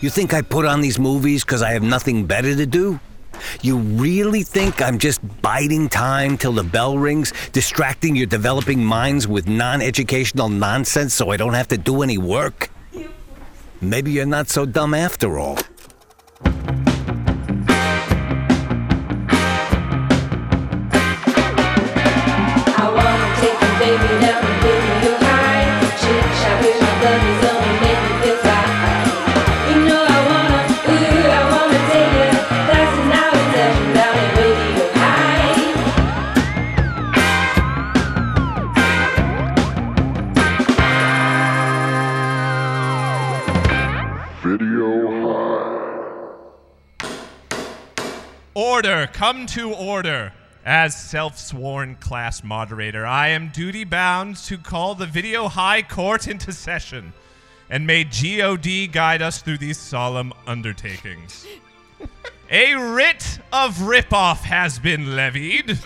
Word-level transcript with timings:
You 0.00 0.08
think 0.08 0.32
I 0.32 0.40
put 0.40 0.64
on 0.64 0.80
these 0.80 0.98
movies 0.98 1.44
because 1.44 1.60
I 1.60 1.72
have 1.72 1.82
nothing 1.82 2.24
better 2.24 2.56
to 2.56 2.64
do? 2.64 2.98
You 3.60 3.76
really 3.76 4.42
think 4.42 4.80
I'm 4.80 4.98
just 4.98 5.20
biding 5.42 5.90
time 5.90 6.38
till 6.38 6.52
the 6.52 6.64
bell 6.64 6.96
rings, 6.96 7.34
distracting 7.52 8.16
your 8.16 8.26
developing 8.26 8.82
minds 8.82 9.28
with 9.28 9.46
non 9.46 9.82
educational 9.82 10.48
nonsense 10.48 11.12
so 11.12 11.30
I 11.30 11.36
don't 11.36 11.52
have 11.52 11.68
to 11.68 11.76
do 11.76 12.02
any 12.02 12.16
work? 12.16 12.70
Maybe 13.82 14.10
you're 14.10 14.26
not 14.26 14.48
so 14.48 14.64
dumb 14.64 14.94
after 14.94 15.38
all. 15.38 15.58
Come 49.06 49.46
to 49.46 49.72
order. 49.72 50.32
As 50.64 50.94
self 50.94 51.38
sworn 51.38 51.96
class 51.96 52.44
moderator, 52.44 53.06
I 53.06 53.28
am 53.28 53.48
duty 53.48 53.84
bound 53.84 54.36
to 54.44 54.58
call 54.58 54.94
the 54.94 55.06
Video 55.06 55.48
High 55.48 55.82
Court 55.82 56.28
into 56.28 56.52
session. 56.52 57.12
And 57.70 57.86
may 57.86 58.04
GOD 58.04 58.92
guide 58.92 59.22
us 59.22 59.40
through 59.40 59.58
these 59.58 59.78
solemn 59.78 60.32
undertakings. 60.46 61.46
A 62.50 62.74
writ 62.74 63.38
of 63.52 63.76
ripoff 63.78 64.38
has 64.38 64.78
been 64.78 65.14
levied. 65.16 65.78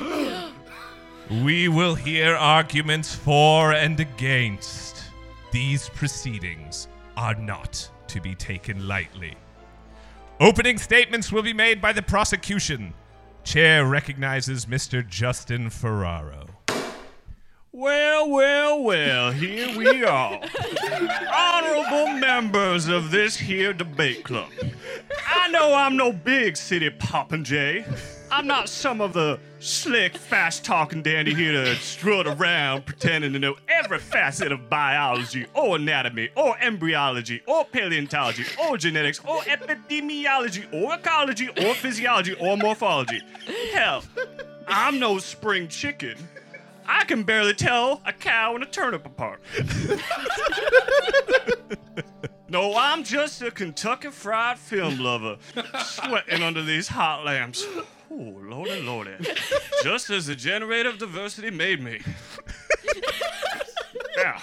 We 1.30 1.68
will 1.68 1.94
hear 1.94 2.34
arguments 2.34 3.14
for 3.14 3.72
and 3.72 4.00
against. 4.00 5.04
These 5.52 5.88
proceedings 5.90 6.88
are 7.16 7.34
not 7.34 7.88
to 8.08 8.20
be 8.20 8.34
taken 8.34 8.88
lightly. 8.88 9.34
Opening 10.40 10.78
statements 10.78 11.30
will 11.30 11.42
be 11.42 11.52
made 11.52 11.80
by 11.80 11.92
the 11.92 12.02
prosecution. 12.02 12.92
Chair 13.44 13.86
recognizes 13.86 14.66
Mr. 14.66 15.06
Justin 15.06 15.68
Ferraro. 15.68 16.46
Well, 17.72 18.30
well, 18.30 18.82
well, 18.82 19.32
here 19.32 19.76
we 19.76 20.02
are. 20.04 20.40
Honorable 21.32 22.14
members 22.14 22.88
of 22.88 23.10
this 23.10 23.36
here 23.36 23.72
debate 23.72 24.24
club. 24.24 24.50
I 25.28 25.48
know 25.48 25.74
I'm 25.74 25.96
no 25.96 26.12
big 26.12 26.56
city 26.56 26.88
popinjay. 26.88 27.84
I'm 28.34 28.48
not 28.48 28.68
some 28.68 29.00
of 29.00 29.12
the 29.12 29.38
slick, 29.60 30.16
fast 30.16 30.64
talking 30.64 31.02
dandy 31.02 31.32
here 31.32 31.52
to 31.52 31.76
strut 31.76 32.26
around 32.26 32.84
pretending 32.84 33.32
to 33.32 33.38
know 33.38 33.54
every 33.68 34.00
facet 34.00 34.50
of 34.50 34.68
biology 34.68 35.46
or 35.54 35.76
anatomy 35.76 36.30
or 36.36 36.58
embryology 36.58 37.42
or 37.46 37.64
paleontology 37.64 38.42
or 38.60 38.76
genetics 38.76 39.20
or 39.20 39.42
epidemiology 39.42 40.66
or 40.74 40.96
ecology 40.96 41.48
or 41.48 41.74
physiology 41.74 42.34
or 42.34 42.56
morphology. 42.56 43.20
Hell, 43.72 44.02
I'm 44.66 44.98
no 44.98 45.18
spring 45.18 45.68
chicken. 45.68 46.16
I 46.88 47.04
can 47.04 47.22
barely 47.22 47.54
tell 47.54 48.02
a 48.04 48.12
cow 48.12 48.56
and 48.56 48.64
a 48.64 48.66
turnip 48.66 49.06
apart. 49.06 49.42
no, 52.48 52.74
I'm 52.76 53.04
just 53.04 53.42
a 53.42 53.52
Kentucky 53.52 54.10
fried 54.10 54.58
film 54.58 54.98
lover, 54.98 55.36
sweating 55.84 56.42
under 56.42 56.64
these 56.64 56.88
hot 56.88 57.24
lamps. 57.24 57.64
Oh, 58.16 58.38
lordy, 58.44 58.80
lordy. 58.80 59.16
Just 59.82 60.08
as 60.08 60.26
the 60.26 60.36
generative 60.36 60.98
diversity 60.98 61.50
made 61.50 61.82
me. 61.82 61.98
now, 64.16 64.40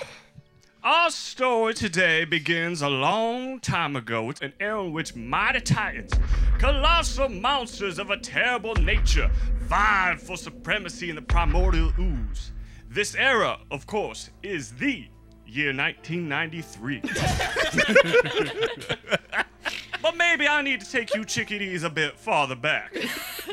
our 0.84 1.10
story 1.10 1.74
today 1.74 2.26
begins 2.26 2.82
a 2.82 2.90
long 2.90 3.62
time 3.62 3.96
ago 3.96 4.26
with 4.26 4.42
an 4.42 4.52
era 4.60 4.84
in 4.84 4.92
which 4.92 5.16
mighty 5.16 5.62
titans, 5.62 6.12
colossal 6.60 7.30
monsters 7.30 7.98
of 7.98 8.10
a 8.10 8.18
terrible 8.18 8.76
nature, 8.76 9.32
vied 9.62 10.20
for 10.20 10.36
supremacy 10.36 11.10
in 11.10 11.16
the 11.16 11.22
primordial 11.22 11.94
ooze. 11.98 12.52
This 12.90 13.16
era, 13.16 13.58
of 13.72 13.88
course, 13.88 14.32
is 14.44 14.74
the 14.74 15.08
year 15.46 15.74
1993. 15.74 17.04
but 20.12 20.18
maybe 20.18 20.46
I 20.46 20.62
need 20.62 20.82
to 20.82 20.90
take 20.90 21.16
you 21.16 21.24
chickadees 21.24 21.84
a 21.84 21.90
bit 21.90 22.18
farther 22.18 22.56
back. 22.56 22.94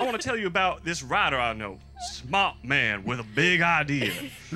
I 0.01 0.05
want 0.05 0.21
to 0.21 0.27
tell 0.27 0.37
you 0.37 0.49
about 0.49 0.85
this 0.85 1.05
writer 1.05 1.39
I 1.39 1.53
know. 1.53 1.79
Smart 2.11 2.57
man 2.65 3.05
with 3.05 3.21
a 3.21 3.27
big 3.35 3.61
idea. 3.61 4.13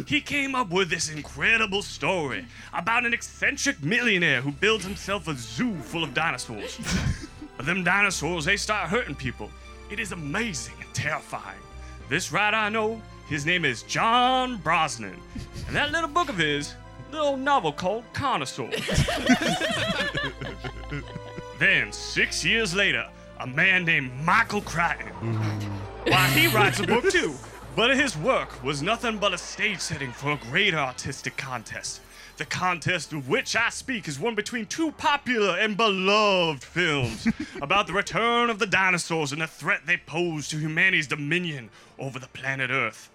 He 0.09 0.21
came 0.21 0.57
up 0.57 0.71
with 0.71 0.91
this 0.91 1.11
incredible 1.11 1.81
story 1.83 2.45
about 2.73 3.07
an 3.07 3.15
eccentric 3.15 3.83
millionaire 3.85 4.41
who 4.41 4.51
builds 4.51 4.85
himself 4.85 5.29
a 5.29 5.35
zoo 5.35 5.77
full 5.77 6.03
of 6.03 6.13
dinosaurs. 6.13 6.81
But 7.57 7.67
them 7.67 7.85
dinosaurs, 7.85 8.47
they 8.47 8.57
start 8.57 8.89
hurting 8.89 9.15
people. 9.15 9.51
It 9.91 10.01
is 10.01 10.11
amazing 10.11 10.75
and 10.81 10.93
terrifying. 10.95 11.61
This 12.09 12.33
writer 12.33 12.57
I 12.57 12.69
know, 12.69 13.01
his 13.29 13.47
name 13.47 13.65
is 13.65 13.85
John 13.85 14.57
Brosnan. 14.57 15.17
And 15.69 15.77
that 15.77 15.93
little 15.93 16.09
book 16.09 16.29
of 16.29 16.39
his, 16.39 16.75
little 17.13 17.37
novel 17.37 17.73
called 17.73 18.05
Carnosaur. 18.13 18.73
then, 21.63 21.93
six 21.93 22.45
years 22.45 22.75
later, 22.75 23.07
a 23.39 23.47
man 23.47 23.85
named 23.85 24.11
Michael 24.25 24.63
Crichton. 24.63 25.13
Why, 26.09 26.27
he 26.29 26.49
writes 26.49 26.81
a 26.81 26.87
book 26.87 27.09
too. 27.09 27.35
But 27.77 27.97
his 27.97 28.17
work 28.17 28.63
was 28.65 28.83
nothing 28.83 29.19
but 29.19 29.33
a 29.33 29.39
stage 29.39 29.79
setting 29.79 30.11
for 30.11 30.33
a 30.33 30.37
great 30.51 30.75
artistic 30.75 31.37
contest. 31.37 32.01
The 32.37 32.45
contest 32.47 33.13
of 33.13 33.29
which 33.29 33.55
I 33.55 33.69
speak 33.69 34.09
is 34.09 34.19
one 34.19 34.35
between 34.35 34.67
two 34.67 34.91
popular 34.93 35.57
and 35.57 35.77
beloved 35.77 36.65
films 36.65 37.29
about 37.63 37.87
the 37.87 37.93
return 37.93 38.51
of 38.51 38.59
the 38.59 38.67
dinosaurs 38.67 39.31
and 39.31 39.41
the 39.41 39.47
threat 39.47 39.83
they 39.87 39.99
pose 39.99 40.49
to 40.49 40.59
humanity's 40.59 41.07
dominion 41.07 41.71
over 41.99 42.19
the 42.19 42.27
planet 42.29 42.71
Earth. 42.71 43.09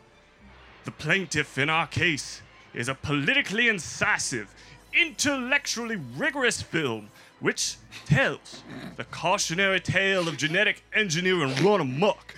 The 0.85 0.91
plaintiff 0.91 1.57
in 1.57 1.69
our 1.69 1.87
case 1.87 2.41
is 2.73 2.87
a 2.87 2.95
politically 2.95 3.67
incisive, 3.67 4.55
intellectually 4.93 5.97
rigorous 6.15 6.61
film 6.61 7.09
which 7.39 7.75
tells 8.05 8.63
the 8.95 9.03
cautionary 9.05 9.79
tale 9.79 10.27
of 10.27 10.37
genetic 10.37 10.83
engineering 10.93 11.53
run 11.63 11.81
amok 11.81 12.35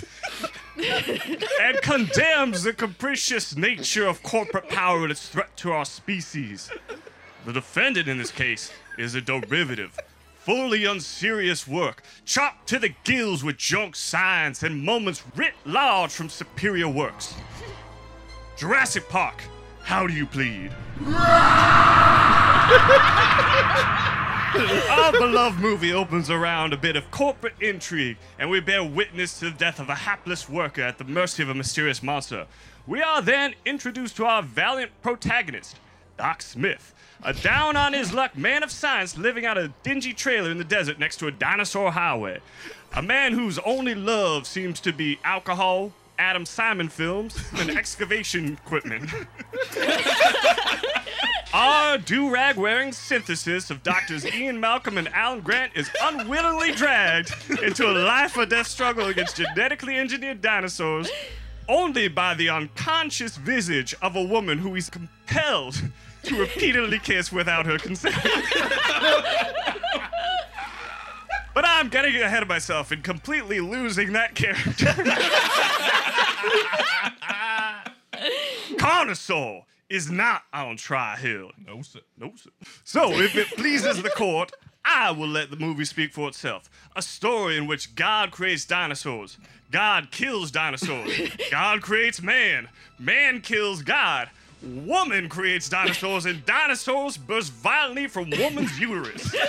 and 1.62 1.82
condemns 1.82 2.64
the 2.64 2.74
capricious 2.74 3.56
nature 3.56 4.08
of 4.08 4.22
corporate 4.24 4.68
power 4.70 5.04
and 5.04 5.12
its 5.12 5.30
threat 5.30 5.56
to 5.58 5.72
our 5.72 5.86
species. 5.86 6.70
The 7.46 7.54
defendant 7.54 8.08
in 8.08 8.18
this 8.18 8.32
case 8.32 8.72
is 8.98 9.16
a 9.16 9.22
derivative, 9.22 9.98
fully 10.40 10.86
unserious 10.86 11.68
work, 11.68 12.04
chopped 12.26 12.68
to 12.70 12.80
the 12.80 12.94
gills 13.04 13.44
with 13.44 13.58
junk 13.58 13.96
science 13.96 14.64
and 14.64 14.84
moments 14.84 15.24
writ 15.36 15.54
large 15.66 16.12
from 16.12 16.30
superior 16.30 16.90
works. 16.90 17.34
Jurassic 18.58 19.08
Park, 19.08 19.42
how 19.84 20.06
do 20.06 20.14
you 20.14 20.26
plead? 20.26 20.72
Our 24.56 25.12
beloved 25.12 25.60
movie 25.60 25.94
opens 25.94 26.32
around 26.32 26.74
a 26.74 26.78
bit 26.78 26.96
of 26.96 27.12
corporate 27.12 27.54
intrigue, 27.62 28.18
and 28.40 28.50
we 28.50 28.60
bear 28.60 28.84
witness 28.84 29.38
to 29.40 29.52
the 29.52 29.58
death 29.58 29.80
of 29.80 29.90
a 29.90 29.96
hapless 29.96 30.50
worker 30.50 30.82
at 30.82 30.98
the 30.98 31.04
mercy 31.04 31.44
of 31.44 31.50
a 31.50 31.54
mysterious 31.54 32.02
monster. 32.02 32.48
We 32.88 33.04
are 33.04 33.22
then 33.22 33.54
introduced 33.64 34.18
to 34.18 34.26
our 34.26 34.42
valiant 34.42 34.92
protagonist, 35.04 35.78
Doc 36.18 36.42
Smith, 36.42 36.96
a 37.22 37.32
down 37.34 37.76
on 37.76 37.94
his 37.94 38.12
luck 38.12 38.36
man 38.36 38.64
of 38.64 38.72
science 38.72 39.16
living 39.18 39.46
out 39.46 39.60
a 39.60 39.72
dingy 39.84 40.14
trailer 40.14 40.50
in 40.50 40.58
the 40.58 40.64
desert 40.64 40.98
next 40.98 41.18
to 41.18 41.28
a 41.28 41.32
dinosaur 41.32 41.92
highway. 41.92 42.40
A 42.96 43.04
man 43.04 43.34
whose 43.34 43.60
only 43.60 43.94
love 43.94 44.48
seems 44.48 44.80
to 44.80 44.92
be 44.92 45.20
alcohol, 45.24 45.94
Adam 46.18 46.46
Simon 46.46 46.90
films, 46.90 47.38
and 47.60 47.70
excavation 47.70 48.54
equipment. 48.54 49.12
Our 51.52 51.98
do 51.98 52.30
rag 52.30 52.58
wearing 52.58 52.92
synthesis 52.92 53.72
of 53.72 53.82
Doctors 53.82 54.24
Ian 54.34 54.60
Malcolm 54.60 55.00
and 55.00 55.08
Alan 55.10 55.42
Grant 55.42 55.72
is 55.76 55.90
unwillingly 56.02 56.74
dragged 56.74 57.34
into 57.64 57.90
a 57.90 57.94
life 58.06 58.38
or 58.38 58.46
death 58.46 58.68
struggle 58.68 59.08
against 59.08 59.38
genetically 59.38 59.98
engineered 59.98 60.42
dinosaurs 60.42 61.10
only 61.68 62.08
by 62.08 62.36
the 62.36 62.50
unconscious 62.50 63.36
visage 63.38 63.96
of 64.02 64.16
a 64.16 64.24
woman 64.24 64.60
who 64.60 64.76
is 64.76 64.92
compelled 64.92 65.82
to 66.24 66.40
repeatedly 66.40 67.00
kiss 67.00 67.32
without 67.32 67.66
her 67.66 67.80
consent. 67.80 68.16
but 71.56 71.66
I'm 71.66 71.90
getting 71.90 72.16
ahead 72.18 72.44
of 72.44 72.50
myself 72.50 72.92
and 72.92 73.04
completely 73.04 73.60
losing 73.60 74.14
that 74.14 74.36
character. 74.36 74.86
Carnosaur 78.78 79.64
is 79.90 80.12
not 80.12 80.44
on 80.54 80.78
trial. 80.78 81.52
No, 81.66 81.82
sir. 81.82 82.00
No, 82.18 82.34
sir. 82.36 82.52
So, 82.84 83.12
if 83.14 83.36
it 83.36 83.48
pleases 83.48 84.02
the 84.02 84.10
court, 84.10 84.52
I 84.86 85.12
will 85.12 85.28
let 85.28 85.50
the 85.50 85.58
movie 85.58 85.86
speak 85.86 86.14
for 86.14 86.28
itself. 86.28 86.70
A 86.96 87.02
story 87.02 87.58
in 87.58 87.68
which 87.68 87.96
God 87.96 88.32
creates 88.32 88.66
dinosaurs. 88.66 89.38
God 89.72 90.12
kills 90.12 90.52
dinosaurs. 90.52 91.12
God 91.52 91.82
creates 91.82 92.22
man. 92.22 92.70
Man 92.98 93.42
kills 93.42 93.82
God. 93.82 94.30
Woman 94.62 95.30
creates 95.30 95.70
dinosaurs, 95.70 96.26
and 96.26 96.46
dinosaurs 96.46 97.18
burst 97.18 97.54
violently 97.54 98.08
from 98.08 98.30
woman's 98.32 98.78
uterus. 98.78 99.34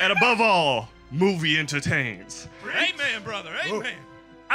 and 0.00 0.10
above 0.10 0.40
all, 0.40 0.88
movie 1.10 1.58
entertains. 1.58 2.48
Amen, 2.66 3.22
brother. 3.22 3.54
Amen. 3.66 3.92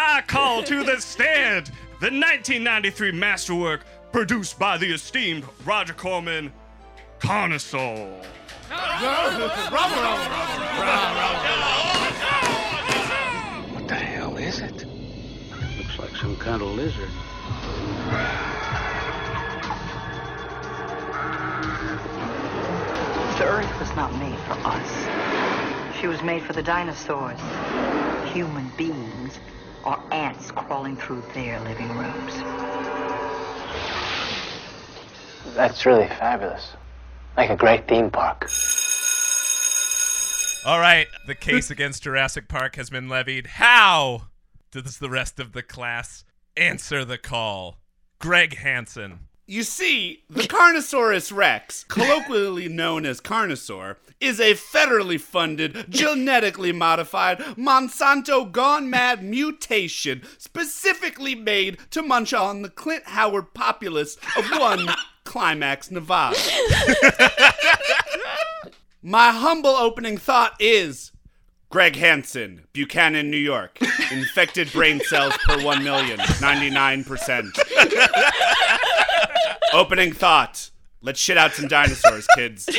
I 0.02 0.22
call 0.26 0.64
to 0.64 0.86
the 0.86 1.02
stand 1.02 1.68
the 2.00 2.08
1993 2.08 3.12
masterwork 3.12 3.84
produced 4.14 4.58
by 4.58 4.78
the 4.78 4.94
esteemed 4.94 5.44
Roger 5.66 5.94
Corman, 5.94 6.54
Carnosaur. 7.20 8.24
What 13.74 13.88
the 13.90 13.96
hell 13.96 14.38
is 14.38 14.62
it? 14.62 14.86
Looks 15.78 16.00
like 16.00 16.16
some 16.16 16.38
kind 16.38 16.62
of 16.62 16.70
lizard. 16.70 17.10
The 23.38 23.46
Earth 23.46 23.80
was 23.80 23.94
not 23.98 24.14
made 24.18 24.40
for 24.48 24.54
us. 24.64 26.00
She 26.00 26.08
was 26.08 26.24
made 26.24 26.44
for 26.44 26.54
the 26.54 26.64
dinosaurs. 26.64 27.42
Human 28.32 28.72
beings 28.78 29.40
are 29.84 30.02
ants 30.12 30.52
crawling 30.52 30.96
through 30.96 31.24
their 31.34 31.60
living 31.62 31.90
rooms. 31.90 32.34
That's 35.56 35.86
really 35.86 36.08
fabulous. 36.08 36.74
Like 37.38 37.50
a 37.50 37.56
great 37.56 37.88
theme 37.88 38.10
park. 38.10 38.50
All 40.66 40.80
right, 40.80 41.08
the 41.26 41.36
case 41.36 41.72
against 41.72 42.04
Jurassic 42.04 42.48
Park 42.48 42.76
has 42.76 42.90
been 42.90 43.08
levied. 43.08 43.48
How 43.48 44.28
does 44.72 44.98
the 44.98 45.10
rest 45.10 45.40
of 45.40 45.54
the 45.54 45.64
class 45.64 46.26
answer 46.58 47.06
the 47.06 47.18
call? 47.18 47.78
Greg 48.20 48.58
Hansen. 48.58 49.20
You 49.48 49.64
see, 49.64 50.24
the 50.30 50.44
Carnosaurus 50.44 51.36
rex, 51.36 51.86
colloquially 51.86 52.68
known 52.68 53.06
as 53.06 53.20
Carnosaur, 53.20 53.96
is 54.20 54.40
a 54.40 54.54
federally 54.54 55.20
funded, 55.20 55.86
genetically 55.90 56.72
modified, 56.72 57.40
Monsanto 57.58 58.52
gone 58.52 58.90
mad 58.90 59.24
mutation 59.24 60.24
specifically 60.38 61.36
made 61.36 61.78
to 61.92 62.02
munch 62.02 62.34
on 62.34 62.62
the 62.62 62.70
Clint 62.70 63.04
Howard 63.06 63.54
populace 63.54 64.18
of 64.38 64.50
one 64.60 64.88
Climax, 65.24 65.92
Nevada. 65.92 66.38
My 69.02 69.32
humble 69.32 69.70
opening 69.70 70.18
thought 70.18 70.56
is 70.60 71.12
Greg 71.70 71.96
Hansen, 71.96 72.64
Buchanan, 72.74 73.30
New 73.30 73.38
York. 73.38 73.78
Infected 74.12 74.72
brain 74.72 75.00
cells 75.02 75.38
per 75.46 75.64
1 75.64 75.84
million, 75.84 76.18
99%. 76.18 77.60
Opening 79.74 80.12
thought. 80.12 80.72
Let's 81.02 81.20
shit 81.20 81.38
out 81.38 81.54
some 81.54 81.68
dinosaurs, 81.68 82.28
kids. 82.36 82.68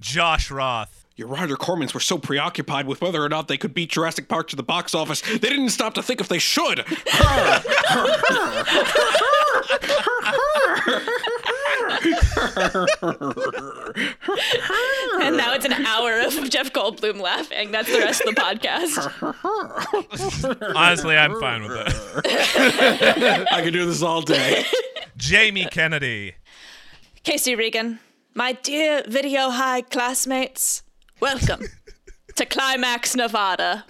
Josh 0.00 0.50
Roth. 0.50 1.05
Your 1.16 1.28
Roger 1.28 1.56
Cormans 1.56 1.94
were 1.94 2.00
so 2.00 2.18
preoccupied 2.18 2.86
with 2.86 3.00
whether 3.00 3.22
or 3.22 3.30
not 3.30 3.48
they 3.48 3.56
could 3.56 3.72
beat 3.72 3.88
Jurassic 3.88 4.28
Park 4.28 4.48
to 4.48 4.56
the 4.56 4.62
box 4.62 4.94
office, 4.94 5.22
they 5.22 5.38
didn't 5.38 5.70
stop 5.70 5.94
to 5.94 6.02
think 6.02 6.20
if 6.20 6.28
they 6.28 6.38
should. 6.38 6.80
And 15.22 15.38
now 15.38 15.54
it's 15.54 15.64
an 15.64 15.72
hour 15.72 16.20
of 16.20 16.50
Jeff 16.50 16.70
Goldblum 16.74 17.18
laughing. 17.18 17.70
That's 17.70 17.90
the 17.90 18.00
rest 18.00 18.20
of 18.20 18.34
the 18.34 18.40
podcast. 18.40 19.10
Honestly, 20.76 21.16
I'm 21.16 21.40
fine 21.40 21.62
with 21.62 21.72
it. 21.72 23.48
I 23.50 23.62
could 23.62 23.72
do 23.72 23.86
this 23.86 24.02
all 24.02 24.20
day. 24.20 24.66
Jamie 25.16 25.64
Kennedy. 25.64 26.34
Casey 27.22 27.56
Regan, 27.56 28.00
my 28.34 28.52
dear 28.52 29.02
Video 29.08 29.48
High 29.48 29.80
classmates, 29.80 30.82
welcome 31.20 31.62
to 32.34 32.44
Climax, 32.44 33.14
Nevada. 33.14 33.84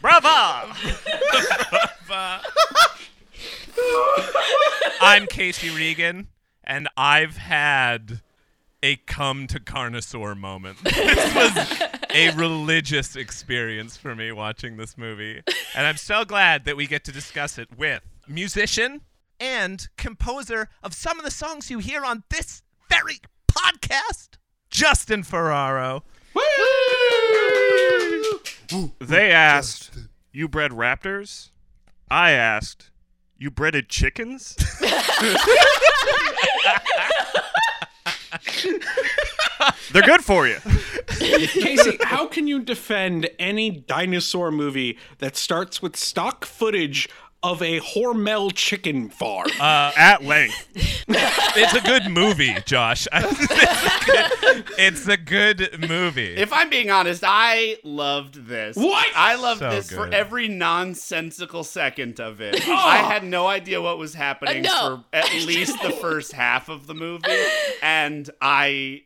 Brava! 0.00 0.74
I'm 5.00 5.26
Casey 5.26 5.70
Regan, 5.70 6.28
and 6.64 6.88
I've 6.96 7.36
had 7.36 8.20
a 8.84 8.96
come 8.96 9.46
to 9.46 9.58
Carnosaur 9.58 10.36
moment. 10.36 10.76
This 10.84 11.34
was 11.34 11.82
a 12.10 12.30
religious 12.36 13.16
experience 13.16 13.96
for 13.96 14.14
me 14.14 14.30
watching 14.30 14.76
this 14.76 14.98
movie. 14.98 15.42
And 15.74 15.86
I'm 15.86 15.96
so 15.96 16.24
glad 16.24 16.66
that 16.66 16.76
we 16.76 16.86
get 16.86 17.02
to 17.04 17.12
discuss 17.12 17.56
it 17.58 17.68
with 17.78 18.02
musician 18.28 19.00
and 19.40 19.88
composer 19.96 20.68
of 20.82 20.92
some 20.92 21.18
of 21.18 21.24
the 21.24 21.30
songs 21.30 21.70
you 21.70 21.78
hear 21.78 22.04
on 22.04 22.24
this 22.28 22.62
very 22.90 23.20
podcast, 23.50 24.36
Justin 24.70 25.22
Ferraro. 25.22 26.04
They 29.00 29.32
asked, 29.32 29.98
You 30.30 30.46
bred 30.46 30.72
raptors? 30.72 31.50
I 32.10 32.32
asked, 32.32 32.90
You 33.38 33.50
breaded 33.50 33.88
chickens? 33.88 34.56
They're 39.92 40.02
good 40.02 40.24
for 40.24 40.46
you. 40.46 40.58
Casey, 41.08 41.98
how 42.02 42.26
can 42.26 42.46
you 42.46 42.60
defend 42.60 43.30
any 43.38 43.70
dinosaur 43.70 44.50
movie 44.50 44.98
that 45.18 45.36
starts 45.36 45.80
with 45.80 45.96
stock 45.96 46.44
footage 46.44 47.08
of 47.44 47.62
a 47.62 47.78
Hormel 47.80 48.52
chicken 48.54 49.08
farm? 49.10 49.48
At 49.60 50.24
length. 50.24 50.68
It's 51.56 51.74
a 51.74 51.80
good 51.80 52.10
movie, 52.10 52.52
Josh. 52.66 53.06
it's, 53.12 53.42
a 53.42 54.04
good, 54.06 54.64
it's 54.76 55.06
a 55.06 55.16
good 55.16 55.88
movie. 55.88 56.34
If 56.34 56.52
I'm 56.52 56.68
being 56.68 56.90
honest, 56.90 57.22
I 57.24 57.76
loved 57.84 58.46
this. 58.48 58.76
What? 58.76 59.06
I 59.14 59.36
loved 59.36 59.60
So 59.60 59.70
this 59.70 59.90
for 59.92 60.08
every 60.08 60.48
nonsensical 60.48 61.62
second 61.62 62.18
of 62.18 62.40
it. 62.40 62.66
I 62.68 62.96
had 62.96 63.22
no 63.22 63.46
idea 63.46 63.80
what 63.80 63.98
was 63.98 64.14
happening 64.14 64.66
Uh, 64.66 64.68
no. 64.68 65.04
for 65.12 65.16
at 65.16 65.32
least 65.46 65.80
the 65.82 65.90
first 65.90 66.32
half 66.32 66.68
of 66.68 66.88
the 66.88 66.94
movie, 66.94 67.28
and 67.82 68.28
I 68.40 69.02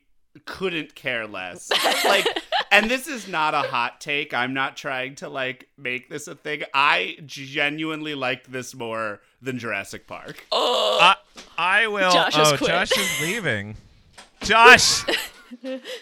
couldn't 0.46 0.94
care 0.94 1.26
less. 1.26 1.70
Like, 2.04 2.26
and 2.70 2.90
this 2.90 3.06
is 3.06 3.28
not 3.28 3.54
a 3.54 3.62
hot 3.62 4.00
take. 4.00 4.34
I'm 4.34 4.54
not 4.54 4.76
trying 4.76 5.14
to 5.16 5.28
like 5.28 5.68
make 5.76 6.08
this 6.08 6.28
a 6.28 6.34
thing. 6.34 6.62
I 6.74 7.16
genuinely 7.26 8.14
liked 8.14 8.50
this 8.50 8.74
more 8.74 9.20
than 9.40 9.58
Jurassic 9.58 10.06
Park. 10.06 10.46
I, 11.00 11.16
I 11.56 11.86
will. 11.86 12.12
Josh 12.12 12.34
oh, 12.36 12.56
quit. 12.56 12.70
Josh 12.70 12.92
is 12.96 13.20
leaving. 13.22 13.76
Josh. 14.42 15.04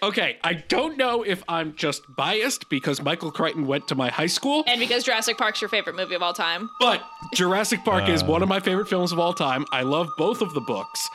Okay, 0.02 0.38
I 0.42 0.54
don't 0.54 0.98
know 0.98 1.22
if 1.22 1.44
I'm 1.48 1.76
just 1.76 2.02
biased 2.16 2.68
because 2.68 3.00
Michael 3.00 3.30
Crichton 3.30 3.66
went 3.66 3.86
to 3.88 3.94
my 3.94 4.10
high 4.10 4.26
school, 4.26 4.64
And 4.66 4.80
because 4.80 5.04
Jurassic 5.04 5.38
Park's 5.38 5.60
your 5.60 5.68
favorite 5.68 5.94
movie 5.94 6.16
of 6.16 6.22
all 6.22 6.32
time. 6.32 6.68
but 6.80 7.02
Jurassic 7.34 7.84
Park 7.84 8.08
is 8.08 8.22
uh. 8.22 8.26
one 8.26 8.42
of 8.42 8.48
my 8.48 8.58
favorite 8.60 8.88
films 8.88 9.12
of 9.12 9.18
all 9.20 9.32
time. 9.32 9.64
I 9.72 9.82
love 9.82 10.08
both 10.18 10.42
of 10.42 10.52
the 10.54 10.60
books. 10.60 11.08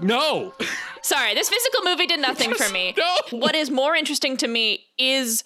No. 0.00 0.52
Sorry, 1.02 1.34
this 1.34 1.48
physical 1.48 1.82
movie 1.84 2.06
did 2.06 2.20
nothing 2.28 2.54
for 2.54 2.70
me. 2.72 2.94
no. 2.96 3.38
What 3.38 3.54
is 3.54 3.70
more 3.70 3.94
interesting 3.94 4.36
to 4.38 4.48
me 4.48 4.86
is 4.98 5.44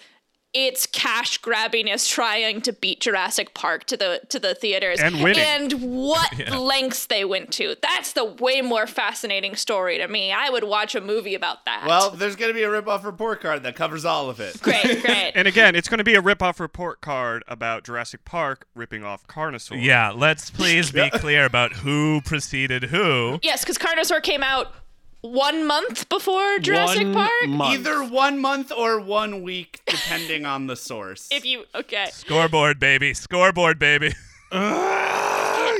its 0.55 0.87
cash 0.87 1.39
grabbing 1.39 1.87
grabbiness 1.87 2.09
trying 2.09 2.61
to 2.63 2.73
beat 2.73 3.01
Jurassic 3.01 3.53
Park 3.53 3.85
to 3.85 3.97
the 3.97 4.21
to 4.31 4.39
the 4.39 4.55
theaters 4.55 5.01
And 5.01 5.23
winning. 5.23 5.41
and 5.41 5.73
what 5.83 6.49
lengths 6.59 7.07
they 7.07 7.25
went 7.25 7.53
to. 7.55 7.77
That's 7.83 8.13
the 8.13 8.25
way 8.25 8.63
more 8.63 8.87
fascinating 8.87 9.57
story 9.57 9.99
to 9.99 10.09
me. 10.09 10.33
I 10.33 10.49
would 10.51 10.65
watch 10.65 10.95
a 10.95 11.01
movie 11.01 11.35
about 11.35 11.65
that. 11.67 11.85
Well, 11.87 12.11
there's 12.11 12.37
gonna 12.37 12.55
be 12.55 12.63
a 12.63 12.71
rip-off 12.71 13.05
report 13.05 13.41
card 13.41 13.63
that 13.65 13.77
covers 13.77 14.05
all 14.05 14.31
of 14.31 14.41
it. 14.41 14.61
great, 14.63 14.83
great. 15.03 15.33
And 15.35 15.47
again, 15.49 15.75
it's 15.75 15.89
going 15.89 15.99
to 15.99 16.05
be 16.05 16.15
a 16.15 16.21
rip-off 16.21 16.61
report 16.61 17.01
card 17.01 17.45
about 17.49 17.85
Jurassic 17.85 18.25
Park 18.25 18.67
ripping 18.75 19.05
off 19.05 19.27
Carnosaur. 19.27 19.83
Yeah, 19.83 20.11
let's 20.11 20.51
please 20.51 20.91
be 20.91 21.11
clear 21.15 21.45
about 21.45 21.73
who 21.75 22.21
preceded 22.25 22.85
who. 22.85 23.39
yes, 23.43 23.63
because 23.65 23.79
Carnosaur 23.79 24.23
came 24.23 24.43
out 24.43 24.73
one 25.21 25.67
month 25.67 26.09
before 26.09 26.59
Jurassic 26.59 27.05
One 27.05 27.15
Park. 27.15 27.49
month. 27.49 27.75
Either 27.75 28.05
one 28.05 28.39
month 28.39 28.73
or 28.73 29.01
one 29.01 29.43
week, 29.43 29.81
depending 29.87 30.47
on 30.47 30.67
the 30.67 30.77
source. 30.77 31.29
If 31.39 31.45
you 31.45 31.65
okay, 31.75 32.09
Scoreboard, 32.13 32.79
baby. 32.79 33.15
Scoreboard, 33.15 33.79
baby. 33.79 34.15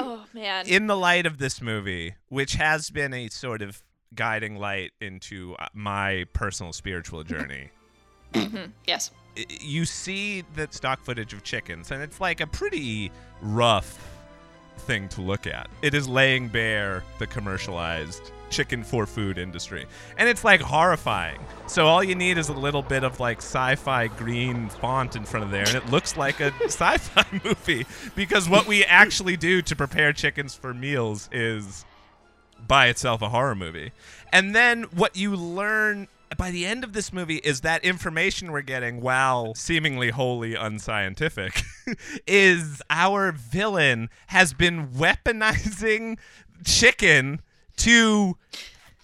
Oh 0.01 0.25
man. 0.35 0.67
in 0.67 0.87
the 0.87 0.97
light 0.97 1.27
of 1.27 1.39
this 1.39 1.63
movie, 1.63 2.15
which 2.29 2.55
has 2.55 2.91
been 2.91 3.15
a 3.15 3.29
sort 3.29 3.63
of 3.63 3.83
guiding 4.15 4.57
light 4.57 4.93
into 5.01 5.55
uh, 5.59 5.67
my 5.73 6.25
personal 6.35 6.73
spiritual 6.73 7.25
journey, 7.25 7.71
yes. 8.87 9.11
you 9.61 9.85
see 9.85 10.45
the 10.55 10.69
stock 10.71 11.03
footage 11.03 11.33
of 11.33 11.43
chickens, 11.43 11.91
and 11.91 12.03
it's 12.03 12.21
like 12.21 12.41
a 12.41 12.47
pretty 12.47 13.11
rough 13.41 14.18
thing 14.79 15.09
to 15.11 15.21
look 15.21 15.47
at. 15.47 15.69
It 15.83 15.95
is 15.95 16.09
laying 16.09 16.49
bare 16.49 17.05
the 17.19 17.27
commercialized 17.27 18.33
chicken 18.51 18.83
for 18.83 19.07
food 19.07 19.39
industry. 19.39 19.87
And 20.17 20.29
it's 20.29 20.45
like 20.45 20.61
horrifying. 20.61 21.39
So 21.67 21.87
all 21.87 22.03
you 22.03 22.15
need 22.15 22.39
is 22.39 22.49
a 22.49 22.55
little 22.55 22.83
bit 22.83 23.05
of 23.05 23.21
like 23.21 23.39
sci-fi 23.39 24.09
green 24.09 24.69
font 24.69 25.17
in 25.17 25.25
front 25.25 25.45
of 25.45 25.51
there 25.51 25.67
and 25.67 25.77
it 25.77 25.91
looks 25.91 26.17
like 26.17 26.41
a 26.41 26.53
sci-fi 26.65 27.25
movie 27.45 27.87
because 28.15 28.49
what 28.49 28.67
we 28.67 28.85
actually 28.85 29.37
do 29.37 29.63
to 29.63 29.77
prepare 29.77 30.13
chickens 30.13 30.55
for 30.55 30.73
meals 30.73 31.29
is 31.33 31.85
by 32.67 32.89
itself 32.89 33.23
a 33.23 33.29
horror 33.29 33.55
movie. 33.55 33.93
And 34.33 34.55
then 34.55 34.85
what 34.85 35.17
you 35.17 35.37
learn 35.37 36.09
by 36.37 36.51
the 36.51 36.67
end 36.67 36.85
of 36.85 36.93
this 36.93 37.13
movie 37.13 37.37
is 37.37 37.63
that 37.63 37.85
information 37.85 38.53
we're 38.53 38.63
getting, 38.63 39.01
while 39.01 39.55
seemingly 39.55 40.11
wholly 40.11 40.55
unscientific, 40.55 41.63
is 42.27 42.83
our 42.91 43.33
villain 43.33 44.11
has 44.29 44.53
been 44.53 44.89
weaponizing 44.89 46.19
chicken 46.65 47.41
to 47.79 48.37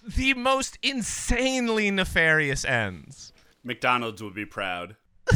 the 0.07 0.33
most 0.33 0.77
insanely 0.83 1.89
nefarious 1.91 2.63
ends. 2.65 3.33
McDonald's 3.63 4.21
would 4.21 4.35
be 4.35 4.45
proud. 4.45 4.95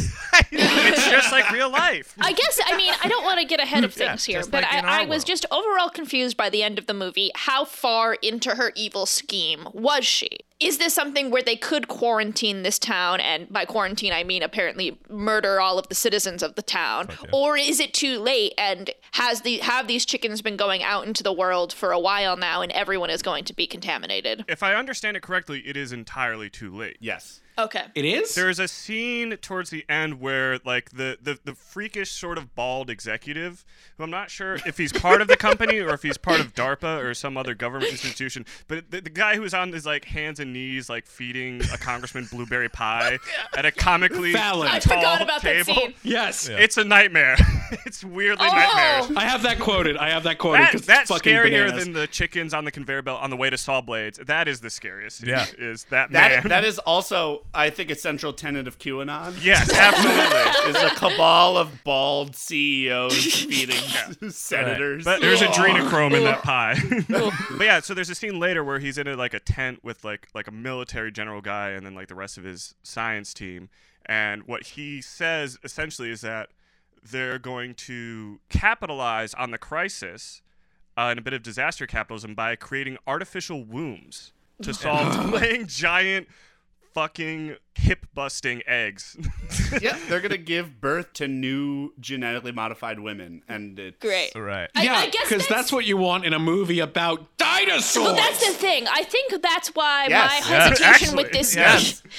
It's 0.52 1.08
just 1.08 1.32
like 1.32 1.50
real 1.50 1.70
life. 1.70 2.14
I 2.20 2.32
guess 2.32 2.60
I 2.64 2.76
mean 2.76 2.92
I 3.02 3.08
don't 3.08 3.24
want 3.24 3.40
to 3.40 3.44
get 3.44 3.60
ahead 3.60 3.84
of 3.84 3.96
Yeah, 3.96 4.08
things 4.08 4.24
here, 4.24 4.42
but 4.42 4.62
like 4.62 4.84
I, 4.84 5.02
I 5.02 5.04
was 5.04 5.24
just 5.24 5.44
overall 5.50 5.90
confused 5.90 6.36
by 6.36 6.48
the 6.50 6.62
end 6.62 6.78
of 6.78 6.86
the 6.86 6.94
movie. 6.94 7.30
How 7.34 7.64
far 7.64 8.14
into 8.14 8.54
her 8.54 8.72
evil 8.74 9.06
scheme 9.06 9.68
was 9.72 10.04
she? 10.06 10.38
Is 10.60 10.76
this 10.76 10.92
something 10.92 11.30
where 11.30 11.42
they 11.42 11.56
could 11.56 11.88
quarantine 11.88 12.62
this 12.62 12.78
town, 12.78 13.18
and 13.20 13.50
by 13.50 13.64
quarantine 13.64 14.12
I 14.12 14.24
mean 14.24 14.42
apparently 14.42 14.98
murder 15.08 15.58
all 15.58 15.78
of 15.78 15.88
the 15.88 15.94
citizens 15.94 16.42
of 16.42 16.54
the 16.54 16.62
town, 16.62 17.08
or 17.32 17.56
is 17.56 17.80
it 17.80 17.94
too 17.94 18.18
late 18.18 18.52
and 18.58 18.90
has 19.12 19.40
the 19.40 19.58
have 19.58 19.88
these 19.88 20.04
chickens 20.04 20.42
been 20.42 20.58
going 20.58 20.82
out 20.82 21.06
into 21.06 21.22
the 21.22 21.32
world 21.32 21.72
for 21.72 21.92
a 21.92 21.98
while 21.98 22.36
now, 22.36 22.60
and 22.60 22.70
everyone 22.72 23.08
is 23.08 23.22
going 23.22 23.44
to 23.44 23.54
be 23.54 23.66
contaminated? 23.66 24.44
If 24.48 24.62
I 24.62 24.74
understand 24.74 25.16
it 25.16 25.22
correctly, 25.22 25.60
it 25.60 25.78
is 25.78 25.92
entirely 25.92 26.50
too 26.50 26.76
late. 26.76 26.98
Yes. 27.00 27.40
Okay. 27.64 27.84
It 27.94 28.04
is? 28.04 28.34
There's 28.34 28.58
a 28.58 28.68
scene 28.68 29.36
towards 29.38 29.70
the 29.70 29.84
end 29.88 30.20
where 30.20 30.58
like 30.64 30.90
the, 30.90 31.18
the 31.20 31.38
the 31.44 31.54
freakish 31.54 32.10
sort 32.10 32.38
of 32.38 32.54
bald 32.54 32.90
executive, 32.90 33.64
who 33.96 34.04
I'm 34.04 34.10
not 34.10 34.30
sure 34.30 34.54
if 34.66 34.78
he's 34.78 34.92
part 34.92 35.20
of 35.20 35.28
the 35.28 35.36
company 35.36 35.78
or 35.80 35.90
if 35.94 36.02
he's 36.02 36.18
part 36.18 36.40
of 36.40 36.54
DARPA 36.54 37.02
or 37.04 37.14
some 37.14 37.36
other 37.36 37.54
government 37.54 37.90
institution, 37.92 38.46
but 38.68 38.90
the, 38.90 39.00
the 39.00 39.10
guy 39.10 39.36
who's 39.36 39.54
on 39.54 39.72
his 39.72 39.86
like 39.86 40.04
hands 40.06 40.40
and 40.40 40.52
knees 40.52 40.88
like 40.88 41.06
feeding 41.06 41.60
a 41.72 41.78
congressman 41.78 42.26
blueberry 42.30 42.68
pie 42.68 43.18
at 43.56 43.64
a 43.64 43.70
comically 43.72 44.32
Fallon. 44.32 44.68
I 44.68 44.78
tall 44.78 44.96
forgot 44.96 45.22
about 45.22 45.42
that 45.42 45.64
table. 45.66 45.80
scene. 45.80 45.94
yes. 46.02 46.48
It's 46.48 46.76
a 46.76 46.84
nightmare. 46.84 47.36
it's 47.86 48.04
weirdly 48.04 48.46
Oh! 48.50 48.54
nightmarish. 48.54 49.16
I 49.16 49.28
have 49.28 49.42
that 49.42 49.58
quoted. 49.58 49.96
I 49.96 50.10
have 50.10 50.22
that 50.24 50.38
quoted. 50.38 50.62
That, 50.62 50.72
'cause 50.72 50.80
it's 50.80 50.86
that's 50.86 51.10
fucking 51.10 51.32
scarier 51.34 51.66
bananas. 51.66 51.84
than 51.84 51.92
the 51.92 52.06
chickens 52.06 52.54
on 52.54 52.64
the 52.64 52.70
conveyor 52.70 53.02
belt 53.02 53.20
on 53.22 53.30
the 53.30 53.36
way 53.36 53.50
to 53.50 53.58
saw 53.58 53.80
blades. 53.80 54.18
That 54.18 54.48
is 54.48 54.60
the 54.60 54.70
scariest. 54.70 55.26
Yeah. 55.26 55.46
is 55.58 55.84
that, 55.84 56.10
That 56.12 56.30
man? 56.44 56.48
that 56.48 56.64
is 56.64 56.78
also, 56.80 57.42
I 57.52 57.70
think, 57.70 57.90
a 57.90 57.94
central 57.94 58.32
tenet 58.32 58.68
of 58.68 58.78
QAnon. 58.78 59.42
yes, 59.42 59.72
absolutely. 59.72 60.70
Is 60.70 60.92
a 60.92 60.94
cabal 60.94 61.56
of 61.56 61.82
bald 61.84 62.36
CEOs 62.36 63.42
feeding 63.44 63.76
senators. 64.30 65.04
But 65.04 65.20
there's 65.20 65.40
adrenochrome 65.40 66.14
in 66.16 66.24
that 66.24 66.42
pie. 66.44 66.76
but 67.08 67.64
yeah, 67.64 67.80
so 67.80 67.94
there's 67.94 68.10
a 68.10 68.14
scene 68.14 68.38
later 68.38 68.62
where 68.62 68.78
he's 68.78 68.98
in 68.98 69.06
a, 69.08 69.16
like 69.16 69.34
a 69.34 69.40
tent 69.40 69.82
with 69.82 70.04
like 70.04 70.28
like 70.34 70.46
a 70.46 70.52
military 70.52 71.10
general 71.10 71.40
guy 71.40 71.70
and 71.70 71.84
then 71.84 71.94
like 71.94 72.08
the 72.08 72.14
rest 72.14 72.38
of 72.38 72.44
his 72.44 72.74
science 72.82 73.34
team. 73.34 73.68
And 74.06 74.44
what 74.44 74.62
he 74.64 75.02
says 75.02 75.58
essentially 75.64 76.10
is 76.10 76.20
that 76.20 76.50
they're 77.02 77.38
going 77.38 77.74
to 77.74 78.40
capitalize 78.48 79.34
on 79.34 79.50
the 79.50 79.58
crisis 79.58 80.42
uh, 80.96 81.08
and 81.10 81.18
a 81.18 81.22
bit 81.22 81.32
of 81.32 81.42
disaster 81.42 81.86
capitalism 81.86 82.34
by 82.34 82.56
creating 82.56 82.96
artificial 83.06 83.64
wombs 83.64 84.32
to 84.62 84.74
solve 84.74 85.32
laying 85.32 85.66
giant 85.66 86.28
fucking 86.92 87.56
hip 87.74 88.06
busting 88.14 88.62
eggs. 88.66 89.16
yeah, 89.80 89.96
they're 90.08 90.20
gonna 90.20 90.36
give 90.36 90.80
birth 90.80 91.12
to 91.14 91.28
new 91.28 91.92
genetically 92.00 92.52
modified 92.52 92.98
women, 93.00 93.42
and 93.48 93.78
it's 93.78 93.98
Great. 94.00 94.32
Right. 94.34 94.68
I- 94.74 94.82
yeah, 94.84 94.94
I 94.96 95.08
guess 95.10 95.28
because 95.28 95.46
that's 95.48 95.72
what 95.72 95.84
you 95.86 95.96
want 95.96 96.24
in 96.24 96.32
a 96.34 96.38
movie 96.38 96.80
about 96.80 97.36
dinosaurs. 97.38 98.04
Well, 98.04 98.14
that's 98.14 98.46
the 98.46 98.52
thing. 98.52 98.86
I 98.88 99.04
think 99.04 99.40
that's 99.42 99.68
why 99.74 100.06
Yes. 100.08 100.48
my 100.48 100.50
Yes, 100.56 100.78
hesitation 100.78 101.16
with 101.16 101.32
this. 101.32 101.54
yes. 101.56 102.00
Th- 102.02 102.10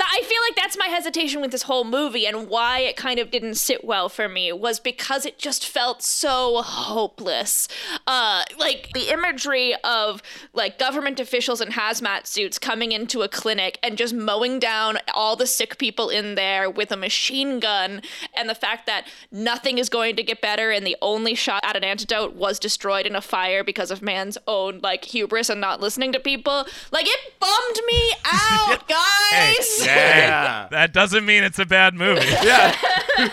I 0.00 0.22
feel 0.22 0.40
like 0.48 0.56
that's 0.56 0.78
my 0.78 0.86
hesitation 0.86 1.40
with 1.40 1.50
this 1.50 1.62
whole 1.62 1.84
movie, 1.84 2.26
and 2.26 2.48
why 2.48 2.80
it 2.80 2.96
kind 2.96 3.18
of 3.18 3.30
didn't 3.30 3.54
sit 3.56 3.84
well 3.84 4.08
for 4.08 4.28
me 4.28 4.52
was 4.52 4.80
because 4.80 5.26
it 5.26 5.38
just 5.38 5.66
felt 5.66 6.02
so 6.02 6.62
hopeless. 6.62 7.68
Uh, 8.06 8.42
like 8.58 8.90
the 8.94 9.12
imagery 9.12 9.74
of 9.84 10.22
like 10.52 10.78
government 10.78 11.18
officials 11.20 11.60
in 11.60 11.68
hazmat 11.70 12.26
suits 12.26 12.58
coming 12.58 12.92
into 12.92 13.22
a 13.22 13.28
clinic 13.28 13.78
and 13.82 13.98
just 13.98 14.14
mowing 14.14 14.58
down 14.58 14.98
all 15.14 15.36
the 15.36 15.46
sick 15.46 15.78
people 15.78 16.08
in 16.10 16.34
there 16.34 16.68
with 16.70 16.92
a 16.92 16.96
machine 16.96 17.60
gun, 17.60 18.02
and 18.34 18.48
the 18.48 18.54
fact 18.54 18.86
that 18.86 19.06
nothing 19.30 19.78
is 19.78 19.88
going 19.88 20.16
to 20.16 20.22
get 20.22 20.40
better, 20.40 20.70
and 20.70 20.86
the 20.86 20.96
only 21.02 21.34
shot 21.34 21.60
at 21.64 21.76
an 21.76 21.84
antidote 21.84 22.34
was 22.34 22.58
destroyed 22.58 23.06
in 23.06 23.14
a 23.16 23.20
fire 23.20 23.62
because 23.64 23.90
of 23.90 24.02
man's 24.02 24.36
own 24.46 24.80
like 24.82 25.04
hubris 25.04 25.48
and 25.48 25.60
not 25.60 25.80
listening 25.80 26.12
to 26.12 26.20
people. 26.20 26.66
Like 26.90 27.06
it 27.08 27.20
bummed 27.40 27.80
me 27.86 28.12
out, 28.24 28.88
guys. 28.88 29.84
yeah. 29.84 30.68
That 30.70 30.92
doesn't 30.92 31.24
mean 31.24 31.44
it's 31.44 31.58
a 31.58 31.66
bad 31.66 31.94
movie. 31.94 32.20
Yeah. 32.42 32.74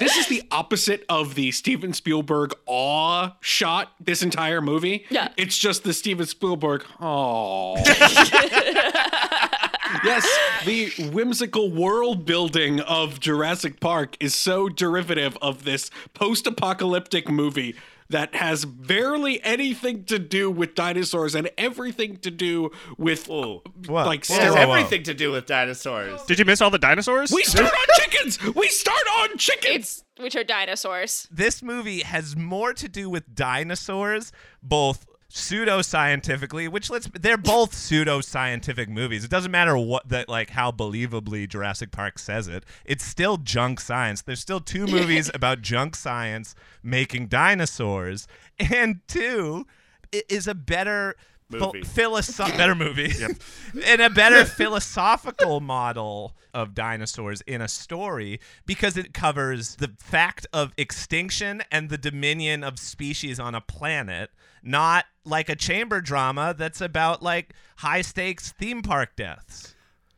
this 0.00 0.16
is 0.16 0.26
the 0.28 0.42
opposite 0.50 1.04
of 1.08 1.34
the 1.34 1.50
Steven 1.52 1.92
Spielberg 1.92 2.52
awe 2.66 3.32
shot 3.40 3.92
this 4.00 4.22
entire 4.22 4.60
movie. 4.60 5.04
Yeah. 5.10 5.28
It's 5.36 5.56
just 5.58 5.84
the 5.84 5.92
Steven 5.92 6.26
Spielberg, 6.26 6.84
oh. 7.00 7.76
Yes, 10.04 10.26
the 10.64 10.90
whimsical 11.12 11.70
world 11.70 12.24
building 12.24 12.80
of 12.80 13.20
Jurassic 13.20 13.80
Park 13.80 14.16
is 14.20 14.34
so 14.34 14.68
derivative 14.68 15.36
of 15.42 15.64
this 15.64 15.90
post 16.14 16.46
apocalyptic 16.46 17.28
movie 17.30 17.74
that 18.10 18.34
has 18.34 18.64
barely 18.66 19.42
anything 19.42 20.04
to 20.04 20.18
do 20.18 20.50
with 20.50 20.74
dinosaurs 20.74 21.34
and 21.34 21.50
everything 21.56 22.18
to 22.18 22.30
do 22.30 22.70
with 22.98 23.28
Ooh. 23.30 23.62
Uh, 23.66 23.70
what? 23.86 24.06
like 24.06 24.26
Whoa, 24.26 24.38
has 24.38 24.54
whoa. 24.54 24.60
everything 24.60 25.02
to 25.04 25.14
do 25.14 25.32
with 25.32 25.46
dinosaurs. 25.46 26.22
Did 26.24 26.38
you 26.38 26.44
miss 26.44 26.60
all 26.60 26.70
the 26.70 26.78
dinosaurs? 26.78 27.32
We 27.32 27.42
start 27.44 27.72
on 27.72 27.86
chickens! 27.96 28.54
We 28.54 28.68
start 28.68 29.02
on 29.20 29.38
chickens! 29.38 29.74
It's 29.76 30.04
which 30.22 30.36
are 30.36 30.44
dinosaurs. 30.44 31.26
this 31.32 31.62
movie 31.62 32.00
has 32.00 32.36
more 32.36 32.72
to 32.74 32.88
do 32.88 33.08
with 33.10 33.34
dinosaurs, 33.34 34.32
both 34.62 35.06
pseudo-scientifically, 35.36 36.68
which 36.68 36.90
let's 36.90 37.08
they're 37.20 37.36
both 37.36 37.74
pseudo-scientific 37.74 38.88
movies. 38.88 39.24
It 39.24 39.30
doesn't 39.30 39.50
matter 39.50 39.76
what 39.76 40.08
that 40.08 40.28
like 40.28 40.50
how 40.50 40.70
believably 40.70 41.48
Jurassic 41.48 41.90
Park 41.90 42.20
says 42.20 42.46
it. 42.46 42.64
It's 42.84 43.04
still 43.04 43.36
junk 43.36 43.80
science. 43.80 44.22
There's 44.22 44.38
still 44.38 44.60
two 44.60 44.86
movies 44.86 45.30
about 45.34 45.60
junk 45.60 45.96
science 45.96 46.54
making 46.84 47.26
dinosaurs, 47.26 48.28
and 48.58 49.00
two 49.08 49.66
is 50.28 50.46
a 50.46 50.54
better 50.54 51.16
Movie. 51.50 51.82
philosoph- 51.82 52.56
better 52.56 52.74
movie. 52.74 53.12
And 53.86 54.00
a 54.00 54.08
better 54.08 54.44
philosophical 54.44 55.60
model 55.60 56.36
of 56.52 56.74
dinosaurs 56.74 57.40
in 57.42 57.60
a 57.60 57.68
story 57.68 58.40
because 58.66 58.96
it 58.96 59.12
covers 59.12 59.76
the 59.76 59.92
fact 59.98 60.46
of 60.52 60.72
extinction 60.76 61.62
and 61.72 61.88
the 61.90 61.98
dominion 61.98 62.62
of 62.62 62.78
species 62.78 63.40
on 63.40 63.54
a 63.54 63.60
planet 63.60 64.30
not 64.62 65.06
like 65.24 65.48
a 65.48 65.56
chamber 65.56 66.00
drama 66.00 66.54
that's 66.56 66.80
about 66.80 67.22
like 67.22 67.52
high 67.78 68.00
stakes 68.00 68.52
theme 68.52 68.80
park 68.82 69.16
deaths 69.16 69.73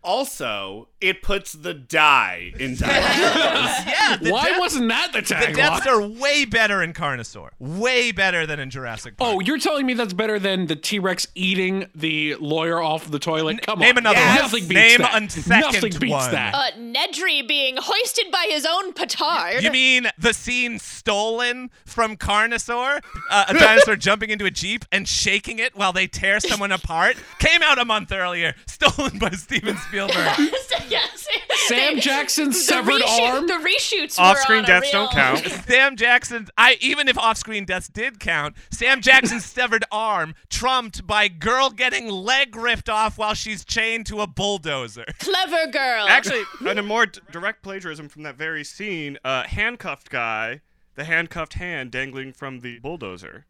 Also, 0.06 0.88
it 1.00 1.20
puts 1.20 1.52
the 1.52 1.74
die 1.74 2.52
in 2.58 2.74
dinosaurs. 2.76 3.86
yeah 3.86 4.16
the, 4.16 4.30
Why 4.30 4.44
death- 4.50 4.60
wasn't 4.60 4.88
that 4.88 5.12
the 5.12 5.20
the 5.20 5.26
tagline? 5.34 5.54
deaths 5.56 5.86
are 5.86 6.00
way 6.00 6.44
better 6.44 6.82
in 6.82 6.92
carnosaur 6.92 7.50
way 7.58 8.12
better 8.12 8.46
than 8.46 8.58
in 8.60 8.70
jurassic 8.70 9.16
park 9.16 9.34
Oh, 9.34 9.40
you're 9.40 9.58
telling 9.58 9.84
me 9.84 9.94
that's 9.94 10.14
better 10.14 10.38
than 10.38 10.66
the 10.66 10.76
T 10.76 10.98
Rex 11.00 11.26
eating 11.34 11.86
the 11.94 12.36
lawyer 12.36 12.80
off 12.80 13.10
the 13.10 13.18
toilet? 13.18 13.62
Come 13.62 13.74
on. 13.74 13.80
name 13.80 13.96
on. 13.96 13.98
another 13.98 14.18
Yeah, 14.20 14.28
one. 14.34 14.42
Nothing 14.42 14.68
beats 14.68 14.74
Name 14.74 14.98
that. 15.00 15.22
a 15.22 15.30
second 15.30 15.72
Nothing 15.72 15.92
beats 16.00 16.12
one. 16.12 16.30
that. 16.32 16.54
Uh, 16.54 16.70
Nedry 16.78 17.46
being 17.46 17.76
hoisted 17.78 18.30
by 18.30 18.46
his 18.48 18.64
own 18.64 18.92
petard. 18.92 19.62
You 19.62 19.70
mean 19.72 20.06
the 20.18 20.32
scene 20.32 20.78
stolen 20.78 21.70
from 21.84 22.16
Carnosaur? 22.16 23.02
Uh, 23.30 23.44
a 23.48 23.54
dinosaur 23.54 23.96
jumping 24.08 24.30
into 24.30 24.44
a 24.44 24.50
Jeep 24.50 24.84
and 24.92 25.06
shaking 25.08 25.58
it 25.58 25.74
while 25.76 25.92
they 25.92 26.06
tear 26.06 26.38
someone 26.40 26.70
apart? 26.72 27.16
Came 27.40 27.62
out 27.62 27.78
a 27.78 27.84
month 27.84 28.12
earlier, 28.12 28.54
stolen 28.66 29.18
by 29.18 29.30
Steven 29.30 29.76
Spielberg. 30.04 30.34
Spielberg. 30.34 30.90
yes. 30.90 31.28
Sam 31.68 31.98
Jackson's 32.00 32.54
The 32.56 32.62
severed 32.74 33.02
reshoot- 33.02 33.32
arm. 33.32 33.46
The 33.46 33.54
reshoots. 33.54 34.18
were 34.18 34.24
Off-screen 34.24 34.58
on 34.60 34.64
a 34.64 34.66
deaths 34.68 34.92
real- 34.92 35.02
don't 35.06 35.12
count. 35.12 35.38
Sam 35.66 35.96
Jackson, 35.96 36.46
I 36.56 36.76
even 36.80 37.08
if 37.08 37.18
off-screen 37.18 37.64
deaths 37.64 37.88
did 37.88 38.20
count, 38.20 38.56
Sam 38.70 39.00
Jackson's 39.00 39.44
severed 39.46 39.84
arm 39.90 40.34
trumped 40.48 41.06
by 41.06 41.28
girl 41.28 41.70
getting 41.70 42.08
leg 42.08 42.54
ripped 42.54 42.88
off 42.88 43.18
while 43.18 43.34
she's 43.34 43.64
chained 43.64 44.06
to 44.06 44.20
a 44.20 44.26
bulldozer. 44.26 45.06
Clever 45.18 45.66
girl. 45.72 46.06
Actually, 46.08 46.42
and 46.68 46.78
a 46.78 46.82
more 46.82 47.06
d- 47.06 47.20
direct 47.32 47.62
plagiarism 47.62 48.08
from 48.08 48.22
that 48.22 48.36
very 48.36 48.62
scene, 48.62 49.18
uh, 49.24 49.42
handcuffed 49.44 50.08
guy, 50.10 50.60
the 50.94 51.04
handcuffed 51.04 51.54
hand 51.54 51.90
dangling 51.90 52.32
from 52.32 52.60
the 52.60 52.78
bulldozer. 52.78 53.46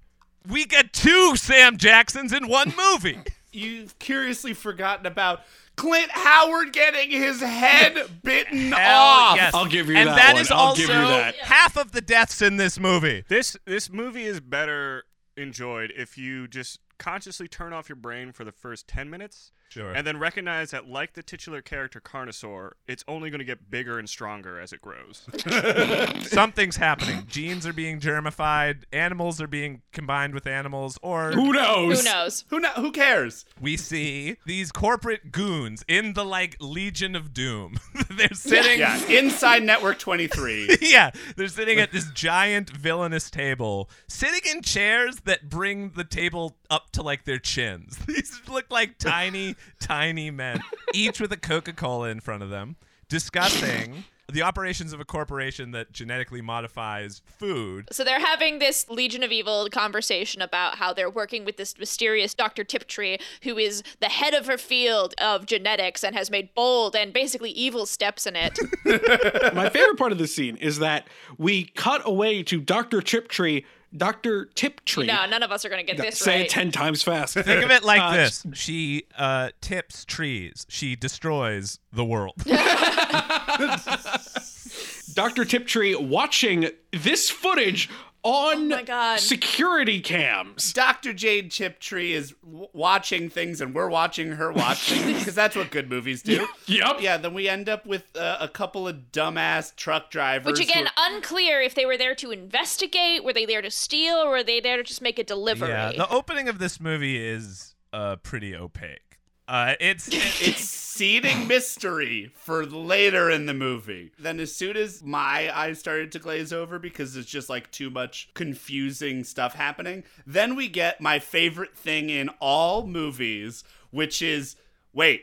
We 0.49 0.65
get 0.65 0.93
two 0.93 1.35
Sam 1.37 1.77
Jacksons 1.77 2.33
in 2.33 2.49
one 2.49 2.73
movie. 2.77 3.19
You've 3.53 3.99
curiously 3.99 4.55
forgotten 4.55 5.07
about 5.07 5.41
Clint 5.77 6.11
Howard 6.11 6.73
getting 6.73 7.11
his 7.11 7.41
head 7.41 7.99
bitten 8.23 8.73
Hell 8.73 9.01
off. 9.03 9.37
yes. 9.37 9.53
I'll 9.55 9.67
give 9.67 9.89
you 9.89 9.97
and 9.97 10.09
that 10.09 10.17
that 10.17 10.33
one. 10.35 10.43
is 10.43 10.51
I'll 10.51 10.59
also 10.59 10.81
give 10.81 10.89
you 10.89 10.95
that. 10.95 11.37
half 11.37 11.77
of 11.77 11.93
the 11.93 12.01
deaths 12.01 12.41
in 12.43 12.57
this 12.57 12.79
movie. 12.81 13.25
This 13.29 13.57
this 13.67 13.91
movie 13.91 14.25
is 14.25 14.41
better 14.41 15.05
enjoyed 15.37 15.93
if 15.97 16.17
you 16.17 16.49
just 16.49 16.81
consciously 16.99 17.47
turn 17.47 17.75
off 17.75 17.89
your 17.91 17.97
brain 17.97 18.33
for 18.33 18.45
the 18.45 18.53
first 18.53 18.89
10 18.89 19.11
minutes 19.11 19.53
Sure. 19.69 19.93
and 19.93 20.07
then 20.07 20.19
recognize 20.19 20.71
that 20.71 20.89
like 20.89 21.13
the 21.15 21.23
titular 21.23 21.61
character 21.61 22.01
Carnosaur, 22.01 22.73
it's 22.87 23.05
only 23.09 23.31
going 23.31 23.41
to 23.41 23.45
get 23.45 23.71
bigger 23.71 23.99
and 23.99 24.09
stronger 24.09 24.59
as 24.61 24.73
it 24.73 24.81
grows. 24.81 25.27
Something's 26.29 26.77
happening. 26.77 27.25
Genes 27.29 27.67
are 27.67 27.73
being 27.73 28.01
germified, 28.01 28.85
animals 28.93 29.41
are 29.41 29.47
being 29.47 29.83
combined 29.93 30.35
with 30.35 30.47
animals, 30.47 30.99
or 31.03 31.33
Who 31.33 31.53
knows? 31.53 31.99
Who 31.99 32.05
knows? 32.05 32.45
Who 32.49 32.61
kno- 32.61 32.69
who 32.71 32.93
cares? 32.93 33.45
we 33.61 33.77
see 33.77 34.37
these 34.47 34.71
corporate 34.73 35.33
goons 35.33 35.85
in 35.89 36.13
the 36.15 36.25
like 36.25 36.57
Legion 36.61 37.15
of 37.17 37.33
Doom. 37.33 37.79
they're 38.11 38.29
sitting 38.33 38.79
Yeah, 38.81 39.05
Inside 39.09 39.63
Network 39.63 39.99
23. 39.99 40.79
yeah, 40.81 41.11
they're 41.37 41.49
sitting 41.49 41.79
at 41.81 41.93
this 41.93 42.11
giant 42.13 42.71
villainous 42.71 43.31
table, 43.31 43.91
sitting 44.09 44.41
in 44.51 44.63
chairs 44.63 45.21
that 45.25 45.49
bring 45.49 45.91
the 45.91 46.05
table 46.05 46.57
up 46.71 46.91
to 46.93 47.03
like 47.03 47.25
their 47.25 47.39
chins. 47.39 47.99
These 48.07 48.41
look 48.49 48.71
like 48.71 48.99
tiny, 48.99 49.56
tiny 49.81 50.31
men, 50.31 50.61
each 50.95 51.21
with 51.21 51.33
a 51.33 51.37
Coca 51.37 51.73
Cola 51.73 52.09
in 52.09 52.21
front 52.21 52.43
of 52.43 52.51
them, 52.51 52.77
discussing 53.09 54.05
the 54.33 54.43
operations 54.43 54.93
of 54.93 55.01
a 55.01 55.05
corporation 55.05 55.71
that 55.71 55.93
genetically 55.93 56.41
modifies 56.41 57.23
food. 57.25 57.89
So 57.93 58.03
they're 58.03 58.21
having 58.21 58.59
this 58.59 58.89
Legion 58.89 59.23
of 59.23 59.31
Evil 59.31 59.69
conversation 59.71 60.43
about 60.43 60.79
how 60.79 60.93
they're 60.93 61.11
working 61.11 61.45
with 61.45 61.57
this 61.57 61.79
mysterious 61.79 62.35
Dr. 62.35 62.65
Tiptree, 62.65 63.19
who 63.43 63.57
is 63.57 63.83
the 64.01 64.09
head 64.09 64.35
of 64.35 64.47
her 64.47 64.59
field 64.59 65.15
of 65.19 65.47
genetics 65.47 66.03
and 66.03 66.17
has 66.17 66.31
made 66.31 66.55
bold 66.55 66.97
and 66.97 67.13
basically 67.13 67.51
evil 67.51 67.87
steps 67.87 68.27
in 68.27 68.35
it. 68.35 68.59
My 69.55 69.69
favorite 69.69 69.97
part 69.97 70.13
of 70.13 70.19
the 70.19 70.27
scene 70.27 70.57
is 70.57 70.81
that 70.81 71.07
we 71.39 71.65
cut 71.65 72.03
away 72.05 72.43
to 72.45 72.61
Dr. 72.61 73.01
Chiptree, 73.01 73.65
Dr. 73.97 74.47
Tiptree. 74.55 75.07
no, 75.07 75.27
none 75.27 75.43
of 75.43 75.53
us 75.53 75.65
are 75.65 75.69
going 75.69 75.85
to 75.85 75.93
get 75.93 76.01
this 76.01 76.19
Say 76.19 76.39
right. 76.39 76.47
it 76.47 76.51
10 76.51 76.71
times 76.73 77.03
fast. 77.03 77.35
Think 77.35 77.65
of 77.65 77.71
it 77.71 77.83
like 77.83 78.01
Uh, 78.01 78.17
this: 78.17 78.47
she 78.55 79.05
uh, 79.17 79.51
tips 79.61 80.05
trees, 80.05 80.67
she 80.69 80.97
destroys 80.97 81.79
the 81.93 82.05
world. 82.05 82.35
Dr. 85.15 85.45
Tiptree 85.45 85.95
watching 85.95 86.69
this 86.93 87.31
footage 87.31 87.89
on 88.27 88.57
Oh 88.73 88.77
my 88.77 88.83
God. 88.83 89.21
security 89.21 90.01
cams. 90.01 90.73
Dr. 90.73 91.13
Jade 91.13 91.51
Chiptree 91.51 92.11
is 92.11 92.35
w- 92.45 92.67
watching 92.73 93.31
things 93.31 93.61
and 93.61 93.75
we're 93.75 93.89
watching 93.89 94.33
her 94.33 94.51
watch 94.53 94.91
things 94.91 95.19
because 95.21 95.35
that's 95.35 95.55
what 95.55 95.71
good 95.71 95.89
movies 95.89 96.23
do. 96.23 96.47
Yep. 96.67 96.97
Yeah, 97.01 97.17
then 97.19 97.35
we 97.35 97.49
end 97.49 97.69
up 97.69 97.87
with 97.87 98.05
uh, 98.17 98.39
a 98.41 98.49
couple 98.49 98.89
of 98.89 99.13
dumbass 99.13 99.75
truck 99.77 100.11
drivers. 100.11 100.59
Which 100.59 100.69
again, 100.69 100.87
who 100.87 101.03
are- 101.03 101.15
unclear 101.15 101.61
if 101.61 101.75
they 101.77 101.87
were 101.87 101.97
there 101.97 102.15
to 102.17 102.33
investigate, 102.33 103.23
were 103.23 103.33
they 103.33 103.47
there 103.47 103.63
to 103.63 103.71
steal, 103.71 104.17
or 104.17 104.31
were 104.31 104.43
they 104.43 104.59
there 104.61 104.77
to 104.77 104.83
just 104.83 105.01
make 105.03 105.19
a 105.19 105.25
delivery? 105.25 105.69
yeah, 105.69 105.93
the 105.93 106.09
opening 106.11 106.49
of 106.49 106.59
this 106.59 106.81
movie 106.81 107.25
is 107.25 107.75
uh, 107.93 108.17
pretty 108.17 108.55
opaque. 108.57 109.06
Uh, 109.49 109.75
it's 109.79 110.09
it's 110.11 110.87
seeding 110.97 111.47
mystery 111.47 112.33
for 112.35 112.65
later 112.65 113.31
in 113.31 113.47
the 113.47 113.55
movie. 113.55 114.13
Then 114.19 114.41
as 114.41 114.55
soon 114.55 114.77
as 114.77 115.03
my 115.03 115.57
eyes 115.57 115.79
started 115.79 116.11
to 116.13 116.19
glaze 116.19 116.53
over 116.53 116.79
because 116.79 117.17
it's 117.17 117.31
just 117.31 117.49
like 117.49 117.71
too 117.71 117.91
much 117.91 118.31
confusing 118.35 119.23
stuff 119.25 119.55
happening, 119.55 120.05
then 120.27 120.57
we 120.57 120.69
get 120.69 121.01
my 121.01 121.19
favorite 121.19 121.77
thing 121.77 122.11
in 122.11 122.31
all 122.41 122.87
movies, 122.87 123.63
which 123.91 124.23
is 124.23 124.57
wait, 124.93 125.23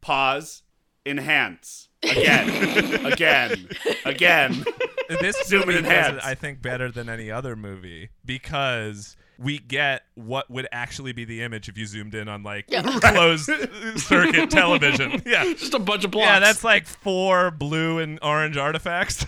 pause, 0.00 0.62
enhance. 1.06 1.88
Again, 2.02 3.06
again, 3.06 3.68
again. 4.04 4.64
this 5.08 5.36
Zoom 5.46 5.70
and 5.70 5.78
enhance. 5.78 6.22
I 6.22 6.34
think, 6.34 6.60
better 6.60 6.90
than 6.90 7.08
any 7.08 7.30
other 7.30 7.56
movie 7.56 8.10
because 8.24 9.16
we 9.38 9.58
get 9.58 10.02
what 10.14 10.50
would 10.50 10.68
actually 10.72 11.12
be 11.12 11.24
the 11.24 11.42
image 11.42 11.68
if 11.68 11.76
you 11.76 11.86
zoomed 11.86 12.14
in 12.14 12.28
on 12.28 12.42
like 12.42 12.66
closed 13.00 13.50
circuit 13.96 14.50
television. 14.50 15.22
Yeah. 15.26 15.44
Just 15.44 15.74
a 15.74 15.78
bunch 15.78 16.04
of 16.04 16.10
blocks. 16.10 16.26
Yeah, 16.26 16.38
that's 16.40 16.62
like 16.64 16.86
four 16.86 17.50
blue 17.50 17.98
and 17.98 18.18
orange 18.22 18.56
artifacts. 18.56 19.24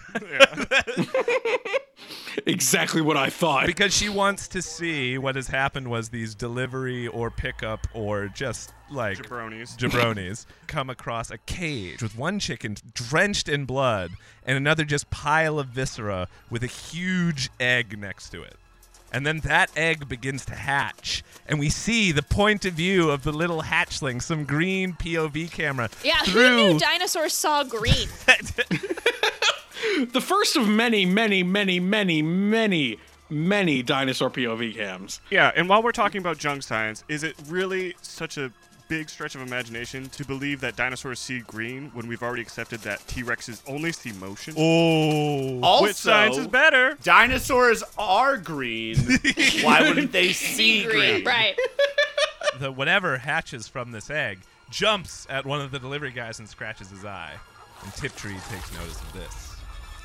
exactly 2.47 3.01
what 3.01 3.17
I 3.17 3.31
thought. 3.31 3.67
because 3.67 3.95
she 3.95 4.09
wants 4.09 4.47
to 4.49 4.63
see 4.63 5.19
what 5.19 5.37
has 5.37 5.49
happened 5.49 5.89
was 5.89 6.11
these 6.11 6.35
delivery 6.35 7.09
or 7.09 7.31
pickup 7.31 7.87
or 7.95 8.29
just 8.29 8.73
like 8.91 9.19
Jabronis. 9.19 9.77
jabronis 9.77 10.47
come 10.67 10.91
across 10.91 11.31
a 11.31 11.39
cage 11.39 12.03
with 12.03 12.17
one 12.17 12.39
chicken 12.39 12.77
drenched 12.95 13.49
in 13.49 13.65
blood 13.65 14.13
and 14.45 14.57
another 14.57 14.85
just 14.85 15.11
pile 15.11 15.59
of 15.59 15.69
viscera 15.69 16.29
with 16.51 16.63
a 16.63 16.69
huge 16.69 17.51
egg 17.59 17.99
next 17.99 18.31
to 18.31 18.43
it. 18.43 18.57
And 19.17 19.25
then 19.27 19.41
that 19.41 19.71
egg 19.75 20.11
begins 20.11 20.45
to 20.45 20.55
hatch, 20.55 21.25
and 21.47 21.59
we 21.59 21.71
see 21.71 22.13
the 22.13 22.23
point 22.23 22.67
of 22.67 22.75
view 22.75 23.11
of 23.11 23.23
the 23.23 23.33
little 23.33 23.63
hatchling, 23.63 24.21
some 24.21 24.45
green 24.45 24.93
POV 24.93 25.51
camera. 25.51 25.89
yeah, 26.05 26.19
who 26.19 26.33
through 26.33 26.57
knew 26.73 26.79
dinosaurs 26.79 27.33
saw 27.33 27.65
green? 27.65 28.09
the 30.13 30.21
first 30.21 30.55
of 30.59 30.69
many, 30.69 31.07
many, 31.07 31.43
many, 31.43 31.81
many, 31.81 32.21
many, 32.21 32.99
many 33.31 33.83
dinosaur 33.83 34.29
POV 34.29 34.75
cams. 34.77 35.23
Yeah, 35.31 35.51
and 35.57 35.67
while 35.67 35.83
we're 35.83 35.93
talking 35.93 36.21
about 36.21 36.37
junk 36.37 36.63
science, 36.63 37.03
is 37.09 37.23
it 37.23 37.37
really 37.49 37.97
such 38.03 38.37
a 38.37 38.53
big 38.89 39.09
stretch 39.09 39.35
of 39.35 39.41
imagination 39.41 40.09
to 40.11 40.25
believe 40.25 40.61
that 40.61 40.77
dinosaurs 40.77 41.19
see 41.19 41.41
green 41.41 41.91
when 41.93 42.07
we've 42.07 42.23
already 42.23 42.43
accepted 42.43 42.81
that 42.81 43.07
T 43.07 43.23
Rexes 43.23 43.63
only 43.67 43.93
see 43.93 44.13
motion? 44.13 44.55
Oh. 44.57 45.61
Also, 45.63 45.83
Which 45.85 45.97
science 45.97 46.37
is 46.37 46.47
better? 46.47 46.97
Dinosaurs 47.03 47.83
are 47.99 48.37
green. 48.37 48.97
Why 49.63 49.83
wouldn't 49.89 50.13
they 50.13 50.33
see 50.33 50.85
green? 50.85 51.25
Right. 51.25 51.57
the 52.61 52.73
whatever 52.73 53.19
hatches 53.19 53.69
from 53.69 53.93
this 53.93 54.11
egg 54.11 54.39
jumps 54.71 55.27
at 55.31 55.45
one 55.47 55.61
of 55.61 55.71
the 55.71 55.79
delivery 55.79 56.11
guys 56.13 56.39
and 56.39 56.49
scratches 56.49 56.91
his 56.91 57.05
eye. 57.05 57.35
And 57.83 57.93
Tiptree 57.95 58.35
takes 58.49 58.73
notice 58.75 59.01
of 59.01 59.13
this. 59.13 59.46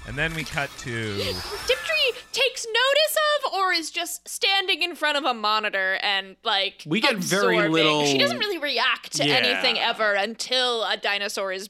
And 0.08 0.18
then 0.18 0.34
we 0.34 0.44
cut 0.44 0.70
to 0.80 1.16
Tiptree 1.18 2.22
takes 2.32 2.66
notice 2.66 3.18
of, 3.46 3.54
or 3.54 3.72
is 3.72 3.92
just 3.92 4.28
standing 4.28 4.82
in 4.82 4.96
front 4.96 5.18
of 5.18 5.26
a 5.26 5.34
monitor 5.34 6.00
and 6.02 6.36
like 6.44 6.84
We 6.86 7.02
get 7.02 7.18
very 7.18 7.70
little- 7.70 8.06
She 8.06 8.18
doesn't 8.18 8.40
really 8.40 8.58
react 8.58 9.14
to 9.18 9.26
Yeah. 9.26 9.36
anything 9.36 9.78
ever 9.80 10.14
until 10.14 10.84
a 10.84 10.98
dinosaur 10.98 11.52
is 11.54 11.70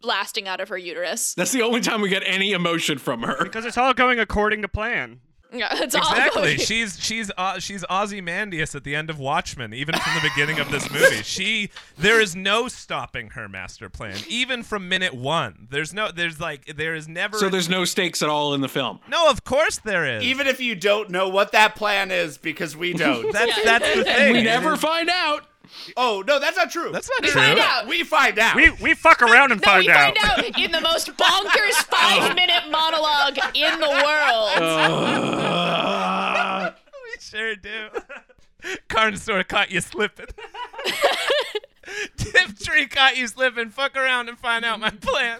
blasting 0.00 0.48
out 0.48 0.60
of 0.60 0.68
her 0.68 0.78
uterus. 0.78 1.34
That's 1.34 1.52
the 1.52 1.62
only 1.62 1.80
time 1.80 2.00
we 2.00 2.08
get 2.08 2.22
any 2.26 2.52
emotion 2.52 2.98
from 2.98 3.22
her. 3.22 3.44
Because 3.44 3.64
it's 3.64 3.78
all 3.78 3.94
going 3.94 4.18
according 4.18 4.62
to 4.62 4.68
plan. 4.68 5.20
Yeah, 5.52 5.68
it's 5.82 5.94
all 5.94 6.02
exactly. 6.02 6.56
she's 6.58 6.98
she's 7.00 7.30
uh, 7.36 7.58
she's 7.58 7.84
Ozymandias 7.90 8.74
at 8.74 8.84
the 8.84 8.94
end 8.94 9.10
of 9.10 9.18
Watchmen, 9.18 9.74
even 9.74 9.94
from 9.96 10.14
the 10.14 10.28
beginning 10.30 10.58
of 10.60 10.70
this 10.70 10.90
movie. 10.90 11.22
She 11.30 11.70
there 11.96 12.20
is 12.20 12.34
no 12.34 12.68
stopping 12.68 13.30
her 13.30 13.48
master 13.48 13.88
plan, 13.88 14.16
even 14.28 14.62
from 14.62 14.88
minute 14.88 15.14
one. 15.14 15.68
There's 15.70 15.92
no 15.92 16.10
there's 16.10 16.40
like 16.40 16.76
there 16.76 16.94
is 16.94 17.08
never. 17.08 17.38
So 17.38 17.48
there's 17.48 17.68
no 17.68 17.84
stakes 17.84 18.22
at 18.22 18.28
all 18.28 18.54
in 18.54 18.60
the 18.60 18.68
film. 18.68 19.00
no, 19.08 19.28
of 19.30 19.44
course 19.44 19.78
there 19.78 20.06
is. 20.18 20.24
Even 20.24 20.46
if 20.46 20.60
you 20.60 20.74
don't 20.74 21.10
know 21.10 21.28
what 21.28 21.52
that 21.52 21.76
plan 21.76 22.10
is, 22.10 22.38
because 22.38 22.76
we 22.76 22.92
don't. 22.92 23.32
that's 23.32 23.64
that's 23.64 23.94
the 23.94 24.04
thing. 24.04 24.32
We 24.32 24.42
never 24.42 24.76
find 24.76 25.08
out. 25.10 25.46
Oh 25.96 26.22
no, 26.26 26.38
that's 26.38 26.56
not 26.56 26.70
true. 26.70 26.90
That's 26.92 27.08
not 27.08 27.18
true. 27.18 27.28
We 27.28 27.32
true. 27.32 27.40
find 27.42 27.58
out. 27.58 27.86
we 27.86 28.04
find 28.04 28.38
out. 28.38 28.56
We 28.56 28.70
we 28.82 28.94
fuck 28.94 29.22
around 29.22 29.52
and 29.52 29.60
No, 29.60 29.66
find 29.66 29.84
we 29.86 29.90
out. 29.92 30.16
find 30.16 30.38
out 30.38 30.58
in 30.58 30.72
the 30.72 30.80
most 30.80 31.08
bonkers 31.16 31.72
five 31.90 32.34
minute 32.34 32.64
monologue 32.70 33.38
in 33.54 33.80
the 33.80 33.88
world. 33.88 34.50
We 37.04 37.20
sure 37.20 37.56
do. 37.56 37.88
Carnosaur 38.88 39.46
caught 39.46 39.70
you 39.70 39.80
slipping. 39.80 40.26
Tiptree 42.16 42.86
caught 42.86 43.16
you 43.16 43.26
slipping. 43.26 43.70
Fuck 43.70 43.96
around 43.96 44.28
and 44.28 44.38
find 44.38 44.64
out 44.64 44.78
my 44.80 44.90
plan. 44.90 45.38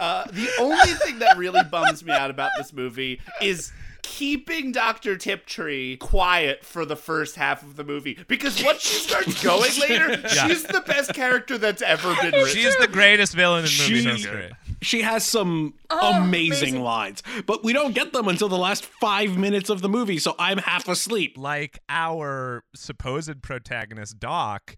Uh, 0.00 0.24
the 0.32 0.48
only 0.60 0.92
thing 0.94 1.18
that 1.20 1.36
really 1.38 1.62
bums 1.70 2.04
me 2.04 2.12
out 2.12 2.30
about 2.30 2.50
this 2.58 2.72
movie 2.72 3.20
is 3.40 3.72
keeping 4.04 4.70
Dr. 4.70 5.16
Tiptree 5.16 5.96
quiet 5.96 6.64
for 6.64 6.84
the 6.84 6.94
first 6.94 7.36
half 7.36 7.62
of 7.62 7.74
the 7.76 7.82
movie 7.84 8.18
because 8.28 8.62
once 8.62 8.82
she 8.82 8.98
starts 9.00 9.42
going 9.42 9.70
later, 9.80 10.28
she's 10.28 10.62
the 10.62 10.82
best 10.86 11.14
character 11.14 11.56
that's 11.58 11.82
ever 11.82 12.14
been 12.22 12.32
written. 12.32 12.46
She's 12.46 12.76
the 12.76 12.86
greatest 12.86 13.34
villain 13.34 13.62
in 13.62 13.66
She- 13.68 13.94
movie 13.94 14.10
history. 14.10 14.50
She 14.82 15.00
has 15.00 15.24
some 15.24 15.74
Oh, 15.88 16.22
amazing, 16.22 16.82
lines, 16.82 17.22
but 17.46 17.64
we 17.64 17.72
don't 17.72 17.94
get 17.94 18.12
them 18.12 18.28
until 18.28 18.50
the 18.50 18.58
last 18.58 18.84
five 18.84 19.38
minutes 19.38 19.70
of 19.70 19.80
the 19.80 19.88
movie, 19.88 20.18
so 20.18 20.34
I'm 20.38 20.58
half 20.58 20.86
asleep. 20.88 21.38
Like 21.38 21.78
our 21.88 22.64
supposed 22.74 23.40
protagonist, 23.40 24.20
Doc, 24.20 24.76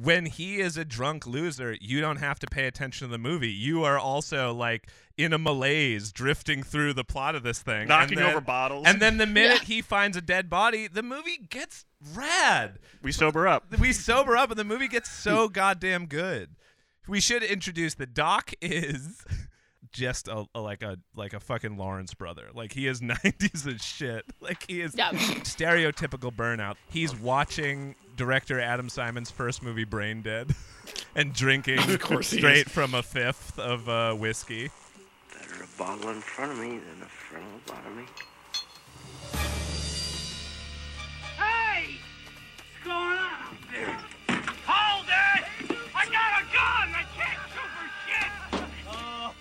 when 0.00 0.26
he 0.26 0.60
is 0.60 0.76
a 0.76 0.84
drunk 0.84 1.26
loser, 1.26 1.76
you 1.80 2.00
don't 2.00 2.18
have 2.18 2.38
to 2.40 2.46
pay 2.46 2.66
attention 2.68 3.08
to 3.08 3.10
the 3.10 3.18
movie. 3.18 3.50
You 3.50 3.82
are 3.82 3.98
also 3.98 4.54
like 4.54 4.88
in 5.24 5.32
a 5.32 5.38
malaise, 5.38 6.12
drifting 6.12 6.62
through 6.62 6.92
the 6.94 7.04
plot 7.04 7.34
of 7.34 7.42
this 7.42 7.60
thing, 7.60 7.88
Knocking 7.88 8.18
And 8.18 8.26
then- 8.26 8.30
over 8.32 8.40
bottles. 8.40 8.86
And 8.86 9.00
then 9.00 9.16
the 9.18 9.26
minute 9.40 9.62
he 9.62 9.82
finds 9.82 10.16
a 10.16 10.20
dead 10.20 10.48
body, 10.50 10.86
the 10.88 11.02
movie 11.02 11.38
gets 11.48 11.84
rad. 12.14 12.78
we 13.02 13.12
sober 13.12 13.46
up. 13.48 13.64
we 13.78 13.92
sober 13.92 14.36
up 14.36 14.50
and 14.50 14.58
the 14.58 14.64
movie 14.64 14.88
gets 14.88 15.10
so 15.10 15.48
goddamn 15.50 16.06
good. 16.06 16.50
We 17.08 17.20
should 17.20 17.42
introduce 17.42 17.94
the 17.94 18.06
Doc 18.06 18.52
is 18.60 19.24
just 19.92 20.28
a, 20.28 20.44
a- 20.54 20.60
like 20.60 20.82
a 20.82 20.98
like 21.16 21.32
a 21.32 21.40
fucking 21.40 21.76
Lawrence 21.76 22.14
brother. 22.14 22.48
Like 22.54 22.72
he 22.72 22.86
is 22.86 23.00
90s 23.00 23.66
as 23.74 23.82
shit. 23.82 24.24
Like 24.40 24.64
he 24.68 24.80
is 24.80 24.94
Yeah. 24.96 25.10
stereotypical 25.10 26.32
burnout. 26.34 26.76
He's 26.90 27.14
watching 27.18 27.94
director 28.16 28.60
Adam 28.60 28.88
Simon's 28.88 29.30
first 29.30 29.62
movie 29.62 29.84
Brain 29.84 30.22
Dead 30.22 30.54
and 31.14 31.32
drinking 31.32 31.78
course 31.98 32.28
straight 32.28 32.70
from 32.70 32.94
a 32.94 33.02
fifth 33.02 33.58
of 33.58 33.88
uh, 33.88 34.14
whiskey. 34.14 34.70
Better 35.80 35.92
a 35.92 35.96
bottle 35.96 36.10
in 36.10 36.20
front 36.20 36.52
of 36.52 36.58
me 36.58 36.68
than 36.78 37.02
a 37.02 37.06
front 37.06 37.44
of 37.46 37.64
the 37.64 37.72
bottom 37.72 37.92
of 37.92 37.98
me. 37.98 38.04
Hey! 41.38 41.94
What's 42.56 42.84
going 42.84 43.18
on 43.18 43.18
out 43.18 43.56
there? 43.72 43.98
Hold 44.66 45.06
it! 45.06 45.44
I 45.94 46.04
got 46.06 46.40
a 46.40 46.44
gun! 46.52 46.94
I 46.94 47.04
can't 47.16 47.40
shoot 47.54 47.70
for 47.76 47.88
shit! 48.06 48.30
Oh, 48.88 49.34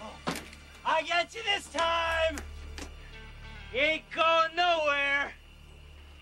I 0.85 1.01
get 1.01 1.35
you 1.35 1.41
this 1.43 1.67
time! 1.67 2.37
You 3.73 3.79
ain't 3.79 4.11
going 4.11 4.55
nowhere! 4.55 5.33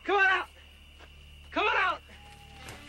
Come 0.03 0.15
on 0.17 0.25
out! 0.25 0.47
Come 1.51 1.67
on 1.67 1.77
out! 1.77 2.01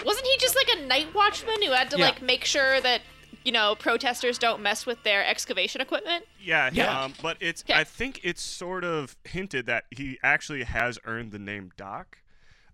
Wasn't 0.04 0.26
he 0.26 0.36
just 0.38 0.56
like 0.56 0.78
a 0.78 0.86
night 0.86 1.14
watchman 1.14 1.62
who 1.62 1.72
had 1.72 1.90
to 1.90 1.98
Yeah. 1.98 2.06
like 2.06 2.22
make 2.22 2.44
sure 2.44 2.80
that 2.80 3.02
you 3.48 3.52
know 3.52 3.74
protesters 3.74 4.37
don't 4.37 4.61
mess 4.61 4.84
with 4.84 5.02
their 5.04 5.24
excavation 5.24 5.80
equipment? 5.80 6.26
Yeah, 6.38 6.68
Yeah. 6.70 7.04
Um, 7.04 7.14
but 7.22 7.38
it's. 7.40 7.62
Okay. 7.62 7.72
I 7.72 7.82
think 7.82 8.20
it's 8.22 8.42
sort 8.42 8.84
of 8.84 9.16
hinted 9.24 9.64
that 9.64 9.84
he 9.90 10.18
actually 10.22 10.64
has 10.64 10.98
earned 11.06 11.32
the 11.32 11.38
name 11.38 11.70
Doc. 11.78 12.18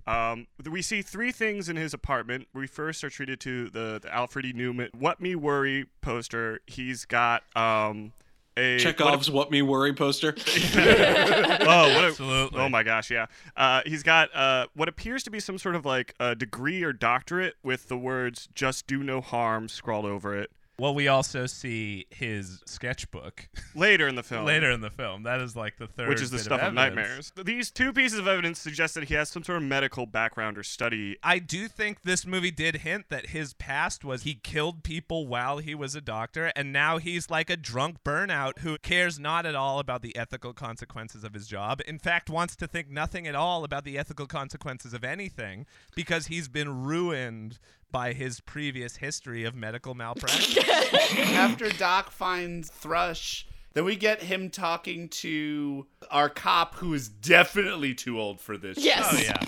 Um, 0.08 0.48
we 0.68 0.82
see 0.82 1.00
three 1.00 1.30
things 1.30 1.68
in 1.68 1.76
his 1.76 1.94
apartment. 1.94 2.48
We 2.52 2.66
first 2.66 3.04
are 3.04 3.08
treated 3.08 3.38
to 3.40 3.70
the, 3.70 4.00
the 4.02 4.12
Alfred 4.12 4.46
E. 4.46 4.52
Neuman 4.52 4.92
"What 4.96 5.20
Me 5.20 5.36
Worry" 5.36 5.86
poster. 6.00 6.58
He's 6.66 7.04
got 7.04 7.44
um, 7.54 8.12
a 8.56 8.80
Chekhov's 8.80 9.30
"What 9.30 9.52
Me 9.52 9.62
Worry" 9.62 9.94
poster. 9.94 10.34
oh, 10.76 11.94
what 11.94 12.04
a, 12.04 12.08
Absolutely. 12.08 12.58
Oh 12.58 12.68
my 12.68 12.82
gosh, 12.82 13.12
yeah. 13.12 13.26
Uh, 13.56 13.82
he's 13.86 14.02
got 14.02 14.34
uh, 14.34 14.66
what 14.74 14.88
appears 14.88 15.22
to 15.22 15.30
be 15.30 15.38
some 15.38 15.56
sort 15.56 15.76
of 15.76 15.86
like 15.86 16.16
a 16.18 16.34
degree 16.34 16.82
or 16.82 16.92
doctorate 16.92 17.54
with 17.62 17.86
the 17.86 17.96
words 17.96 18.48
"Just 18.56 18.88
do 18.88 19.04
no 19.04 19.20
harm" 19.20 19.68
scrawled 19.68 20.04
over 20.04 20.36
it. 20.36 20.50
Well, 20.76 20.92
we 20.92 21.06
also 21.06 21.46
see 21.46 22.06
his 22.10 22.60
sketchbook 22.66 23.48
Later 23.76 24.08
in 24.08 24.16
the 24.16 24.24
film, 24.24 24.44
later 24.44 24.72
in 24.72 24.80
the 24.80 24.90
film. 24.90 25.22
That 25.22 25.40
is 25.40 25.54
like 25.54 25.78
the 25.78 25.86
third 25.86 26.08
which 26.08 26.20
is 26.20 26.32
the 26.32 26.38
stuff 26.38 26.60
of, 26.60 26.76
evidence. 26.76 26.96
nightmares. 26.96 27.32
These 27.44 27.70
two 27.70 27.92
pieces 27.92 28.18
of 28.18 28.26
evidence 28.26 28.58
suggest 28.58 28.94
that 28.94 29.04
he 29.04 29.14
has 29.14 29.28
some 29.28 29.44
sort 29.44 29.58
of 29.58 29.62
medical 29.62 30.04
background 30.04 30.58
or 30.58 30.64
study. 30.64 31.16
I 31.22 31.38
do 31.38 31.68
think 31.68 32.02
this 32.02 32.26
movie 32.26 32.50
did 32.50 32.76
hint 32.76 33.06
that 33.10 33.26
his 33.26 33.54
past 33.54 34.04
was 34.04 34.22
he 34.22 34.34
killed 34.34 34.82
people 34.82 35.28
while 35.28 35.58
he 35.58 35.76
was 35.76 35.94
a 35.94 36.00
doctor, 36.00 36.50
and 36.56 36.72
now 36.72 36.98
he's 36.98 37.30
like 37.30 37.50
a 37.50 37.56
drunk 37.56 37.98
burnout 38.04 38.58
who 38.58 38.76
cares 38.78 39.18
not 39.18 39.46
at 39.46 39.54
all 39.54 39.78
about 39.78 40.02
the 40.02 40.16
ethical 40.16 40.52
consequences 40.52 41.22
of 41.22 41.34
his 41.34 41.46
job. 41.46 41.80
In 41.86 42.00
fact, 42.00 42.28
wants 42.28 42.56
to 42.56 42.66
think 42.66 42.90
nothing 42.90 43.28
at 43.28 43.36
all 43.36 43.62
about 43.62 43.84
the 43.84 43.96
ethical 43.96 44.26
consequences 44.26 44.92
of 44.92 45.04
anything 45.04 45.66
because 45.94 46.26
he's 46.26 46.48
been 46.48 46.82
ruined 46.82 47.60
by 47.94 48.12
his 48.12 48.40
previous 48.40 48.96
history 48.96 49.44
of 49.44 49.54
medical 49.54 49.94
malpractice. 49.94 50.58
After 51.16 51.70
Doc 51.70 52.10
finds 52.10 52.68
Thrush, 52.68 53.46
then 53.74 53.84
we 53.84 53.94
get 53.94 54.20
him 54.20 54.50
talking 54.50 55.08
to 55.10 55.86
our 56.10 56.28
cop 56.28 56.74
who 56.74 56.92
is 56.92 57.08
definitely 57.08 57.94
too 57.94 58.18
old 58.18 58.40
for 58.40 58.56
this. 58.56 58.78
Yes. 58.78 59.06
oh 59.12 59.20
yeah. 59.20 59.40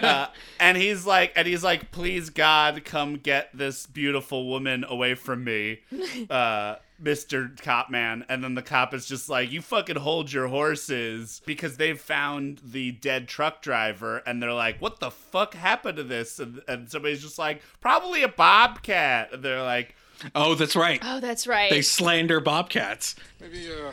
Uh, 0.04 0.26
and 0.60 0.76
he's 0.76 1.04
like, 1.04 1.32
and 1.34 1.48
he's 1.48 1.64
like, 1.64 1.90
please 1.90 2.30
God, 2.30 2.84
come 2.84 3.16
get 3.16 3.50
this 3.52 3.86
beautiful 3.86 4.48
woman 4.48 4.84
away 4.88 5.16
from 5.16 5.42
me, 5.42 5.80
uh, 6.30 6.76
Mister 6.98 7.52
Cop 7.62 7.90
Man. 7.90 8.24
And 8.28 8.42
then 8.42 8.54
the 8.54 8.62
cop 8.62 8.94
is 8.94 9.06
just 9.06 9.28
like, 9.28 9.50
you 9.50 9.60
fucking 9.60 9.96
hold 9.96 10.32
your 10.32 10.48
horses 10.48 11.42
because 11.44 11.76
they've 11.76 12.00
found 12.00 12.60
the 12.64 12.92
dead 12.92 13.28
truck 13.28 13.62
driver, 13.62 14.18
and 14.26 14.42
they're 14.42 14.52
like, 14.52 14.80
what 14.80 15.00
the 15.00 15.10
fuck 15.10 15.54
happened 15.54 15.96
to 15.96 16.04
this? 16.04 16.38
And, 16.38 16.62
and 16.68 16.90
somebody's 16.90 17.22
just 17.22 17.38
like, 17.38 17.62
probably 17.80 18.22
a 18.22 18.28
bobcat. 18.28 19.32
And 19.32 19.42
they're 19.42 19.62
like, 19.62 19.96
Oh, 20.34 20.54
that's 20.54 20.76
right. 20.76 21.00
Oh, 21.02 21.20
that's 21.20 21.46
right. 21.46 21.70
They 21.70 21.82
slander 21.82 22.40
bobcats. 22.40 23.16
Maybe 23.40 23.70
a 23.70 23.92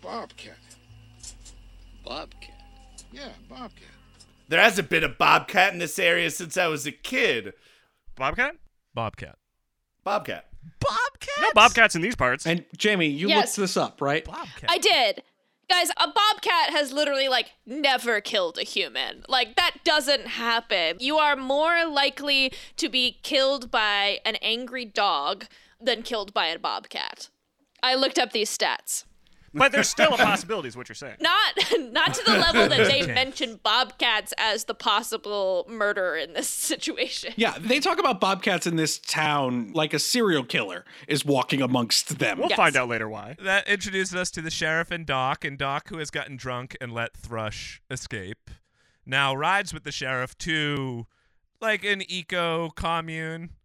bobcat. 0.00 0.56
Bobcat. 2.04 2.54
Yeah, 3.12 3.30
bobcat. 3.48 3.88
there 4.48 4.60
hasn't 4.60 4.88
been 4.88 5.04
a 5.04 5.08
bobcat 5.08 5.72
in 5.72 5.78
this 5.78 5.98
area 5.98 6.30
since 6.30 6.56
I 6.56 6.68
was 6.68 6.86
a 6.86 6.92
kid. 6.92 7.54
Bobcat? 8.16 8.56
Bobcat. 8.94 9.36
Bobcat. 10.04 10.47
Bobcat? 10.80 11.34
No 11.42 11.48
bobcats 11.54 11.94
in 11.94 12.02
these 12.02 12.16
parts. 12.16 12.46
And 12.46 12.64
Jamie, 12.76 13.06
you 13.08 13.28
Yes. 13.28 13.46
looked 13.46 13.56
this 13.56 13.76
up, 13.76 14.00
right? 14.00 14.24
Bobcat. 14.24 14.70
I 14.70 14.78
did. 14.78 15.22
Guys, 15.70 15.90
a 15.98 16.08
bobcat 16.08 16.70
has 16.70 16.92
literally 16.92 17.28
like 17.28 17.50
never 17.66 18.20
killed 18.22 18.56
a 18.58 18.62
human. 18.62 19.24
Like 19.28 19.56
that 19.56 19.76
doesn't 19.84 20.26
happen. 20.26 20.96
You 20.98 21.18
are 21.18 21.36
more 21.36 21.84
likely 21.86 22.52
to 22.76 22.88
be 22.88 23.18
killed 23.22 23.70
by 23.70 24.20
an 24.24 24.36
angry 24.36 24.86
dog 24.86 25.44
than 25.80 26.02
killed 26.02 26.32
by 26.32 26.46
a 26.46 26.58
bobcat. 26.58 27.28
I 27.82 27.94
looked 27.94 28.18
up 28.18 28.32
these 28.32 28.56
stats. 28.56 29.04
But 29.54 29.72
there's 29.72 29.88
still 29.88 30.14
a 30.14 30.16
possibility, 30.18 30.68
is 30.68 30.76
what 30.76 30.88
you're 30.88 30.94
saying. 30.96 31.16
Not 31.20 31.54
not 31.92 32.14
to 32.14 32.24
the 32.24 32.32
level 32.38 32.68
that 32.68 32.86
they 32.88 33.06
mention 33.06 33.60
bobcats 33.62 34.32
as 34.38 34.64
the 34.64 34.74
possible 34.74 35.66
murderer 35.68 36.16
in 36.16 36.32
this 36.34 36.48
situation. 36.48 37.32
Yeah, 37.36 37.56
they 37.58 37.80
talk 37.80 37.98
about 37.98 38.20
bobcats 38.20 38.66
in 38.66 38.76
this 38.76 38.98
town 38.98 39.72
like 39.72 39.94
a 39.94 39.98
serial 39.98 40.44
killer 40.44 40.84
is 41.06 41.24
walking 41.24 41.62
amongst 41.62 42.18
them. 42.18 42.38
We'll 42.38 42.48
Yes. 42.50 42.56
find 42.56 42.76
out 42.76 42.88
later 42.88 43.08
why. 43.08 43.36
That 43.42 43.66
introduces 43.68 44.14
us 44.14 44.30
to 44.32 44.42
the 44.42 44.50
sheriff 44.50 44.90
and 44.90 45.06
Doc, 45.06 45.44
and 45.44 45.56
Doc, 45.58 45.88
who 45.88 45.98
has 45.98 46.10
gotten 46.10 46.36
drunk 46.36 46.76
and 46.80 46.92
let 46.92 47.16
Thrush 47.16 47.80
escape, 47.90 48.50
now 49.06 49.34
rides 49.34 49.72
with 49.72 49.84
the 49.84 49.92
sheriff 49.92 50.36
to 50.38 51.06
like 51.60 51.84
an 51.84 52.02
eco 52.08 52.70
commune, 52.70 53.50
a- 53.50 53.57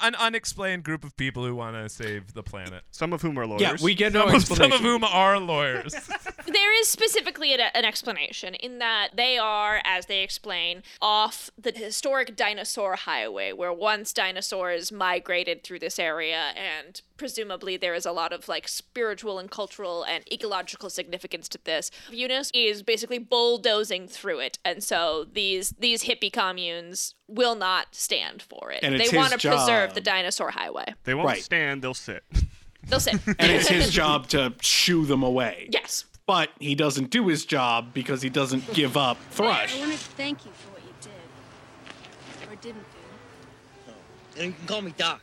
an 0.00 0.14
unexplained 0.16 0.84
group 0.84 1.04
of 1.04 1.16
people 1.16 1.44
who 1.44 1.54
want 1.54 1.76
to 1.76 1.88
save 1.88 2.34
the 2.34 2.42
planet. 2.42 2.82
Some 2.90 3.12
of 3.12 3.22
whom 3.22 3.38
are 3.38 3.46
lawyers. 3.46 3.60
Yeah, 3.60 3.76
we 3.80 3.94
get 3.94 4.12
no 4.12 4.20
Some 4.20 4.28
of, 4.28 4.34
explanation. 4.34 4.70
some 4.70 4.72
of 4.72 4.80
whom 4.80 5.04
are 5.04 5.38
lawyers. 5.38 5.94
There 6.46 6.80
is 6.80 6.86
specifically 6.86 7.52
an, 7.54 7.60
an 7.74 7.84
explanation 7.84 8.54
in 8.54 8.78
that 8.78 9.10
they 9.16 9.36
are, 9.36 9.80
as 9.84 10.06
they 10.06 10.22
explain, 10.22 10.84
off 11.02 11.50
the 11.58 11.72
historic 11.72 12.36
dinosaur 12.36 12.94
highway 12.94 13.52
where 13.52 13.72
once 13.72 14.12
dinosaurs 14.12 14.92
migrated 14.92 15.64
through 15.64 15.80
this 15.80 15.98
area 15.98 16.52
and 16.56 17.02
presumably 17.16 17.76
there 17.76 17.94
is 17.94 18.06
a 18.06 18.12
lot 18.12 18.32
of 18.32 18.46
like 18.48 18.68
spiritual 18.68 19.40
and 19.40 19.50
cultural 19.50 20.04
and 20.04 20.22
ecological 20.32 20.88
significance 20.88 21.48
to 21.48 21.58
this. 21.64 21.90
Eunice 22.12 22.52
is 22.54 22.84
basically 22.84 23.18
bulldozing 23.18 24.06
through 24.06 24.38
it 24.38 24.58
and 24.64 24.84
so 24.84 25.26
these 25.32 25.70
these 25.80 26.04
hippie 26.04 26.32
communes 26.32 27.14
will 27.28 27.54
not 27.54 27.94
stand 27.94 28.42
for 28.42 28.70
it. 28.72 28.80
And 28.82 28.94
they 28.98 29.08
want 29.16 29.32
to 29.32 29.48
his 29.48 29.56
preserve 29.56 29.94
the 29.94 30.00
dinosaur 30.00 30.50
highway. 30.50 30.94
They 31.04 31.14
won't 31.14 31.26
Right. 31.28 31.42
stand, 31.42 31.82
they'll 31.82 31.94
sit. 31.94 32.22
They'll 32.88 33.00
sit. 33.00 33.14
and 33.26 33.50
it's 33.50 33.66
his 33.66 33.90
job 33.90 34.28
to 34.28 34.54
shoo 34.60 35.06
them 35.06 35.24
away. 35.24 35.68
yes. 35.72 36.04
But 36.24 36.50
he 36.60 36.74
doesn't 36.76 37.10
do 37.10 37.26
his 37.28 37.44
job 37.44 37.92
because 37.92 38.22
he 38.22 38.28
doesn't 38.30 38.72
give 38.74 38.96
up 38.96 39.16
Thrush. 39.30 39.76
I 39.76 39.80
want 39.80 39.92
to 39.92 39.98
thank 39.98 40.44
you 40.44 40.52
for 40.52 40.70
what 40.72 40.82
you 40.82 40.94
did. 41.00 42.52
Or 42.52 42.54
didn't 42.62 42.82
do. 42.82 42.98
Oh, 43.88 43.92
and 44.36 44.46
you 44.46 44.52
can 44.52 44.66
call 44.68 44.82
me 44.82 44.92
Doc. 44.96 45.20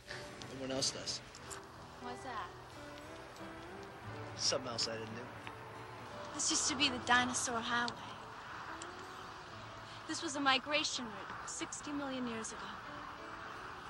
Everyone 0.52 0.76
else 0.76 0.90
does. 0.90 1.20
Why's 2.02 2.12
that? 2.24 2.48
Something 4.36 4.68
else 4.68 4.88
I 4.88 4.92
didn't 4.92 5.06
do. 5.14 5.22
This 6.34 6.50
used 6.50 6.68
to 6.68 6.76
be 6.76 6.88
the 6.90 6.98
dinosaur 7.06 7.60
highway. 7.60 7.92
This 10.08 10.22
was 10.22 10.36
a 10.36 10.40
migration 10.40 11.04
route 11.06 11.33
60 11.54 11.92
million 11.92 12.26
years 12.26 12.50
ago. 12.50 12.66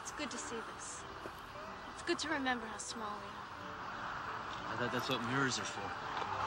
It's 0.03 0.12
good 0.12 0.31
to 0.31 0.37
see 0.37 0.57
this. 0.74 1.00
It's 1.94 2.03
good 2.03 2.18
to 2.18 2.29
remember 2.29 2.66
how 2.66 2.77
small 2.77 3.09
we 3.09 3.31
are. 3.33 4.74
I 4.74 4.77
thought 4.77 4.92
that's 4.92 5.09
what 5.09 5.27
mirrors 5.31 5.59
are 5.59 5.64
for. 5.64 5.81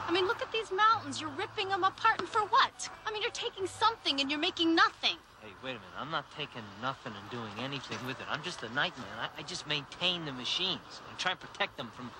I 0.06 0.12
mean, 0.12 0.28
look 0.28 0.40
at 0.42 0.52
these 0.52 0.70
mountains. 0.70 1.20
You're 1.20 1.30
ripping 1.30 1.70
them 1.70 1.82
apart, 1.82 2.20
and 2.20 2.28
for 2.28 2.42
what? 2.42 2.88
I 3.04 3.10
mean, 3.10 3.20
you're 3.20 3.32
taking 3.32 3.66
something 3.66 4.20
and 4.20 4.30
you're 4.30 4.38
making 4.38 4.76
nothing. 4.76 5.16
Hey, 5.42 5.50
wait 5.64 5.70
a 5.70 5.74
minute. 5.74 5.98
I'm 5.98 6.12
not 6.12 6.24
taking 6.36 6.62
nothing 6.80 7.12
and 7.20 7.30
doing 7.30 7.50
anything 7.64 7.98
with 8.06 8.20
it. 8.20 8.26
I'm 8.30 8.42
just 8.44 8.62
a 8.62 8.72
nightman. 8.72 9.06
I, 9.20 9.40
I 9.40 9.42
just 9.42 9.66
maintain 9.66 10.24
the 10.24 10.32
machines. 10.32 11.02
and 11.08 11.18
try 11.18 11.32
and 11.32 11.40
protect 11.40 11.76
them 11.76 11.90
from 11.96 12.12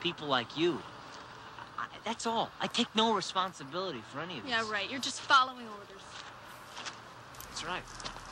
people 0.00 0.28
like 0.28 0.58
you. 0.58 0.78
I, 1.78 1.86
that's 2.04 2.26
all. 2.26 2.50
I 2.60 2.66
take 2.66 2.94
no 2.94 3.14
responsibility 3.14 4.02
for 4.12 4.20
any 4.20 4.36
of 4.36 4.42
this. 4.44 4.50
Yeah, 4.50 4.70
right. 4.70 4.90
You're 4.90 5.00
just 5.00 5.22
following 5.22 5.66
orders. 5.68 6.02
That's 7.48 7.64
right. 7.64 7.82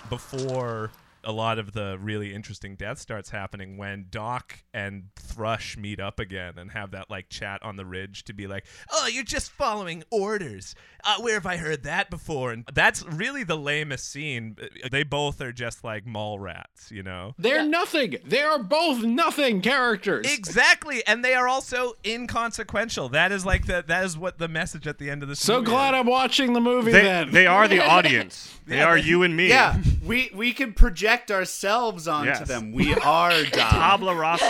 Before 0.08 0.90
a 1.24 1.32
lot 1.32 1.58
of 1.58 1.72
the 1.72 1.98
really 2.00 2.32
interesting 2.34 2.76
death 2.76 2.98
starts 2.98 3.30
happening 3.30 3.76
when 3.76 4.06
Doc 4.10 4.58
and 4.72 5.08
Thrush 5.16 5.76
meet 5.76 6.00
up 6.00 6.18
again 6.18 6.54
and 6.58 6.70
have 6.72 6.90
that 6.92 7.10
like 7.10 7.28
chat 7.28 7.62
on 7.62 7.76
the 7.76 7.84
ridge 7.84 8.24
to 8.24 8.32
be 8.32 8.46
like, 8.46 8.64
"Oh, 8.90 9.06
you're 9.06 9.24
just 9.24 9.50
following 9.50 10.02
orders. 10.10 10.74
Uh, 11.04 11.16
where 11.20 11.34
have 11.34 11.46
I 11.46 11.56
heard 11.56 11.82
that 11.84 12.10
before?" 12.10 12.52
And 12.52 12.64
that's 12.72 13.04
really 13.06 13.44
the 13.44 13.56
lamest 13.56 14.10
scene. 14.10 14.56
They 14.90 15.02
both 15.02 15.40
are 15.40 15.52
just 15.52 15.84
like 15.84 16.06
mall 16.06 16.38
rats, 16.38 16.90
you 16.90 17.02
know. 17.02 17.34
They're 17.38 17.64
nothing. 17.66 18.16
They 18.24 18.42
are 18.42 18.58
both 18.62 19.02
nothing 19.02 19.60
characters. 19.60 20.26
Exactly, 20.32 21.06
and 21.06 21.24
they 21.24 21.34
are 21.34 21.48
also 21.48 21.94
inconsequential. 22.04 23.08
That 23.10 23.32
is 23.32 23.44
like 23.44 23.66
the 23.66 23.84
that 23.86 24.04
is 24.04 24.16
what 24.16 24.38
the 24.38 24.48
message 24.48 24.86
at 24.86 24.98
the 24.98 25.10
end 25.10 25.22
of 25.22 25.28
the 25.28 25.36
So 25.36 25.54
movie 25.58 25.66
glad 25.66 25.94
is. 25.94 26.00
I'm 26.00 26.06
watching 26.06 26.52
the 26.52 26.60
movie 26.60 26.92
They, 26.92 27.02
then. 27.02 27.30
they 27.32 27.46
are 27.46 27.68
the 27.68 27.80
audience. 27.84 28.58
They 28.66 28.76
Yeah, 28.76 28.86
are 28.86 29.00
they- 29.00 29.06
you 29.06 29.22
and 29.22 29.36
me. 29.36 29.48
Yeah, 29.48 29.76
we 30.04 30.30
we 30.34 30.52
can 30.52 30.72
project 30.72 31.09
ourselves 31.30 32.06
onto 32.06 32.28
Yes. 32.30 32.46
them. 32.48 32.72
We 32.72 32.94
are 32.94 33.30
Dom. 33.44 33.70
Tabla 33.70 34.18
rasa. 34.18 34.44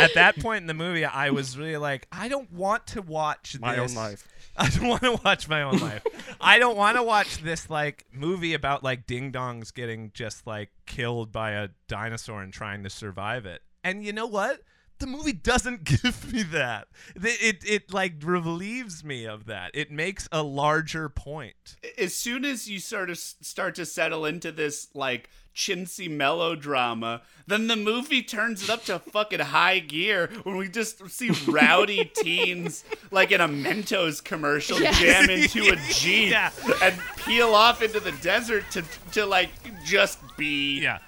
at 0.00 0.14
that 0.14 0.38
point 0.40 0.62
in 0.62 0.66
the 0.66 0.74
movie, 0.74 1.04
I 1.04 1.30
was 1.30 1.56
really 1.58 1.76
like, 1.76 2.06
I 2.10 2.28
don't 2.28 2.50
want 2.52 2.86
to 2.88 3.02
watch 3.02 3.56
My 3.60 3.76
own 3.78 3.94
life. 3.94 4.26
I 4.56 4.70
don't 4.70 4.88
want 4.88 5.02
to 5.02 5.20
watch 5.22 5.48
my 5.48 5.62
own 5.62 5.78
life. 5.78 6.02
I 6.40 6.58
don't 6.58 6.76
want 6.78 6.96
to 6.96 7.02
watch 7.02 7.42
this 7.42 7.68
like 7.68 8.06
movie 8.10 8.54
about 8.54 8.82
like 8.82 9.06
ding 9.06 9.30
dongs 9.30 9.72
getting 9.74 10.12
just 10.14 10.46
like 10.46 10.70
killed 10.86 11.30
by 11.30 11.50
a 11.50 11.68
dinosaur 11.88 12.42
and 12.42 12.52
trying 12.52 12.82
to 12.84 12.90
survive 12.90 13.44
it. 13.44 13.60
And 13.84 14.02
you 14.02 14.12
know 14.14 14.26
what? 14.26 14.62
The 14.98 15.06
movie 15.06 15.32
doesn't 15.32 15.84
give 16.02 16.32
me 16.32 16.42
that. 16.44 16.88
It, 17.14 17.42
it 17.42 17.70
it 17.70 17.92
like 17.92 18.14
relieves 18.22 19.04
me 19.04 19.26
of 19.26 19.46
that. 19.46 19.70
It 19.74 19.90
makes 19.90 20.28
a 20.32 20.42
larger 20.42 21.08
point. 21.08 21.76
as 21.98 22.14
soon 22.14 22.44
as 22.44 22.68
you 22.68 22.78
sort 22.78 23.10
of 23.10 23.18
start 23.18 23.74
to 23.76 23.84
settle 23.86 24.24
into 24.24 24.50
this 24.52 24.88
like 24.94 25.28
chintzy 25.54 26.10
melodrama, 26.10 27.22
then 27.46 27.66
the 27.66 27.76
movie 27.76 28.22
turns 28.22 28.62
it 28.62 28.70
up 28.70 28.84
to 28.84 28.98
fucking 29.12 29.40
high 29.40 29.78
gear 29.80 30.30
when 30.44 30.56
we 30.56 30.68
just 30.68 31.06
see 31.10 31.30
rowdy 31.46 32.04
teens 32.16 32.84
like 33.10 33.32
in 33.32 33.40
a 33.40 33.48
Mentos 33.48 34.22
commercial 34.22 34.80
Yes. 34.80 34.98
jam 34.98 35.30
into 35.30 35.72
a 35.72 35.76
jeep 35.92 36.30
Yeah. 36.30 36.50
and 36.82 36.94
peel 37.24 37.54
off 37.54 37.82
into 37.82 38.00
the 38.00 38.12
desert 38.22 38.64
to 38.72 38.82
to 39.12 39.26
like 39.26 39.50
just 39.84 40.18
be 40.36 40.80
Yeah. 40.80 40.98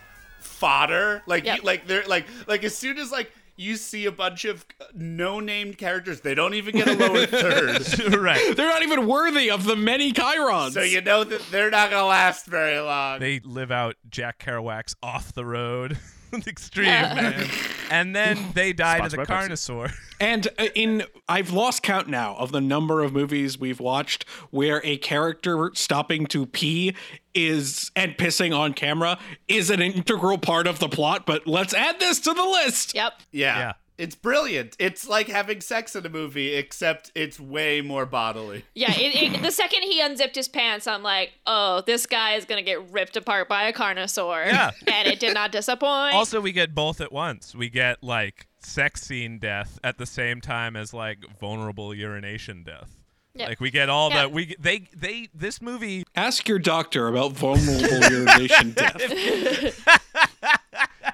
fodder. 0.41 1.23
Like 1.27 1.45
Yep. 1.45 1.65
like 1.65 1.87
they're 1.87 2.07
like 2.07 2.27
like 2.47 2.65
as 2.65 2.77
soon 2.77 2.99
as 2.99 3.11
like 3.13 3.31
you 3.59 3.77
see 3.77 4.07
a 4.07 4.13
bunch 4.13 4.45
of 4.45 4.65
uh, 4.81 4.85
no 4.95 5.41
named 5.41 5.77
characters, 5.77 6.21
they 6.21 6.35
don't 6.35 6.55
even 6.55 6.77
get 6.77 6.89
a 6.89 6.95
lower 6.95 7.27
third. 7.27 8.15
right. 8.17 8.57
They're 8.57 8.69
not 8.69 8.83
even 8.83 9.07
worthy 9.07 9.51
of 9.51 9.65
the 9.65 9.77
many 9.77 10.13
chyrons. 10.13 10.73
So 10.73 10.83
you 10.83 11.01
know 11.01 11.25
that 11.25 11.43
they're 11.51 11.71
not 11.71 11.91
gonna 11.91 12.07
last 12.07 12.47
very 12.47 12.79
long. 12.79 13.19
They 13.19 13.41
live 13.41 13.73
out 13.73 13.97
Jack 14.09 14.39
Kerouac's 14.39 14.95
off 15.03 15.33
the 15.35 15.45
road. 15.45 15.99
Extreme 16.47 16.87
man. 16.87 17.49
And 17.91 18.15
then 18.15 18.53
they 18.55 18.73
die 18.73 19.01
to 19.01 19.09
the 19.09 19.17
by 19.19 19.25
carnosaur. 19.25 19.93
And 20.21 20.49
uh, 20.59 20.67
in 20.75 21.05
I've 21.29 21.53
lost 21.53 21.85
count 21.85 22.09
now 22.09 22.35
of 22.37 22.51
the 22.51 22.61
number 22.61 23.05
of 23.05 23.13
movies 23.13 23.57
we've 23.57 23.79
watched 23.79 24.29
where 24.51 24.81
a 24.85 24.97
character 24.97 25.71
stopping 25.75 26.27
to 26.27 26.45
pee 26.45 26.97
is 27.35 27.93
and 27.95 28.17
pissing 28.17 28.57
on 28.57 28.75
camera 28.75 29.17
is 29.47 29.71
an 29.71 29.81
integral 29.81 30.37
part 30.39 30.67
of 30.67 30.81
the 30.81 30.89
plot, 30.89 31.25
but 31.25 31.47
let's 31.47 31.73
add 31.73 32.01
this 32.01 32.19
to 32.21 32.35
the 32.35 32.43
list. 32.45 32.97
Yep. 32.97 33.13
Yeah. 33.31 33.59
Yeah. 33.59 33.73
It's 33.99 34.15
brilliant. 34.15 34.77
It's 34.79 35.09
like 35.09 35.27
having 35.27 35.61
sex 35.61 35.97
in 35.97 36.07
a 36.07 36.09
movie, 36.09 36.55
except 36.55 37.11
it's 37.17 37.41
way 37.41 37.81
more 37.81 38.07
bodily. 38.07 38.65
Yeah, 38.75 38.93
it, 38.93 39.35
it, 39.35 39.43
the 39.43 39.51
second 39.51 39.83
he 39.83 40.01
unzipped 40.01 40.37
his 40.37 40.47
pants, 40.49 40.87
I'm 40.87 41.03
like, 41.03 41.33
oh, 41.47 41.83
this 41.85 42.07
guy 42.07 42.35
is 42.35 42.45
gonna 42.45 42.63
get 42.63 42.91
ripped 42.93 43.17
apart 43.17 43.49
by 43.49 43.65
a 43.65 43.73
carnosaur. 43.73 44.47
Yeah. 44.47 44.71
and 44.87 45.09
it 45.09 45.19
did 45.19 45.35
not 45.35 45.51
disappoint. 45.51 46.15
Also, 46.15 46.41
we 46.41 46.53
get 46.53 46.75
both 46.77 47.01
at 47.01 47.11
once. 47.13 47.55
We 47.57 47.69
get 47.69 48.03
like 48.05 48.47
sex 48.61 49.03
scene 49.03 49.39
death 49.39 49.79
at 49.83 49.99
the 49.99 50.07
same 50.07 50.41
time 50.41 50.77
as 50.77 50.95
like 50.95 51.19
vulnerable 51.41 51.93
urination 51.93 52.63
death. 52.63 52.95
Yeah. 53.35 53.47
Like 53.49 53.61
we 53.61 53.71
get 53.71 53.89
all 53.89 54.11
Yeah. 54.11 54.23
the 54.23 54.29
we 54.31 54.57
they 54.59 54.89
they 54.97 55.29
this 55.35 55.61
movie 55.63 56.05
Ask 56.17 56.49
your 56.49 56.59
doctor 56.59 57.07
about 57.09 57.33
vulnerable 57.33 58.11
urination 58.11 58.71
death. 58.77 59.85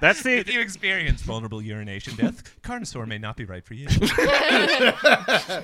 That's 0.00 0.22
the 0.22 0.38
if 0.38 0.52
you 0.52 0.60
experience 0.60 1.22
vulnerable 1.22 1.62
urination 1.62 2.16
death, 2.16 2.60
Carnosaur 2.62 3.06
may 3.06 3.18
not 3.18 3.36
be 3.36 3.44
right 3.44 3.64
for 3.64 3.74
you. 3.74 3.88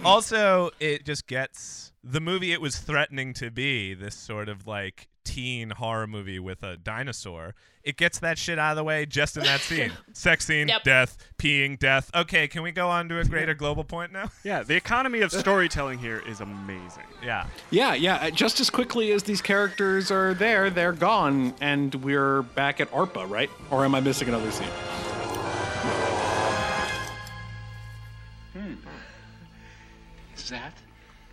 also, 0.05 0.71
it 0.81 1.05
just 1.05 1.27
gets 1.27 1.93
the 2.03 2.21
movie 2.21 2.53
it 2.53 2.61
was 2.61 2.79
threatening 2.79 3.35
to 3.35 3.51
be 3.51 3.95
this 3.95 4.15
sort 4.15 4.49
of 4.49 4.67
like 4.67 5.09
teen 5.35 5.71
horror 5.71 6.07
movie 6.07 6.39
with 6.39 6.63
a 6.63 6.77
dinosaur. 6.77 7.55
It 7.83 7.97
gets 7.97 8.19
that 8.19 8.37
shit 8.37 8.59
out 8.59 8.73
of 8.73 8.77
the 8.77 8.85
way 8.85 9.07
just 9.07 9.37
in 9.37 9.45
that 9.45 9.61
scene. 9.61 9.93
Sex 10.13 10.45
scene, 10.45 10.69
Yep. 10.69 10.83
death, 10.83 11.17
peeing, 11.39 11.79
death. 11.79 12.11
Okay, 12.15 12.47
can 12.49 12.63
we 12.63 12.73
go 12.73 12.89
on 12.91 13.09
to 13.09 13.19
a 13.21 13.25
greater 13.25 13.55
global 13.55 13.85
point 13.85 14.13
now? 14.13 14.31
yeah. 14.45 14.63
The 14.63 14.75
economy 14.77 15.21
of 15.21 15.33
storytelling 15.33 15.99
here 15.99 16.23
is 16.27 16.41
amazing. 16.41 17.05
Yeah. 17.25 17.47
yeah, 17.71 17.95
yeah. 17.95 18.17
uh, 18.17 18.31
Just 18.31 18.61
as 18.61 18.69
quickly 18.71 19.13
as 19.13 19.23
these 19.23 19.41
characters 19.41 20.11
are 20.11 20.35
there, 20.35 20.69
they're 20.69 20.93
gone, 20.93 21.55
and 21.61 21.95
we're 21.97 22.43
back 22.43 22.81
at 22.81 22.91
ARPA, 22.91 23.29
right? 23.31 23.51
Or 23.71 23.85
am 23.85 23.95
I 23.95 24.01
missing 24.01 24.29
another 24.29 24.51
scene? 24.51 24.69
Is 30.37 30.51
that 30.51 30.75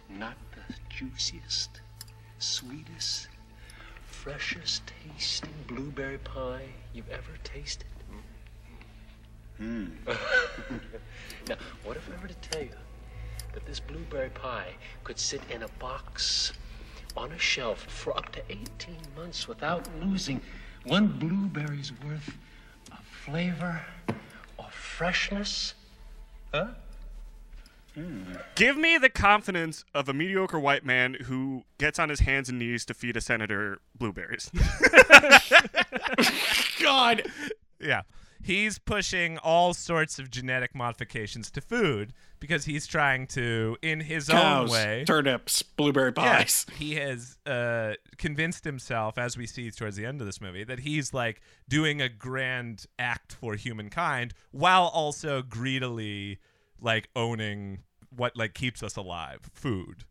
not 0.10 0.36
the 0.52 0.74
juiciest, 0.90 1.82
sweetest, 2.40 3.27
freshest 4.28 4.82
tasting 5.06 5.54
blueberry 5.68 6.18
pie 6.18 6.66
you've 6.94 7.10
ever 7.10 7.32
tasted? 7.46 7.88
Hmm. 9.58 9.86
now, 11.48 11.56
what 11.86 11.96
if 11.96 12.10
I 12.10 12.22
were 12.22 12.28
to 12.28 12.34
tell 12.36 12.62
you 12.62 12.76
that 13.54 13.66
this 13.66 13.80
blueberry 13.80 14.30
pie 14.32 14.74
could 15.06 15.18
sit 15.18 15.40
in 15.50 15.64
a 15.64 15.70
box 15.80 16.52
on 17.16 17.32
a 17.32 17.40
shelf 17.40 17.84
for 17.84 18.18
up 18.18 18.30
to 18.34 18.42
18 18.50 18.68
months 19.16 19.48
without 19.48 19.88
losing 20.04 20.42
one 20.84 21.08
blueberry's 21.08 21.94
worth 22.06 22.38
of 22.92 23.00
flavor 23.06 23.82
or 24.58 24.68
freshness? 24.72 25.74
Huh? 26.54 26.72
Give 28.56 28.78
me 28.78 28.98
the 28.98 29.10
confidence 29.10 29.84
of 29.94 30.10
a 30.10 30.14
mediocre 30.14 30.60
white 30.60 30.86
man 30.86 31.16
who 31.26 31.64
gets 31.78 32.00
on 32.00 32.10
his 32.10 32.22
hands 32.22 32.50
and 32.50 32.60
knees 32.60 32.86
to 32.86 32.94
feed 32.94 33.18
a 33.18 33.22
senator 33.22 33.80
blueberries. 33.98 34.52
God. 36.82 37.24
Yeah. 37.80 38.02
He's 38.44 38.80
pushing 38.80 39.38
all 39.40 39.74
sorts 39.74 40.20
of 40.20 40.30
genetic 40.30 40.76
modifications 40.76 41.50
to 41.52 41.62
food 41.62 42.14
because 42.40 42.66
he's 42.66 42.86
trying 42.86 43.28
to, 43.28 43.78
in 43.82 44.00
his 44.00 44.30
Cows, 44.30 44.70
own 44.70 44.74
way, 44.74 45.04
turnips, 45.06 45.64
blueberry 45.64 46.14
pies. 46.14 46.66
Yes, 46.70 46.78
he 46.78 46.96
has 46.96 47.38
uh, 47.46 47.94
convinced 48.18 48.64
himself, 48.64 49.18
as 49.18 49.38
we 49.38 49.48
see 49.48 49.70
towards 49.72 49.98
the 49.98 50.06
end 50.06 50.22
of 50.22 50.28
this 50.28 50.40
movie, 50.40 50.64
that 50.64 50.80
he's 50.80 51.14
like 51.14 51.42
doing 51.68 52.02
a 52.02 52.10
grand 52.10 52.86
act 53.00 53.34
for 53.34 53.56
humankind 53.56 54.34
while 54.52 54.86
also 54.86 55.42
greedily 55.42 56.38
like 56.80 57.10
owning 57.16 57.80
what 58.18 58.36
like 58.36 58.54
keeps 58.54 58.84
us 58.84 58.96
alive, 58.98 59.40
food. 59.54 60.04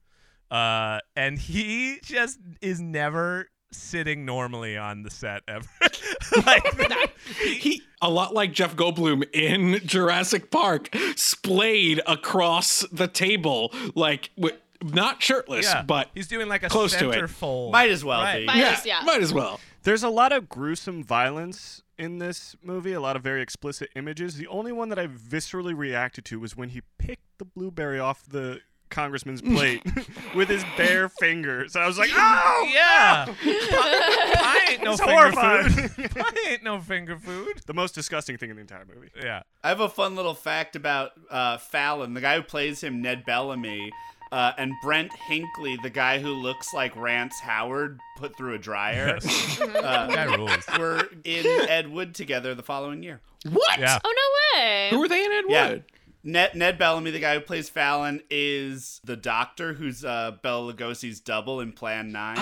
Uh, 0.51 1.01
and 1.16 1.38
he 1.38 1.99
just 2.03 2.38
is 2.62 2.81
never 2.81 3.49
sitting 3.73 4.25
normally 4.25 4.77
on 4.77 5.03
the 5.03 5.11
set 5.11 5.42
ever. 5.49 5.66
like, 6.47 6.64
He, 7.40 7.83
a 8.01 8.09
lot 8.09 8.33
like 8.33 8.53
Jeff 8.53 8.77
Goldblum 8.77 9.25
in 9.35 9.81
Jurassic 9.87 10.51
Park, 10.53 10.88
splayed 11.16 12.01
across 12.07 12.85
the 12.92 13.09
table, 13.09 13.73
like 13.97 14.31
wi- 14.37 14.57
not 14.83 15.21
shirtless, 15.23 15.66
yeah, 15.66 15.83
but 15.83 16.11
he's 16.14 16.29
doing 16.29 16.49
like 16.49 16.62
a 16.62 16.69
close 16.69 16.95
to 16.97 17.11
it. 17.11 17.29
fold. 17.29 17.73
Might 17.73 17.90
as 17.90 18.05
well 18.05 18.21
Right. 18.23 18.40
be. 18.40 18.47
Might 18.47 18.62
as- 18.62 18.87
yeah. 18.87 19.01
might 19.05 19.23
as 19.23 19.33
well. 19.35 19.59
There's 19.83 20.03
a 20.05 20.09
lot 20.09 20.33
of 20.33 20.49
gruesome 20.49 21.03
violence 21.05 21.83
in 21.99 22.19
this 22.19 22.55
movie, 22.62 22.92
a 22.92 23.01
lot 23.01 23.16
of 23.16 23.23
very 23.23 23.40
explicit 23.42 23.88
images. 23.97 24.37
The 24.37 24.47
only 24.49 24.71
one 24.73 24.88
that 24.90 24.99
I 24.99 25.07
viscerally 25.07 25.77
reacted 25.77 26.25
to 26.27 26.38
was 26.40 26.57
when 26.57 26.69
he 26.71 26.83
picked 26.99 27.26
the 27.38 27.44
blueberry 27.44 27.99
off 28.01 28.25
the 28.29 28.61
congressman's 28.88 29.42
plate 29.55 29.83
with 30.35 30.49
his 30.49 30.64
bare 30.77 31.09
fingers. 31.09 31.75
I 31.77 31.87
was 31.87 31.99
like, 31.99 32.11
oh! 32.14 32.70
Yeah. 32.72 33.27
I 33.44 34.68
ain't 34.72 34.83
no 34.83 34.92
It's 34.92 35.01
finger 35.01 35.14
horrifying. 35.14 35.68
food. 35.88 36.11
Pie 36.14 36.51
ain't 36.51 36.62
no 36.62 36.81
finger 36.81 37.18
food. 37.18 37.62
The 37.66 37.75
most 37.75 37.94
disgusting 37.94 38.37
thing 38.38 38.51
in 38.51 38.57
the 38.57 38.62
entire 38.62 38.85
movie. 38.92 39.09
Yeah. 39.20 39.42
I 39.62 39.68
have 39.68 39.81
a 39.81 39.88
fun 39.88 40.14
little 40.16 40.35
fact 40.35 40.77
about 40.77 41.12
uh, 41.31 41.59
Fallon, 41.59 42.14
the 42.14 42.20
guy 42.20 42.37
who 42.37 42.42
plays 42.42 42.81
him, 42.83 43.03
Ned 43.03 43.25
Bellamy. 43.25 43.90
uh, 44.33 44.53
and 44.59 44.72
Brent 44.83 45.12
Hinkley, 45.31 45.81
the 45.83 45.90
guy 45.90 46.18
who 46.18 46.31
looks 46.31 46.72
like 46.75 46.94
Rance 46.96 47.38
Howard 47.40 48.01
put 48.16 48.37
through 48.37 48.55
a 48.55 48.59
dryer, 48.59 49.18
uh, 49.61 50.07
Guy 50.09 50.25
rules. 50.37 50.64
were 50.79 51.09
in 51.25 51.44
Ed 51.68 51.88
Wood 51.90 52.14
together 52.14 52.55
the 52.55 52.62
following 52.62 53.03
year. 53.03 53.20
What? 53.51 53.79
Yeah. 53.79 53.99
Oh 54.05 54.14
no 54.55 54.61
way. 54.61 54.88
Who 54.90 54.99
were 55.01 55.09
they 55.09 55.25
in 55.25 55.31
Ed 55.33 55.44
Yeah. 55.49 55.68
Wood? 55.70 55.85
Ned, 56.27 56.55
Ned 56.57 56.77
Bellamy, 56.77 57.12
the 57.12 57.21
guy 57.21 57.35
who 57.35 57.41
plays 57.41 57.69
Fallon, 57.69 58.21
is 58.31 59.01
the 59.05 59.17
doctor 59.17 59.73
who's 59.75 60.05
uh, 60.05 60.33
Bela 60.43 60.73
Lugosi's 60.75 61.21
double 61.21 61.61
in 61.61 61.73
Plan 61.73 62.11
9. 62.12 62.37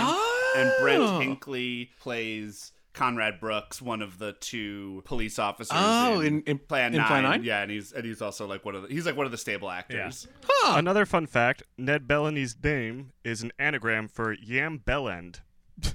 And 0.56 0.72
Brent 0.80 1.02
Oh. 1.02 1.20
Hinkley 1.20 1.90
plays 2.00 2.72
Conrad 2.94 3.40
Brooks, 3.40 3.82
one 3.82 4.00
of 4.02 4.18
the 4.18 4.32
two 4.32 5.02
police 5.04 5.38
officers 5.38 5.76
Oh, 5.78 6.20
in, 6.20 6.36
in- 6.38 6.42
in- 6.46 6.58
Plan 6.60 6.92
in 6.94 6.98
9. 6.98 7.06
Plan 7.08 7.22
9? 7.24 7.42
Yeah, 7.44 7.60
and 7.62 7.70
he's 7.70 7.92
and 7.92 8.04
he's 8.04 8.22
also 8.22 8.46
like 8.46 8.64
one 8.64 8.74
of 8.74 8.82
the 8.82 8.88
he's 8.88 9.04
like 9.04 9.16
one 9.16 9.26
of 9.26 9.32
the 9.32 9.38
stable 9.38 9.68
actors. 9.70 10.28
Another 10.64 11.04
fun 11.04 11.26
fact 11.26 11.62
Ned 11.76 12.06
Bellamy's 12.08 12.56
name 12.62 13.10
is 13.22 13.42
an 13.42 13.52
anagram 13.58 14.08
for 14.08 14.32
Yam 14.32 14.80
Bellend. 14.84 15.40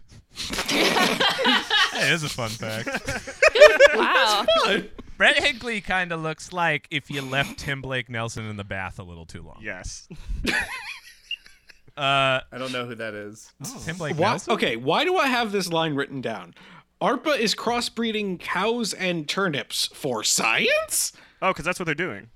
That 0.70 2.12
is 2.14 2.24
a 2.24 2.30
fun 2.30 2.50
fact. 2.50 2.88
Wow. 3.96 4.46
Brett 5.20 5.38
Hinckley 5.44 5.82
kind 5.82 6.14
of 6.14 6.22
looks 6.22 6.54
like 6.54 6.88
if 6.90 7.12
you 7.12 7.22
left 7.22 7.60
Tim 7.60 7.82
Blake 7.82 8.10
Nelson 8.10 8.46
in 8.46 8.56
the 8.56 8.64
bath 8.64 9.00
a 9.00 9.04
little 9.04 9.26
too 9.26 9.44
long. 9.44 9.60
Yes. 9.62 10.08
Uh, 11.98 12.40
I 12.54 12.58
don't 12.58 12.72
know 12.72 12.86
who 12.86 12.96
that 12.96 13.14
is. 13.14 13.52
Tim 13.84 13.98
Blake 13.98 14.18
Why, 14.18 14.30
Nelson. 14.30 14.54
okay, 14.54 14.78
why 14.78 15.04
do 15.04 15.18
I 15.18 15.28
have 15.28 15.52
this 15.52 15.68
line 15.68 15.96
written 15.96 16.22
down? 16.22 16.54
ARPA 17.02 17.38
is 17.38 17.54
crossbreeding 17.54 18.40
cows 18.40 18.94
and 18.94 19.28
turnips 19.28 19.88
for 19.88 20.24
science? 20.24 21.12
Oh, 21.42 21.50
because 21.50 21.66
that's 21.66 21.78
what 21.78 21.88
they're 21.88 21.96
doing 21.96 22.30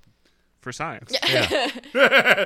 for 0.60 0.70
science. 0.70 1.14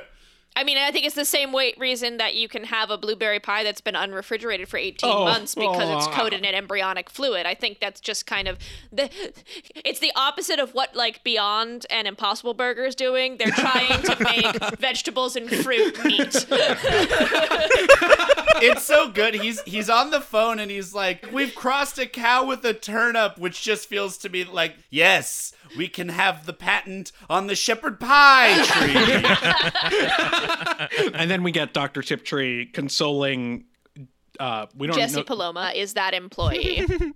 I 0.58 0.64
mean, 0.64 0.76
I 0.76 0.90
think 0.90 1.06
it's 1.06 1.14
the 1.14 1.24
same 1.24 1.52
way 1.52 1.72
reason 1.78 2.16
that 2.16 2.34
you 2.34 2.48
can 2.48 2.64
have 2.64 2.90
a 2.90 2.98
blueberry 2.98 3.38
pie 3.38 3.62
that's 3.62 3.80
been 3.80 3.94
unrefrigerated 3.94 4.66
for 4.66 4.76
18 4.76 5.08
Oh, 5.08 5.24
months 5.24 5.54
because 5.54 5.88
it's 5.88 6.08
oh. 6.08 6.10
coated 6.10 6.40
in 6.40 6.46
uh, 6.46 6.48
uh. 6.48 6.58
embryonic 6.58 7.08
fluid. 7.08 7.46
I 7.46 7.54
think 7.54 7.78
that's 7.78 8.00
just 8.00 8.26
kind 8.26 8.48
of 8.48 8.58
the 8.90 9.08
it's 9.84 10.00
the 10.00 10.10
opposite 10.16 10.58
of 10.58 10.74
what 10.74 10.96
like 10.96 11.22
Beyond 11.22 11.86
and 11.90 12.08
Impossible 12.08 12.54
Burger 12.54 12.84
is 12.86 12.96
doing. 12.96 13.36
They're 13.36 13.52
trying 13.52 14.02
to 14.02 14.16
make 14.20 14.78
vegetables 14.80 15.36
and 15.36 15.48
fruit 15.48 16.04
meat. 16.04 16.44
it's 18.60 18.82
so 18.82 19.10
good. 19.10 19.34
He's 19.34 19.62
he's 19.62 19.88
on 19.88 20.10
the 20.10 20.20
phone 20.20 20.58
and 20.58 20.72
he's 20.72 20.92
like, 20.92 21.28
"We've 21.32 21.54
crossed 21.54 22.00
a 22.00 22.06
cow 22.06 22.44
with 22.44 22.64
a 22.64 22.74
turnip," 22.74 23.38
which 23.38 23.62
just 23.62 23.88
feels 23.88 24.18
to 24.18 24.28
me 24.28 24.42
like, 24.42 24.74
"Yes, 24.90 25.52
we 25.76 25.86
can 25.86 26.08
have 26.08 26.46
the 26.46 26.52
patent 26.52 27.12
on 27.30 27.46
the 27.46 27.54
shepherd 27.54 28.00
pie 28.00 28.64
tree." 28.64 30.47
and 31.14 31.30
then 31.30 31.42
we 31.42 31.52
get 31.52 31.72
Dr. 31.74 32.02
Tiptree 32.02 32.66
consoling 32.66 33.64
uh 34.40 34.66
we 34.76 34.86
don't 34.86 34.96
know. 34.96 35.02
Jesse 35.02 35.16
know 35.16 35.24
Paloma 35.24 35.72
is 35.74 35.94
that 35.94 36.14
employee. 36.14 36.86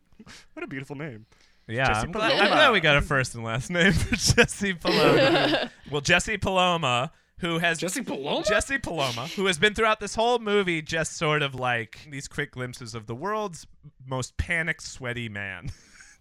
What 0.55 0.63
a 0.63 0.69
beautiful 0.69 0.95
name. 0.95 1.27
Yeah, 1.67 1.87
Jesse 1.87 2.07
I'm 2.07 2.13
glad, 2.13 2.33
I'm 2.33 2.49
glad 2.49 2.73
we 2.73 2.79
got 2.81 2.97
a 2.97 3.03
first 3.03 3.35
and 3.35 3.43
last 3.43 3.71
name 3.71 3.93
for 3.93 4.15
Jesse 4.37 4.75
Paloma. 4.75 5.71
well, 5.91 6.01
Jesse 6.01 6.37
Paloma, 6.39 7.11
who 7.39 7.59
has 7.59 7.79
Jesse 7.79 8.03
Paloma? 8.03 8.45
Jesse 8.45 8.79
Paloma, 8.79 9.27
who 9.29 9.47
has 9.47 9.59
been 9.59 9.75
throughout 9.75 9.99
this 9.99 10.15
whole 10.15 10.39
movie 10.39 10.81
just 10.81 11.17
sort 11.17 11.43
of 11.43 11.55
like 11.57 12.07
these 12.09 12.29
quick 12.29 12.53
glimpses 12.53 12.95
of 12.95 13.07
the 13.07 13.15
world's 13.17 13.67
most 14.07 14.37
panicked, 14.37 14.83
sweaty 14.83 15.29
man. 15.29 15.71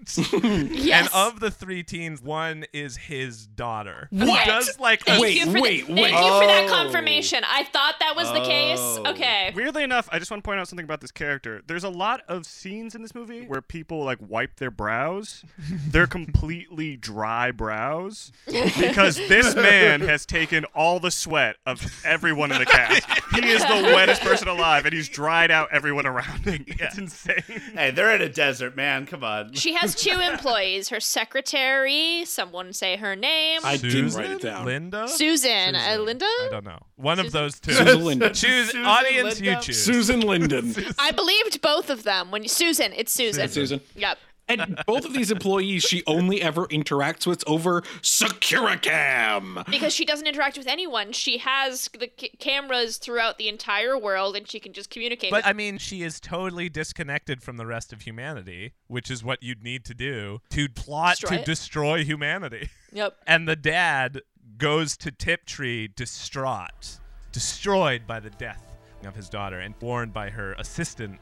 Yes. 0.82 1.06
And 1.06 1.10
of 1.14 1.40
the 1.40 1.52
three 1.52 1.84
teens, 1.84 2.22
one 2.22 2.66
is 2.74 2.98
his 2.98 3.46
daughter. 3.48 4.08
Who 4.12 4.28
What? 4.28 4.46
does 4.46 4.80
like 4.80 5.06
Thank 5.06 5.22
Wait, 5.22 5.38
you 5.38 5.46
for 5.46 5.62
wait, 5.62 5.88
the, 5.88 5.94
wait. 5.94 6.12
Thank 6.12 6.26
you 6.26 6.42
for 6.42 6.48
that 6.48 6.66
Oh. 6.70 6.74
confirmation. 6.74 7.44
I 7.46 7.64
thought 7.66 7.96
that 8.00 8.16
was 8.16 8.32
the 8.32 8.42
case. 8.42 8.80
Oh. 8.80 9.04
Okay. 9.12 9.52
Weirdly 9.56 9.84
enough, 9.84 10.10
I 10.12 10.20
just 10.20 10.32
want 10.32 10.44
to 10.44 10.48
point 10.48 10.60
out 10.60 10.68
something 10.68 10.84
about 10.84 11.02
this 11.02 11.12
character. 11.12 11.62
There's 11.66 11.84
a 11.84 11.90
lot 11.90 12.22
of 12.28 12.46
scenes 12.46 12.96
in 12.96 13.02
this 13.02 13.14
movie 13.16 13.46
where 13.46 13.62
people 13.62 14.04
like 14.04 14.18
wipe 14.22 14.58
their 14.58 14.72
brows. 14.72 15.44
They're 15.88 16.08
completely 16.08 16.98
dry 16.98 17.52
brows 17.52 18.32
because 18.48 19.18
this 19.18 19.56
man 19.56 20.02
has 20.02 20.26
taken 20.26 20.66
all 20.76 21.00
the 21.00 21.12
sweat 21.12 21.58
of 21.66 22.02
everyone 22.06 22.52
in 22.52 22.60
the 22.60 22.66
cast. 22.66 23.06
He 23.36 23.48
is 23.48 23.62
the 23.62 23.92
wettest 23.96 24.22
person 24.22 24.48
alive, 24.48 24.86
and 24.86 24.94
he's 24.94 25.10
dried 25.10 25.52
out 25.52 25.70
everyone 25.72 26.06
around 26.06 26.46
him. 26.46 26.66
It's 26.68 26.98
insane. 26.98 27.44
hey, 27.74 27.92
they're 27.92 28.14
in 28.16 28.22
a 28.22 28.30
desert, 28.30 28.76
man. 28.76 29.06
Come 29.06 29.24
on. 29.24 29.54
She 29.54 29.74
has 29.76 29.91
two 29.96 30.20
employees. 30.20 30.90
Her 30.90 31.00
secretary, 31.00 32.26
someone 32.26 32.74
say 32.74 32.98
her 32.98 33.16
name. 33.16 33.62
I 33.64 33.78
didn't 33.78 34.14
write 34.14 34.32
it 34.32 34.42
down. 34.42 34.66
Linda? 34.66 35.08
Susan. 35.08 35.76
Uh, 35.76 35.98
Linda? 36.00 36.26
I 36.26 36.48
don't 36.52 36.66
know. 36.66 36.80
One 36.96 37.20
of 37.20 37.32
those 37.32 37.60
two. 37.60 37.74
Susan 37.74 38.04
Linden. 38.04 38.34
Choose 38.34 38.68
Susan 38.72 38.86
audience 38.86 39.40
Linda? 39.40 39.52
you 39.52 39.62
choose. 39.62 39.84
Susan 39.84 40.20
Linden. 40.22 40.76
I 41.00 41.12
believed 41.12 41.62
both 41.62 41.90
of 41.90 42.04
them. 42.04 42.32
When 42.32 42.44
you, 42.44 42.50
Susan, 42.50 42.94
it's 42.96 43.12
Susan. 43.12 43.48
Susan. 43.50 43.82
Yep. 43.96 44.18
And 44.60 44.82
both 44.86 45.06
of 45.06 45.14
these 45.14 45.32
employees 45.32 45.84
she 45.84 46.04
only 46.08 46.42
ever 46.42 46.68
interacts 46.68 47.26
with 47.26 47.44
over 47.48 47.82
Securicam. 48.02 49.66
Because 49.70 49.94
she 49.94 50.06
doesn't 50.06 50.28
interact 50.28 50.58
with 50.58 50.68
anyone. 50.68 51.12
She 51.12 51.38
has 51.40 51.90
the 51.98 52.10
c- 52.20 52.30
cameras 52.40 52.98
throughout 52.98 53.38
the 53.38 53.48
entire 53.48 53.98
world, 53.98 54.36
and 54.36 54.50
she 54.50 54.60
can 54.60 54.74
just 54.74 54.90
communicate. 54.90 55.32
But 55.32 55.46
I 55.46 55.54
mean, 55.54 55.78
she 55.78 56.04
is 56.04 56.20
totally 56.20 56.70
disconnected 56.70 57.42
from 57.42 57.58
the 57.58 57.66
rest 57.66 57.94
of 57.94 58.02
humanity, 58.02 58.74
which 58.88 59.10
is 59.10 59.24
what 59.24 59.42
you'd 59.44 59.64
need 59.64 59.86
to 59.86 59.94
do 59.94 60.40
to 60.50 60.70
plot 60.70 61.18
Destroy 61.20 61.36
to 61.38 61.42
it. 61.42 61.46
destroy 61.46 62.04
humanity. 62.04 62.70
Yep. 62.94 63.16
And 63.26 63.48
the 63.48 63.56
dad 63.56 64.20
goes 64.58 64.98
to 64.98 65.12
Tiptree 65.12 65.88
distraught, 65.96 67.00
destroyed 67.32 68.06
by 68.06 68.20
the 68.20 68.30
death 68.32 68.62
of 69.06 69.16
his 69.16 69.30
daughter, 69.30 69.60
and 69.60 69.74
warned 69.80 70.12
by 70.12 70.30
her 70.30 70.52
assistant 70.60 71.18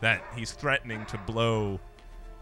that 0.00 0.22
he's 0.34 0.52
threatening 0.52 1.04
to 1.04 1.18
blow 1.18 1.78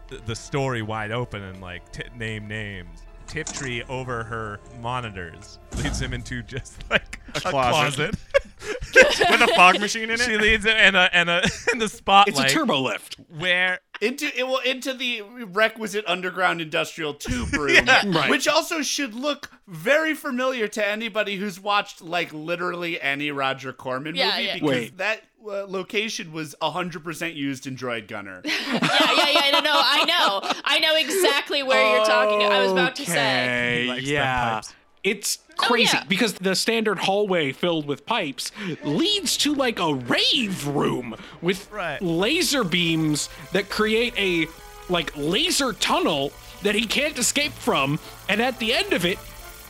th- 0.09 0.21
the 0.25 0.35
story 0.35 0.81
wide 0.81 1.11
open 1.11 1.43
and 1.43 1.61
like 1.61 1.91
t- 1.91 2.03
name 2.15 2.47
names. 2.47 3.03
Tiptree 3.27 3.83
over 3.89 4.23
her 4.23 4.59
monitors 4.81 5.59
leads 5.77 6.01
him 6.01 6.13
into 6.13 6.41
just 6.41 6.83
like 6.89 7.19
a, 7.35 7.39
closet. 7.39 8.15
closet. 8.15 8.15
With 9.29 9.41
a 9.41 9.53
fog 9.55 9.79
machine 9.79 10.05
in 10.05 10.11
it. 10.11 10.21
She 10.21 10.35
leads 10.37 10.65
him 10.65 10.75
in 10.75 10.95
a 10.95 11.09
in 11.13 11.29
a 11.29 11.43
in 11.71 11.77
the 11.77 11.87
spotlight. 11.87 12.45
It's 12.45 12.53
a 12.53 12.57
turbo 12.57 12.79
lift. 12.81 13.17
where 13.37 13.79
into 14.01 14.25
it 14.35 14.47
will 14.47 14.57
into 14.59 14.93
the 14.93 15.21
requisite 15.21 16.05
underground 16.07 16.59
industrial 16.59 17.13
tube 17.13 17.53
room, 17.53 17.85
right. 17.85 18.29
which 18.31 18.47
also 18.47 18.81
should 18.81 19.13
look 19.13 19.51
very 19.67 20.15
familiar 20.15 20.67
to 20.67 20.85
anybody 20.85 21.35
who's 21.35 21.59
watched 21.59 22.01
like 22.01 22.33
literally 22.33 22.99
any 22.99 23.29
Roger 23.29 23.71
Corman 23.73 24.15
Yeah, 24.15 24.31
movie 24.31 24.43
yeah. 24.43 24.53
because 24.55 24.67
Wait. 24.69 24.97
that 24.97 25.21
location 25.41 26.31
was 26.31 26.55
100% 26.61 27.35
used 27.35 27.67
in 27.67 27.75
Droid 27.75 28.07
Gunner. 28.07 28.41
yeah, 28.45 28.53
yeah, 28.71 29.29
yeah. 29.29 29.51
No, 29.51 29.59
no, 29.61 29.71
I 29.73 30.05
know. 30.05 30.61
I 30.63 30.79
know 30.79 30.95
exactly 30.95 31.63
where 31.63 31.95
you're 31.95 32.05
talking. 32.05 32.45
I 32.45 32.61
was 32.61 32.71
about 32.71 32.95
to 32.97 33.05
say. 33.05 33.11
Okay, 33.11 33.81
He 33.83 33.87
likes 33.89 34.05
them 34.05 34.13
yeah. 34.13 34.61
It's 35.01 35.39
oh, 35.51 35.53
crazy 35.55 35.97
yeah. 35.97 36.03
because 36.09 36.33
the 36.33 36.55
standard 36.55 36.99
hallway 36.99 37.53
filled 37.53 37.87
with 37.87 38.05
pipes 38.05 38.51
leads 38.83 39.37
to 39.37 39.55
like 39.55 39.79
a 39.79 39.93
rave 39.93 40.67
room 40.67 41.15
with 41.41 41.71
Right. 41.71 42.01
laser 42.01 42.63
beams 42.65 43.29
that 43.53 43.69
create 43.69 44.13
a 44.17 44.47
like 44.91 45.13
laser 45.15 45.71
tunnel 45.73 46.33
that 46.63 46.75
he 46.75 46.85
can't 46.85 47.17
escape 47.17 47.53
from 47.53 47.97
and 48.27 48.41
at 48.41 48.59
the 48.59 48.73
end 48.73 48.91
of 48.91 49.05
it 49.05 49.17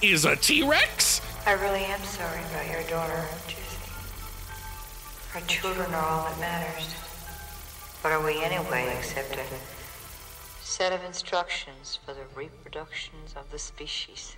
is 0.02 0.26
a 0.26 0.36
T-Rex? 0.36 1.22
I 1.46 1.52
really 1.54 1.84
am 1.84 2.02
sorry 2.04 2.40
about 2.50 2.68
your 2.72 2.84
daughter, 2.90 3.26
Jesse. 3.48 3.59
Our 5.36 5.42
children 5.42 5.94
are 5.94 6.04
all 6.04 6.24
that 6.24 6.40
matters. 6.40 6.92
What 8.02 8.14
are 8.14 8.26
we 8.26 8.42
anyway 8.42 8.92
except 8.98 9.36
a 9.36 9.46
set 10.60 10.92
of 10.92 11.04
instructions 11.04 12.00
for 12.04 12.16
the 12.16 12.24
reproductions 12.36 13.36
of 13.36 13.52
the 13.52 13.60
species? 13.60 14.38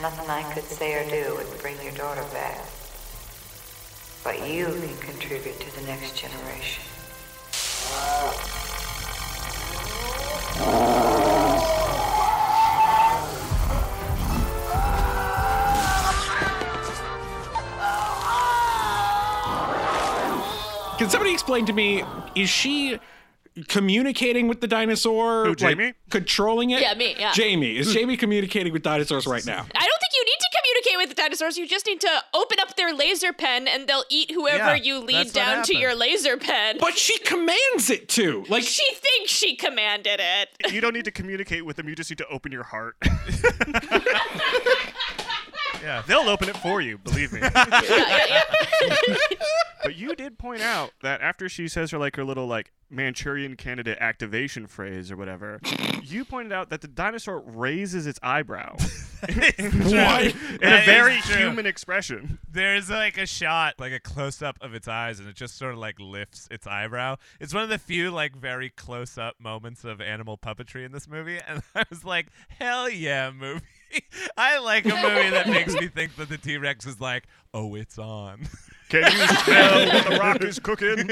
Nothing 0.00 0.30
I 0.30 0.50
could 0.54 0.64
say 0.64 0.94
or 0.94 1.10
do 1.10 1.36
would 1.36 1.60
bring 1.60 1.76
your 1.82 1.92
daughter 1.92 2.24
back. 2.32 2.64
But 4.24 4.48
you 4.48 4.64
can 4.64 5.12
contribute 5.12 5.60
to 5.60 5.76
the 5.78 5.86
next 5.86 6.16
generation. 6.16 6.84
Can 20.98 21.08
somebody 21.08 21.32
explain 21.32 21.64
to 21.66 21.72
me 21.72 22.02
is 22.34 22.48
she 22.48 22.98
communicating 23.68 24.48
with 24.48 24.60
the 24.60 24.66
dinosaur? 24.66 25.44
Who, 25.44 25.50
like, 25.50 25.58
Jamie? 25.58 25.92
controlling 26.10 26.70
it? 26.70 26.80
Yeah, 26.80 26.94
me, 26.94 27.14
yeah. 27.16 27.30
Jamie. 27.32 27.76
Is 27.76 27.92
Jamie 27.92 28.16
communicating 28.16 28.72
with 28.72 28.82
dinosaurs 28.82 29.24
right 29.24 29.46
now? 29.46 29.60
I 29.60 29.60
don't 29.60 30.00
think 30.00 30.12
you 30.14 30.24
need 30.24 30.38
to 30.40 30.48
communicate 30.58 30.96
with 30.96 31.08
the 31.10 31.14
dinosaurs. 31.14 31.56
You 31.56 31.68
just 31.68 31.86
need 31.86 32.00
to 32.00 32.10
open 32.34 32.58
up 32.60 32.74
their 32.76 32.92
laser 32.92 33.32
pen 33.32 33.68
and 33.68 33.88
they'll 33.88 34.02
eat 34.10 34.32
whoever 34.32 34.74
Yeah, 34.76 34.82
you 34.82 34.98
lead 34.98 35.32
down 35.32 35.62
to 35.64 35.76
your 35.76 35.94
laser 35.94 36.36
pen. 36.36 36.78
But 36.80 36.98
she 36.98 37.16
commands 37.18 37.90
it 37.90 38.08
to. 38.10 38.44
Like 38.48 38.64
she 38.64 38.84
thinks 38.94 39.30
she 39.30 39.54
commanded 39.54 40.20
it. 40.20 40.72
You 40.72 40.80
don't 40.80 40.94
need 40.94 41.04
to 41.04 41.12
communicate 41.12 41.64
with 41.64 41.76
them. 41.76 41.88
You 41.88 41.94
just 41.94 42.10
need 42.10 42.18
to 42.18 42.26
open 42.26 42.50
your 42.50 42.64
heart. 42.64 42.96
Yeah. 45.82 46.02
They'll 46.06 46.28
open 46.28 46.48
it 46.48 46.56
for 46.56 46.80
you, 46.80 46.98
believe 46.98 47.32
me. 47.32 47.40
but 49.82 49.96
you 49.96 50.14
did 50.14 50.38
point 50.38 50.62
out 50.62 50.92
that 51.02 51.20
after 51.20 51.48
she 51.48 51.68
says 51.68 51.90
her 51.90 51.98
like 51.98 52.16
her 52.16 52.24
little 52.24 52.46
like 52.46 52.72
Manchurian 52.90 53.56
candidate 53.56 53.98
activation 54.00 54.66
phrase 54.66 55.10
or 55.12 55.16
whatever, 55.16 55.60
you 56.02 56.24
pointed 56.24 56.52
out 56.52 56.70
that 56.70 56.80
the 56.80 56.88
dinosaur 56.88 57.40
raises 57.40 58.06
its 58.06 58.18
eyebrow. 58.22 58.76
What? 59.58 60.26
in 60.26 60.62
a 60.62 60.84
very 60.84 61.16
human 61.16 61.66
expression. 61.66 62.38
There's 62.48 62.88
like 62.88 63.18
a 63.18 63.26
shot, 63.26 63.74
like 63.78 63.92
a 63.92 63.98
close 63.98 64.42
up 64.42 64.58
of 64.60 64.74
its 64.74 64.86
eyes, 64.86 65.18
and 65.18 65.28
it 65.28 65.34
just 65.34 65.58
sort 65.58 65.72
of 65.72 65.78
like 65.80 65.98
lifts 65.98 66.46
its 66.52 66.68
eyebrow. 66.68 67.16
It's 67.40 67.52
one 67.52 67.64
of 67.64 67.68
the 67.68 67.78
few 67.78 68.12
like 68.12 68.36
very 68.36 68.70
close 68.70 69.18
up 69.18 69.34
moments 69.40 69.82
of 69.84 70.00
animal 70.00 70.38
puppetry 70.38 70.84
in 70.84 70.92
this 70.92 71.08
movie, 71.08 71.40
and 71.48 71.62
I 71.74 71.84
was 71.90 72.04
like, 72.04 72.28
hell 72.60 72.88
yeah, 72.88 73.30
movie. 73.32 73.62
I 74.36 74.58
like 74.58 74.84
a 74.84 74.88
movie 74.88 75.30
that 75.30 75.48
makes 75.48 75.74
me 75.74 75.88
think 75.88 76.16
that 76.16 76.28
the 76.28 76.38
T 76.38 76.56
Rex 76.56 76.86
is 76.86 77.00
like, 77.00 77.24
oh, 77.54 77.74
it's 77.74 77.98
on. 77.98 78.48
Can 78.88 79.02
you 79.04 79.26
smell 79.26 79.86
what 79.94 80.06
the 80.06 80.16
rock 80.18 80.42
is 80.42 80.58
cooking? 80.58 81.10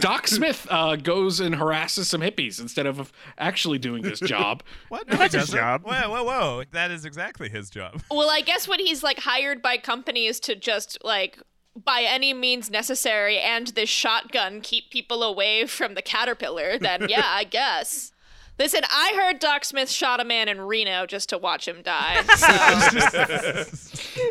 Doc 0.00 0.26
Smith 0.26 0.66
uh, 0.70 0.96
goes 0.96 1.38
and 1.38 1.54
harasses 1.54 2.08
some 2.08 2.22
hippies 2.22 2.58
instead 2.60 2.86
of 2.86 3.12
actually 3.36 3.78
doing 3.78 4.02
his 4.02 4.20
job. 4.20 4.62
What? 4.88 5.06
No, 5.06 5.16
that's 5.16 5.34
his 5.34 5.50
job. 5.50 5.82
Whoa, 5.82 6.08
whoa, 6.08 6.24
whoa! 6.24 6.62
That 6.72 6.90
is 6.90 7.04
exactly 7.04 7.50
his 7.50 7.68
job. 7.68 8.02
Well, 8.10 8.30
I 8.30 8.40
guess 8.40 8.66
when 8.66 8.80
he's 8.80 9.02
like 9.02 9.18
hired 9.20 9.60
by 9.60 9.76
companies 9.76 10.40
to 10.40 10.54
just 10.54 10.96
like 11.04 11.38
by 11.76 12.04
any 12.06 12.34
means 12.34 12.70
necessary 12.70 13.38
and 13.38 13.68
this 13.68 13.88
shotgun 13.88 14.60
keep 14.60 14.90
people 14.90 15.22
away 15.22 15.66
from 15.66 15.94
the 15.94 16.02
caterpillar, 16.02 16.78
then 16.78 17.06
yeah, 17.08 17.26
I 17.26 17.44
guess. 17.44 18.12
Listen, 18.58 18.82
I 18.90 19.12
heard 19.16 19.38
Doc 19.38 19.64
Smith 19.64 19.90
shot 19.90 20.20
a 20.20 20.24
man 20.24 20.48
in 20.48 20.60
Reno 20.60 21.06
just 21.06 21.28
to 21.30 21.38
watch 21.38 21.66
him 21.66 21.82
die. 21.82 22.22
So. 22.36 23.64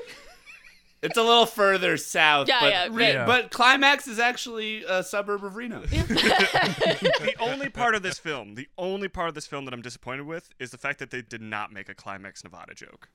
It's 1.03 1.17
a 1.17 1.23
little 1.23 1.47
further 1.47 1.97
south, 1.97 2.47
Yeah, 2.47 2.59
but, 2.59 2.69
yeah, 2.69 2.87
Re- 2.91 3.15
right. 3.15 3.25
but 3.25 3.49
Climax 3.49 4.07
is 4.07 4.19
actually 4.19 4.83
a 4.83 5.03
suburb 5.03 5.43
of 5.43 5.55
Reno. 5.55 5.79
the 5.89 7.33
only 7.39 7.69
part 7.69 7.95
of 7.95 8.03
this 8.03 8.19
film, 8.19 8.53
the 8.53 8.67
only 8.77 9.07
part 9.07 9.27
of 9.27 9.33
this 9.33 9.47
film 9.47 9.65
that 9.65 9.73
I'm 9.73 9.81
disappointed 9.81 10.27
with 10.27 10.49
is 10.59 10.69
the 10.69 10.77
fact 10.77 10.99
that 10.99 11.09
they 11.09 11.23
did 11.23 11.41
not 11.41 11.73
make 11.73 11.89
a 11.89 11.95
Climax 11.95 12.43
Nevada 12.43 12.75
joke. 12.75 13.09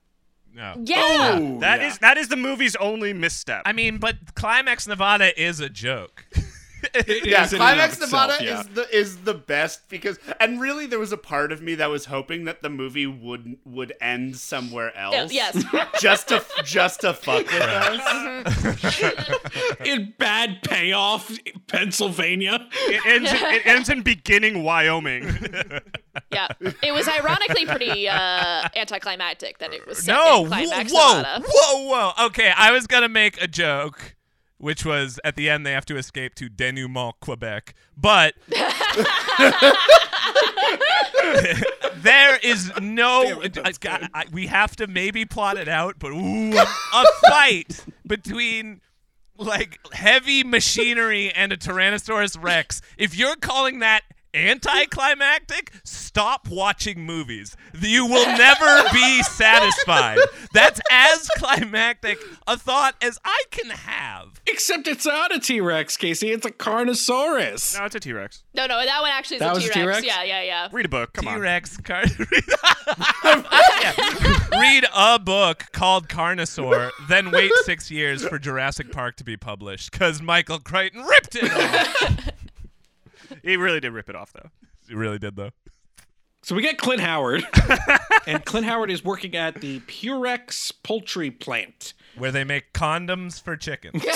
No. 0.53 0.73
Yeah. 0.83 0.97
Oh, 1.39 1.59
That 1.61 1.79
yeah. 1.79 1.87
is 1.87 1.97
that 1.99 2.17
is 2.17 2.27
the 2.27 2.35
movie's 2.35 2.75
only 2.75 3.13
misstep. 3.13 3.61
I 3.65 3.71
mean, 3.71 3.99
but 3.99 4.35
Climax 4.35 4.85
Nevada 4.85 5.39
is 5.41 5.61
a 5.61 5.69
joke. 5.69 6.25
It 6.93 7.25
yeah, 7.25 7.43
is 7.43 7.53
in 7.53 7.61
and 7.61 7.67
Climax 7.67 7.93
itself, 7.93 8.11
Nevada 8.11 8.43
yeah. 8.43 8.59
is 8.59 8.67
the 8.67 8.95
is 8.95 9.17
the 9.17 9.33
best 9.33 9.89
because 9.89 10.19
and 10.39 10.59
really 10.61 10.85
there 10.85 10.99
was 10.99 11.11
a 11.11 11.17
part 11.17 11.51
of 11.51 11.61
me 11.61 11.75
that 11.75 11.89
was 11.89 12.05
hoping 12.05 12.45
that 12.45 12.61
the 12.61 12.69
movie 12.69 13.07
would 13.07 13.57
would 13.65 13.93
end 13.99 14.37
somewhere 14.37 14.95
else. 14.95 15.31
yes. 15.33 15.63
Just 15.99 16.29
to 16.29 16.43
just 16.63 17.01
to 17.01 17.13
fuck 17.13 17.45
with 17.45 17.61
us. 17.61 19.17
in 19.85 20.13
bad 20.17 20.61
payoff, 20.63 21.31
Pennsylvania. 21.67 22.67
it 22.71 23.05
ends 23.05 23.31
in, 23.31 23.37
it 23.37 23.65
ends 23.65 23.89
in 23.89 24.01
beginning 24.01 24.63
Wyoming. 24.63 25.23
yeah. 26.31 26.47
It 26.83 26.93
was 26.93 27.07
ironically 27.07 27.65
pretty 27.65 28.07
uh, 28.07 28.67
anticlimactic 28.75 29.57
that 29.59 29.73
it 29.73 29.87
was 29.87 29.99
set 30.03 30.13
no, 30.13 30.43
in 30.43 30.47
Climax 30.47 30.91
whoa, 30.93 31.17
Nevada. 31.17 31.45
whoa, 31.47 31.87
whoa. 31.87 32.25
Okay, 32.27 32.51
I 32.55 32.71
was 32.71 32.87
gonna 32.87 33.09
make 33.09 33.41
a 33.41 33.47
joke, 33.47 34.15
which 34.57 34.85
was 34.85 35.19
at 35.23 35.35
the 35.35 35.49
end 35.49 35.65
they 35.65 35.71
have 35.71 35.85
to 35.85 35.97
escape 35.97 36.35
to 36.35 36.49
denouement, 36.49 37.13
Quebec, 37.21 37.73
but 37.95 38.33
there 41.97 42.37
is 42.43 42.71
no. 42.81 43.41
I- 43.63 43.71
God, 43.79 44.09
I- 44.13 44.25
we 44.31 44.47
have 44.47 44.75
to 44.77 44.87
maybe 44.87 45.25
plot 45.25 45.57
it 45.57 45.67
out, 45.67 45.95
but 45.99 46.11
ooh, 46.11 46.57
a 46.57 47.05
fight 47.29 47.83
between. 48.05 48.81
Like 49.39 49.77
heavy 49.93 50.43
machinery 50.43 51.31
and 51.31 51.51
a 51.53 51.57
Tyrannosaurus 51.57 52.41
Rex. 52.43 52.81
If 52.97 53.15
you're 53.15 53.35
calling 53.35 53.77
that 53.81 54.01
anticlimactic, 54.37 55.71
stop 55.83 56.47
watching 56.49 57.01
movies. 57.05 57.55
You 57.79 58.05
will 58.05 58.25
never 58.37 58.83
be 58.93 59.23
satisfied. 59.23 60.19
That's 60.53 60.79
as 60.91 61.29
climactic 61.37 62.19
a 62.47 62.57
thought 62.57 62.95
as 63.01 63.17
I 63.25 63.43
can 63.51 63.69
have. 63.71 64.39
Except 64.47 64.87
it's 64.87 65.05
not 65.05 65.35
a 65.35 65.39
T 65.39 65.59
Rex, 65.61 65.97
Casey. 65.97 66.31
It's 66.31 66.45
a 66.45 66.51
Carnosaurus. 66.51 67.77
no, 67.77 67.85
it's 67.85 67.95
a 67.95 67.99
T 67.99 68.13
Rex. 68.13 68.43
No, 68.53 68.65
no, 68.65 68.83
that 68.83 69.01
one 69.01 69.11
actually 69.11 69.35
is 69.37 69.39
That 69.41 69.51
a 69.51 69.55
was 69.55 69.65
a 69.65 69.71
T-Rex. 69.73 70.01
T-Rex? 70.01 70.05
Yeah, 70.07 70.23
yeah, 70.23 70.41
yeah. 70.43 70.69
Read 70.71 70.85
a 70.85 70.89
book. 70.89 71.13
Come 71.13 71.27
on. 71.27 71.35
T-Rex 71.35 71.77
car- 71.77 72.03
Yeah. 73.81 74.59
Read 74.59 74.85
a 74.95 75.19
book 75.19 75.65
called 75.71 76.07
Carnosaur, 76.09 76.89
then 77.07 77.31
wait 77.31 77.51
six 77.65 77.91
years 77.91 78.25
for 78.25 78.39
Jurassic 78.39 78.91
Park 78.91 79.15
to 79.17 79.23
be 79.23 79.37
published 79.37 79.91
because 79.91 80.21
Michael 80.21 80.59
Crichton 80.59 81.03
ripped 81.03 81.35
it 81.35 81.51
off. 81.51 82.29
He 83.43 83.57
really 83.57 83.79
did 83.79 83.91
rip 83.91 84.09
it 84.09 84.15
off 84.15 84.33
though. 84.33 84.49
he 84.87 84.95
really 84.95 85.19
did 85.19 85.35
though. 85.35 85.51
So 86.43 86.55
we 86.55 86.61
get 86.61 86.77
Clint 86.77 87.01
Howard, 87.01 87.45
and 88.27 88.45
Clint 88.45 88.65
Howard 88.65 88.89
is 88.89 89.03
working 89.03 89.35
at 89.35 89.59
the 89.59 89.81
Purex 89.81 90.71
poultry 90.81 91.29
plant. 91.29 91.93
Where 92.17 92.31
they 92.31 92.43
make 92.43 92.73
condoms 92.73 93.41
for 93.41 93.57
chickens. 93.57 94.05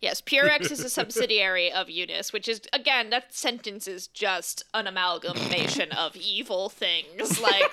Yes, 0.00 0.20
Purex 0.20 0.70
is 0.70 0.80
a 0.80 0.88
subsidiary 0.88 1.72
of 1.72 1.90
Eunice, 1.90 2.32
which 2.32 2.48
is 2.48 2.60
again 2.72 3.10
that 3.10 3.34
sentence 3.34 3.88
is 3.88 4.06
just 4.06 4.62
an 4.72 4.86
amalgamation 4.86 5.90
of 5.90 6.14
evil 6.14 6.68
things. 6.68 7.40
Like 7.40 7.64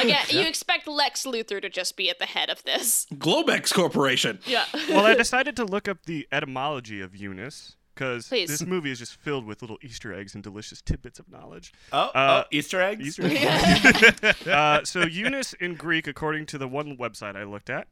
again, 0.00 0.24
you 0.28 0.42
expect 0.42 0.86
Lex 0.86 1.24
Luthor 1.26 1.60
to 1.60 1.68
just 1.68 1.96
be 1.96 2.08
at 2.08 2.20
the 2.20 2.26
head 2.26 2.50
of 2.50 2.62
this. 2.62 3.06
Globex 3.14 3.74
Corporation. 3.74 4.38
Yeah. 4.46 4.64
Well, 4.88 5.06
I 5.06 5.14
decided 5.14 5.56
to 5.56 5.64
look 5.64 5.88
up 5.88 6.04
the 6.06 6.28
etymology 6.30 7.00
of 7.00 7.16
Eunice 7.16 7.74
because 7.94 8.28
this 8.28 8.64
movie 8.64 8.90
is 8.90 8.98
just 8.98 9.16
filled 9.16 9.46
with 9.46 9.62
little 9.62 9.78
Easter 9.82 10.12
eggs 10.14 10.34
and 10.34 10.42
delicious 10.42 10.80
tidbits 10.80 11.18
of 11.18 11.30
knowledge. 11.30 11.72
Oh, 11.92 12.10
Uh, 12.14 12.42
oh, 12.44 12.48
Easter 12.50 12.80
eggs. 12.80 13.06
Easter 13.06 13.22
eggs. 13.26 14.46
uh, 14.46 14.84
so 14.84 15.02
Eunice 15.02 15.52
in 15.54 15.74
Greek, 15.74 16.06
according 16.06 16.46
to 16.46 16.58
the 16.58 16.68
one 16.68 16.96
website 16.96 17.36
I 17.36 17.44
looked 17.44 17.70
at, 17.70 17.88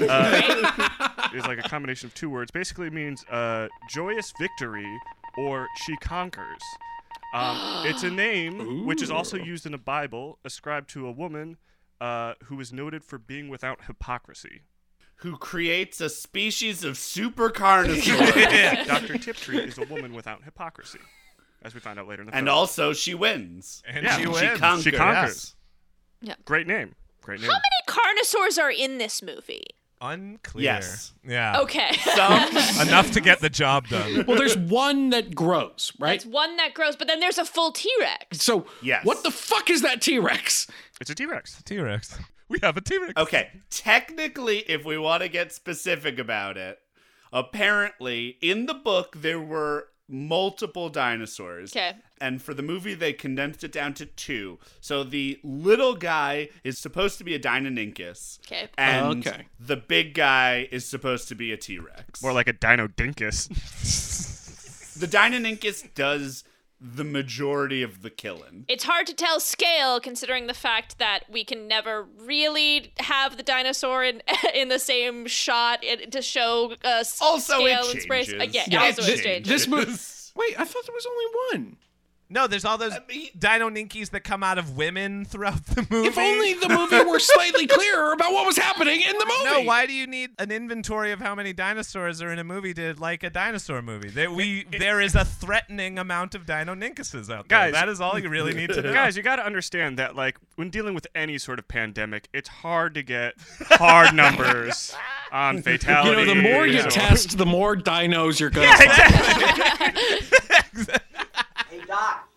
uh, 0.00 1.30
is 1.34 1.46
like 1.46 1.58
a 1.58 1.68
combination 1.68 2.06
of 2.06 2.14
two 2.14 2.30
words. 2.30 2.50
Basically 2.50 2.90
means 2.90 3.24
uh, 3.30 3.68
joyous 3.88 4.32
victory 4.38 4.86
or 5.38 5.66
she 5.84 5.96
conquers. 5.96 6.62
Um, 7.34 7.56
it's 7.86 8.02
a 8.02 8.10
name 8.10 8.84
which 8.86 9.02
is 9.02 9.10
also 9.10 9.36
used 9.36 9.66
in 9.66 9.72
the 9.72 9.78
Bible, 9.78 10.38
ascribed 10.44 10.90
to 10.90 11.06
a 11.06 11.12
woman 11.12 11.56
uh, 12.00 12.34
who 12.44 12.58
is 12.60 12.72
noted 12.72 13.04
for 13.04 13.18
being 13.18 13.48
without 13.48 13.84
hypocrisy. 13.86 14.62
Who 15.20 15.36
creates 15.36 16.00
a 16.00 16.08
species 16.08 16.82
of 16.84 16.96
super 16.96 17.50
carnivore. 17.50 18.26
Dr. 18.86 19.18
Tiptree 19.18 19.58
is 19.58 19.76
a 19.78 19.84
woman 19.84 20.14
without 20.14 20.42
hypocrisy, 20.44 20.98
as 21.62 21.74
we 21.74 21.80
find 21.80 21.98
out 21.98 22.08
later 22.08 22.22
in 22.22 22.26
the 22.26 22.32
film. 22.32 22.38
and 22.38 22.46
film. 22.48 22.56
also 22.58 22.92
she 22.94 23.14
wins. 23.14 23.82
And 23.86 24.04
Yeah, 24.04 24.16
she 24.16 24.22
she 24.22 24.28
wins. 24.28 24.58
conquers. 24.58 24.84
She 24.84 24.90
conquers. 24.92 25.56
Yeah. 26.22 26.34
Great 26.44 26.66
name. 26.66 26.94
Great 27.22 27.40
name. 27.40 27.50
How 27.50 27.56
many 27.56 28.22
carnosaurs 28.22 28.58
are 28.62 28.70
in 28.70 28.96
this 28.98 29.22
movie? 29.22 29.64
Unclear. 30.02 30.64
Yes. 30.64 31.12
Yeah. 31.22 31.60
Okay. 31.60 31.92
Some 32.16 32.32
Enough 32.88 33.10
to 33.12 33.20
get 33.20 33.40
the 33.40 33.50
job 33.50 33.88
done. 33.88 34.24
Well, 34.26 34.38
there's 34.38 34.56
one 34.56 35.10
that 35.10 35.34
grows, 35.34 35.92
right? 35.98 36.14
It's 36.14 36.24
one 36.24 36.56
that 36.56 36.72
grows, 36.72 36.96
but 36.96 37.06
then 37.08 37.20
there's 37.20 37.36
a 37.36 37.44
full 37.44 37.72
T-Rex. 37.72 38.42
So, 38.42 38.66
Yes. 38.80 39.04
what 39.04 39.22
the 39.22 39.30
fuck 39.30 39.68
is 39.68 39.82
that 39.82 40.00
T 40.00 40.18
Rex? 40.18 40.66
It's 40.98 41.10
a 41.10 41.14
T-Rex. 41.14 41.62
T-Rex. 41.64 42.18
We 42.50 42.58
have 42.62 42.76
a 42.76 42.80
T-Rex. 42.82 43.12
Okay, 43.16 43.48
technically, 43.70 44.58
if 44.68 44.84
we 44.84 44.98
want 44.98 45.22
to 45.22 45.28
get 45.28 45.52
specific 45.52 46.18
about 46.18 46.56
it, 46.58 46.78
apparently 47.32 48.36
in 48.42 48.66
the 48.66 48.74
book 48.74 49.16
there 49.20 49.40
were 49.40 49.86
multiple 50.08 50.88
dinosaurs. 50.88 51.70
Okay. 51.74 51.92
And 52.20 52.42
for 52.42 52.52
the 52.52 52.62
movie, 52.62 52.94
they 52.94 53.12
condensed 53.12 53.62
it 53.64 53.70
down 53.72 53.94
to 53.94 54.06
two. 54.06 54.58
So 54.80 55.04
the 55.04 55.38
little 55.44 55.94
guy 55.94 56.48
is 56.64 56.78
supposed 56.78 57.16
to 57.18 57.24
be 57.24 57.34
a 57.34 57.38
Deinonychus. 57.38 58.40
Okay. 58.46 58.68
And 58.76 59.24
oh, 59.26 59.30
Okay. 59.30 59.46
the 59.58 59.76
big 59.76 60.14
guy 60.14 60.68
is 60.72 60.84
supposed 60.84 61.28
to 61.28 61.34
be 61.36 61.52
a 61.52 61.56
T 61.56 61.78
Rex. 61.78 62.22
More 62.22 62.32
like 62.32 62.48
a 62.48 62.52
Dino 62.52 62.88
Dinkus. 62.88 63.48
the 64.98 65.06
Deinonychus 65.06 65.94
does 65.94 66.42
the 66.80 67.04
majority 67.04 67.82
of 67.82 68.02
the 68.02 68.08
killing. 68.10 68.64
It's 68.68 68.84
hard 68.84 69.06
to 69.08 69.14
tell 69.14 69.38
scale 69.38 70.00
considering 70.00 70.46
the 70.46 70.54
fact 70.54 70.98
that 70.98 71.20
we 71.30 71.44
can 71.44 71.68
never 71.68 72.06
really 72.18 72.92
have 73.00 73.36
the 73.36 73.42
dinosaur 73.42 74.02
in 74.02 74.22
in 74.54 74.68
the 74.68 74.78
same 74.78 75.26
shot 75.26 75.84
it, 75.84 76.10
to 76.12 76.22
show 76.22 76.72
uh, 76.84 76.88
s- 77.00 77.20
Also, 77.20 77.64
it 77.66 77.76
scale 77.78 77.90
and 77.90 78.00
space. 78.02 78.28
Uh, 78.28 78.38
changes. 78.38 78.54
yeah, 78.54 78.64
Yeah, 78.68 78.82
also 78.84 79.02
it 79.02 79.08
it 79.18 79.22
changes. 79.22 79.48
This 79.52 79.66
movie. 79.68 79.92
Wait, 80.36 80.58
I 80.58 80.64
thought 80.64 80.86
there 80.86 80.94
was 80.94 81.06
only 81.06 81.26
one. 81.66 81.76
No, 82.32 82.46
there's 82.46 82.64
all 82.64 82.78
those 82.78 82.94
dino 83.36 83.68
ninkies 83.70 84.10
that 84.10 84.20
come 84.20 84.44
out 84.44 84.56
of 84.56 84.76
women 84.76 85.24
throughout 85.24 85.66
the 85.66 85.84
movie. 85.90 86.06
If 86.08 86.16
only 86.16 86.54
the 86.54 86.68
movie 86.68 87.04
were 87.10 87.18
slightly 87.18 87.66
clearer 87.66 88.12
about 88.12 88.32
what 88.32 88.46
was 88.46 88.56
happening 88.56 89.00
in 89.00 89.18
the 89.18 89.26
movie. 89.26 89.44
No, 89.62 89.62
why 89.62 89.84
do 89.86 89.92
you 89.92 90.06
need 90.06 90.30
an 90.38 90.52
inventory 90.52 91.10
of 91.10 91.18
how 91.18 91.34
many 91.34 91.52
dinosaurs 91.52 92.22
are 92.22 92.30
in 92.32 92.38
a 92.38 92.44
movie 92.44 92.72
to 92.74 92.94
like 92.98 93.24
a 93.24 93.30
dinosaur 93.30 93.82
movie? 93.82 94.10
There, 94.10 94.30
we 94.30 94.64
there 94.78 95.00
is 95.00 95.16
a 95.16 95.24
threatening 95.24 95.98
amount 95.98 96.36
of 96.36 96.46
dino 96.46 96.76
ninkuses 96.76 97.24
out 97.30 97.48
there. 97.48 97.58
Guys, 97.58 97.72
that 97.72 97.88
is 97.88 98.00
all 98.00 98.16
you 98.16 98.28
really 98.28 98.54
need 98.54 98.70
to 98.70 98.80
know. 98.82 98.92
Guys, 98.92 99.16
you 99.16 99.24
got 99.24 99.36
to 99.36 99.44
understand 99.44 99.98
that, 99.98 100.14
like, 100.14 100.36
when 100.54 100.70
dealing 100.70 100.94
with 100.94 101.08
any 101.16 101.36
sort 101.36 101.58
of 101.58 101.66
pandemic, 101.66 102.28
it's 102.32 102.48
hard 102.48 102.94
to 102.94 103.02
get 103.02 103.34
hard 103.70 104.14
numbers 104.14 104.94
on 105.32 105.56
You 105.56 105.62
know, 105.82 106.24
the 106.24 106.34
more 106.40 106.64
you 106.66 106.80
or- 106.80 106.90
test, 106.90 107.38
the 107.38 107.46
more 107.46 107.74
dinos 107.76 108.38
you're 108.38 108.50
gonna 108.50 108.68
Yeah, 108.68 108.76
find. 108.76 109.98
Hey, 109.98 110.96
Doc, 111.90 112.28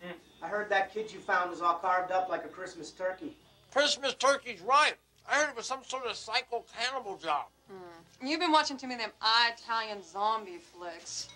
I 0.41 0.47
heard 0.47 0.67
that 0.69 0.91
kid 0.91 1.13
you 1.13 1.19
found 1.19 1.51
was 1.51 1.61
all 1.61 1.75
carved 1.75 2.11
up 2.11 2.27
like 2.27 2.43
a 2.43 2.47
Christmas 2.47 2.89
turkey. 2.89 3.37
Christmas 3.71 4.15
turkey's 4.15 4.61
right. 4.61 4.95
I 5.29 5.35
heard 5.35 5.49
it 5.51 5.55
was 5.55 5.67
some 5.67 5.83
sort 5.83 6.07
of 6.07 6.15
psycho 6.15 6.65
cannibal 6.75 7.17
job. 7.17 7.45
Hmm. 7.69 8.27
You've 8.27 8.39
been 8.39 8.51
watching 8.51 8.77
too 8.77 8.87
many 8.87 9.03
of 9.03 9.11
them 9.11 9.15
Italian 9.55 10.01
zombie 10.01 10.57
flicks. 10.57 11.29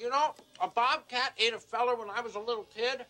You 0.00 0.10
know, 0.10 0.34
a 0.60 0.66
bobcat 0.66 1.34
ate 1.38 1.54
a 1.54 1.58
feller 1.58 1.94
when 1.94 2.10
I 2.10 2.20
was 2.20 2.34
a 2.34 2.40
little 2.40 2.66
kid. 2.74 3.02
It 3.02 3.06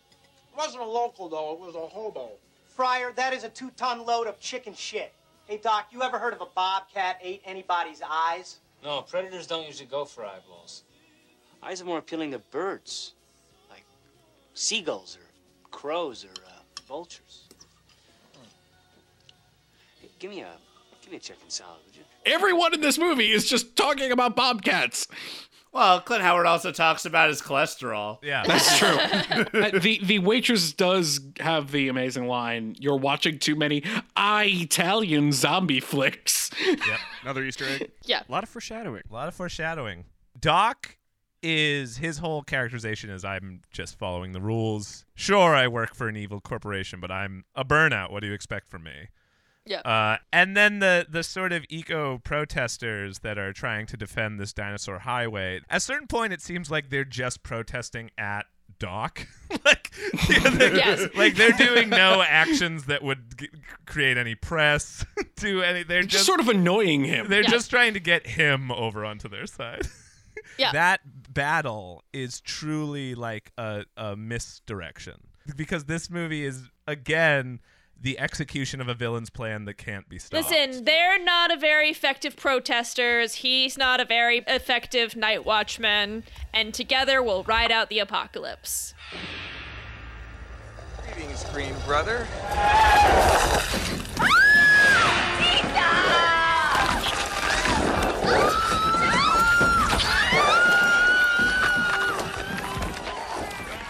wasn't 0.55 0.83
a 0.83 0.87
local, 0.87 1.29
though. 1.29 1.53
It 1.53 1.59
was 1.59 1.73
a 1.73 1.87
hobo. 1.87 2.29
Fryer, 2.67 3.11
that 3.15 3.33
is 3.33 3.43
a 3.43 3.49
two-ton 3.49 4.05
load 4.05 4.27
of 4.27 4.39
chicken 4.39 4.75
shit. 4.75 5.13
Hey, 5.47 5.57
Doc, 5.57 5.87
you 5.91 6.03
ever 6.03 6.19
heard 6.19 6.33
of 6.33 6.41
a 6.41 6.47
bobcat 6.53 7.17
ate 7.23 7.41
anybody's 7.43 8.03
eyes? 8.07 8.57
No, 8.83 9.01
predators 9.01 9.47
don't 9.47 9.65
usually 9.65 9.87
go 9.87 10.05
for 10.05 10.23
eyeballs. 10.23 10.83
Eyes 11.63 11.81
are 11.81 11.85
more 11.85 11.97
appealing 11.97 12.29
to 12.31 12.39
birds, 12.39 13.13
like 13.17 13.22
seagulls 14.53 15.17
or 15.17 15.69
crows 15.69 16.25
or 16.25 16.29
uh, 16.47 16.51
vultures. 16.87 17.43
Hey, 20.01 20.09
give 20.19 20.31
me 20.31 20.41
a 20.41 20.51
give 21.01 21.11
me 21.11 21.17
a 21.17 21.19
chicken 21.19 21.49
salad, 21.49 21.79
would 21.85 21.95
you? 21.95 22.03
Everyone 22.25 22.73
in 22.73 22.81
this 22.81 22.97
movie 22.97 23.31
is 23.31 23.47
just 23.49 23.75
talking 23.75 24.11
about 24.11 24.35
bobcats. 24.35 25.07
Well, 25.73 26.01
Clint 26.01 26.21
Howard 26.21 26.45
also 26.45 26.71
talks 26.71 27.03
about 27.05 27.29
his 27.29 27.41
cholesterol. 27.41 28.19
Yeah, 28.21 28.43
That's 28.47 28.77
true. 28.77 28.97
Uh, 29.63 29.79
the 29.79 29.99
the 30.03 30.19
waitress 30.19 30.71
does 30.73 31.19
have 31.39 31.71
the 31.71 31.87
amazing 31.89 32.27
line, 32.27 32.75
"You're 32.79 32.97
watching 32.97 33.39
too 33.39 33.55
many 33.55 33.83
Italian 34.17 35.31
zombie 35.31 35.79
flicks." 35.79 36.49
Yep. 36.65 36.79
Another 37.23 37.43
Easter 37.43 37.65
egg. 37.65 37.91
Yeah. 38.05 38.21
A 38.27 38.31
lot 38.31 38.43
of 38.43 38.49
foreshadowing. 38.49 39.01
A 39.09 39.13
lot 39.13 39.27
of 39.27 39.33
foreshadowing. 39.33 40.05
Doc 40.39 40.97
is 41.43 41.97
his 41.97 42.17
whole 42.19 42.41
characterization 42.41 43.09
is 43.09 43.23
I'm 43.25 43.61
just 43.71 43.97
following 43.99 44.31
the 44.31 44.41
rules. 44.41 45.05
Sure, 45.13 45.53
I 45.55 45.67
work 45.67 45.93
for 45.93 46.07
an 46.07 46.15
evil 46.17 46.39
corporation, 46.41 46.99
but 46.99 47.11
I'm 47.11 47.43
a 47.55 47.63
burnout. 47.65 48.11
What 48.11 48.21
do 48.21 48.27
you 48.27 48.33
expect 48.33 48.69
from 48.69 48.83
me? 48.83 49.09
Yeah. 49.65 49.79
Uh, 49.81 50.17
and 50.33 50.57
then 50.57 50.79
the 50.79 51.05
the 51.09 51.23
sort 51.23 51.53
of 51.53 51.63
eco 51.69 52.17
protesters 52.17 53.19
that 53.19 53.37
are 53.37 53.53
trying 53.53 53.85
to 53.87 53.97
defend 53.97 54.39
this 54.39 54.51
dinosaur 54.53 54.99
highway. 54.99 55.61
At 55.69 55.77
a 55.77 55.79
certain 55.79 56.07
point, 56.07 56.33
it 56.33 56.41
seems 56.41 56.69
like 56.69 56.89
they're 56.89 57.05
just 57.05 57.43
protesting 57.43 58.11
at 58.17 58.45
Doc. 58.79 59.25
like, 59.65 59.91
they're, 60.27 60.75
Yes. 60.75 61.07
like 61.15 61.35
they're 61.35 61.51
doing 61.51 61.89
no 61.89 62.21
actions 62.21 62.85
that 62.85 63.03
would 63.03 63.37
g- 63.37 63.49
create 63.85 64.17
any 64.17 64.35
press. 64.35 65.05
do 65.37 65.61
any? 65.61 65.83
They're 65.83 66.01
Just 66.01 66.11
just 66.11 66.25
sort 66.25 66.41
of 66.41 66.49
annoying 66.49 67.05
him. 67.05 67.27
they're 67.29 67.43
Yeah. 67.43 67.49
just 67.49 67.69
trying 67.69 67.93
to 67.93 67.99
get 68.01 68.27
him 68.27 68.69
over 68.71 69.05
onto 69.05 69.29
their 69.29 69.45
side. 69.45 69.87
Yeah. 70.57 70.73
That 70.73 70.99
battle 71.33 72.03
is 72.13 72.39
truly 72.41 73.15
like 73.15 73.51
a, 73.57 73.85
a 73.97 74.15
misdirection 74.15 75.27
because 75.55 75.85
this 75.85 76.09
movie 76.09 76.45
is 76.45 76.69
again 76.87 77.59
the 77.99 78.19
execution 78.19 78.81
of 78.81 78.89
a 78.89 78.93
villain's 78.93 79.29
plan 79.29 79.63
that 79.65 79.75
can't 79.75 80.09
be 80.09 80.19
stopped. 80.19 80.49
Listen, 80.49 80.83
they're 80.83 81.23
not 81.23 81.53
a 81.53 81.57
very 81.57 81.89
effective 81.89 82.35
protesters. 82.35 83.35
He's 83.35 83.77
not 83.77 84.01
a 84.01 84.05
very 84.05 84.43
effective 84.45 85.15
night 85.15 85.45
watchman. 85.45 86.25
And 86.53 86.73
together 86.73 87.23
we'll 87.23 87.43
ride 87.43 87.71
out 87.71 87.89
the 87.89 87.99
apocalypse. 87.99 88.93
Greetings, 91.13 91.45
Green 91.45 91.73
Brother. 91.85 92.27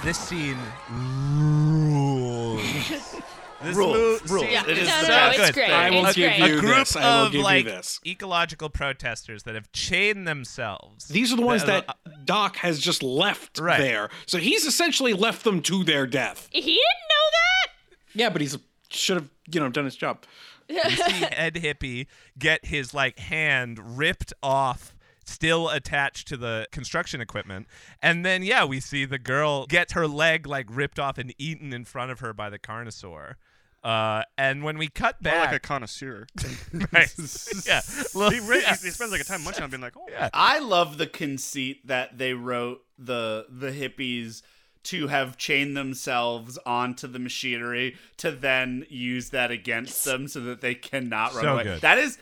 This 0.04 0.18
scene 0.18 0.58
rules. 0.90 2.62
This 3.64 3.78
Rules, 3.78 3.96
move- 3.96 4.30
rules. 4.32 4.46
Yeah. 4.52 4.64
It 4.68 4.78
is 4.78 4.90
so 4.94 5.02
the 5.04 5.08
best. 5.08 5.38
good. 5.38 5.48
It's 5.48 5.56
great. 5.58 5.70
I 5.72 5.90
will 5.90 6.06
It's 6.06 6.18
give 6.18 6.36
great. 6.36 6.50
you 6.52 6.58
a 6.58 6.60
group 6.60 6.76
this. 6.80 6.98
I 6.98 7.00
will 7.20 7.26
of 7.28 7.32
give 7.32 7.38
you 7.40 7.44
like 7.46 7.64
this. 7.64 8.02
ecological 8.06 8.70
protesters 8.70 9.44
that 9.44 9.56
have 9.56 9.72
chained 9.72 10.28
themselves. 10.28 11.06
These 11.08 11.32
are 11.32 11.38
the 11.38 11.44
ones 11.44 11.64
Uh, 11.64 11.68
that 11.68 12.26
Doc 12.26 12.58
has 12.58 12.78
just 12.82 13.02
left 13.02 13.60
Right. 13.60 13.80
there. 13.80 14.10
So 14.26 14.38
he's 14.38 14.66
essentially 14.66 15.14
left 15.14 15.46
them 15.46 15.62
to 15.62 15.86
their 15.86 16.06
death. 16.06 16.50
He 16.52 16.60
didn't 16.60 16.76
know 16.76 17.30
that? 17.32 17.72
Yeah, 18.16 18.30
but 18.32 18.42
he's 18.42 18.58
should 18.90 19.16
have, 19.16 19.30
you 19.50 19.62
know, 19.62 19.70
done 19.70 19.86
his 19.86 19.96
job. 19.96 20.26
you 20.68 20.82
see 20.84 21.24
Ed 21.32 21.56
Hippie 21.56 22.08
get 22.38 22.66
his 22.66 22.94
like 22.94 23.18
hand 23.18 23.98
ripped 23.98 24.34
off 24.44 24.93
still 25.26 25.70
attached 25.70 26.28
to 26.28 26.38
the 26.38 26.68
construction 26.72 27.22
equipment 27.22 27.68
and 28.02 28.26
then 28.26 28.44
yeah 28.44 28.64
we 28.66 28.80
see 28.80 29.06
the 29.06 29.20
girl 29.20 29.66
get 29.68 29.92
her 29.92 30.08
leg 30.08 30.46
like 30.48 30.66
ripped 30.70 31.00
off 31.00 31.18
and 31.18 31.34
eaten 31.38 31.74
in 31.74 31.86
front 31.86 32.12
of 32.12 32.20
her 32.20 32.34
by 32.34 32.50
the 32.50 32.60
carnosaur 32.60 33.36
uh, 33.84 34.24
and 34.38 34.64
when 34.64 34.78
we 34.78 34.88
cut 34.88 35.22
More 35.22 35.34
back 35.34 35.48
like 35.48 35.56
a 35.58 35.60
connoisseur. 35.60 36.26
right. 36.94 37.14
yeah 37.66 37.82
he, 38.14 38.40
re- 38.40 38.64
he 38.64 38.90
spends 38.92 39.12
like 39.12 39.20
a 39.20 39.26
time 39.26 39.44
munching 39.44 39.62
on 39.62 39.70
being 39.70 39.82
like, 39.82 39.98
oh, 39.98 40.06
Yeah. 40.10 40.30
I 40.34 40.60
love 40.60 40.98
the 40.98 41.06
conceit 41.06 41.86
that 41.88 42.18
they 42.18 42.34
wrote 42.34 42.80
the 42.98 43.46
the 43.50 43.72
hippies 43.72 44.42
to 44.84 45.08
have 45.08 45.38
chained 45.38 45.76
themselves 45.76 46.58
onto 46.66 47.08
the 47.08 47.20
machinery 47.20 47.98
to 48.18 48.32
then 48.32 48.86
use 48.90 49.32
that 49.32 49.52
against 49.52 50.06
them 50.06 50.30
so 50.30 50.40
that 50.40 50.62
they 50.62 50.76
cannot 50.76 51.34
run 51.34 51.44
So 51.44 51.54
away. 51.56 51.64
good. 51.64 51.82
That 51.82 51.98
is 51.98 52.18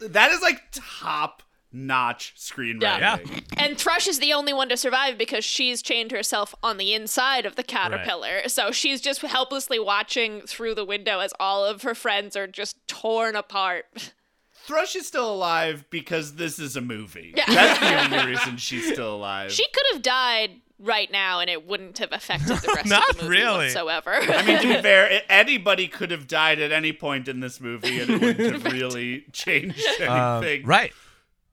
that 0.00 0.30
is 0.32 0.42
like 0.42 0.60
top 0.72 1.42
notch 1.76 2.34
screenwriting. 2.36 2.80
Yeah. 2.80 3.18
And 3.58 3.76
Thrush 3.78 4.06
is 4.06 4.18
the 4.20 4.32
only 4.32 4.52
one 4.52 4.68
to 4.68 4.76
survive 4.76 5.16
because 5.18 5.44
she's 5.44 5.82
chained 5.82 6.12
herself 6.12 6.54
on 6.62 6.76
the 6.76 6.92
inside 6.94 7.46
of 7.46 7.56
the 7.56 7.62
caterpillar. 7.62 8.48
So 8.48 8.70
she's 8.70 9.00
just 9.00 9.22
helplessly 9.22 9.78
watching 9.78 10.42
through 10.42 10.74
the 10.76 10.84
window 10.84 11.18
as 11.20 11.32
all 11.40 11.64
of 11.64 11.82
her 11.82 11.94
friends 11.94 12.36
are 12.36 12.46
just 12.46 12.76
torn 12.86 13.34
apart. 13.34 14.12
Thrush 14.66 14.94
is 14.96 15.06
still 15.06 15.32
alive 15.32 15.84
because 15.90 16.34
this 16.36 16.58
is 16.58 16.76
a 16.76 16.80
movie. 16.80 17.32
Yeah. 17.36 17.44
That's 17.46 17.80
the 18.10 18.16
only 18.18 18.32
reason 18.32 18.56
she's 18.56 18.92
still 18.92 19.14
alive. 19.14 19.52
She 19.52 19.64
could 19.72 19.84
have 19.92 20.02
died 20.02 20.50
right 20.78 21.10
now 21.10 21.40
and 21.40 21.48
it 21.48 21.66
wouldn't 21.66 21.98
have 21.98 22.12
affected 22.12 22.56
the 22.58 22.72
rest 22.74 22.88
Not 22.88 23.08
of 23.10 23.16
the 23.16 23.22
movie 23.24 23.36
really. 23.36 23.64
whatsoever. 23.66 24.12
I 24.12 24.44
mean, 24.46 24.60
to 24.60 24.68
be 24.68 24.82
fair, 24.82 25.22
anybody 25.28 25.88
could 25.88 26.10
have 26.10 26.28
died 26.28 26.60
at 26.60 26.70
any 26.72 26.92
point 26.92 27.28
in 27.28 27.40
this 27.40 27.60
movie, 27.60 27.98
and 28.00 28.10
it 28.10 28.20
wouldn't 28.20 28.52
have 28.64 28.72
really 28.72 29.24
changed 29.32 29.84
Um, 30.02 30.44
anything. 30.44 30.66
right 30.66 30.92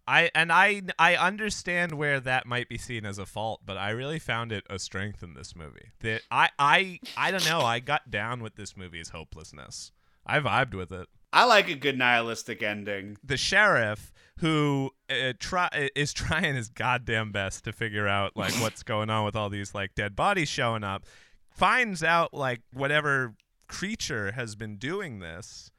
I 0.08 0.32
and 0.36 0.52
I 0.52 0.82
I 1.00 1.16
understand 1.16 1.94
where 1.94 2.20
that 2.20 2.46
might 2.46 2.68
be 2.68 2.78
seen 2.78 3.06
as 3.06 3.18
a 3.18 3.26
fault, 3.26 3.62
but 3.66 3.78
I 3.78 3.92
really 3.92 4.20
found 4.20 4.52
it 4.52 4.66
a 4.70 4.80
strength 4.80 5.24
in 5.24 5.34
this 5.34 5.56
movie. 5.56 5.92
That 6.02 6.22
I 6.30 6.50
I 6.60 7.00
I 7.16 7.32
don't 7.32 7.46
know. 7.46 7.62
I 7.62 7.80
got 7.80 8.12
down 8.12 8.44
with 8.44 8.56
this 8.56 8.76
movie's 8.76 9.10
hopelessness. 9.10 9.92
I 10.26 10.40
vibed 10.40 10.74
with 10.74 10.92
it. 10.92 11.08
I 11.32 11.46
like 11.46 11.70
a 11.70 11.76
good 11.76 11.98
nihilistic 11.98 12.62
ending. 12.62 13.18
The 13.24 13.38
sheriff 13.38 14.14
who 14.40 14.92
uh, 15.10 15.34
try 15.40 15.90
is 15.96 16.14
trying 16.14 16.56
his 16.56 16.70
goddamn 16.70 17.32
best 17.32 17.64
to 17.64 17.72
figure 17.74 18.08
out 18.08 18.36
like 18.36 18.54
what's 18.62 18.84
going 18.84 19.10
on 19.10 19.26
with 19.26 19.36
all 19.36 19.50
these 19.50 19.74
like 19.74 19.96
dead 19.96 20.16
bodies 20.16 20.50
showing 20.50 20.84
up, 20.84 21.06
finds 21.50 22.04
out 22.04 22.34
like 22.34 22.62
whatever 22.74 23.36
creature 23.68 24.34
has 24.34 24.56
been 24.56 24.78
doing 24.78 25.20
this 25.20 25.72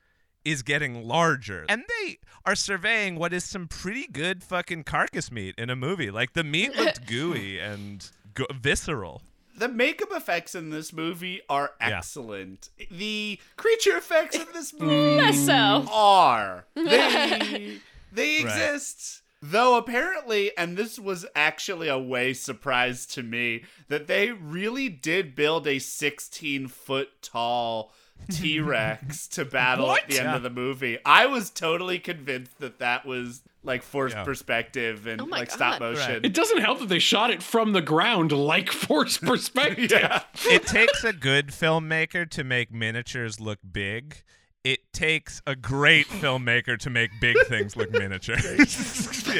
is 0.45 0.63
getting 0.63 1.07
larger. 1.07 1.65
And 1.69 1.85
they 1.89 2.19
are 2.45 2.55
surveying 2.55 3.17
what 3.17 3.33
is 3.33 3.45
some 3.45 3.67
pretty 3.69 4.07
good 4.07 4.43
fucking 4.45 4.85
carcass 4.85 5.31
meat 5.33 5.55
in 5.59 5.71
a 5.71 5.77
movie. 5.77 6.11
Like 6.11 6.33
the 6.35 6.45
meat 6.45 6.77
looked 6.77 7.07
gooey 7.09 7.59
and 7.59 8.09
go- 8.35 8.47
visceral. 8.53 9.23
The 9.57 9.69
makeup 9.69 10.09
effects 10.13 10.55
in 10.57 10.71
this 10.71 10.93
movie 10.93 11.41
are 11.49 11.73
Yeah. 11.81 11.99
excellent. 11.99 12.71
The 12.91 13.39
creature 13.57 13.97
effects 13.97 14.37
in 14.37 14.47
this 14.53 14.75
movie 14.75 15.17
Less 15.23 15.47
so. 15.47 15.87
are. 15.93 16.65
They, 16.75 17.79
they 18.13 18.43
Right. 18.45 18.47
exist. 18.47 19.23
Though 19.47 19.77
apparently, 19.77 20.57
and 20.57 20.77
this 20.77 20.99
was 20.99 21.27
actually 21.37 21.87
a 21.89 21.99
way 21.99 22.33
surprise 22.33 23.05
to 23.09 23.23
me, 23.23 23.65
that 23.89 24.07
they 24.07 24.33
really 24.33 24.89
did 24.89 25.35
build 25.37 25.67
a 25.67 25.79
16 25.79 26.67
foot 26.69 27.11
tall 27.23 27.93
T 28.31 28.59
Rex 28.61 29.29
to 29.29 29.45
battle 29.45 29.87
What? 29.87 30.05
at 30.05 30.09
the 30.09 30.19
end 30.19 30.29
Yeah. 30.31 30.37
of 30.37 30.43
the 30.43 30.51
movie. 30.51 30.99
I 31.05 31.27
was 31.27 31.51
totally 31.51 31.99
convinced 31.99 32.59
that 32.61 32.79
that 32.79 33.05
was 33.05 33.43
like 33.63 33.83
forced 33.83 34.17
Yeah. 34.17 34.25
perspective 34.25 35.07
and 35.07 35.21
Oh 35.21 35.27
my 35.27 35.41
like 35.41 35.51
stop 35.51 35.79
God. 35.79 35.95
motion. 35.95 36.25
It 36.25 36.33
doesn't 36.35 36.59
help 36.59 36.79
that 36.81 36.89
they 36.89 36.99
shot 36.99 37.31
it 37.31 37.43
from 37.43 37.73
the 37.73 37.81
ground 37.83 38.33
like 38.33 38.71
force 38.71 39.19
perspective. 39.19 39.91
Yeah. 39.91 40.23
it 40.47 40.67
takes 40.67 41.05
a 41.05 41.13
good 41.13 41.49
filmmaker 41.49 42.29
to 42.31 42.45
make 42.45 42.73
miniatures 42.73 43.41
look 43.41 43.59
big. 43.73 44.23
It 44.65 44.91
takes 44.95 45.43
a 45.47 45.55
great 45.55 46.07
filmmaker 46.09 46.79
to 46.79 46.89
make 46.91 47.11
big 47.21 47.37
things 47.47 47.77
look 47.77 47.91
miniature. 47.93 48.37
yeah. 48.43 48.55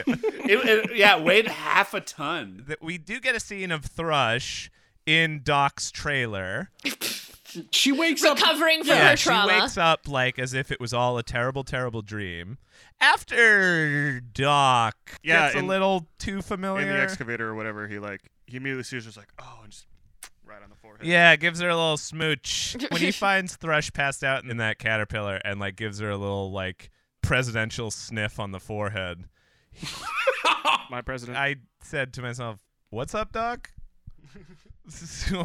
It, 0.07 0.69
it- 0.91 0.97
yeah, 0.97 1.19
weighed 1.19 1.47
half 1.49 1.95
a 1.95 2.01
ton. 2.03 2.65
That 2.67 2.83
we 2.83 2.99
do 2.99 3.19
get 3.21 3.35
a 3.35 3.41
scene 3.41 3.73
of 3.73 3.87
Thrush 3.87 4.71
in 5.07 5.41
Doc's 5.43 5.91
trailer. 5.91 6.71
She 7.71 7.93
wakes 7.93 8.25
up. 8.25 8.39
Recovering 8.39 8.81
from 8.81 8.97
yeah, 8.97 9.11
her 9.11 9.17
she 9.17 9.25
trauma. 9.29 9.61
wakes 9.61 9.77
up 9.79 10.09
like 10.09 10.39
as 10.39 10.55
if 10.55 10.71
it 10.73 10.81
was 10.81 10.93
all 10.93 11.19
a 11.19 11.23
terrible, 11.23 11.65
terrible 11.65 12.03
dream. 12.03 12.59
After 13.01 14.21
Doc 14.21 14.97
Yeah, 15.23 15.53
gets 15.53 15.63
a 15.63 15.67
little 15.67 16.09
too 16.19 16.43
familiar. 16.43 16.83
In 16.83 16.89
the 16.89 17.01
excavator 17.01 17.49
or 17.49 17.55
whatever, 17.55 17.89
he 17.89 17.99
like 17.99 18.31
he 18.47 18.57
immediately 18.57 18.85
sees 18.85 19.05
just 19.05 19.17
like 19.17 19.29
oh 19.41 19.61
and 19.63 19.73
just 19.73 19.87
right 20.47 20.63
on 20.63 20.71
the 20.71 20.77
forehead. 20.77 21.07
Yeah, 21.07 21.37
gives 21.37 21.61
her 21.61 21.69
a 21.69 21.77
little 21.77 21.97
smooch 21.97 22.77
when 22.91 23.01
he 23.01 23.11
finds 23.11 23.57
Thrush 23.57 23.93
passed 23.93 24.23
out 24.25 24.45
in 24.45 24.57
that 24.59 24.79
caterpillar 24.79 25.37
and 25.45 25.61
like 25.61 25.77
gives 25.77 25.99
her 26.01 26.11
a 26.11 26.17
little 26.17 26.51
like 26.53 26.91
presidential 27.23 27.91
sniff 27.91 28.39
on 28.39 28.53
the 28.53 28.61
forehead. 28.61 29.25
My 30.91 31.03
president. 31.03 31.39
I 31.39 31.57
said 31.83 32.13
to 32.15 32.23
myself, 32.23 32.59
"What's 32.91 33.15
up, 33.15 33.33
Doc?" 33.33 33.71
So- 34.89 35.43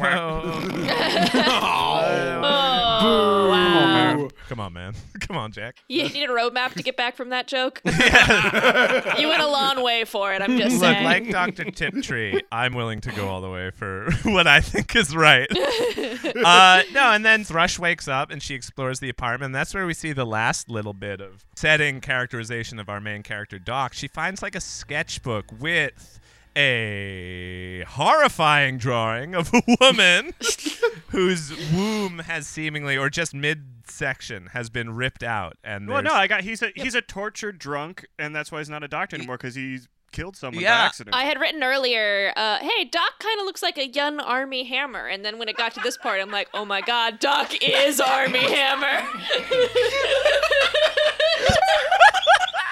Oh, 3.02 3.48
wow. 3.48 4.16
Boo. 4.16 4.30
Come 4.48 4.60
on, 4.60 4.72
man. 4.72 4.94
Come 5.20 5.36
on, 5.36 5.52
Jack. 5.52 5.76
You 5.88 6.08
need 6.08 6.24
a 6.28 6.32
roadmap 6.32 6.74
to 6.74 6.82
get 6.82 6.96
back 6.96 7.16
from 7.16 7.30
that 7.30 7.46
joke? 7.46 7.80
you 7.84 9.28
went 9.28 9.42
a 9.42 9.46
long 9.46 9.82
way 9.82 10.04
for 10.04 10.34
it, 10.34 10.42
I'm 10.42 10.58
just 10.58 10.72
Look, 10.80 10.82
saying. 10.92 11.04
like 11.04 11.30
Dr. 11.30 11.70
Tiptree, 11.70 12.40
I'm 12.52 12.74
willing 12.74 13.00
to 13.02 13.12
go 13.12 13.28
all 13.28 13.40
the 13.40 13.48
way 13.48 13.70
for 13.70 14.10
what 14.24 14.46
I 14.46 14.60
think 14.60 14.94
is 14.96 15.16
right. 15.16 15.48
uh, 15.50 16.82
no, 16.92 17.12
and 17.12 17.24
then 17.24 17.44
Thrush 17.44 17.78
wakes 17.78 18.08
up 18.08 18.30
and 18.30 18.42
she 18.42 18.54
explores 18.54 19.00
the 19.00 19.08
apartment. 19.08 19.48
And 19.50 19.54
that's 19.54 19.72
where 19.74 19.86
we 19.86 19.94
see 19.94 20.12
the 20.12 20.26
last 20.26 20.68
little 20.68 20.92
bit 20.94 21.20
of 21.20 21.44
setting 21.54 22.00
characterization 22.00 22.78
of 22.78 22.88
our 22.88 23.00
main 23.00 23.22
character, 23.22 23.58
Doc. 23.58 23.94
She 23.94 24.08
finds 24.08 24.42
like 24.42 24.54
a 24.54 24.60
sketchbook 24.60 25.46
with 25.58 26.19
a 26.56 27.84
horrifying 27.88 28.78
drawing 28.78 29.34
of 29.34 29.50
a 29.54 29.62
woman 29.80 30.32
whose 31.08 31.50
womb 31.72 32.20
has 32.20 32.46
seemingly, 32.46 32.96
or 32.96 33.08
just 33.10 33.34
midsection, 33.34 34.46
has 34.52 34.70
been 34.70 34.94
ripped 34.94 35.22
out. 35.22 35.56
And 35.64 35.88
Well, 35.88 36.02
no, 36.02 36.12
I 36.12 36.26
got 36.26 36.42
he's 36.42 36.62
a 36.62 36.70
he's 36.74 36.94
a 36.94 37.02
tortured 37.02 37.58
drunk, 37.58 38.06
and 38.18 38.34
that's 38.34 38.50
why 38.52 38.58
he's 38.58 38.70
not 38.70 38.82
a 38.82 38.88
doctor 38.88 39.16
anymore 39.16 39.36
because 39.36 39.54
he's 39.54 39.88
killed 40.12 40.34
someone 40.36 40.60
Yeah. 40.62 40.76
by 40.76 40.86
accident. 40.86 41.14
I 41.14 41.22
had 41.22 41.38
written 41.40 41.62
earlier, 41.62 42.32
uh, 42.36 42.58
hey, 42.58 42.84
Doc 42.84 43.12
kind 43.20 43.38
of 43.38 43.46
looks 43.46 43.62
like 43.62 43.78
a 43.78 43.86
young 43.86 44.18
Armie 44.18 44.64
Hammer. 44.64 45.06
And 45.06 45.24
then 45.24 45.38
when 45.38 45.48
it 45.48 45.56
got 45.56 45.72
to 45.74 45.80
this 45.80 45.96
part, 45.96 46.20
I'm 46.20 46.32
like, 46.32 46.48
oh 46.52 46.64
my 46.64 46.80
god, 46.80 47.20
Doc 47.20 47.52
is 47.62 48.00
Armie 48.00 48.38
Hammer. 48.52 49.06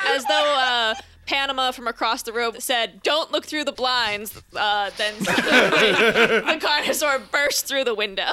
As 0.07 0.25
though 0.25 0.55
uh, 0.59 0.95
Panama 1.29 1.73
from 1.73 1.87
across 1.87 2.23
the 2.23 2.33
road 2.33 2.63
said, 2.63 3.03
don't 3.03 3.31
look 3.31 3.45
through 3.45 3.65
the 3.65 3.73
blinds, 3.73 4.43
uh, 4.57 4.91
then 4.97 5.15
the 5.19 6.59
Carnosaur 6.59 7.31
burst 7.31 7.67
through 7.67 7.85
the 7.85 7.95
window. 7.95 8.33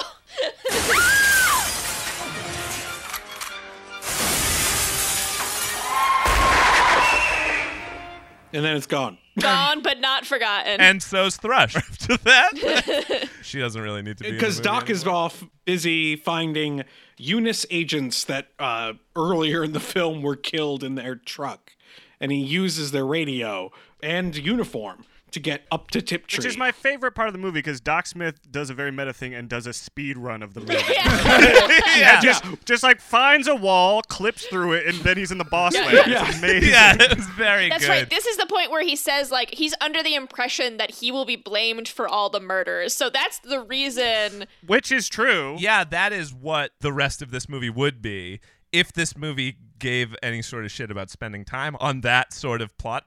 And 8.54 8.64
then 8.64 8.78
it's 8.78 8.88
gone. 8.88 9.18
Gone 9.38 9.82
but 9.82 10.00
not 10.00 10.26
forgotten. 10.26 10.80
and 10.80 11.04
so's 11.04 11.36
Thrush 11.36 11.76
after 11.76 12.16
that. 12.16 13.28
she 13.42 13.60
doesn't 13.60 13.82
really 13.82 14.02
need 14.02 14.18
to 14.20 14.24
be 14.24 14.32
Because 14.32 14.60
movie 14.60 14.64
Doc 14.64 14.90
is 14.90 15.06
off 15.06 15.44
busy 15.66 16.16
finding 16.16 16.86
Eunice 17.18 17.66
agents 17.70 18.24
that 18.24 18.48
uh, 18.58 18.94
earlier 19.18 19.66
in 19.66 19.74
the 19.74 19.82
film 19.82 20.22
were 20.22 20.38
killed 20.38 20.82
in 20.86 20.96
their 20.96 21.18
truck. 21.18 21.75
And 22.20 22.32
he 22.32 22.40
uses 22.40 22.92
their 22.92 23.06
radio 23.06 23.72
and 24.02 24.36
uniform 24.36 25.06
to 25.32 25.40
get 25.42 25.64
up 25.70 25.92
to 25.92 26.02
Tiptree. 26.02 26.38
Which 26.38 26.46
is 26.46 26.58
my 26.58 26.72
favorite 26.72 27.12
part 27.12 27.28
of 27.28 27.34
the 27.34 27.40
movie 27.40 27.60
because 27.60 27.82
Doc 27.82 28.06
Smith 28.06 28.40
does 28.50 28.70
a 28.70 28.74
very 28.74 28.92
meta 28.92 29.12
thing 29.12 29.34
and 29.34 29.50
does 29.50 29.68
a 29.68 29.74
speed 29.74 30.18
run 30.18 30.42
of 30.42 30.54
the 30.54 30.60
movie. 30.62 30.76
Yeah. 30.90 31.72
And 32.16 32.22
just, 32.24 32.44
just 32.66 32.84
like 32.84 33.00
finds 33.02 33.48
a 33.48 33.56
wall, 33.56 34.02
clips 34.04 34.46
through 34.46 34.74
it, 34.74 34.86
and 34.88 34.98
then 35.00 35.18
he's 35.18 35.32
in 35.32 35.38
the 35.38 35.44
boss 35.46 35.74
Yeah. 35.74 35.86
land. 35.86 36.12
Yeah. 36.12 36.28
It's 36.30 36.38
amazing. 36.38 36.70
Yeah, 36.70 36.96
it 37.00 37.16
was 37.18 37.26
very 37.30 37.70
That's 37.70 37.84
good. 37.86 37.90
right. 37.90 38.10
This 38.10 38.26
is 38.26 38.38
the 38.38 38.46
point 38.46 38.70
where 38.72 38.84
he 38.84 38.96
says 38.96 39.32
like 39.32 39.54
he's 39.54 39.74
under 39.82 40.04
the 40.04 40.14
impression 40.16 40.78
that 40.78 40.92
he 40.92 41.12
will 41.12 41.26
be 41.26 41.36
blamed 41.36 41.88
for 41.88 42.08
all 42.08 42.30
the 42.30 42.40
murders. 42.40 42.94
So 42.94 43.10
that's 43.10 43.40
the 43.40 43.60
reason. 43.62 44.46
Which 44.66 44.92
is 44.92 45.10
true. 45.10 45.56
Yeah, 45.58 45.84
that 45.86 46.14
is 46.14 46.34
what 46.34 46.72
the 46.82 46.94
rest 46.94 47.22
of 47.22 47.32
this 47.32 47.50
movie 47.50 47.70
would 47.70 48.02
be 48.02 48.40
if 48.72 48.92
this 48.94 49.18
movie 49.18 49.58
gave 49.80 50.16
any 50.24 50.42
sort 50.42 50.66
of 50.66 50.72
shit 50.72 50.92
about 50.92 51.10
spending 51.10 51.46
time 51.46 51.76
on 51.80 52.02
that 52.02 52.34
sort 52.34 52.62
of 52.62 52.78
plot. 52.78 53.06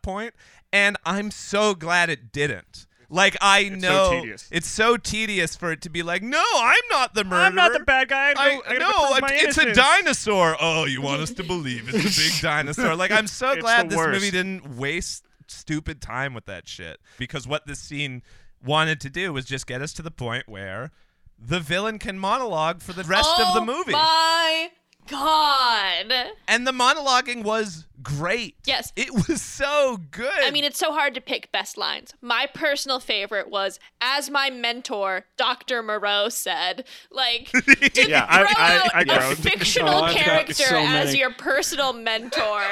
And 0.73 0.97
I'm 1.05 1.31
so 1.31 1.75
glad 1.75 2.11
it 2.11 2.33
didn't. 2.33 2.87
Like 3.11 3.37
I 3.41 3.71
so 3.71 3.75
know 3.77 4.11
tedious. 4.21 4.49
it's 4.53 4.69
so 4.69 4.99
tedious 4.99 5.57
for 5.57 5.73
it 5.73 5.81
to 5.83 5.89
be 5.89 6.03
like, 6.03 6.23
no, 6.23 6.45
I'm 6.57 6.75
not 6.91 7.15
the 7.15 7.25
murderer. 7.25 7.47
I'm 7.47 7.55
not 7.55 7.73
the 7.73 7.81
bad 7.81 8.09
guy. 8.09 8.35
I'm 8.37 8.37
I, 8.37 8.61
I'm 8.67 8.79
no, 8.79 8.93
prove 8.93 9.21
my 9.23 9.31
it's 9.33 9.57
a 9.57 9.73
dinosaur. 9.73 10.57
Oh, 10.61 10.85
you 10.85 11.01
want 11.01 11.23
us 11.23 11.31
to 11.33 11.43
believe 11.43 11.89
it's 11.89 12.19
a 12.19 12.21
big 12.21 12.41
dinosaur? 12.43 12.95
Like, 12.95 13.11
I'm 13.11 13.27
so 13.27 13.57
glad 13.57 13.89
this 13.89 13.97
worst. 13.97 14.13
movie 14.13 14.31
didn't 14.31 14.77
waste 14.77 15.25
stupid 15.47 16.03
time 16.03 16.35
with 16.35 16.45
that 16.47 16.69
shit. 16.69 17.01
Because 17.17 17.49
what 17.49 17.67
this 17.67 17.79
scene 17.79 18.23
wanted 18.63 19.01
to 19.01 19.11
do 19.11 19.33
was 19.33 19.47
just 19.47 19.67
get 19.67 19.81
us 19.81 19.95
to 19.95 20.03
the 20.03 20.11
point 20.11 20.47
where 20.47 20.91
the 21.39 21.61
villain 21.61 21.99
can 21.99 22.19
monologue 22.19 22.83
for 22.83 22.93
the 22.93 23.05
rest 23.05 23.31
of 23.41 23.55
the 23.55 23.61
Oh 23.61 23.65
movie. 23.65 23.93
My 23.93 24.71
God. 25.09 26.13
And 26.47 26.67
the 26.67 26.73
monologuing 26.73 27.43
was 27.43 27.87
great. 28.03 28.57
Yes. 28.65 28.93
It 28.97 29.13
was 29.13 29.43
so 29.43 29.99
good. 30.11 30.31
I 30.43 30.51
mean, 30.51 30.65
it's 30.65 30.79
so 30.79 30.93
hard 30.93 31.15
to 31.15 31.21
pick 31.21 31.51
best 31.53 31.77
lines. 31.77 32.15
My 32.21 32.47
personal 32.53 33.01
favorite 33.01 33.51
was, 33.51 33.79
as 34.01 34.31
my 34.31 34.51
mentor, 34.51 35.27
Dr. 35.37 35.83
Moreau 35.83 36.29
said, 36.29 36.85
like, 37.11 37.51
to 37.53 38.09
Yeah, 38.09 38.25
throw 38.27 38.45
I- 38.47 38.55
I- 38.57 38.77
out 38.77 38.95
I 38.95 39.01
a 39.01 39.05
groaned. 39.05 39.39
fictional 39.39 40.05
Oh, 40.05 40.13
character 40.13 40.55
so 40.55 40.77
as 40.79 41.15
your 41.15 41.33
personal 41.33 41.93
mentor 41.93 42.63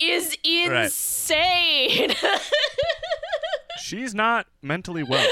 is 0.00 0.36
insane. 0.44 2.14
She's 3.78 4.14
not 4.14 4.46
mentally 4.62 5.02
well. 5.02 5.28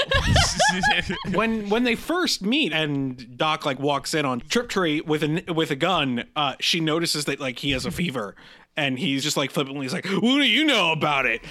when 1.31 1.69
when 1.69 1.83
they 1.83 1.95
first 1.95 2.43
meet 2.43 2.71
and 2.71 3.37
Doc 3.37 3.65
like 3.65 3.79
walks 3.79 4.13
in 4.13 4.25
on 4.25 4.41
Tiptree 4.41 5.01
with 5.01 5.23
a 5.23 5.43
with 5.51 5.71
a 5.71 5.75
gun, 5.75 6.25
uh, 6.35 6.55
she 6.59 6.79
notices 6.79 7.25
that 7.25 7.39
like 7.39 7.59
he 7.59 7.71
has 7.71 7.85
a 7.85 7.91
fever, 7.91 8.35
and 8.77 8.99
he's 8.99 9.23
just 9.23 9.37
like 9.37 9.49
flippantly 9.51 9.85
he's 9.85 9.93
like, 9.93 10.05
"What 10.05 10.21
do 10.21 10.43
you 10.43 10.65
know 10.65 10.91
about 10.91 11.25
it?" 11.25 11.41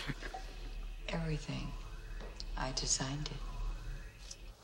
Everything. 1.09 1.73
I 2.57 2.73
designed 2.77 3.31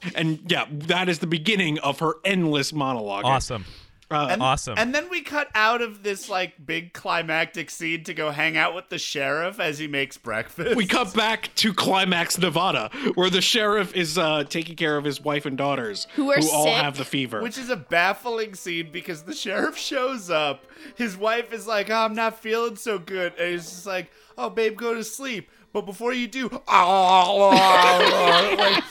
it. 0.02 0.12
And 0.14 0.38
yeah, 0.46 0.66
that 0.70 1.08
is 1.08 1.18
the 1.18 1.26
beginning 1.26 1.78
of 1.80 1.98
her 1.98 2.14
endless 2.24 2.72
monologue. 2.72 3.24
awesome. 3.24 3.64
Uh, 4.10 4.28
And, 4.30 4.42
Awesome. 4.42 4.74
And 4.78 4.94
then 4.94 5.08
we 5.10 5.22
cut 5.22 5.48
out 5.54 5.82
of 5.82 6.02
this 6.02 6.28
like 6.28 6.54
big 6.64 6.92
climactic 6.92 7.70
scene 7.70 8.04
to 8.04 8.14
go 8.14 8.30
hang 8.30 8.56
out 8.56 8.74
with 8.74 8.88
the 8.88 8.98
sheriff 8.98 9.60
as 9.60 9.78
he 9.78 9.86
makes 9.86 10.16
breakfast. 10.16 10.76
we 10.76 10.86
cut 10.86 11.12
back 11.14 11.50
to 11.56 11.74
climax 11.74 12.38
Nevada, 12.38 12.90
where 13.14 13.30
the 13.30 13.42
sheriff 13.42 13.94
is 13.94 14.16
uh, 14.16 14.44
taking 14.44 14.76
care 14.76 14.96
of 14.96 15.04
his 15.04 15.20
wife 15.20 15.44
and 15.46 15.56
daughters, 15.58 16.06
Who 16.14 16.30
are 16.32 16.38
all 16.52 16.66
have 16.66 16.96
the 16.96 17.04
fever. 17.04 17.42
Which 17.42 17.58
is 17.58 17.70
a 17.70 17.76
baffling 17.76 18.54
scene 18.54 18.90
because 18.92 19.24
the 19.24 19.34
sheriff 19.34 19.76
shows 19.76 20.30
up. 20.30 20.64
His 20.96 21.16
wife 21.16 21.52
is 21.52 21.66
like, 21.66 21.90
oh, 21.90 21.94
I'm 21.96 22.14
not 22.14 22.38
feeling 22.38 22.76
so 22.76 22.98
good. 22.98 23.34
And 23.38 23.52
he's 23.52 23.64
just 23.64 23.86
like, 23.86 24.10
oh, 24.36 24.48
babe, 24.48 24.76
go 24.76 24.94
to 24.94 25.04
sleep. 25.04 25.50
But 25.72 25.84
before 25.84 26.14
you 26.14 26.28
do, 26.28 26.48
like, 26.68 28.84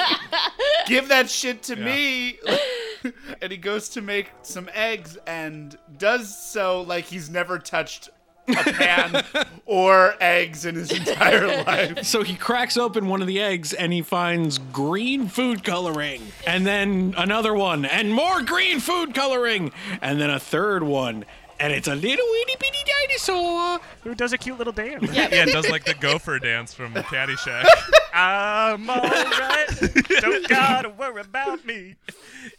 give 0.87 1.07
that 1.09 1.29
shit 1.29 1.63
to 1.63 1.75
me. 1.75 2.37
and 3.41 3.51
he 3.51 3.57
goes 3.57 3.89
to 3.89 4.01
make 4.01 4.31
some 4.41 4.69
eggs 4.73 5.17
and 5.27 5.77
does 5.97 6.37
so 6.37 6.81
like 6.81 7.05
he's 7.05 7.29
never 7.29 7.59
touched 7.59 8.09
a 8.49 8.53
pan 8.73 9.23
or 9.65 10.15
eggs 10.21 10.65
in 10.65 10.75
his 10.75 10.91
entire 10.91 11.47
life. 11.63 12.05
So 12.05 12.23
he 12.23 12.35
cracks 12.35 12.77
open 12.77 13.07
one 13.07 13.21
of 13.21 13.27
the 13.27 13.41
eggs 13.41 13.73
and 13.73 13.91
he 13.91 14.01
finds 14.01 14.57
green 14.57 15.27
food 15.27 15.63
coloring. 15.63 16.21
And 16.45 16.65
then 16.65 17.13
another 17.17 17.53
one 17.53 17.85
and 17.85 18.13
more 18.13 18.41
green 18.41 18.79
food 18.79 19.13
coloring. 19.13 19.71
And 20.01 20.19
then 20.19 20.29
a 20.29 20.39
third 20.39 20.83
one. 20.83 21.25
And 21.59 21.73
it's 21.73 21.87
a 21.87 21.95
little 21.95 22.25
itty 22.41 22.53
bitty 22.59 22.77
dinosaur. 22.85 23.79
Who 24.03 24.15
does 24.15 24.31
a 24.33 24.37
cute 24.37 24.57
little 24.57 24.73
dance? 24.73 25.11
yeah, 25.11 25.27
it 25.31 25.51
does 25.51 25.69
like 25.69 25.85
the 25.85 25.95
gopher 25.95 26.39
dance 26.39 26.73
from 26.73 26.93
Caddyshack. 26.93 27.65
I'm 28.13 28.89
alright. 28.89 29.67
Don't 30.21 30.47
gotta 30.49 30.89
worry 30.89 31.21
about 31.21 31.65
me. 31.65 31.95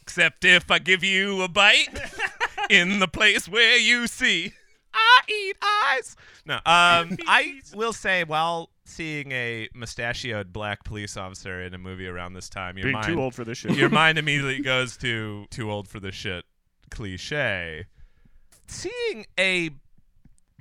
Except 0.03 0.45
if 0.45 0.71
I 0.71 0.79
give 0.79 1.05
you 1.05 1.43
a 1.43 1.49
bite, 1.49 1.89
in 2.71 2.99
the 2.99 3.09
place 3.09 3.49
where 3.49 3.77
you 3.77 4.07
see. 4.07 4.53
I 4.93 5.21
eat 5.29 5.57
eyes. 5.63 6.17
No, 6.45 6.55
um, 6.57 7.19
I 7.27 7.61
will 7.75 7.93
say 7.93 8.25
while 8.25 8.71
seeing 8.85 9.31
a 9.33 9.69
mustachioed 9.75 10.53
black 10.53 10.83
police 10.83 11.17
officer 11.17 11.63
in 11.63 11.75
a 11.75 11.79
movie 11.79 12.07
around 12.07 12.33
this 12.33 12.49
time, 12.49 12.79
your 12.79 12.85
Being 12.85 12.95
mind, 12.95 13.07
too 13.07 13.21
old 13.21 13.35
for 13.35 13.45
this 13.45 13.59
shit. 13.59 13.77
Your 13.77 13.91
mind 13.91 14.19
immediately 14.19 14.61
goes 14.61 14.97
to 14.99 15.47
too 15.51 15.71
old 15.71 15.89
for 15.89 16.01
this 16.01 16.15
shit 16.15 16.45
cliche. 16.91 17.87
Seeing 18.69 19.27
a 19.39 19.71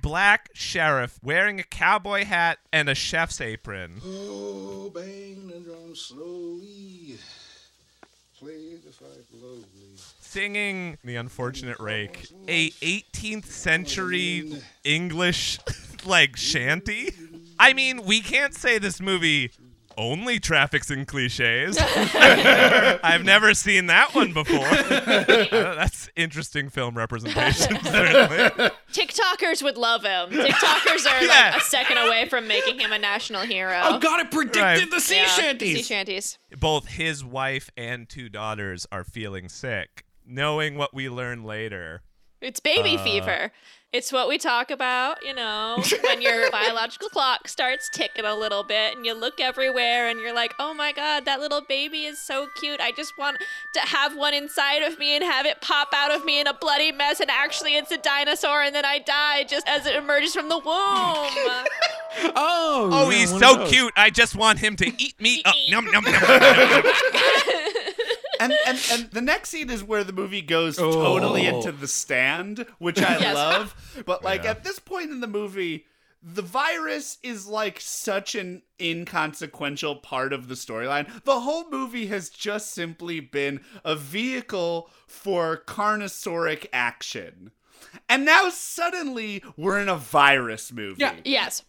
black 0.02 0.50
sheriff 0.54 1.18
wearing 1.22 1.60
a 1.60 1.64
cowboy 1.64 2.24
hat 2.24 2.58
and 2.72 2.88
a 2.88 2.94
chef's 2.94 3.40
apron. 3.40 4.00
Oh, 4.04 4.90
bang 4.94 5.46
the 5.46 5.60
drum 5.60 5.94
slowly. 5.94 7.16
Play 8.38 8.76
the 8.84 8.92
fife 8.92 9.28
singing 10.28 10.98
the 11.04 11.16
unfortunate 11.16 11.80
rake 11.80 12.30
a 12.48 12.68
18th 12.70 13.46
century 13.46 14.52
english 14.84 15.58
like 16.04 16.36
shanty 16.36 17.10
i 17.58 17.72
mean 17.72 18.04
we 18.04 18.20
can't 18.20 18.54
say 18.54 18.78
this 18.78 19.00
movie 19.00 19.50
only 19.98 20.38
traffics 20.38 20.90
in 20.90 21.04
cliches 21.04 21.76
i've 23.02 23.24
never 23.24 23.52
seen 23.52 23.86
that 23.86 24.14
one 24.14 24.32
before 24.32 24.58
Uh, 24.68 25.74
that's 25.74 26.08
interesting 26.16 26.68
film 26.68 26.96
representation 26.96 27.76
certainly 27.82 28.70
TikTokers 28.92 29.62
would 29.62 29.76
love 29.76 30.02
him. 30.04 30.30
TikTokers 30.30 31.06
are 31.10 31.24
Yeah. 31.24 31.50
like 31.52 31.56
a 31.62 31.64
second 31.64 31.98
away 31.98 32.28
from 32.28 32.46
making 32.48 32.78
him 32.78 32.92
a 32.92 32.98
national 32.98 33.42
hero. 33.42 33.80
Oh, 33.82 33.98
God, 33.98 34.20
it 34.20 34.30
predicted 34.30 34.62
Right. 34.62 34.90
the 34.90 35.00
sea 35.00 35.16
Yeah, 35.16 35.26
shanties. 35.26 35.76
Sea 35.78 35.82
shanties. 35.82 36.38
both 36.58 36.88
his 36.88 37.24
wife 37.24 37.70
and 37.76 38.08
two 38.08 38.28
daughters 38.28 38.86
are 38.92 39.04
feeling 39.04 39.48
sick 39.48 40.04
knowing 40.26 40.76
what 40.76 40.94
we 40.94 41.08
learn 41.08 41.42
later 41.44 42.02
It's 42.40 42.60
baby 42.60 42.96
Uh, 42.96 43.04
fever. 43.04 43.52
It's 43.90 44.12
what 44.12 44.28
we 44.28 44.36
talk 44.36 44.70
about, 44.70 45.24
you 45.24 45.32
know, 45.32 45.82
when 46.02 46.20
your 46.20 46.50
biological 46.52 47.08
clock 47.08 47.48
starts 47.48 47.88
ticking 47.88 48.26
a 48.26 48.34
little 48.34 48.62
bit 48.62 48.94
and 48.94 49.06
you 49.06 49.14
look 49.14 49.40
everywhere 49.40 50.08
and 50.08 50.20
you're 50.20 50.34
like, 50.34 50.52
oh 50.58 50.74
my 50.74 50.92
God, 50.92 51.24
that 51.24 51.40
little 51.40 51.62
baby 51.62 52.04
is 52.04 52.18
so 52.18 52.48
cute. 52.60 52.82
I 52.82 52.92
just 52.92 53.16
want 53.16 53.38
to 53.72 53.80
have 53.80 54.14
one 54.14 54.34
inside 54.34 54.82
of 54.82 54.98
me 54.98 55.16
and 55.16 55.24
have 55.24 55.46
it 55.46 55.62
pop 55.62 55.88
out 55.94 56.10
of 56.10 56.26
me 56.26 56.38
in 56.38 56.46
a 56.46 56.52
bloody 56.52 56.92
mess. 56.92 57.20
And 57.20 57.30
actually, 57.30 57.76
it's 57.76 57.90
a 57.90 57.96
dinosaur 57.96 58.60
and 58.60 58.74
then 58.74 58.84
I 58.84 58.98
die 58.98 59.44
just 59.44 59.66
as 59.66 59.86
it 59.86 59.96
emerges 59.96 60.34
from 60.34 60.50
the 60.50 60.58
womb. 60.58 60.66
Oh, 62.34 62.88
oh 62.90 63.10
yeah, 63.10 63.18
he's 63.18 63.38
so 63.38 63.66
cute 63.66 63.92
i 63.94 64.08
just 64.10 64.34
want 64.34 64.58
him 64.58 64.74
to 64.76 64.86
eat 65.00 65.20
me 65.20 65.42
up 65.44 65.54
num, 65.70 65.84
num, 65.84 66.02
num, 66.02 66.12
num. 66.12 66.82
And, 68.40 68.52
and 68.66 68.78
and 68.92 69.10
the 69.10 69.20
next 69.20 69.50
scene 69.50 69.70
is 69.70 69.82
where 69.84 70.04
the 70.04 70.12
movie 70.12 70.42
goes 70.42 70.76
totally 70.76 71.48
Oh. 71.48 71.56
into 71.56 71.72
the 71.72 71.88
stand, 71.88 72.66
which 72.78 73.00
I 73.00 73.18
Yes. 73.20 73.34
love. 73.34 74.02
But 74.06 74.22
like 74.24 74.44
Yeah. 74.44 74.50
at 74.50 74.64
this 74.64 74.78
point 74.78 75.10
in 75.10 75.20
the 75.20 75.26
movie, 75.26 75.86
the 76.22 76.42
virus 76.42 77.18
is 77.22 77.46
like 77.46 77.80
such 77.80 78.34
an 78.34 78.62
inconsequential 78.80 79.96
part 79.96 80.32
of 80.32 80.48
the 80.48 80.54
storyline. 80.56 81.22
The 81.24 81.40
whole 81.40 81.70
movie 81.70 82.06
has 82.08 82.28
just 82.28 82.72
simply 82.72 83.20
been 83.20 83.60
a 83.84 83.94
vehicle 83.94 84.90
for 85.06 85.62
carnosauric 85.66 86.66
action. 86.72 87.52
And 88.08 88.24
now 88.24 88.48
suddenly 88.50 89.42
we're 89.56 89.78
in 89.78 89.88
a 89.88 89.96
virus 89.96 90.72
movie. 90.72 91.00
Yeah. 91.00 91.14
yes. 91.24 91.62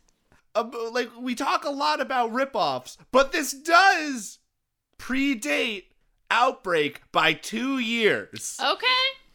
Uh, 0.56 0.68
like 0.92 1.10
we 1.20 1.36
talk 1.36 1.64
a 1.64 1.70
lot 1.70 2.02
about 2.02 2.34
ripoffs, 2.34 2.98
but 3.12 3.32
this 3.32 3.52
does 3.54 4.40
predate 4.98 5.84
Outbreak 6.32 7.02
by 7.12 7.34
two 7.34 7.80
years. 7.80 8.58
Okay. 8.64 8.86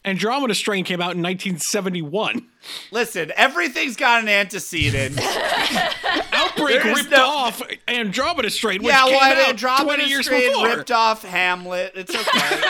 Andromeda 0.05 0.53
Strain 0.53 0.85
came 0.85 1.01
out 1.01 1.15
in 1.15 1.21
1971. 1.23 2.47
Listen, 2.91 3.31
everything's 3.35 3.95
got 3.95 4.21
an 4.21 4.29
antecedent. 4.29 5.19
Outbreak 6.31 6.83
There's 6.83 6.97
ripped 6.99 7.11
no- 7.11 7.25
off 7.25 7.61
Andromeda 7.87 8.51
Strain, 8.51 8.83
which 8.83 8.93
yeah, 8.93 9.03
came 9.05 9.15
well, 9.15 9.41
out 9.41 9.49
Andromeda 9.49 9.83
20 9.83 10.05
years 10.05 10.25
Strain 10.25 10.49
before. 10.51 10.67
ripped 10.67 10.91
off 10.91 11.23
Hamlet. 11.23 11.93
It's 11.95 12.13
okay. 12.15 12.61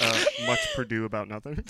Uh, 0.00 0.24
much 0.46 0.60
Purdue 0.76 1.04
about 1.04 1.28
nothing. 1.28 1.64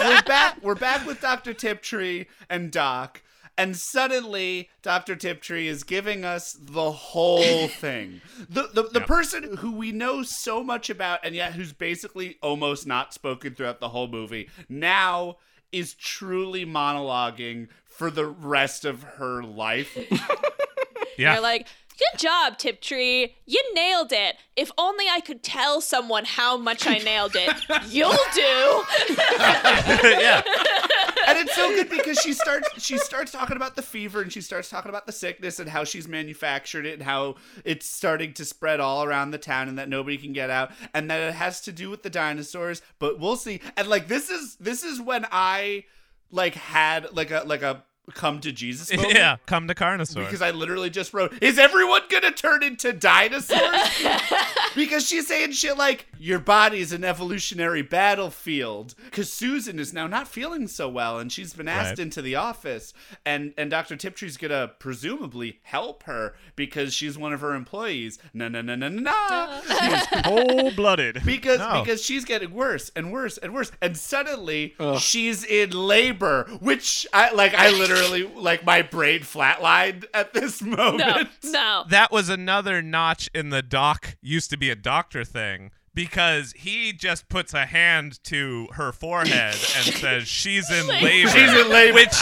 we're 0.00 0.22
back. 0.22 0.56
We're 0.62 0.74
back 0.74 1.06
with 1.06 1.20
Doctor 1.20 1.52
Tiptree 1.52 2.24
and 2.48 2.70
Doc, 2.70 3.22
and 3.58 3.76
suddenly 3.76 4.70
Doctor 4.82 5.16
Tiptree 5.16 5.66
is 5.66 5.82
giving 5.82 6.24
us 6.24 6.56
the 6.58 6.92
whole 6.92 7.68
thing. 7.68 8.22
The 8.48 8.70
the, 8.72 8.84
the 8.84 9.00
person 9.00 9.56
who 9.58 9.72
we 9.72 9.90
know 9.92 10.22
so 10.22 10.62
much 10.62 10.88
about, 10.88 11.20
and 11.24 11.34
yet 11.34 11.52
who's 11.52 11.72
basically 11.72 12.38
almost 12.40 12.86
not 12.86 13.12
spoken 13.12 13.54
throughout 13.54 13.80
the 13.80 13.88
whole 13.90 14.08
movie, 14.08 14.48
now 14.68 15.36
is 15.72 15.92
truly 15.92 16.64
monologuing 16.64 17.68
for 17.84 18.10
the 18.10 18.26
rest 18.26 18.84
of 18.84 19.02
her 19.02 19.42
life. 19.42 19.98
yeah 21.18 21.34
You're 21.34 21.42
like, 21.42 21.66
good 21.98 22.18
job, 22.18 22.58
Tiptree. 22.58 23.34
You 23.44 23.62
nailed 23.74 24.12
it. 24.12 24.36
If 24.56 24.70
only 24.78 25.06
I 25.10 25.20
could 25.20 25.42
tell 25.42 25.80
someone 25.80 26.24
how 26.24 26.56
much 26.56 26.86
I 26.86 26.98
nailed 26.98 27.34
it. 27.34 27.54
You'll 27.88 28.12
do. 28.34 28.84
yeah 30.20 30.42
it's 31.38 31.54
so 31.54 31.74
good 31.74 31.88
because 31.90 32.18
she 32.18 32.32
starts 32.32 32.68
she 32.82 32.98
starts 32.98 33.32
talking 33.32 33.56
about 33.56 33.76
the 33.76 33.82
fever 33.82 34.22
and 34.22 34.32
she 34.32 34.40
starts 34.40 34.68
talking 34.68 34.88
about 34.88 35.06
the 35.06 35.12
sickness 35.12 35.58
and 35.58 35.68
how 35.68 35.84
she's 35.84 36.08
manufactured 36.08 36.86
it 36.86 36.94
and 36.94 37.02
how 37.02 37.36
it's 37.64 37.88
starting 37.88 38.32
to 38.34 38.44
spread 38.44 38.80
all 38.80 39.04
around 39.04 39.30
the 39.30 39.38
town 39.38 39.68
and 39.68 39.78
that 39.78 39.88
nobody 39.88 40.16
can 40.16 40.32
get 40.32 40.50
out 40.50 40.70
and 40.94 41.10
that 41.10 41.20
it 41.20 41.34
has 41.34 41.60
to 41.60 41.72
do 41.72 41.90
with 41.90 42.02
the 42.02 42.10
dinosaurs 42.10 42.82
but 42.98 43.18
we'll 43.18 43.36
see. 43.36 43.60
And 43.76 43.88
like 43.88 44.08
this 44.08 44.30
is 44.30 44.56
this 44.56 44.82
is 44.82 45.00
when 45.00 45.26
i 45.30 45.84
like 46.30 46.54
had 46.54 47.12
like 47.14 47.30
a 47.30 47.42
like 47.46 47.62
a 47.62 47.84
come 48.14 48.40
to 48.40 48.50
jesus 48.52 48.92
moment. 48.96 49.14
yeah 49.14 49.36
come 49.46 49.68
to 49.68 49.74
carnosaur 49.74 50.24
because 50.24 50.42
I 50.42 50.50
literally 50.50 50.90
just 50.90 51.12
wrote, 51.14 51.32
"Is 51.42 51.58
everyone 51.58 52.02
gonna 52.10 52.30
turn 52.30 52.62
into 52.62 52.92
dinosaurs?" 52.92 53.60
because 54.74 55.06
she's 55.06 55.26
saying 55.26 55.52
shit 55.52 55.76
like, 55.76 56.06
"Your 56.18 56.38
body's 56.38 56.92
an 56.92 57.04
evolutionary 57.04 57.82
battlefield." 57.82 58.94
Because 59.04 59.32
Susan 59.32 59.78
is 59.78 59.92
now 59.92 60.06
not 60.06 60.28
feeling 60.28 60.66
so 60.68 60.88
well, 60.88 61.18
and 61.18 61.30
she's 61.32 61.52
been 61.52 61.68
asked 61.68 61.88
Right. 61.90 61.98
into 62.00 62.22
the 62.22 62.36
office, 62.36 62.92
and 63.24 63.52
and 63.56 63.70
Doctor 63.70 63.96
Tiptree's 63.96 64.36
gonna 64.36 64.68
presumably 64.78 65.60
help 65.62 66.04
her 66.04 66.34
because 66.56 66.94
she's 66.94 67.16
one 67.18 67.32
of 67.32 67.40
her 67.40 67.54
employees. 67.54 68.18
No, 68.34 68.48
no, 68.48 68.60
no, 68.62 68.74
no, 68.74 68.88
no, 68.88 69.00
no. 69.00 69.60
Cold 70.24 70.76
blooded. 70.76 71.22
Because 71.24 71.58
No. 71.58 71.82
because 71.82 72.02
she's 72.02 72.24
getting 72.24 72.52
worse 72.52 72.90
and 72.96 73.12
worse 73.12 73.38
and 73.38 73.52
worse, 73.54 73.70
and 73.80 73.96
suddenly 73.96 74.74
she's 74.98 75.44
in 75.44 75.70
labor, 75.70 76.44
which 76.60 77.06
I 77.12 77.32
like. 77.32 77.54
I 77.54 77.70
literally 77.70 77.97
like 78.34 78.64
my 78.64 78.82
brain 78.82 79.20
flatlined 79.20 80.04
at 80.14 80.32
this 80.32 80.62
moment. 80.62 81.30
No, 81.44 81.50
no. 81.50 81.84
that 81.88 82.10
was 82.12 82.28
another 82.28 82.82
notch 82.82 83.30
in 83.34 83.50
the 83.50 83.62
doc 83.62 84.16
used 84.20 84.50
to 84.50 84.56
be 84.56 84.70
a 84.70 84.76
doctor 84.76 85.24
thing 85.24 85.70
because 85.94 86.52
he 86.56 86.92
just 86.92 87.28
puts 87.28 87.52
a 87.52 87.66
hand 87.66 88.22
to 88.22 88.68
her 88.74 88.92
forehead 88.92 89.54
and 89.54 89.94
says 89.94 90.28
she's 90.28 90.70
in 90.70 90.86
labor. 91.02 91.28
She's 91.28 91.52
in 91.52 91.68
labor. 91.68 91.94
Which 91.94 92.14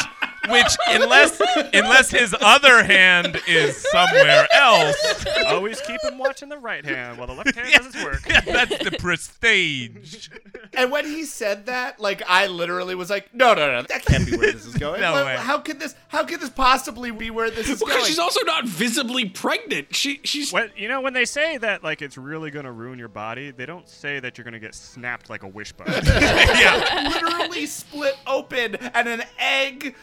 which 0.51 0.77
unless 0.89 1.41
unless 1.73 2.11
his 2.11 2.35
other 2.41 2.83
hand 2.85 3.41
is 3.47 3.77
somewhere 3.91 4.47
else, 4.53 5.25
Always 5.47 5.81
keep 5.83 6.01
him 6.05 6.19
watching 6.19 6.49
the 6.49 6.59
right 6.59 6.85
hand 6.85 7.19
while 7.19 7.27
the 7.27 7.33
left 7.35 7.55
hand 7.55 7.73
does 7.73 7.87
its 7.95 8.05
work. 8.05 8.23
that's 8.47 8.79
the 8.79 8.97
prestige. 8.99 10.29
And 10.75 10.91
when 10.91 11.05
he 11.07 11.25
said 11.25 11.67
that, 11.67 12.01
like 12.01 12.23
I 12.29 12.47
literally 12.47 12.95
was 12.95 13.11
like, 13.11 13.33
no, 13.35 13.55
no, 13.55 13.67
no, 13.71 13.83
that 13.83 14.05
can't 14.05 14.27
be 14.27 14.37
where 14.37 14.53
this 14.53 14.67
is 14.67 14.75
going. 14.79 15.01
No 15.01 15.13
What- 15.13 15.27
way. 15.27 15.37
How 15.37 15.59
could 15.59 15.79
this? 15.81 15.95
How 16.09 16.25
could 16.25 16.41
this 16.41 16.51
possibly 16.51 17.11
be 17.11 17.31
where 17.31 17.51
this 17.51 17.69
is 17.69 17.79
Because 17.81 17.95
going? 17.95 18.07
she's 18.07 18.19
also 18.19 18.43
not 18.45 18.65
visibly 18.67 19.27
pregnant. 19.29 19.95
She 19.95 20.21
she's 20.25 20.53
When, 20.53 20.71
you 20.77 20.89
know, 20.89 21.01
when 21.01 21.13
they 21.13 21.25
say 21.25 21.59
that 21.59 21.83
like 21.85 22.03
it's 22.03 22.17
really 22.19 22.51
gonna 22.51 22.73
ruin 22.73 22.99
your 22.99 23.09
body, 23.09 23.51
they 23.51 23.67
don't 23.67 23.89
say 23.89 24.21
that 24.21 24.37
you're 24.39 24.45
gonna 24.45 24.59
get 24.59 24.75
snapped 24.75 25.31
like 25.31 25.43
a 25.43 25.49
wishbone. 25.49 25.87
yeah. 26.07 27.09
literally 27.13 27.67
split 27.67 28.17
open, 28.27 28.77
and 28.77 29.09
an 29.09 29.23
egg 29.39 29.95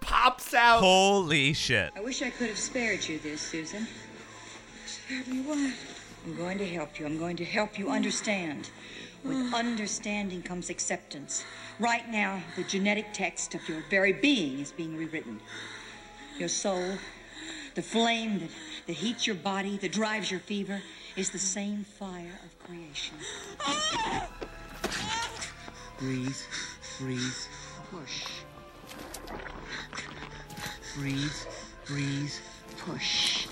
pops 0.00 0.54
out. 0.54 0.80
Holy 0.80 1.52
shit. 1.52 1.92
I 1.96 2.00
wish 2.00 2.22
I 2.22 2.30
could 2.30 2.48
have 2.48 2.58
spared 2.58 3.06
you 3.06 3.18
this, 3.18 3.40
Susan. 3.40 3.86
Spared 4.86 5.28
me 5.28 5.40
what? 5.42 5.72
I'm 6.26 6.36
going 6.36 6.58
to 6.58 6.66
help 6.66 6.98
you. 6.98 7.06
I'm 7.06 7.18
going 7.18 7.36
to 7.36 7.44
help 7.44 7.78
you 7.78 7.90
understand. 7.90 8.70
With 9.24 9.54
understanding 9.54 10.42
comes 10.42 10.70
acceptance. 10.70 11.44
Right 11.78 12.08
now, 12.10 12.42
the 12.56 12.64
genetic 12.64 13.06
text 13.12 13.54
of 13.54 13.68
your 13.68 13.82
very 13.90 14.12
being 14.12 14.60
is 14.60 14.72
being 14.72 14.96
rewritten. 14.96 15.40
Your 16.38 16.48
soul, 16.48 16.98
the 17.74 17.82
flame 17.82 18.40
that, 18.40 18.50
that 18.86 18.92
heats 18.94 19.26
your 19.26 19.36
body, 19.36 19.76
that 19.78 19.92
drives 19.92 20.30
your 20.30 20.40
fever, 20.40 20.82
is 21.16 21.30
the 21.30 21.38
same 21.38 21.84
fire 21.84 22.38
of 22.44 22.58
creation. 22.66 23.16
Breathe, 25.98 26.36
breathe, 26.98 27.34
Push. 27.90 28.39
Breathe, 30.96 31.32
breathe, 31.86 32.32
push. 32.78 33.46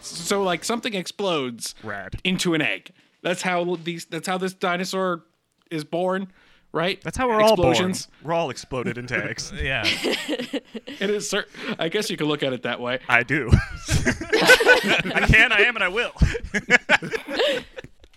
so 0.00 0.42
like 0.42 0.64
something 0.64 0.94
explodes 0.94 1.74
Rad. 1.82 2.20
into 2.24 2.54
an 2.54 2.62
egg. 2.62 2.92
That's 3.22 3.42
how 3.42 3.76
these. 3.76 4.06
That's 4.06 4.26
how 4.26 4.38
this 4.38 4.54
dinosaur 4.54 5.22
is 5.70 5.84
born, 5.84 6.32
right? 6.72 7.00
That's 7.02 7.16
how 7.16 7.28
we're 7.28 7.40
Explosions. 7.40 8.06
all 8.06 8.10
born. 8.22 8.28
We're 8.28 8.34
all 8.34 8.50
exploded 8.50 8.96
into 8.98 9.16
eggs. 9.22 9.52
yeah. 9.62 9.82
It 9.86 11.10
is. 11.10 11.34
I 11.78 11.88
guess 11.88 12.08
you 12.10 12.16
could 12.16 12.28
look 12.28 12.42
at 12.42 12.52
it 12.52 12.62
that 12.62 12.80
way. 12.80 13.00
I 13.08 13.22
do. 13.22 13.50
I 13.88 15.26
can. 15.28 15.52
I 15.52 15.62
am, 15.62 15.76
and 15.76 15.84
I 15.84 15.88
will. 15.88 16.12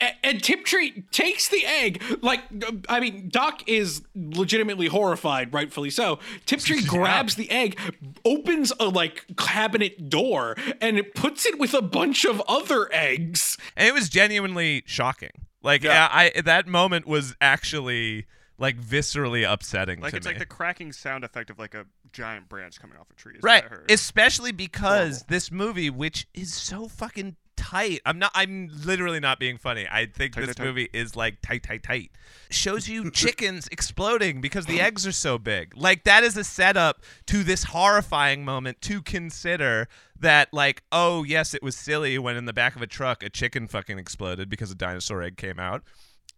And, 0.04 0.16
and 0.24 0.44
Tiptree 0.44 1.04
takes 1.12 1.48
the 1.48 1.66
egg. 1.66 2.04
Like, 2.22 2.42
I 2.90 3.00
mean, 3.00 3.30
Doc 3.30 3.64
is 3.68 4.02
legitimately 4.16 4.88
horrified, 4.88 5.54
rightfully 5.54 5.90
so. 5.90 6.20
Tiptree 6.46 6.82
grabs 6.88 7.36
the 7.36 7.50
egg, 7.50 7.80
opens 8.26 8.74
a 8.80 8.86
like 8.86 9.26
cabinet 9.38 10.10
door, 10.10 10.56
and 10.82 10.98
it 10.98 11.16
puts 11.16 11.46
it 11.46 11.58
with 11.58 11.74
a 11.74 11.82
bunch 11.82 12.26
of 12.26 12.42
other 12.48 12.90
eggs. 12.94 13.58
And 13.78 13.88
it 13.88 13.94
was 13.94 14.10
genuinely 14.10 14.84
shocking. 14.86 15.32
Like 15.62 15.86
I, 15.86 16.32
I 16.36 16.42
that 16.42 16.68
moment 16.68 17.08
was 17.08 17.36
actually 17.40 18.26
like 18.58 18.78
viscerally 18.80 19.50
upsetting 19.50 20.00
Like 20.02 20.12
to 20.12 20.18
it's 20.18 20.26
me. 20.28 20.34
like 20.34 20.40
the 20.40 20.46
cracking 20.46 20.92
sound 20.92 21.24
effect 21.24 21.50
of 21.50 21.58
like 21.58 21.74
a 21.74 21.86
giant 22.12 22.50
branch 22.50 22.80
coming 22.80 22.98
off 22.98 23.10
a 23.10 23.14
tree. 23.16 23.36
is 23.36 23.44
right 23.44 23.64
especially 23.90 24.52
because 24.52 25.24
this 25.24 25.52
movie 25.52 25.90
which 25.90 26.28
is 26.34 26.54
so 26.54 26.88
fucking 26.88 27.36
tight. 27.56 28.02
I'm 28.06 28.20
not 28.20 28.32
i'm 28.36 28.70
literally 28.86 29.20
not 29.20 29.40
being 29.40 29.58
funny. 29.58 29.88
I 29.90 30.06
think 30.06 30.34
Tight, 30.34 30.42
this 30.46 30.56
tight, 30.56 30.64
tight. 30.64 30.66
movie 30.66 30.90
is 30.94 31.16
like 31.16 31.42
tight 31.42 31.64
tight 31.64 31.84
tight. 31.84 32.12
Shows 32.50 32.88
you 32.88 33.10
chickens 33.12 33.68
exploding 33.72 34.42
because 34.42 34.66
the 34.66 34.80
eggs 34.82 35.06
are 35.08 35.12
so 35.12 35.38
big. 35.38 35.76
Like 35.76 36.04
that 36.04 36.24
is 36.24 36.38
a 36.38 36.44
setup 36.44 37.02
to 37.28 37.44
this 37.44 37.64
horrifying 37.66 38.46
moment 38.46 38.82
to 38.82 39.02
consider 39.02 39.88
that 40.20 40.54
like 40.54 40.84
oh 40.92 41.24
yes 41.24 41.54
it 41.54 41.64
was 41.64 41.76
silly 41.76 42.18
when 42.18 42.36
in 42.38 42.46
the 42.46 42.54
back 42.54 42.76
of 42.76 42.82
a 42.82 42.88
truck 42.88 43.24
a 43.24 43.30
chicken 43.30 43.68
fucking 43.68 43.98
exploded 44.00 44.50
because 44.50 44.72
a 44.72 44.76
dinosaur 44.76 45.22
egg 45.22 45.38
came 45.38 45.60
out. 45.60 45.84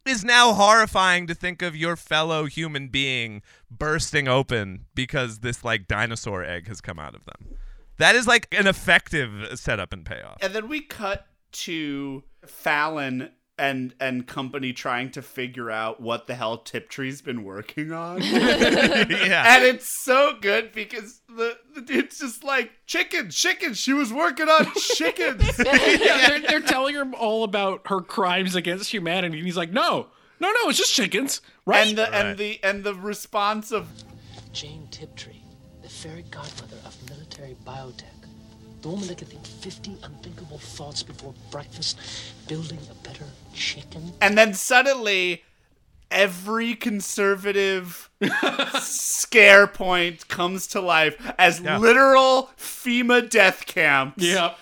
Is 0.06 0.24
now 0.24 0.54
horrifying 0.54 1.26
to 1.26 1.34
think 1.34 1.64
of 1.64 1.76
your 1.76 1.96
fellow 1.96 2.46
human 2.46 2.90
being 2.90 3.42
bursting 3.72 4.28
open 4.28 4.86
because 4.94 5.40
this 5.40 5.64
like 5.64 5.88
dinosaur 5.88 6.44
egg 6.44 6.68
has 6.68 6.80
come 6.80 7.00
out 7.00 7.16
of 7.16 7.26
them. 7.26 7.58
That 7.98 8.16
is 8.16 8.28
like 8.28 8.48
an 8.52 8.68
effective 8.68 9.58
setup 9.60 9.94
and 9.94 10.06
payoff. 10.06 10.38
And 10.42 10.54
then 10.54 10.68
we 10.68 10.82
cut 10.82 11.28
to 11.52 12.24
Fallon 12.46 13.32
and 13.58 13.94
and 14.02 14.28
company 14.28 14.74
trying 14.74 15.10
to 15.12 15.22
figure 15.22 15.72
out 15.72 16.02
what 16.02 16.28
the 16.28 16.36
hell 16.36 16.58
Tiptree's 16.58 17.22
been 17.22 17.44
working 17.44 17.92
on. 17.92 18.22
Yeah. 19.26 19.56
And 19.56 19.64
it's 19.64 20.04
so 20.04 20.38
good 20.40 20.72
because 20.72 21.22
the, 21.30 21.58
the 21.74 21.82
dude's 21.82 22.20
just 22.20 22.44
like 22.44 22.72
chickens, 22.86 23.36
chickens. 23.36 23.78
She 23.78 23.94
was 23.94 24.12
working 24.12 24.50
on 24.50 24.68
chickens. 24.96 25.44
yeah, 25.60 26.28
they're, 26.28 26.40
they're 26.48 26.60
telling 26.62 26.96
her 26.96 27.10
all 27.14 27.44
about 27.44 27.88
her 27.88 28.02
crimes 28.02 28.56
against 28.56 28.92
humanity, 28.92 29.38
and 29.38 29.46
he's 29.46 29.58
like, 29.58 29.72
"No, 29.72 30.08
no, 30.40 30.52
no, 30.52 30.70
it's 30.70 30.78
just 30.78 30.94
chickens, 30.94 31.42
right?" 31.66 31.88
And 31.88 31.98
the 31.98 32.14
and 32.14 32.38
the 32.38 32.60
and 32.64 32.84
the 32.84 32.94
response 32.94 33.72
of 33.72 33.88
Jane 34.54 34.88
Tiptree, 34.92 35.42
the 35.82 35.90
fairy 35.90 36.26
godmother 36.30 36.78
of 36.86 36.96
military 37.38 37.56
biotech. 37.66 38.04
The 38.82 38.90
woman 38.90 39.08
that 39.08 39.18
can 39.18 39.28
think 39.28 39.46
50 39.46 39.98
unthinkable 40.04 40.60
thoughts 40.60 41.02
before 41.04 41.34
breakfast, 41.52 42.00
building 42.48 42.80
a 42.92 43.08
better 43.08 43.26
chicken. 43.54 44.14
and 44.22 44.38
then 44.38 44.54
suddenly 44.54 45.44
every 46.12 46.76
conservative 46.76 48.10
scare 48.80 49.66
point 49.66 50.28
comes 50.28 50.68
to 50.68 50.80
life 50.80 51.16
as 51.40 51.60
literal 51.62 52.52
FEMA 52.58 53.28
death 53.28 53.66
camps. 53.66 54.24
Yep. 54.24 54.58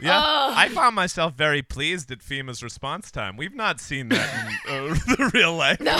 Yeah, 0.00 0.20
Oh. 0.22 0.52
I 0.56 0.68
found 0.68 0.94
myself 0.96 1.34
very 1.34 1.62
pleased 1.62 2.10
at 2.10 2.18
FEMA's 2.20 2.62
response 2.62 3.10
time. 3.10 3.36
We've 3.36 3.54
not 3.54 3.80
seen 3.80 4.08
that 4.10 4.58
in 4.68 4.72
uh, 4.72 4.94
the 5.06 5.30
real 5.34 5.54
life. 5.56 5.80
No. 5.80 5.96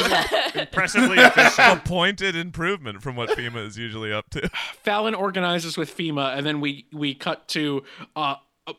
Impressively 0.60 1.18
efficient. 1.18 1.78
A 1.78 1.80
pointed 1.84 2.34
improvement 2.36 3.02
from 3.02 3.16
what 3.16 3.30
FEMA 3.30 3.66
is 3.66 3.78
usually 3.78 4.12
up 4.12 4.28
to. 4.30 4.48
Fallon 4.82 5.14
organizes 5.14 5.76
with 5.76 5.96
FEMA, 5.96 6.36
and 6.36 6.44
then 6.46 6.60
we 6.60 6.86
we 6.92 7.14
cut 7.14 7.48
to 7.48 7.84
uh, 8.16 8.36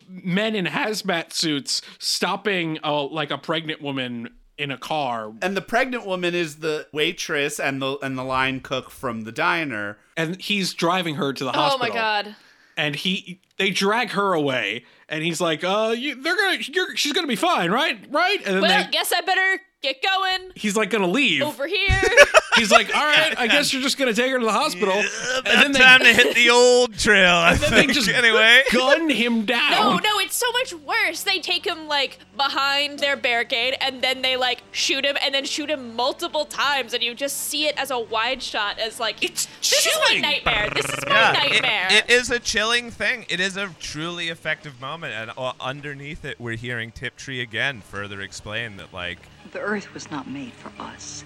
men 0.07 0.55
in 0.55 0.65
hazmat 0.65 1.31
suits 1.33 1.81
stopping 1.99 2.79
uh, 2.83 3.03
like 3.05 3.31
a 3.31 3.37
pregnant 3.37 3.81
woman 3.81 4.29
in 4.55 4.69
a 4.69 4.77
car, 4.77 5.33
And 5.41 5.57
the 5.57 5.61
pregnant 5.63 6.05
woman 6.05 6.35
is 6.35 6.57
the 6.57 6.87
waitress 6.93 7.59
and 7.59 7.81
the 7.81 7.97
and 8.03 8.15
the 8.17 8.23
line 8.23 8.59
cook 8.59 8.91
from 8.91 9.21
the 9.21 9.31
diner. 9.31 9.97
and 10.15 10.39
he's 10.39 10.75
driving 10.75 11.15
her 11.15 11.33
to 11.33 11.43
the 11.43 11.49
Oh 11.49 11.53
hospital. 11.53 11.87
Oh 11.87 11.89
my 11.89 11.93
god. 11.95 12.35
And 12.75 12.95
he 12.95 13.39
they 13.57 13.69
drag 13.69 14.09
her 14.11 14.33
away, 14.33 14.85
and 15.07 15.23
he's 15.23 15.39
like, 15.39 15.63
"Uh, 15.63 15.93
you, 15.95 16.21
they're 16.21 16.35
gonna, 16.35 16.57
you're, 16.61 16.95
she's 16.95 17.13
gonna 17.13 17.27
be 17.27 17.35
fine, 17.35 17.69
right? 17.71 17.99
Right?" 18.09 18.39
And 18.45 18.55
then 18.55 18.61
Well, 18.61 18.83
they, 18.83 18.89
guess 18.91 19.11
I 19.13 19.21
better 19.21 19.61
get 19.83 20.01
going 20.01 20.51
he's 20.55 20.75
like 20.75 20.89
gonna 20.89 21.05
leave. 21.07 21.43
over 21.43 21.67
here. 21.67 22.01
He's 22.55 22.69
like, 22.69 22.95
"All 22.95 23.03
right, 23.03 23.33
I 23.35 23.47
guess 23.47 23.73
you're 23.73 23.81
just 23.81 23.97
gonna 23.97 24.13
take 24.13 24.29
her 24.31 24.37
to 24.37 24.45
the 24.45 24.51
hospital." 24.51 24.93
and 24.93 25.45
then 25.45 25.71
they, 25.71 25.79
Time 25.79 26.01
to 26.01 26.13
hit 26.13 26.35
the 26.41 26.51
old 26.51 26.93
trail. 26.99 27.33
I 27.33 27.53
and 27.53 27.59
then 27.59 27.71
they 27.71 27.77
think. 27.79 27.93
just 27.93 28.07
anyway. 28.09 28.61
gun 28.71 29.09
him 29.09 29.43
down. 29.45 29.71
No, 29.71 29.97
no, 29.97 30.19
it's 30.19 30.35
so 30.35 30.45
much 30.51 30.71
worse. 30.85 31.23
They 31.23 31.39
take 31.39 31.65
him 31.65 31.87
like 31.87 32.19
behind 32.37 32.99
their 32.99 33.15
barricade 33.17 33.75
and 33.81 34.03
then 34.03 34.21
they 34.21 34.37
like 34.37 34.61
shoot 34.71 35.03
him 35.03 35.17
and 35.25 35.33
then 35.33 35.45
shoot 35.45 35.67
him 35.67 35.95
multiple 35.95 36.45
times 36.45 36.93
and 36.93 37.01
you 37.01 37.15
just 37.15 37.37
see 37.37 37.65
it 37.65 37.75
as 37.75 37.89
a 37.89 37.97
wide 37.99 38.43
shot 38.43 38.77
as 38.77 38.99
like 38.99 39.23
it's 39.23 39.47
this 39.59 39.87
is 39.87 39.95
my 40.01 40.05
chilling. 40.09 40.21
nightmare. 40.21 40.69
This 40.75 40.85
is 40.85 40.99
my 41.07 41.11
Yeah, 41.11 41.31
it- 41.31 41.51
nightmare. 41.53 41.87
it 41.89 42.09
is 42.11 42.29
a 42.29 42.37
chilling 42.39 42.91
thing. 42.91 43.25
It 43.29 43.39
is 43.39 43.57
a 43.57 43.69
truly 43.79 44.29
effective 44.29 44.79
moment, 44.79 45.13
and 45.13 45.31
uh, 45.39 45.53
underneath 45.59 46.23
it, 46.23 46.39
we're 46.39 46.55
hearing 46.55 46.91
Tiptree 46.91 47.41
again 47.41 47.81
further 47.81 48.21
explain 48.21 48.77
that, 48.77 48.93
like, 48.93 49.17
The 49.53 49.59
Earth 49.59 49.93
was 49.93 50.09
not 50.09 50.27
made 50.27 50.51
for 50.53 50.71
us. 50.81 51.23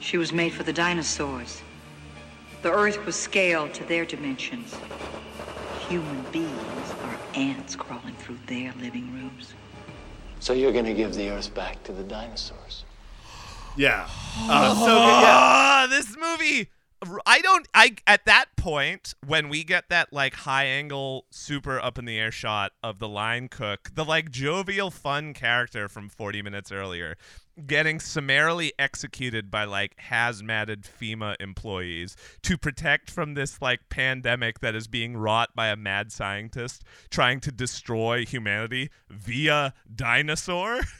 She 0.00 0.16
was 0.16 0.32
made 0.32 0.54
for 0.54 0.62
the 0.62 0.72
dinosaurs. 0.72 1.60
The 2.62 2.72
Earth 2.72 3.04
was 3.04 3.14
scaled 3.14 3.74
to 3.74 3.84
their 3.84 4.06
dimensions. 4.06 4.74
Human 5.86 6.24
beings 6.32 6.94
are 7.04 7.18
ants 7.34 7.76
crawling 7.76 8.14
through 8.14 8.38
their 8.46 8.72
living 8.80 9.12
rooms. 9.12 9.52
So 10.40 10.54
you're 10.54 10.72
gonna 10.72 10.94
give 10.94 11.14
the 11.14 11.28
Earth 11.28 11.54
back 11.54 11.82
to 11.84 11.92
the 11.92 12.02
dinosaurs? 12.02 12.84
Yeah. 13.76 14.08
Uh, 14.48 14.74
so 14.74 14.86
good, 14.86 14.92
yeah. 14.92 15.38
Ah, 15.38 15.86
this 15.90 16.16
movie. 16.16 16.70
I 17.26 17.40
don't. 17.40 17.68
I 17.74 17.96
at 18.06 18.24
that 18.24 18.46
point 18.56 19.14
when 19.26 19.48
we 19.48 19.64
get 19.64 19.90
that 19.90 20.12
like 20.12 20.34
high 20.34 20.64
angle, 20.64 21.26
super 21.30 21.78
up 21.78 21.98
in 21.98 22.06
the 22.06 22.18
air 22.18 22.30
shot 22.30 22.72
of 22.82 22.98
the 22.98 23.08
line 23.08 23.48
cook, 23.48 23.90
the 23.94 24.04
like 24.04 24.30
jovial, 24.30 24.90
fun 24.90 25.34
character 25.34 25.88
from 25.88 26.08
40 26.08 26.40
minutes 26.42 26.72
earlier, 26.72 27.16
getting 27.66 28.00
summarily 28.00 28.72
executed 28.78 29.50
by 29.50 29.64
like 29.64 29.96
hazmated 30.10 30.84
FEMA 30.84 31.36
employees 31.38 32.16
to 32.42 32.56
protect 32.56 33.10
from 33.10 33.34
this 33.34 33.60
like 33.60 33.88
pandemic 33.90 34.60
that 34.60 34.74
is 34.74 34.88
being 34.88 35.16
wrought 35.16 35.50
by 35.54 35.68
a 35.68 35.76
mad 35.76 36.10
scientist 36.10 36.82
trying 37.10 37.40
to 37.40 37.52
destroy 37.52 38.24
humanity 38.24 38.90
via 39.10 39.74
dinosaur. 39.94 40.80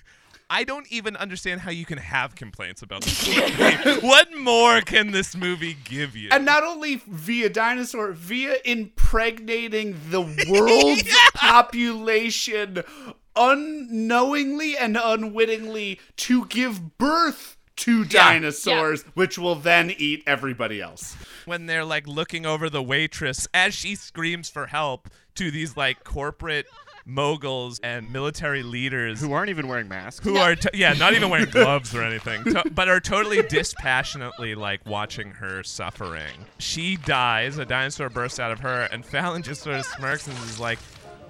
I 0.49 0.63
don't 0.65 0.87
even 0.93 1.17
understand 1.17 1.61
how 1.63 1.71
you 1.73 1.85
can 1.85 1.99
have 1.99 2.37
complaints 2.37 2.83
about 2.83 3.03
this 3.03 3.27
movie. 3.85 4.07
what 4.07 4.29
more 4.39 4.81
can 4.81 5.11
this 5.11 5.37
movie 5.37 5.77
give 5.85 6.17
you? 6.17 6.29
And 6.31 6.45
not 6.45 6.63
only 6.63 7.03
via 7.09 7.49
dinosaur, 7.49 8.13
via 8.13 8.57
impregnating 8.65 9.97
the 10.11 10.21
world's 10.49 11.03
population 11.35 12.83
unknowingly 13.35 14.77
and 14.77 14.97
unwittingly 15.03 16.01
to 16.17 16.47
give 16.47 16.97
birth 16.99 17.57
to 17.77 18.05
dinosaurs, 18.07 19.03
which 19.15 19.37
will 19.37 19.55
then 19.55 19.91
eat 19.99 20.23
everybody 20.27 20.81
else. 20.81 21.15
when 21.45 21.67
they're 21.67 21.85
like 21.85 22.07
looking 22.07 22.47
over 22.47 22.71
the 22.71 22.83
waitress 22.83 23.47
as 23.53 23.75
she 23.75 23.95
screams 23.95 24.49
for 24.49 24.67
help 24.69 25.11
to 25.35 25.51
these 25.51 25.77
like 25.77 26.03
corporate 26.03 26.67
moguls 27.09 27.79
and 27.85 28.13
military 28.13 28.65
leaders 28.65 29.21
Who 29.21 29.33
aren't 29.33 29.49
even 29.49 29.69
wearing 29.69 29.87
masks. 29.89 30.25
who 30.25 30.37
are 30.37 30.57
t- 30.57 30.69
yeah 30.75 30.93
not 30.95 31.15
even 31.15 31.31
wearing 31.31 31.49
gloves 31.51 31.95
or 31.95 32.03
anything 32.03 32.43
to- 32.53 32.65
but 32.75 32.89
are 32.89 32.99
totally 32.99 33.43
dispassionately 33.43 34.57
like 34.57 34.81
watching 34.85 35.31
her 35.31 35.63
suffering 35.63 36.47
she 36.59 36.97
dies 36.97 37.59
a 37.59 37.65
dinosaur 37.65 38.11
bursts 38.11 38.41
out 38.41 38.51
of 38.51 38.59
her 38.61 38.89
and 38.91 39.07
fallon 39.07 39.43
just 39.43 39.63
sort 39.63 39.77
of 39.77 39.85
smirks 39.87 40.27
and 40.27 40.37
is 40.39 40.59
like 40.61 40.79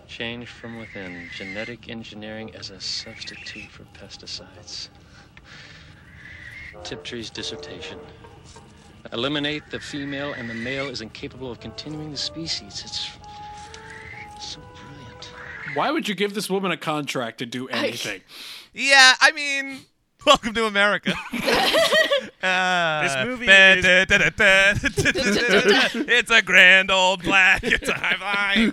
Change 0.09 0.49
from 0.49 0.79
within. 0.79 1.29
Genetic 1.37 1.89
engineering 1.89 2.55
as 2.55 2.71
a 2.71 2.81
substitute 2.81 3.69
for 3.69 3.83
pesticides. 3.93 4.89
Tiptree's 6.85 7.29
dissertation. 7.29 7.99
Eliminate 9.13 9.65
the 9.71 9.81
female 9.81 10.33
and 10.35 10.49
the 10.49 10.55
male 10.55 10.87
is 10.89 11.01
incapable 11.01 11.51
of 11.51 11.59
continuing 11.59 12.13
the 12.13 12.17
species. 12.17 12.83
It's 12.85 13.01
so 13.01 13.11
brilliant. 13.19 13.26
Why 15.77 15.91
would 15.91 16.09
you 16.09 16.15
give 16.15 16.33
this 16.33 16.49
woman 16.49 16.71
a 16.71 16.77
contract 16.79 17.39
to 17.39 17.47
do 17.47 17.69
anything? 17.69 18.23
yeah, 18.73 19.15
I 19.21 19.33
mean, 19.33 19.81
welcome 20.25 20.55
to 20.55 20.65
America. 20.65 21.13
this 21.31 23.17
movie 23.27 23.47
It's 26.09 26.31
a 26.31 26.41
grand 26.41 26.91
old 26.91 27.23
black. 27.23 27.63
It's 27.63 27.89
a 27.91 27.93
high. 27.95 28.73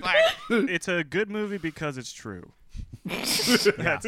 It's 0.49 0.88
a 0.88 1.04
good 1.04 1.30
movie 1.30 1.58
because 1.58 1.97
it's 1.97 2.14
true. 2.14 2.54
yeah. 3.06 3.99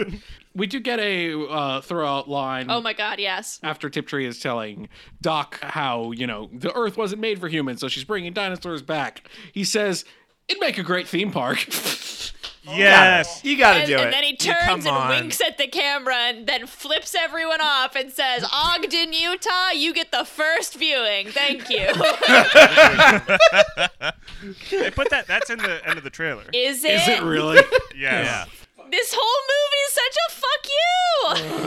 We 0.55 0.67
do 0.67 0.79
get 0.79 1.01
a 1.01 1.33
uh, 1.33 1.81
throwout 1.81 2.29
line. 2.29 2.71
Oh 2.71 2.79
my 2.79 2.93
God, 2.93 3.19
yes. 3.19 3.59
After 3.61 3.89
Tiptree 3.89 4.25
is 4.25 4.39
telling 4.39 4.87
Doc 5.21 5.59
how, 5.61 6.11
you 6.11 6.25
know, 6.25 6.49
the 6.53 6.73
Earth 6.73 6.95
wasn't 6.95 7.19
made 7.19 7.41
for 7.41 7.49
humans, 7.49 7.81
so 7.81 7.89
she's 7.89 8.05
bringing 8.05 8.31
dinosaurs 8.31 8.81
back. 8.81 9.29
He 9.51 9.65
says, 9.65 10.05
It'd 10.47 10.61
make 10.61 10.77
a 10.77 10.83
great 10.83 11.07
theme 11.09 11.31
park. 11.31 11.67
yes. 12.67 13.41
You 13.43 13.57
gotta 13.57 13.79
and, 13.79 13.87
do 13.87 13.95
and 13.97 14.07
it. 14.07 14.11
then 14.11 14.23
he 14.23 14.35
turns 14.35 14.57
come 14.65 14.79
and 14.79 14.87
on. 14.87 15.09
winks 15.09 15.41
at 15.41 15.57
the 15.57 15.67
camera 15.67 16.15
and 16.15 16.47
then 16.47 16.65
flips 16.67 17.15
everyone 17.15 17.61
off 17.61 17.95
and 17.95 18.11
says, 18.11 18.45
Ogden, 18.51 19.13
Utah, 19.13 19.69
you 19.71 19.93
get 19.93 20.11
the 20.11 20.25
first 20.25 20.75
viewing. 20.75 21.27
Thank 21.29 21.69
you. 21.69 21.87
They 24.69 24.91
put 24.91 25.09
that. 25.09 25.25
That's 25.27 25.49
in 25.49 25.57
the 25.59 25.81
end 25.87 25.97
of 25.97 26.03
the 26.03 26.09
trailer. 26.09 26.43
Is 26.53 26.83
it? 26.83 26.91
Is 26.91 27.07
it 27.07 27.23
really? 27.23 27.61
Yes. 27.97 28.47
This 28.91 29.15
whole 29.17 29.41
movie 29.51 29.83
is 29.87 29.93
such 29.93 30.17
a 30.27 30.31
fuck 30.41 30.65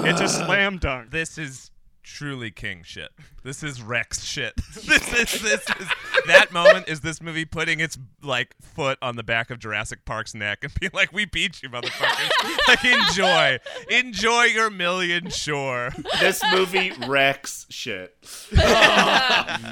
you. 0.05 0.11
It's 0.11 0.21
a 0.21 0.29
slam 0.29 0.77
dunk. 0.79 1.11
This 1.11 1.39
is 1.39 1.71
truly 2.09 2.51
king 2.51 2.83
shit. 2.83 3.11
This 3.43 3.63
is 3.63 3.83
Rex 3.83 4.25
shit. 4.25 4.57
this 4.75 5.13
is 5.13 5.43
this 5.43 5.63
is 5.79 5.89
that 6.27 6.53
moment 6.53 6.89
is 6.89 7.01
this 7.01 7.21
movie 7.21 7.45
putting 7.45 7.81
its 7.81 7.99
like 8.23 8.55
foot 8.61 8.99
on 9.03 9.17
the 9.17 9.23
back 9.23 9.51
of 9.51 9.59
Jurassic 9.59 10.05
Park's 10.05 10.35
neck 10.35 10.65
and 10.65 10.73
being 10.81 10.91
like, 10.95 11.13
"We 11.13 11.27
beat 11.27 11.63
you, 11.63 11.69
motherfuckers! 11.69 12.59
like 12.69 12.85
enjoy, 12.85 13.59
enjoy 13.91 14.45
your 14.45 14.71
million, 14.71 15.29
sure." 15.31 15.91
This 16.21 16.43
movie 16.53 16.93
wrecks 17.07 17.67
shit. 17.69 18.17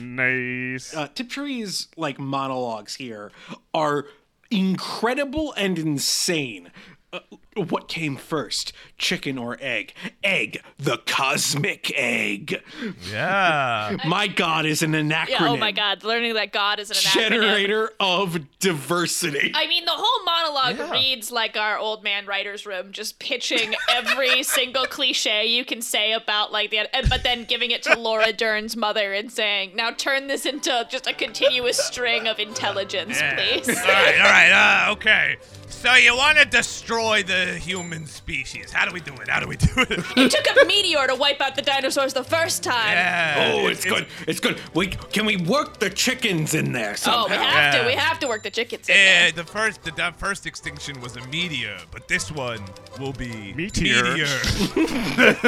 nice. 0.00 0.94
Uh, 0.94 1.08
Tiptree's 1.14 1.88
like 1.96 2.18
monologues 2.18 2.94
here 2.94 3.32
are 3.72 4.06
incredible 4.50 5.52
and 5.56 5.78
insane. 5.78 6.70
Uh, 7.16 7.36
what 7.56 7.88
came 7.88 8.16
first, 8.16 8.72
chicken 8.98 9.38
or 9.38 9.56
egg? 9.60 9.94
Egg, 10.22 10.62
the 10.78 10.98
cosmic 11.06 11.90
egg. 11.96 12.62
Yeah. 13.10 13.96
My 14.06 14.28
God 14.28 14.66
is 14.66 14.82
an 14.82 14.94
anachronism. 14.94 15.46
Yeah, 15.46 15.52
oh 15.52 15.56
my 15.56 15.72
god, 15.72 16.04
learning 16.04 16.34
that 16.34 16.52
God 16.52 16.78
is 16.78 16.90
an 16.90 16.96
acronym. 16.96 17.12
Generator 17.12 17.90
of 17.98 18.58
diversity. 18.58 19.52
I 19.54 19.66
mean, 19.68 19.84
the 19.86 19.92
whole 19.94 20.24
monologue 20.24 20.92
reads 20.92 21.30
like 21.30 21.56
our 21.56 21.78
old 21.78 22.04
man 22.04 22.26
writer's 22.26 22.66
room, 22.66 22.92
just 22.92 23.18
pitching 23.18 23.74
every 23.90 24.42
single 24.42 24.84
cliche 24.84 25.46
you 25.46 25.64
can 25.64 25.80
say 25.80 26.12
about 26.12 26.52
like 26.52 26.70
the, 26.70 26.86
but 27.08 27.22
then 27.22 27.44
giving 27.44 27.70
it 27.70 27.82
to 27.84 27.98
Laura 27.98 28.32
Dern's 28.32 28.76
mother 28.76 29.14
and 29.14 29.32
saying, 29.32 29.72
"Now 29.74 29.90
turn 29.92 30.26
this 30.26 30.44
into 30.44 30.86
just 30.90 31.06
a 31.06 31.14
continuous 31.14 31.78
string 31.78 32.28
of 32.28 32.38
intelligence, 32.38 33.18
please." 33.34 33.68
all 33.68 33.74
right, 33.74 34.18
all 34.18 34.30
right, 34.30 34.86
uh, 34.88 34.92
okay. 34.92 35.36
So 35.76 35.94
you 35.94 36.16
want 36.16 36.38
to 36.38 36.46
destroy 36.46 37.22
the 37.22 37.58
human 37.58 38.06
species? 38.06 38.72
How 38.72 38.86
do 38.86 38.92
we 38.92 39.00
do 39.00 39.12
it? 39.14 39.28
How 39.28 39.40
do 39.40 39.46
we 39.46 39.56
do 39.56 39.68
it? 39.76 39.90
It 40.16 40.30
took 40.30 40.46
a 40.62 40.66
meteor 40.66 41.06
to 41.06 41.14
wipe 41.14 41.40
out 41.40 41.54
the 41.54 41.62
dinosaurs 41.62 42.14
the 42.14 42.24
first 42.24 42.62
time. 42.62 42.92
Yeah. 42.92 43.52
Oh, 43.54 43.68
it's, 43.68 43.84
good. 43.84 44.06
It's 44.26 44.40
good. 44.40 44.58
Wait, 44.74 44.98
can 45.12 45.26
we 45.26 45.36
work 45.36 45.78
the 45.78 45.90
chickens 45.90 46.54
in 46.54 46.72
there 46.72 46.96
somehow? 46.96 47.26
Oh, 47.26 47.28
we 47.28 47.36
have 47.36 47.74
to. 47.74 47.86
We 47.86 47.92
have 47.92 48.18
to 48.20 48.26
work 48.26 48.42
the 48.42 48.50
chickens 48.50 48.88
in 48.88 48.96
Eh, 48.96 49.30
the 49.32 49.44
first 49.44 49.82
the, 49.84 49.90
the 49.92 50.12
first 50.16 50.46
extinction 50.46 50.98
was 51.00 51.16
a 51.16 51.26
meteor, 51.28 51.76
but 51.92 52.08
this 52.08 52.32
one 52.32 52.62
will 52.98 53.12
be 53.12 53.52
Meteor. 53.52 54.02
meteor. 54.14 54.26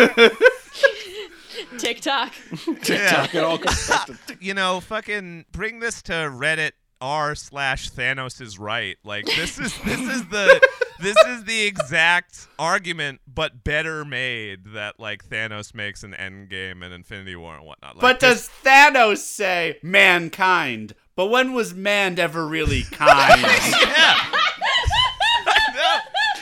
there. 0.07 0.31
TikTok. 1.79 2.33
TikTok, 2.83 3.35
it 3.35 3.43
all 3.43 3.59
comes 3.59 3.89
back 3.89 4.07
to 4.07 4.37
you 4.41 4.55
know, 4.55 4.81
fucking 4.81 5.47
bring 5.53 5.81
this 5.81 6.03
to 6.03 6.13
Reddit 6.13 6.73
r 7.01 7.35
slash 7.35 7.91
Thanos 7.91 8.41
is 8.41 8.59
right. 8.59 8.97
Like 9.05 9.25
this 9.27 9.59
is 9.59 9.77
this 9.83 10.01
is 10.01 10.27
the 10.29 10.61
this 11.01 11.17
is 11.27 11.45
the 11.45 11.65
exact 11.67 12.49
argument, 12.59 13.21
but 13.33 13.63
better 13.65 14.05
made 14.05 14.73
that 14.75 14.99
like 14.99 15.29
Thanos 15.29 15.75
makes 15.75 16.03
in 16.05 16.13
Endgame 16.13 16.85
and 16.85 16.93
Infinity 16.93 17.37
War 17.37 17.55
and 17.57 17.65
whatnot. 17.65 17.97
Like, 17.97 18.01
But 18.03 18.21
this- 18.21 18.49
does 18.49 18.51
Thanos 18.65 19.19
say 19.19 19.79
mankind? 19.83 20.95
But 21.17 21.27
when 21.27 21.53
was 21.53 21.75
man 21.75 22.19
ever 22.19 22.47
really 22.47 22.83
kind? 22.93 23.41
Yeah. 23.81 24.15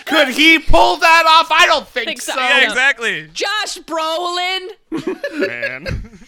Could 0.07 0.29
he 0.29 0.59
pull 0.61 0.97
that 0.99 1.25
off? 1.27 1.49
I 1.51 1.67
don't 1.67 1.87
think, 1.89 2.07
Think 2.07 2.23
so. 2.23 2.33
so. 2.33 2.41
yeah, 2.41 2.61
exactly. 2.69 3.29
Josh 3.33 3.79
Brolin. 3.79 4.69
Man. 5.47 6.21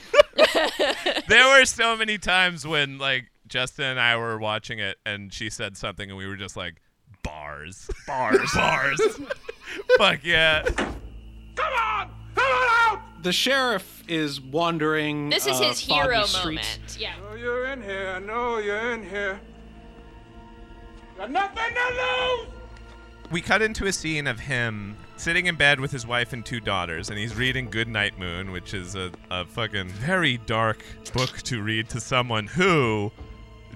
there 1.29 1.47
were 1.59 1.65
so 1.65 1.97
many 1.97 2.19
times 2.19 2.67
when 2.67 2.99
like 2.99 3.31
Justin 3.49 3.85
and 3.87 4.01
I 4.01 4.17
were 4.17 4.39
watching 4.39 4.79
it 4.79 4.99
and 5.05 5.33
she 5.33 5.51
said 5.51 5.77
something 5.77 6.11
and 6.11 6.19
we 6.19 6.27
were 6.27 6.37
just 6.37 6.57
like 6.57 6.81
bars. 7.23 7.89
Bars. 8.07 8.53
bars. 8.55 9.01
Fuck 9.99 10.21
yeah. 10.23 10.63
Come 10.63 11.73
on, 11.73 12.11
come 12.35 12.53
on 12.53 12.69
out! 12.97 13.23
The 13.23 13.33
sheriff 13.33 14.05
is 14.09 14.41
wandering. 14.41 15.29
This 15.29 15.47
is 15.47 15.61
uh, 15.61 15.65
his 15.65 15.79
hero 15.81 16.25
streets. 16.25 16.45
moment. 16.45 16.97
Yeah. 16.99 17.15
Oh, 17.31 17.35
you're 17.35 17.67
in 17.67 17.83
here. 17.83 18.15
I 18.17 18.19
know 18.21 18.59
you're 18.59 18.93
in 18.93 19.03
here. 19.09 19.41
Got 21.17 21.31
nothing 21.33 21.75
to 21.75 22.45
lose. 22.47 22.49
We 23.31 23.41
cut 23.43 23.61
into 23.61 23.87
a 23.87 23.93
scene 23.93 24.27
of 24.27 24.41
him 24.41 24.97
sitting 25.17 25.47
in 25.47 25.57
bed 25.57 25.81
with 25.81 25.91
his 25.91 26.07
wife 26.07 26.33
and 26.33 26.47
two 26.47 26.61
daughters, 26.61 27.11
and 27.11 27.19
he's 27.19 27.35
reading 27.35 27.69
Goodnight 27.69 28.19
Moon, 28.19 28.53
which 28.53 28.73
is 28.73 28.95
a, 28.95 29.11
a 29.31 29.45
fucking 29.45 29.89
very 29.89 30.39
dark 30.39 30.83
book 31.13 31.39
to 31.43 31.61
read 31.63 31.89
to 31.91 32.01
someone 32.01 32.47
who, 32.47 33.13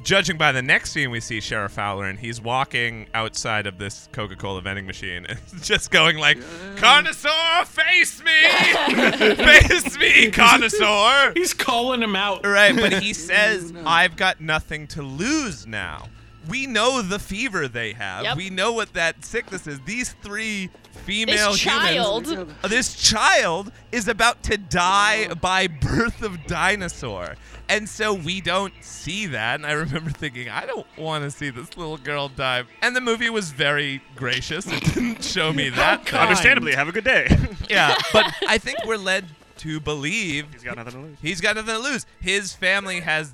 judging 0.02 0.36
by 0.36 0.52
the 0.52 0.62
next 0.62 0.92
scene 0.92 1.10
we 1.10 1.20
see 1.20 1.40
Sheriff 1.40 1.72
Fowler, 1.72 2.06
and 2.06 2.18
he's 2.18 2.40
walking 2.40 3.06
outside 3.14 3.66
of 3.66 3.78
this 3.78 4.08
Coca 4.12 4.36
Cola 4.36 4.60
vending 4.60 4.86
machine 4.86 5.26
and 5.26 5.38
just 5.62 5.90
going 5.90 6.18
like, 6.18 6.38
Carnosaur, 6.76 7.66
face 7.66 8.22
me! 8.22 8.30
face 9.36 9.98
me, 9.98 10.30
Carnosaur! 10.30 11.36
He's 11.36 11.54
calling 11.54 12.02
him 12.02 12.16
out. 12.16 12.44
Right, 12.44 12.74
but 12.74 13.02
he 13.02 13.12
says, 13.12 13.72
I've 13.86 14.16
got 14.16 14.40
nothing 14.40 14.86
to 14.88 15.02
lose 15.02 15.66
now. 15.66 16.08
We 16.48 16.66
know 16.66 17.02
the 17.02 17.18
fever 17.18 17.68
they 17.68 17.92
have. 17.92 18.24
Yep. 18.24 18.36
We 18.36 18.50
know 18.50 18.72
what 18.72 18.92
that 18.94 19.24
sickness 19.24 19.66
is. 19.66 19.80
These 19.80 20.14
three 20.22 20.70
female 21.04 21.52
This 21.52 21.62
humans. 21.64 22.28
child. 22.28 22.48
Uh, 22.64 22.68
This 22.68 22.94
child 22.94 23.72
is 23.92 24.08
about 24.08 24.42
to 24.44 24.56
die 24.58 25.32
by 25.34 25.66
birth 25.68 26.22
of 26.22 26.44
dinosaur. 26.46 27.36
And 27.68 27.88
so 27.88 28.12
we 28.12 28.40
don't 28.40 28.74
see 28.82 29.26
that. 29.28 29.54
And 29.56 29.66
I 29.66 29.72
remember 29.72 30.10
thinking, 30.10 30.48
I 30.48 30.66
don't 30.66 30.86
want 30.98 31.24
to 31.24 31.30
see 31.30 31.50
this 31.50 31.76
little 31.76 31.96
girl 31.96 32.28
die. 32.28 32.64
And 32.82 32.94
the 32.94 33.00
movie 33.00 33.30
was 33.30 33.52
very 33.52 34.02
gracious. 34.16 34.66
It 34.66 34.82
didn't 34.94 35.24
show 35.24 35.52
me 35.52 35.68
that. 35.70 36.04
thing. 36.06 36.18
Understandably, 36.18 36.72
have 36.74 36.88
a 36.88 36.92
good 36.92 37.04
day. 37.04 37.28
Yeah, 37.70 37.94
but 38.12 38.26
I 38.48 38.58
think 38.58 38.84
we're 38.84 38.96
led 38.98 39.24
to 39.58 39.80
believe 39.80 40.46
He's 40.52 40.62
got 40.64 40.76
nothing 40.76 40.92
to 40.92 40.98
lose. 40.98 41.16
He's 41.22 41.40
got 41.40 41.56
nothing 41.56 41.74
to 41.76 41.80
lose. 41.80 42.04
His 42.20 42.52
family 42.52 43.00
has 43.00 43.32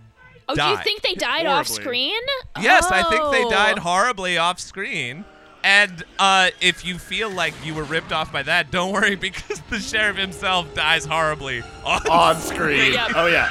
Oh, 0.49 0.55
died. 0.55 0.72
do 0.72 0.78
you 0.78 0.84
think 0.84 1.03
they 1.03 1.14
died 1.14 1.46
off 1.46 1.66
screen? 1.68 2.20
Yes, 2.61 2.90
I 2.90 3.03
think 3.03 3.22
they 3.32 3.44
Oh. 3.44 3.51
died 3.51 3.78
horribly 3.78 4.38
off 4.38 4.59
screen. 4.59 5.24
And 5.64 6.05
uh, 6.18 6.51
if 6.61 6.84
you 6.84 6.99
feel 6.99 7.28
like 7.30 7.53
you 7.64 7.74
were 7.74 7.82
ripped 7.84 8.12
off 8.12 8.32
by 8.32 8.42
that, 8.44 8.70
don't 8.70 8.92
worry 8.92 9.14
because 9.28 9.61
the 9.70 9.78
sheriff 9.80 10.16
himself 10.16 10.72
dies 10.74 11.05
horribly 11.05 11.62
on, 11.84 12.07
On 12.09 12.36
screen. 12.36 12.92
Yep. 12.94 13.11
Oh 13.16 13.26
yeah. 13.26 13.51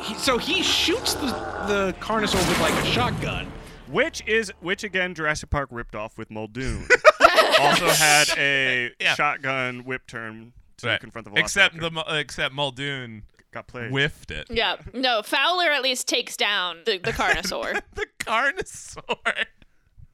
He, 0.00 0.14
so 0.14 0.38
he 0.38 0.62
shoots 0.62 1.14
the, 1.14 1.26
the 1.66 1.94
Carnosaur 2.00 2.36
with 2.48 2.60
like 2.60 2.74
a 2.74 2.86
shotgun. 2.86 3.50
Which 3.88 4.22
is 4.26 4.52
which 4.60 4.82
again? 4.84 5.14
Jurassic 5.14 5.50
Park 5.50 5.68
ripped 5.70 5.94
off 5.94 6.18
with 6.18 6.30
Muldoon. 6.30 6.86
also 7.60 7.88
had 7.88 8.28
a 8.36 8.90
Yeah. 9.00 9.14
shotgun 9.14 9.84
whip 9.84 10.06
turn 10.06 10.52
to 10.78 10.86
Right. 10.88 11.00
confront 11.00 11.24
the 11.24 11.30
Velociraptor. 11.30 11.38
except 11.40 11.80
the 11.80 12.18
except 12.18 12.54
Muldoon 12.54 13.22
got 13.52 13.66
played. 13.66 13.90
whiffed 13.90 14.30
it. 14.30 14.46
Yeah. 14.50 14.76
No, 14.92 15.22
Fowler 15.22 15.70
at 15.70 15.82
least 15.82 16.06
takes 16.08 16.36
down 16.36 16.78
the, 16.86 16.98
the 16.98 17.12
Carnosaur. 17.14 17.80
the 17.94 18.06
Carnosaur 18.18 19.44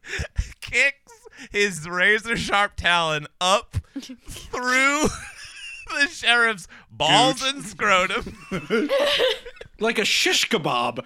kicks 0.61 1.13
his 1.51 1.89
razor 1.89 2.37
sharp 2.37 2.73
talon 2.77 3.27
up 3.41 3.77
through 4.01 5.03
the 5.89 6.09
sheriff's 6.11 6.69
balls 6.91 7.43
Gooch. 7.43 7.55
and 7.55 7.65
scrotum. 7.65 8.39
Like 9.81 9.99
a 9.99 10.05
shish 10.05 10.49
kebab. 10.49 11.05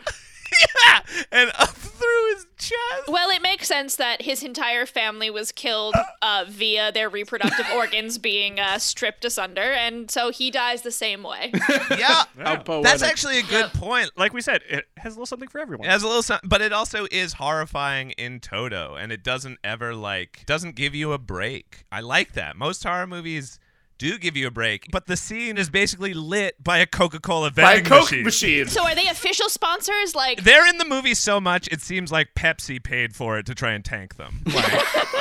yeah, 0.87 1.01
and 1.33 1.51
up 1.59 1.71
through 1.71 2.35
his 2.35 2.47
chest. 2.59 3.09
Well, 3.09 3.31
it 3.31 3.43
makes 3.43 3.67
sense 3.69 3.97
that 3.97 4.23
his 4.23 4.43
entire 4.43 4.87
family 4.87 5.31
was 5.31 5.53
killed 5.53 5.95
uh, 6.23 6.45
via 6.49 6.93
their 6.93 7.09
reproductive 7.09 7.67
organs 7.75 8.19
being 8.19 8.59
uh, 8.61 8.79
stripped 8.79 9.25
asunder, 9.25 9.61
and 9.61 10.11
so 10.11 10.31
he 10.31 10.51
dies 10.51 10.83
the 10.83 10.91
same 10.91 11.23
way. 11.23 11.53
Yeah, 11.97 12.25
How 12.39 12.57
that's 12.83 13.03
actually 13.03 13.39
a 13.39 13.43
good 13.43 13.71
point. 13.73 14.11
Like 14.17 14.33
we 14.33 14.41
said, 14.43 14.61
it 14.69 14.87
has 14.99 15.15
a 15.15 15.17
little 15.17 15.27
something 15.27 15.49
for 15.49 15.61
everyone. 15.61 15.87
It 15.87 15.91
has 15.91 16.03
a 16.03 16.07
little, 16.07 16.23
some- 16.23 16.41
but 16.45 16.61
it 16.61 16.73
also 16.73 17.07
is 17.11 17.35
horrifying 17.35 18.11
in 18.13 18.41
toto, 18.41 18.97
and 18.97 19.13
it 19.13 19.23
doesn't 19.23 19.59
ever 19.65 19.95
like 19.95 20.45
doesn't 20.47 20.75
give 20.77 20.95
you 20.95 21.13
a 21.13 21.19
break. 21.19 21.85
I 21.91 22.01
like 22.01 22.33
that. 22.33 22.57
Most 22.57 22.83
horror 22.85 23.07
movies 23.07 23.59
do 23.99 24.19
give 24.19 24.37
you 24.37 24.47
a 24.47 24.51
break, 24.51 24.89
but 24.91 25.07
the 25.07 25.17
scene 25.17 25.57
is 25.57 25.71
basically 25.71 26.13
lit 26.15 26.63
by 26.63 26.79
a 26.79 26.87
Coca-Cola 26.87 27.51
By 27.51 27.63
a 27.63 27.67
vending 27.77 27.85
Coke 27.85 28.03
machine. 28.13 28.25
machine. 28.25 28.67
so, 28.69 28.85
are 28.85 28.95
they 28.95 29.09
official 29.09 29.49
sponsors? 29.49 30.15
Like, 30.15 30.43
They're 30.45 30.67
in 30.67 30.79
the 30.79 30.85
movie 30.85 31.15
so 31.15 31.41
much 31.41 31.69
it 31.69 31.81
seems 31.81 32.13
like 32.13 32.35
Pepsi 32.35 32.83
paid 32.83 33.15
for 33.15 33.39
it 33.39 33.47
to 33.47 33.55
try 33.55 33.73
and 33.73 33.85
tank 33.85 34.17
them. 34.17 34.43
Like, 34.57 34.73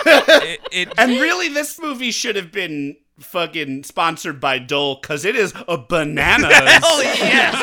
it, 0.05 0.61
it, 0.71 0.93
And 0.97 1.11
really, 1.13 1.49
this 1.49 1.79
movie 1.79 2.11
should 2.11 2.35
have 2.35 2.51
been 2.51 2.95
fucking 3.19 3.83
sponsored 3.83 4.39
by 4.39 4.59
Dole 4.59 4.99
because 5.01 5.25
it 5.25 5.35
is 5.35 5.53
a 5.67 5.77
banana. 5.77 6.47
Hell 6.53 7.03
yes, 7.03 7.55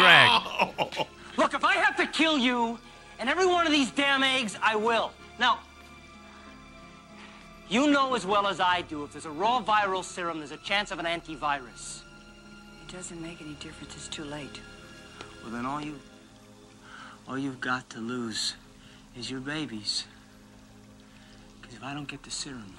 Greg. 0.00 1.06
Look, 1.36 1.54
if 1.54 1.64
I 1.64 1.74
have 1.74 1.96
to 1.96 2.06
kill 2.06 2.38
you 2.38 2.78
and 3.18 3.28
every 3.28 3.46
one 3.46 3.66
of 3.66 3.72
these 3.72 3.90
damn 3.90 4.22
eggs, 4.22 4.56
I 4.62 4.76
will. 4.76 5.12
Now, 5.38 5.60
you 7.70 7.90
know 7.90 8.14
as 8.14 8.26
well 8.26 8.46
as 8.46 8.60
I 8.60 8.82
do, 8.82 9.04
if 9.04 9.12
there's 9.12 9.26
a 9.26 9.30
raw 9.30 9.62
viral 9.62 10.04
serum, 10.04 10.38
there's 10.38 10.52
a 10.52 10.56
chance 10.58 10.90
of 10.90 10.98
an 10.98 11.06
antivirus. 11.06 12.02
It 12.86 12.92
doesn't 12.92 13.20
make 13.22 13.40
any 13.40 13.54
difference. 13.54 13.94
It's 13.94 14.08
too 14.08 14.24
late. 14.24 14.60
Well, 15.42 15.52
then 15.52 15.64
all 15.64 15.80
you, 15.80 15.98
all 17.28 17.38
you've 17.38 17.60
got 17.60 17.88
to 17.90 17.98
lose 17.98 18.54
is 19.16 19.30
your 19.30 19.40
babies. 19.40 20.04
Because 21.60 21.76
if 21.76 21.82
I 21.84 21.94
don't 21.94 22.08
get 22.08 22.22
the 22.22 22.30
serum, 22.30 22.74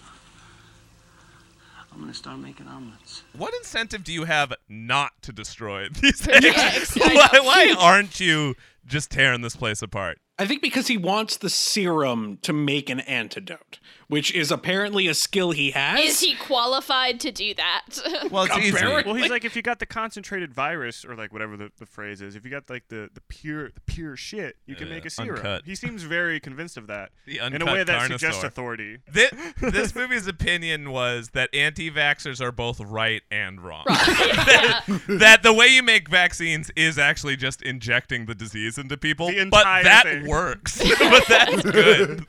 I'm 1.93 1.99
gonna 1.99 2.13
start 2.13 2.39
making 2.39 2.67
omelets. 2.67 3.23
What 3.35 3.53
incentive 3.55 4.03
do 4.03 4.13
you 4.13 4.23
have 4.25 4.53
not 4.69 5.11
to 5.23 5.33
destroy 5.33 5.87
these 6.01 6.25
Yeah, 6.25 6.39
eggs? 6.43 6.95
why, 6.95 7.29
why 7.41 7.75
aren't 7.77 8.19
you 8.19 8.55
just 8.85 9.11
tearing 9.11 9.41
this 9.41 9.55
place 9.55 9.81
apart? 9.81 10.19
I 10.39 10.47
think 10.47 10.61
because 10.61 10.87
he 10.87 10.97
wants 10.97 11.37
the 11.37 11.49
serum 11.49 12.39
to 12.43 12.53
make 12.53 12.89
an 12.89 13.01
antidote, 13.01 13.79
which 14.11 14.33
is 14.35 14.51
apparently 14.51 15.07
a 15.07 15.13
skill 15.13 15.51
he 15.51 15.71
has. 15.71 15.99
is 15.99 16.19
he 16.19 16.35
qualified 16.35 17.19
to 17.21 17.31
do 17.31 17.53
that? 17.55 17.81
Well, 18.31 18.43
it's 18.45 18.57
easy. 18.57 18.85
Well, 18.85 19.15
he's 19.15 19.29
like, 19.29 19.43
if 19.45 19.55
you 19.55 19.61
got 19.61 19.79
the 19.79 19.85
concentrated 19.85 20.53
virus, 20.53 21.03
or 21.03 21.15
like 21.15 21.33
whatever 21.33 21.57
the, 21.57 21.71
the 21.79 21.85
phrase 21.85 22.21
is, 22.21 22.35
if 22.35 22.45
you 22.45 22.51
got 22.51 22.69
like 22.69 22.87
the, 22.87 23.09
the 23.13 23.21
pure 23.29 23.69
the 23.71 23.81
pure 23.81 24.15
shit, 24.15 24.55
you 24.65 24.75
can 24.75 24.87
Uh, 24.87 24.91
make 24.91 25.05
a 25.05 25.09
serum. 25.09 25.37
uncut. 25.37 25.63
He 25.65 25.75
seems 25.75 26.03
very 26.03 26.39
convinced 26.39 26.77
of 26.77 26.87
that. 26.87 27.09
The 27.25 27.39
in 27.39 27.61
a 27.61 27.65
way 27.65 27.83
that 27.83 28.07
suggests 28.07 28.43
authority. 28.43 28.99
This, 29.11 29.31
this 29.61 29.95
movie's 29.95 30.27
opinion 30.27 30.91
was 30.91 31.29
that 31.33 31.49
anti-vaxxers 31.53 32.39
are 32.41 32.51
both 32.51 32.79
right 32.79 33.21
and 33.31 33.59
wrong. 33.61 33.85
yeah. 33.89 34.81
that 35.07 35.39
the 35.43 35.53
way 35.53 35.67
you 35.67 35.83
make 35.83 36.09
vaccines 36.09 36.71
is 36.75 36.97
actually 36.97 37.35
just 37.37 37.61
injecting 37.61 38.25
the 38.27 38.35
disease 38.35 38.77
into 38.77 38.97
people, 38.97 39.27
The 39.27 39.45
but 39.45 39.63
that 39.83 40.03
thing. 40.03 40.27
works. 40.27 40.77
but 40.99 41.23
that's 41.27 41.61
good. 41.63 42.25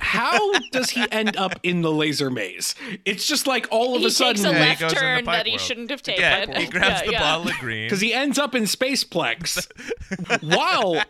How 0.00 0.52
does 0.70 0.90
he 0.90 1.04
end 1.10 1.25
up 1.34 1.58
in 1.62 1.80
the 1.82 1.90
laser 1.90 2.30
maze? 2.30 2.74
It's 3.04 3.26
just 3.26 3.46
like 3.46 3.66
all 3.70 3.94
of 3.94 4.02
he 4.02 4.06
a 4.08 4.10
sudden 4.10 4.34
takes 4.42 4.44
a 4.44 4.52
Yeah, 4.52 4.58
he 4.58 4.68
left 4.68 4.80
goes 4.80 4.92
in 4.92 4.94
the 4.96 5.00
turn 5.00 5.24
pipe 5.24 5.34
that 5.38 5.46
he 5.46 5.52
world. 5.52 5.60
shouldn't 5.62 5.90
have 5.90 6.02
taken. 6.02 6.20
Yeah, 6.22 6.58
he 6.60 6.66
grabs 6.66 7.00
Yeah, 7.00 7.06
the 7.06 7.12
yeah. 7.12 7.20
bottle 7.20 7.48
of 7.48 7.54
green. 7.58 7.86
because 7.86 8.00
he 8.00 8.12
ends 8.12 8.38
up 8.38 8.54
in 8.54 8.64
Spaceplex 8.64 9.66
while 10.42 11.02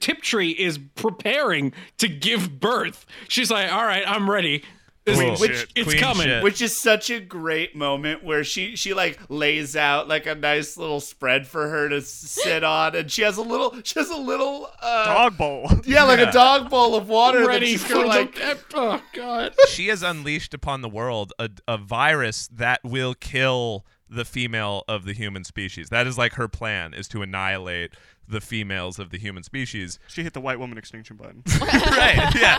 Tiptree 0.00 0.50
is 0.50 0.78
preparing 0.94 1.72
to 1.98 2.08
give 2.08 2.60
birth. 2.60 3.04
She's 3.28 3.50
like, 3.50 3.72
"All 3.72 3.84
right, 3.84 4.04
I'm 4.06 4.30
ready. 4.30 4.62
This- 5.06 5.16
Queen 5.16 5.34
which 5.36 5.56
shit. 5.58 5.72
it's 5.74 5.88
Queen 5.88 5.98
coming." 6.00 6.26
shit. 6.26 6.42
Which 6.42 6.60
is 6.60 6.76
such 6.78 7.08
a 7.10 7.20
great 7.20 7.74
moment 7.74 8.22
where 8.22 8.44
she 8.44 8.76
she 8.76 8.92
like 8.94 9.18
lays 9.28 9.74
out 9.74 10.08
like 10.08 10.26
a 10.26 10.34
nice 10.34 10.76
little 10.76 11.00
spread 11.00 11.46
for 11.46 11.68
her 11.68 11.88
to 11.88 12.00
sit 12.02 12.62
on, 12.62 12.94
and 12.94 13.10
she 13.10 13.22
has 13.22 13.36
a 13.38 13.42
little 13.42 13.74
she 13.82 13.98
has 13.98 14.10
a 14.10 14.16
little 14.16 14.68
uh, 14.82 15.04
Dog 15.06 15.38
bowl. 15.38 15.70
yeah 15.84 16.04
like 16.04 16.18
Yeah. 16.20 16.28
a 16.28 16.32
dog 16.32 16.68
bowl 16.70 16.94
of 16.94 17.08
water 17.08 17.40
that 17.40 17.46
Ready 17.48 17.66
she's 17.66 17.82
for 17.82 17.94
kinda 17.94 18.08
the 18.08 18.46
like 18.46 18.66
oh 18.74 19.02
god. 19.14 19.54
she 19.68 19.88
has 19.88 20.02
unleashed 20.02 20.52
upon 20.54 20.82
the 20.82 20.88
world 20.88 21.32
a, 21.38 21.48
a 21.66 21.78
virus 21.78 22.48
that 22.48 22.80
will 22.84 23.14
kill 23.14 23.86
the 24.08 24.24
female 24.24 24.82
of 24.88 25.04
the 25.04 25.12
human 25.12 25.44
species. 25.44 25.88
That 25.88 26.06
is 26.06 26.18
like 26.18 26.32
her 26.34 26.48
plan 26.48 26.92
is 26.94 27.06
to 27.08 27.22
annihilate 27.22 27.92
the 28.26 28.40
females 28.40 28.98
of 28.98 29.10
the 29.10 29.18
human 29.18 29.42
species. 29.44 29.98
She 30.08 30.22
hit 30.24 30.34
the 30.34 30.40
white 30.40 30.58
woman 30.58 30.78
extinction 30.78 31.16
button. 31.16 31.42
right. 31.60 32.32
Yeah. 32.34 32.58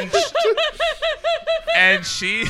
And 0.00 0.10
and 1.76 2.04
she 2.04 2.44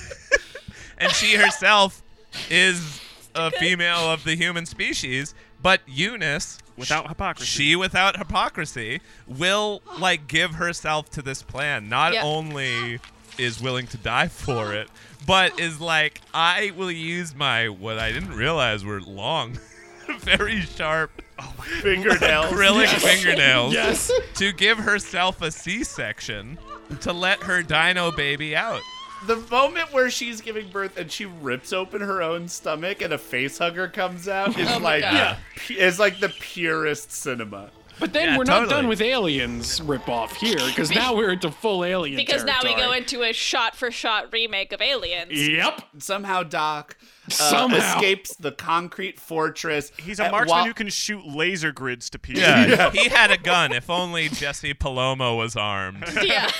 and 0.98 1.12
she 1.12 1.36
herself 1.36 2.02
is 2.50 3.00
a 3.34 3.50
female 3.50 4.10
of 4.10 4.24
the 4.24 4.34
human 4.34 4.66
species, 4.66 5.34
but 5.62 5.80
Eunice 5.86 6.58
Without 6.76 7.08
hypocrisy. 7.08 7.46
she 7.50 7.76
without 7.76 8.16
hypocrisy 8.18 9.00
will 9.26 9.82
like 9.98 10.26
give 10.28 10.52
herself 10.56 11.08
to 11.10 11.22
this 11.22 11.42
plan. 11.42 11.88
Not 11.88 12.14
Yeah. 12.14 12.22
only 12.24 13.00
is 13.38 13.60
willing 13.60 13.86
to 13.88 13.96
die 13.98 14.28
for 14.28 14.72
it, 14.74 14.88
but 15.26 15.58
is 15.60 15.80
like 15.80 16.20
I 16.34 16.72
will 16.76 16.90
use 16.90 17.34
my 17.34 17.68
what 17.68 17.98
I 17.98 18.12
didn't 18.12 18.34
realize 18.34 18.84
were 18.84 19.00
long, 19.00 19.58
very 20.20 20.60
sharp 20.62 21.10
oh, 21.38 21.54
fingernails. 21.82 22.46
acrylic 22.52 22.88
fingernails 22.88 23.72
Yes. 23.74 24.10
to 24.34 24.52
give 24.52 24.78
herself 24.78 25.40
a 25.42 25.50
C-section 25.50 26.58
to 27.00 27.12
let 27.12 27.42
her 27.44 27.62
dino 27.62 28.10
baby 28.12 28.54
out. 28.56 28.80
the 29.26 29.36
moment 29.50 29.92
where 29.92 30.10
she's 30.10 30.40
giving 30.40 30.68
birth 30.68 30.96
and 30.96 31.10
she 31.10 31.24
rips 31.24 31.72
open 31.72 32.00
her 32.00 32.22
own 32.22 32.46
stomach 32.48 33.00
and 33.02 33.12
a 33.12 33.18
face 33.18 33.58
hugger 33.58 33.88
comes 33.88 34.28
out 34.28 34.56
is 34.58 34.68
Oh 34.70 34.78
like 34.78 35.02
God. 35.02 35.36
pu- 35.66 35.74
is 35.74 35.98
like 35.98 36.20
the 36.20 36.28
purest 36.28 37.10
cinema. 37.10 37.70
But 37.98 38.12
then 38.12 38.28
Yeah, 38.28 38.38
we're 38.38 38.44
not 38.44 38.68
done 38.68 38.88
with 38.88 39.00
aliens 39.00 39.80
ripoff 39.80 40.32
here 40.34 40.58
because 40.66 40.90
now 40.90 41.14
we're 41.16 41.30
into 41.32 41.50
full 41.50 41.82
alien 41.82 42.16
Because 42.18 42.44
now 42.44 42.58
we 42.62 42.74
go 42.74 42.92
into 42.92 43.22
a 43.22 43.32
shot-for-shot 43.32 44.32
remake 44.34 44.72
of 44.74 44.82
Aliens. 44.82 45.32
Yep. 45.48 45.80
Somehow 45.98 46.42
Doc 46.42 46.96
uh, 47.40 47.68
escapes 47.72 48.34
the 48.36 48.52
concrete 48.52 49.18
fortress. 49.20 49.92
He's 49.98 50.18
a 50.20 50.24
at- 50.26 50.30
marksman 50.32 50.56
while- 50.58 50.64
who 50.66 50.74
can 50.74 50.88
shoot 50.88 51.26
laser 51.26 51.72
grids 51.72 52.08
to 52.10 52.18
pieces. 52.18 52.42
Yeah, 52.42 52.90
he 52.90 53.08
had 53.08 53.30
a 53.30 53.38
gun. 53.38 53.72
If 53.72 53.88
only 53.90 54.28
Jesse 54.28 54.74
Palomo 54.74 55.36
was 55.36 55.56
armed. 55.56 56.04
Yeah. 56.22 56.50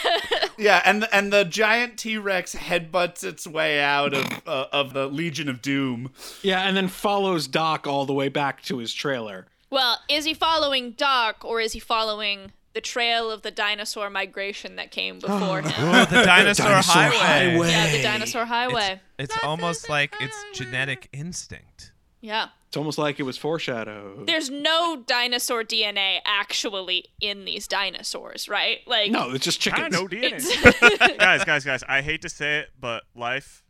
Yeah, 0.58 0.80
and 0.86 1.02
the, 1.02 1.14
and 1.14 1.30
the 1.32 1.44
giant 1.44 1.98
T 1.98 2.16
Rex 2.16 2.54
headbutts 2.54 3.22
its 3.22 3.46
way 3.46 3.78
out 3.80 4.14
of 4.14 4.24
uh, 4.46 4.66
of 4.72 4.94
the 4.94 5.06
Legion 5.06 5.48
of 5.50 5.60
Doom. 5.60 6.10
Yeah, 6.42 6.62
and 6.62 6.74
then 6.76 6.88
follows 6.88 7.46
Doc 7.46 7.86
all 7.86 8.06
the 8.06 8.14
way 8.14 8.28
back 8.30 8.62
to 8.64 8.78
his 8.78 8.94
trailer. 8.94 9.46
well, 9.70 9.98
is 10.08 10.24
he 10.24 10.32
following 10.32 10.92
Doc 10.92 11.44
or 11.44 11.60
is 11.60 11.72
he 11.74 11.78
following 11.78 12.52
the 12.76 12.80
trail 12.82 13.30
of 13.30 13.40
the 13.40 13.50
dinosaur 13.50 14.10
migration 14.10 14.76
that 14.76 14.90
came 14.90 15.18
before 15.18 15.62
him? 15.62 15.72
Oh, 15.78 16.04
the 16.04 16.22
dinosaur, 16.22 16.66
Dinosaur 16.68 16.92
highway. 16.94 17.16
highway. 17.16 17.70
Yeah, 17.70 17.92
the 17.96 18.02
dinosaur 18.02 18.44
highway. 18.44 19.00
It's 19.18 19.34
almost 19.42 19.88
like 19.88 20.14
it's 20.20 20.36
genetic 20.52 21.08
instinct. 21.14 21.92
Yeah. 22.20 22.48
It's 22.68 22.76
almost 22.76 22.98
like 22.98 23.18
it 23.18 23.22
was 23.22 23.38
foreshadowed. 23.38 24.26
There's 24.26 24.50
no 24.50 25.02
dinosaur 25.06 25.62
DNA 25.64 26.18
actually 26.26 27.06
in 27.18 27.46
these 27.46 27.66
dinosaurs, 27.66 28.46
right? 28.46 28.80
Like 28.86 29.10
No, 29.10 29.30
it's 29.30 29.44
just 29.46 29.60
I 29.66 29.70
chickens. 29.70 29.92
know 29.94 30.06
DNA. 30.06 30.32
It's- 30.34 31.16
guys, 31.18 31.44
guys, 31.44 31.64
guys. 31.64 31.82
I 31.88 32.02
hate 32.02 32.20
to 32.22 32.28
say 32.28 32.58
it, 32.58 32.68
but 32.78 33.04
life 33.14 33.62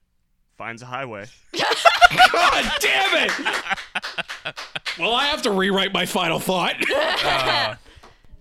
finds 0.59 0.83
a 0.83 0.87
highway. 0.87 1.27
God 1.53 2.73
damn 2.81 3.29
it! 3.29 4.55
well, 4.99 5.15
I 5.15 5.27
have 5.27 5.43
to 5.43 5.51
rewrite 5.53 5.93
my 5.93 6.07
final 6.07 6.41
thought. 6.41 6.75
Uh, 6.91 7.75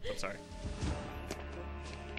I'm 0.09 0.17
sorry. 0.17 0.37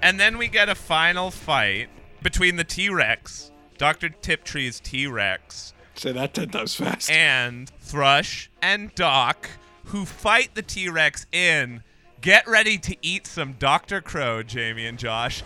And 0.06 0.20
then 0.20 0.38
we 0.38 0.48
get 0.48 0.68
a 0.68 0.74
final 0.74 1.30
fight 1.30 1.88
between 2.22 2.56
the 2.56 2.64
T-Rex, 2.64 3.50
Dr. 3.78 4.08
Tiptree's 4.08 4.80
T-Rex, 4.80 5.74
Say 5.94 6.12
that 6.12 6.34
ten 6.34 6.48
times 6.50 6.74
fast. 6.74 7.10
and 7.10 7.68
Thrush 7.80 8.50
and 8.62 8.94
Doc, 8.94 9.48
who 9.86 10.04
fight 10.04 10.50
the 10.54 10.62
T-Rex 10.62 11.26
in. 11.32 11.82
Get 12.20 12.46
ready 12.48 12.76
to 12.78 12.96
eat 13.02 13.26
some 13.26 13.52
Dr. 13.54 14.00
Crow, 14.00 14.42
Jamie 14.42 14.86
and 14.86 14.98
Josh. 14.98 15.42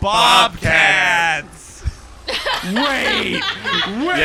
Bobcats. 0.00 1.84
Wait, 2.64 2.74
wait. 2.74 3.42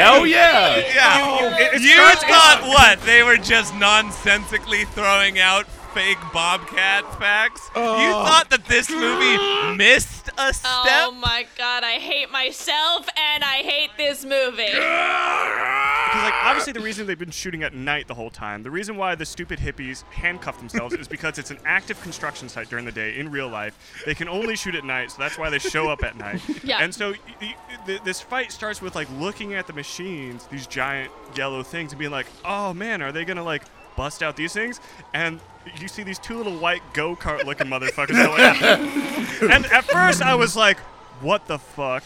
Oh 0.05 0.25
yeah. 0.25 0.75
Yeah. 0.77 1.19
Oh, 1.23 1.47
it- 1.57 1.75
it's 1.75 1.83
you 1.85 1.95
thought 1.95 2.61
what? 2.67 2.99
They 3.05 3.23
were 3.23 3.37
just 3.37 3.73
nonsensically 3.75 4.83
throwing 4.85 5.39
out 5.39 5.65
fake 5.93 6.17
Bobcat 6.33 7.03
facts? 7.19 7.69
You 7.75 7.81
Oh. 7.83 8.25
thought 8.25 8.49
that 8.49 8.65
this 8.65 8.89
movie 8.89 9.37
missed 9.77 10.29
a 10.37 10.53
step? 10.53 10.69
Oh 10.73 11.11
my 11.19 11.43
god, 11.57 11.63
god, 11.63 11.83
I 11.83 11.93
hate 11.93 12.29
myself 12.31 13.07
and 13.17 13.43
I 13.43 13.57
hate 13.57 13.91
this 13.97 14.23
movie. 14.25 14.67
Because 16.13 16.25
like 16.25 16.43
obviously 16.45 16.73
the 16.73 16.79
reason 16.79 17.07
they've 17.07 17.17
been 17.17 17.31
shooting 17.31 17.63
at 17.63 17.73
night 17.73 18.07
the 18.07 18.13
whole 18.13 18.29
time, 18.29 18.61
the 18.61 18.69
reason 18.69 18.97
why 18.97 19.15
the 19.15 19.25
stupid 19.25 19.57
hippies 19.57 20.03
handcuff 20.11 20.59
themselves 20.59 20.93
is 20.93 21.07
because 21.07 21.39
it's 21.39 21.49
an 21.49 21.57
active 21.65 21.99
construction 22.03 22.47
site 22.47 22.69
during 22.69 22.85
the 22.85 22.91
day 22.91 23.17
in 23.17 23.31
real 23.31 23.47
life. 23.49 23.75
They 24.05 24.13
can 24.13 24.27
only 24.29 24.55
shoot 24.55 24.75
at 24.75 24.83
night, 24.83 25.09
so 25.09 25.17
that's 25.17 25.39
why 25.39 25.49
they 25.49 25.57
show 25.57 25.89
up 25.89 26.03
at 26.03 26.15
night. 26.15 26.39
Yeah. 26.63 26.83
And 26.83 26.93
so 26.93 27.11
y- 27.13 27.17
y- 27.41 27.55
th- 27.87 28.03
this 28.03 28.21
fight 28.21 28.51
starts 28.51 28.79
with 28.79 28.93
like 28.93 29.07
looking 29.17 29.55
at 29.55 29.65
the 29.65 29.73
machines, 29.73 30.45
these 30.51 30.67
giant 30.67 31.11
yellow 31.35 31.63
things, 31.63 31.91
and 31.93 31.97
being 31.99 32.11
like, 32.11 32.27
"Oh 32.45 32.73
man, 32.75 33.01
are 33.01 33.11
they 33.11 33.25
gonna 33.25 33.43
like 33.43 33.63
bust 33.95 34.21
out 34.23 34.35
these 34.35 34.53
things?" 34.53 34.79
And 35.13 35.39
you 35.77 35.87
see 35.87 36.03
these 36.03 36.19
two 36.19 36.35
little 36.37 36.57
white 36.57 36.81
go 36.93 37.15
kart 37.15 37.45
looking 37.45 37.67
motherfuckers 37.67 38.13
going. 38.25 38.41
at 38.41 38.63
and 39.55 39.65
at 39.67 39.85
first 39.85 40.21
I 40.21 40.35
was 40.35 40.55
like, 40.55 40.79
"What 41.21 41.47
the 41.47 41.57
fuck? 41.59 42.03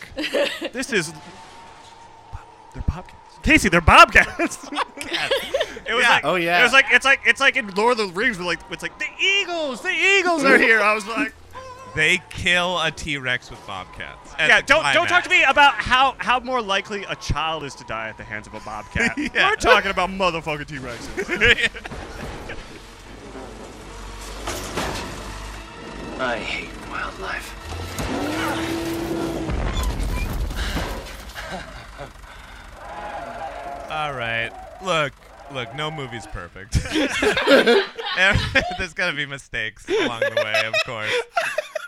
This 0.73 0.91
is 0.93 1.13
they're 2.73 2.83
bobcats." 2.87 3.13
Casey, 3.43 3.69
they're 3.69 3.81
bobcats. 3.81 4.67
It 5.89 5.93
was 5.93 6.03
Yeah. 6.03 6.09
like, 6.09 6.25
Oh, 6.25 6.35
yeah. 6.35 6.59
It 6.59 6.63
was 6.63 6.73
like 6.73 6.87
it's 6.91 7.05
like 7.05 7.21
it's 7.25 7.39
like 7.39 7.55
in 7.55 7.73
Lord 7.73 7.97
of 7.97 8.13
the 8.13 8.13
Rings, 8.19 8.37
where 8.37 8.45
like 8.47 8.59
it's 8.69 8.83
like 8.83 8.99
the 8.99 9.05
eagles, 9.21 9.79
the 9.81 9.89
eagles 9.89 10.43
are 10.43 10.57
here. 10.57 10.81
I 10.81 10.93
was 10.93 11.07
like, 11.07 11.33
They 11.95 12.21
kill 12.29 12.77
a 12.81 12.91
T 12.91 13.17
Rex 13.17 13.49
with 13.49 13.65
bobcats. 13.65 14.26
At 14.37 14.47
yeah, 14.49 14.61
the 14.61 14.67
don't 14.67 14.93
don't 14.93 15.07
talk 15.07 15.23
to 15.23 15.29
me 15.29 15.43
about 15.43 15.73
how 15.73 16.15
how 16.19 16.39
more 16.39 16.61
likely 16.61 17.03
a 17.05 17.15
child 17.15 17.63
is 17.63 17.75
to 17.75 17.83
die 17.85 18.09
at 18.09 18.17
the 18.17 18.23
hands 18.23 18.47
of 18.47 18.53
a 18.53 18.59
bobcat. 18.61 19.17
Yeah. 19.33 19.49
We're 19.49 19.55
talking 19.55 19.91
about 19.91 20.09
motherfucking 20.09 20.67
T 20.67 20.77
Rexes. 20.77 21.69
I 26.19 26.37
hate 26.37 26.69
wildlife. 26.89 27.53
All 33.91 34.13
right. 34.13 34.51
Look, 34.83 35.13
look, 35.51 35.75
no 35.75 35.89
movie's 35.91 36.27
perfect. 36.27 36.73
There's 38.77 38.93
going 38.93 39.11
to 39.11 39.15
be 39.15 39.25
mistakes 39.25 39.87
along 39.89 40.21
the 40.21 40.41
way, 40.43 40.63
of 40.65 40.73
course. 40.85 41.11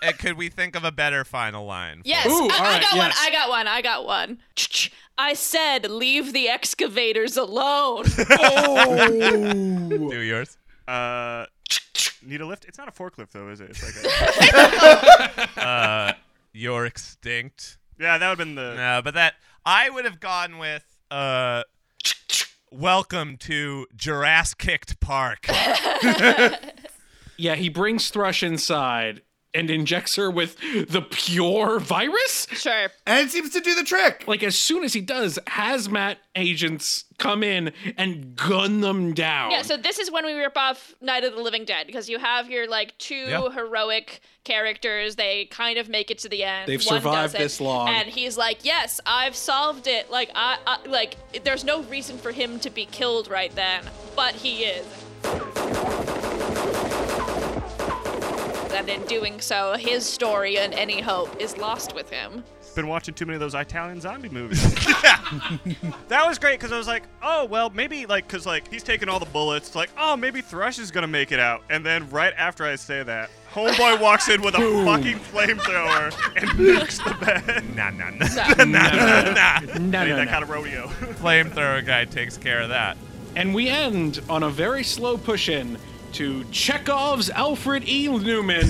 And 0.02 0.18
could 0.18 0.38
we 0.38 0.50
think 0.50 0.76
of 0.76 0.84
a 0.84 0.92
better 0.92 1.24
final 1.26 1.66
line? 1.66 2.02
Yes, 2.06 2.28
I, 2.28 2.78
I 2.78 2.80
got 2.80 2.98
one. 2.98 3.12
I 3.16 3.30
got 3.32 3.50
one. 3.50 3.68
I 3.68 3.82
got 3.82 4.06
one. 4.06 4.40
Ch-ch. 4.56 4.92
I 5.18 5.34
said, 5.34 5.92
leave 5.92 6.32
the 6.32 6.48
excavators 6.48 7.36
alone. 7.36 8.06
Do 9.90 10.22
yours. 10.22 10.58
Uh, 10.88 11.46
need 12.26 12.40
a 12.40 12.46
lift? 12.46 12.66
It's 12.66 12.78
not 12.78 12.88
a 12.88 12.92
forklift 12.92 13.32
though, 13.32 13.50
is 13.50 13.60
it? 13.60 13.72
It's 13.72 13.84
like 13.84 15.50
a. 15.58 15.60
uh, 15.68 16.14
you're 16.54 16.86
extinct. 16.86 17.78
Yeah, 18.00 18.18
that 18.18 18.30
would 18.30 18.40
have 18.40 18.48
been 18.48 18.56
the. 18.56 18.76
No, 18.76 19.02
but 19.04 19.14
that 19.16 19.34
I 19.66 19.90
would 19.90 20.06
have 20.06 20.20
gone 20.22 20.58
with 20.58 20.86
uh 21.12 21.64
welcome 22.72 23.36
to 23.38 23.88
Jurassic 23.96 24.58
Kicked 24.58 25.00
Park. 25.00 25.48
Yeah, 27.38 27.56
he 27.56 27.70
brings 27.70 28.10
Thrush 28.10 28.44
inside 28.44 29.22
and 29.54 29.70
injects 29.72 30.16
her 30.16 30.30
with 30.30 30.58
the 30.90 31.02
pure 31.10 31.80
virus. 31.80 32.46
Sure. 32.52 32.90
And 33.08 33.26
it 33.28 33.32
seems 33.32 33.50
to 33.52 33.60
do 33.62 33.74
the 33.74 33.84
trick. 33.84 34.26
Like 34.28 34.44
as 34.44 34.56
soon 34.58 34.84
as 34.84 34.94
he 34.94 35.02
does, 35.02 35.40
hazmat 35.48 36.18
agents 36.36 37.06
come 37.18 37.44
in 37.44 37.72
and 37.98 38.36
gun 38.36 38.82
them 38.82 39.14
down. 39.14 39.52
Yeah, 39.52 39.64
so 39.64 39.76
this 39.76 39.98
is 40.00 40.12
when 40.12 40.26
we 40.26 40.34
rip 40.34 40.56
off 40.56 40.94
Night 41.02 41.24
of 41.24 41.34
the 41.36 41.42
Living 41.42 41.66
Dead 41.66 41.88
because 41.88 42.08
you 42.10 42.20
have 42.20 42.50
your 42.50 42.68
like 42.68 42.98
two 43.00 43.16
Yeah. 43.16 43.50
heroic 43.50 44.22
characters. 44.44 45.16
They 45.16 45.46
kind 45.46 45.78
of 45.80 45.90
make 45.90 46.12
it 46.12 46.20
to 46.20 46.30
the 46.30 46.44
end. 46.44 46.68
They've 46.70 46.86
One 46.86 46.98
survived 47.02 47.34
this 47.34 47.60
long. 47.60 47.90
and 47.90 48.08
he's 48.08 48.38
like, 48.38 48.64
"Yes, 48.64 49.02
I've 49.06 49.36
solved 49.36 49.88
it." 49.88 50.10
Like 50.12 50.30
I, 50.36 50.58
I 50.68 50.88
like 50.88 51.18
there's 51.44 51.64
no 51.64 51.82
reason 51.84 52.18
for 52.18 52.32
him 52.32 52.60
to 52.62 52.70
be 52.70 52.86
killed 52.86 53.28
right 53.30 53.54
then, 53.56 53.84
but 54.16 54.36
he 54.36 54.64
is. 54.64 54.86
And 58.72 58.88
in 58.88 59.02
doing 59.06 59.42
so, 59.42 59.76
his 59.78 60.06
story 60.06 60.58
and 60.58 60.74
any 60.74 61.02
hope 61.02 61.40
is 61.42 61.58
lost 61.58 61.96
with 61.96 62.10
him. 62.10 62.44
Been 62.76 62.88
watching 62.88 63.14
too 63.14 63.26
many 63.26 63.36
of 63.36 63.40
those 63.40 63.56
Italian 63.56 64.00
zombie 64.00 64.30
movies. 64.30 64.62
that 66.08 66.24
was 66.26 66.38
great 66.38 66.60
because 66.60 66.72
I 66.72 66.78
was 66.78 66.88
like, 66.88 67.04
oh 67.22 67.46
well, 67.46 67.72
maybe 67.72 68.06
like 68.06 68.28
because 68.28 68.46
like 68.46 68.70
he's 68.70 68.84
taking 68.84 69.10
all 69.10 69.20
the 69.20 69.26
bullets. 69.26 69.76
Like, 69.76 69.90
oh 69.98 70.16
maybe 70.16 70.42
Thrush 70.42 70.78
is 70.78 70.92
gonna 70.92 71.08
make 71.08 71.32
it 71.32 71.40
out. 71.40 71.64
And 71.70 71.84
then 71.86 72.10
right 72.10 72.34
after 72.38 72.64
I 72.64 72.76
say 72.76 73.02
that, 73.04 73.32
Homeboy 73.54 74.00
walks 74.00 74.30
in 74.30 74.44
with 74.44 74.54
a 74.54 74.60
fucking 74.86 75.18
flamethrower 75.18 76.14
and 76.36 76.50
nukes 76.60 77.04
the 77.04 77.26
bed. 77.26 77.76
Nah, 77.76 77.90
nah, 77.90 78.12
nah, 78.12 78.64
nah, 78.64 78.64
nah, 78.64 79.32
nah. 79.32 79.60
No, 79.60 79.72
Ain't 79.74 80.10
no, 80.10 80.16
that 80.16 80.26
no. 80.26 80.32
kind 80.32 80.44
of 80.44 80.50
rodeo. 80.50 80.88
Flamethrower 80.88 81.84
guy 81.84 82.06
takes 82.06 82.38
care 82.38 82.62
of 82.62 82.70
that. 82.70 82.98
And 83.36 83.56
we 83.56 83.68
end 83.68 84.22
on 84.30 84.44
a 84.44 84.50
very 84.50 84.84
slow 84.84 85.18
push 85.18 85.50
in 85.50 85.78
to 86.14 86.44
Chekhov's 86.52 87.30
Alfred 87.30 87.88
E. 87.88 88.08
Neuman. 88.08 88.68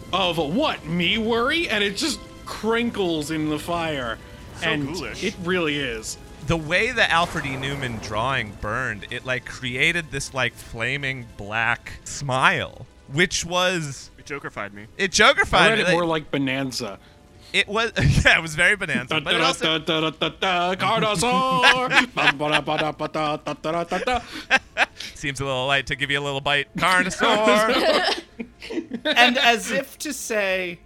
of 0.12 0.38
what? 0.38 0.84
Me 0.86 1.18
worry? 1.18 1.68
And 1.68 1.82
it 1.84 1.96
just 1.96 2.20
crinkles 2.46 3.30
in 3.30 3.48
the 3.48 3.58
fire. 3.58 4.18
So 4.60 4.66
and 4.66 4.88
ghoulish. 4.88 5.24
it 5.24 5.34
really 5.42 5.78
is. 5.78 6.18
The 6.46 6.56
way 6.56 6.90
the 6.90 7.08
Alfred 7.10 7.46
E. 7.46 7.50
Neuman 7.50 8.02
drawing 8.02 8.52
burned, 8.60 9.06
it 9.10 9.24
like 9.24 9.44
created 9.44 10.10
this 10.10 10.34
like 10.34 10.54
flaming 10.54 11.26
black 11.36 11.92
smile, 12.04 12.86
which 13.12 13.44
was 13.44 14.10
It 14.18 14.26
Jokerfied 14.26 14.72
me. 14.72 14.86
it 14.98 15.18
I 15.20 15.32
Jokerfied 15.32 15.70
read 15.70 15.78
it 15.80 15.84
like- 15.84 15.92
more 15.92 16.04
like 16.06 16.30
Bonanza. 16.30 16.98
It 17.52 17.68
was 17.68 17.92
yeah, 18.24 18.38
it 18.38 18.42
was 18.42 18.54
very 18.54 18.76
bonanza, 18.76 19.20
but 19.20 19.34
it 19.34 19.40
also 19.40 19.78
seems 25.14 25.40
a 25.40 25.44
little 25.44 25.66
light 25.66 25.86
to 25.86 25.96
give 25.96 26.10
you 26.10 26.18
a 26.18 26.22
little 26.22 26.40
bite. 26.40 26.74
Carnosaur. 26.76 28.22
and 29.04 29.38
as 29.38 29.70
if 29.70 29.98
to 29.98 30.12
say, 30.12 30.78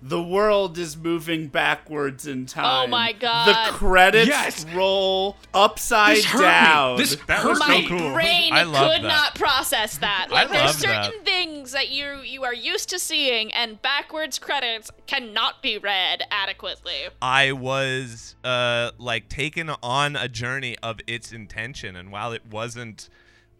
the 0.00 0.22
world 0.22 0.78
is 0.78 0.96
moving 0.96 1.48
backwards 1.48 2.26
in 2.26 2.46
time. 2.46 2.84
Oh 2.84 2.86
my 2.86 3.12
God. 3.12 3.66
The 3.66 3.72
credits 3.72 4.28
Yes. 4.28 4.64
roll 4.72 5.36
upside 5.52 6.18
This 6.18 6.24
hurt 6.26 6.38
me. 6.38 6.44
down. 6.44 6.96
This 6.98 7.16
That 7.26 7.44
was 7.44 7.58
My 7.58 7.82
so 7.82 7.88
cool. 7.88 8.12
brain 8.12 8.52
I 8.52 8.62
love 8.62 8.92
could 8.92 9.02
that. 9.04 9.08
not 9.08 9.34
process 9.34 9.98
that. 9.98 10.28
I 10.30 10.32
Like 10.32 10.50
there's 10.50 10.62
love 10.64 10.74
certain 10.76 11.12
that. 11.18 11.24
things 11.24 11.72
that 11.72 11.88
you 11.88 12.20
you 12.20 12.44
are 12.44 12.54
used 12.54 12.88
to 12.90 12.98
seeing, 12.98 13.52
and 13.52 13.82
backwards 13.82 14.38
credits 14.38 14.90
cannot 15.06 15.62
be 15.62 15.78
read 15.78 16.22
adequately. 16.30 17.08
I 17.20 17.52
was 17.52 18.36
uh 18.44 18.92
like 18.98 19.28
taken 19.28 19.70
on 19.82 20.14
a 20.14 20.28
journey 20.28 20.76
of 20.82 21.00
its 21.06 21.32
intention 21.32 21.96
and 21.96 22.12
while 22.12 22.32
it 22.32 22.46
wasn't 22.46 23.08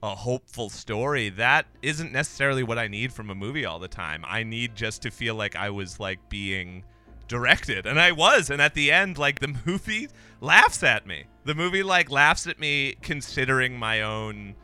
a 0.03 0.15
hopeful 0.15 0.69
story 0.69 1.29
that 1.31 1.67
isn't 1.83 2.13
necessarily 2.13 2.63
what 2.63 2.79
I 2.79 2.89
need 2.89 3.13
from 3.13 3.31
a 3.31 3.35
movie 3.35 3.65
all 3.65 3.79
the 3.79 3.89
time. 3.89 4.25
I 4.27 4.43
need 4.45 4.77
just 4.77 5.03
to 5.03 5.11
feel 5.11 5.35
like 5.35 5.57
I 5.57 5.71
was 5.71 5.99
like 5.99 6.29
being 6.29 6.85
directed 7.27 7.87
and 7.87 8.01
I 8.01 8.13
was 8.13 8.49
and 8.49 8.63
at 8.63 8.73
the 8.75 8.91
end 8.91 9.19
like 9.19 9.41
the 9.41 9.55
movie 9.67 10.09
laughs 10.41 10.83
at 10.83 11.07
me. 11.07 11.25
The 11.45 11.55
movie 11.55 11.83
like 11.83 12.11
laughs 12.11 12.47
at 12.47 12.59
me 12.59 12.97
considering 13.03 13.79
my 13.79 14.03
own 14.03 14.55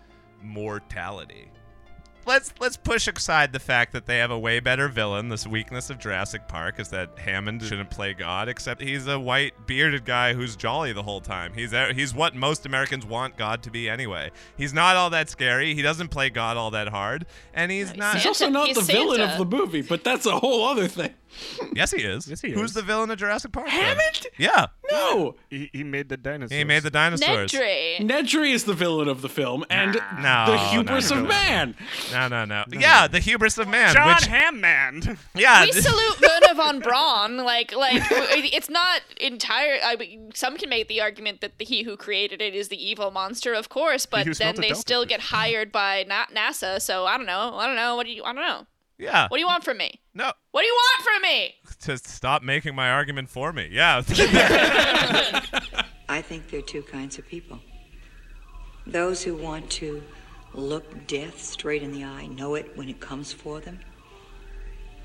mortality. 0.43 1.51
Let's 2.27 2.55
let's 2.59 2.77
push 2.77 3.07
aside 3.07 3.53
the 3.53 3.59
fact 3.59 3.93
that 3.93 4.07
they 4.07 4.19
have 4.19 4.31
a 4.31 4.39
way 4.39 4.61
better 4.61 4.89
villain. 4.89 5.29
This 5.29 5.47
weakness 5.47 5.91
of 5.91 5.99
Jurassic 5.99 6.49
Park 6.49 6.81
is 6.81 6.89
that 6.89 7.19
Hammond 7.19 7.63
shouldn't 7.63 7.91
play 7.91 8.15
God, 8.15 8.49
except 8.49 8.81
he's 8.81 9.07
a 9.07 9.19
white 9.21 9.67
bearded 9.67 10.05
guy 10.05 10.33
who's 10.33 10.57
jolly 10.57 10.93
the 10.93 11.03
whole 11.03 11.21
time. 11.21 11.53
He's 11.55 11.75
uh, 11.75 11.93
he's 11.95 12.15
what 12.15 12.35
most 12.35 12.65
Americans 12.65 13.05
want 13.05 13.37
God 13.37 13.63
to 13.65 13.71
be 13.71 13.89
anyway. 13.89 14.31
He's 14.57 14.73
not 14.73 14.97
all 14.97 15.11
that 15.11 15.29
scary. 15.29 15.75
He 15.75 15.83
doesn't 15.83 16.09
play 16.09 16.31
God 16.31 16.57
all 16.57 16.71
that 16.71 16.89
hard, 16.89 17.27
and 17.53 17.71
he's 17.71 17.95
not. 17.95 18.15
He's 18.17 18.27
also 18.27 18.49
not 18.49 18.69
He's 18.69 18.77
the 18.77 18.83
villain 18.83 19.21
of 19.21 19.39
the 19.39 19.45
movie, 19.45 19.83
but 19.83 20.03
that's 20.03 20.27
a 20.27 20.39
whole 20.39 20.65
other 20.65 20.89
thing. 20.89 21.15
Yes, 21.75 21.91
he 21.91 22.03
is. 22.03 22.29
Yes, 22.29 22.41
he 22.41 22.49
is. 22.49 22.55
Who's 22.55 22.71
is. 22.71 22.75
the 22.75 22.83
villain 22.83 23.11
of 23.11 23.19
Jurassic 23.19 23.53
Park? 23.53 23.67
then? 23.67 23.75
Hammond? 23.75 24.27
Yeah, 24.39 24.67
No. 24.91 25.35
He, 25.51 25.71
he 25.73 25.85
made 25.85 26.09
the 26.09 26.17
dinosaurs. 26.17 26.57
he 26.57 26.65
made 26.65 26.83
the 26.83 26.91
dinosaurs. 26.91 27.53
Nedry. 27.53 27.99
Nedry 28.01 28.53
is 28.53 28.65
the 28.65 28.75
villain 28.75 29.09
of 29.09 29.23
the 29.23 29.29
film, 29.29 29.65
and 29.71 29.95
No, 30.21 30.45
the 30.49 30.59
hubris 30.59 31.11
no, 31.11 31.17
no, 31.17 31.23
of 31.23 31.29
no. 31.29 31.35
man. 31.35 31.75
No, 32.13 32.29
no, 32.29 32.45
no. 32.45 32.65
Yeah, 32.73 33.07
the 33.09 33.21
hubris 33.21 33.59
of 33.59 33.69
man. 33.69 33.95
John 33.95 34.09
which, 34.09 34.27
Hammond. 34.27 35.19
yeah, 35.35 35.65
we 35.65 35.73
salute 35.73 36.21
Wernher 36.23 36.55
von 36.55 36.81
Braun. 36.81 37.37
Like, 37.39 37.75
like 37.75 38.03
it's 38.11 38.71
not 38.71 39.03
entire. 39.21 39.79
I 39.85 39.97
mean, 39.97 40.31
some 40.35 40.57
can 40.57 40.69
make 40.69 40.89
the 40.89 41.01
argument 41.01 41.41
that 41.41 41.59
the, 41.59 41.65
he 41.65 41.83
who 41.83 41.97
created 41.97 42.41
it 42.41 42.55
is 42.55 42.69
the 42.69 42.83
evil 42.83 43.11
monster, 43.11 43.55
of 43.55 43.69
course, 43.69 44.07
but 44.07 44.27
who 44.27 44.35
smelt 44.35 44.57
then 44.57 44.57
the 44.57 44.63
they 44.63 44.69
Delta 44.69 44.81
still 44.81 45.05
get 45.05 45.21
hired 45.21 45.73
by 45.73 46.05
Na- 46.09 46.27
NASA. 46.27 46.81
So 46.81 47.07
I 47.07 47.17
don't 47.17 47.27
know. 47.27 47.55
I 47.57 47.67
don't 47.67 47.77
know. 47.77 47.97
What 47.97 48.07
do 48.07 48.13
you? 48.13 48.23
I 48.25 48.33
don't 48.33 48.43
know. 48.47 48.67
Yeah. 48.99 49.29
What 49.29 49.37
do 49.37 49.41
you 49.41 49.47
want 49.47 49.65
from 49.65 49.79
me? 49.79 50.01
No, 50.15 50.33
What 50.51 50.63
do 50.63 50.67
you 50.67 50.75
want 50.75 51.05
from 51.05 51.23
me? 51.23 51.55
to 51.81 51.99
stop 51.99 52.43
making 52.43 52.75
my 52.75 52.91
argument 52.91 53.29
for 53.29 53.53
me. 53.53 53.69
Yeah. 53.71 54.03
I 56.09 56.23
think 56.23 56.51
there 56.51 56.61
are 56.61 56.63
two 56.63 56.83
kinds 56.83 57.19
of 57.19 57.27
people 57.27 57.61
those 58.87 59.23
who 59.23 59.35
want 59.35 59.71
to 59.71 60.03
look 60.53 61.07
death 61.07 61.43
straight 61.43 61.83
in 61.83 61.91
the 61.93 62.05
eye, 62.05 62.27
know 62.27 62.55
it 62.55 62.77
when 62.77 62.89
it 62.89 63.01
comes 63.01 63.33
for 63.33 63.59
them, 63.61 63.81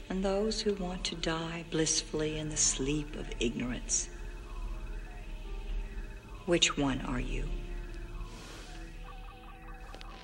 and 0.09 0.23
those 0.23 0.61
who 0.61 0.73
want 0.75 1.03
to 1.05 1.15
die 1.15 1.63
blissfully 1.71 2.37
in 2.37 2.49
the 2.49 2.57
sleep 2.57 3.15
of 3.15 3.25
ignorance. 3.39 4.09
Which 6.45 6.77
one 6.77 7.01
are 7.01 7.19
you? 7.21 7.47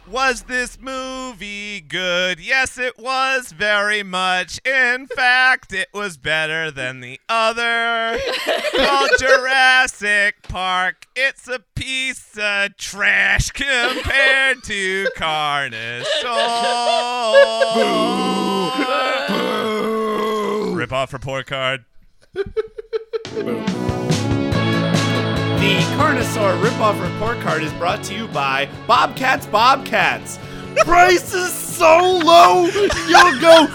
Was 0.07 0.43
this 0.43 0.79
movie 0.79 1.81
good? 1.81 2.39
Yes, 2.39 2.77
it 2.77 2.99
was 2.99 3.51
very 3.51 4.03
much. 4.03 4.59
In 4.63 5.07
fact, 5.07 5.73
it 5.73 5.87
was 5.95 6.15
better 6.15 6.69
than 6.69 6.99
the 6.99 7.19
other. 7.27 8.19
Called 8.75 9.09
Jurassic 9.17 10.43
Park. 10.43 11.07
It's 11.15 11.47
a 11.47 11.59
piece 11.73 12.37
of 12.37 12.77
trash 12.77 13.49
compared 13.49 14.63
to 14.65 15.07
Carnosaur. 15.17 15.95
Rip 20.75 20.93
off 20.93 21.13
report 21.13 21.47
card. 21.47 21.85
The 25.65 25.73
Carnosaur 25.97 26.61
ripoff 26.61 27.01
report 27.01 27.39
card 27.39 27.63
is 27.63 27.73
brought 27.73 28.03
to 28.03 28.13
you 28.13 28.27
by 28.27 28.69
Bobcats 28.85 29.47
Bobcats. 29.47 30.37
Price 30.83 31.33
is 31.33 31.51
so 31.51 32.19
low, 32.23 32.65
you'll 33.07 33.39
go. 33.39 33.65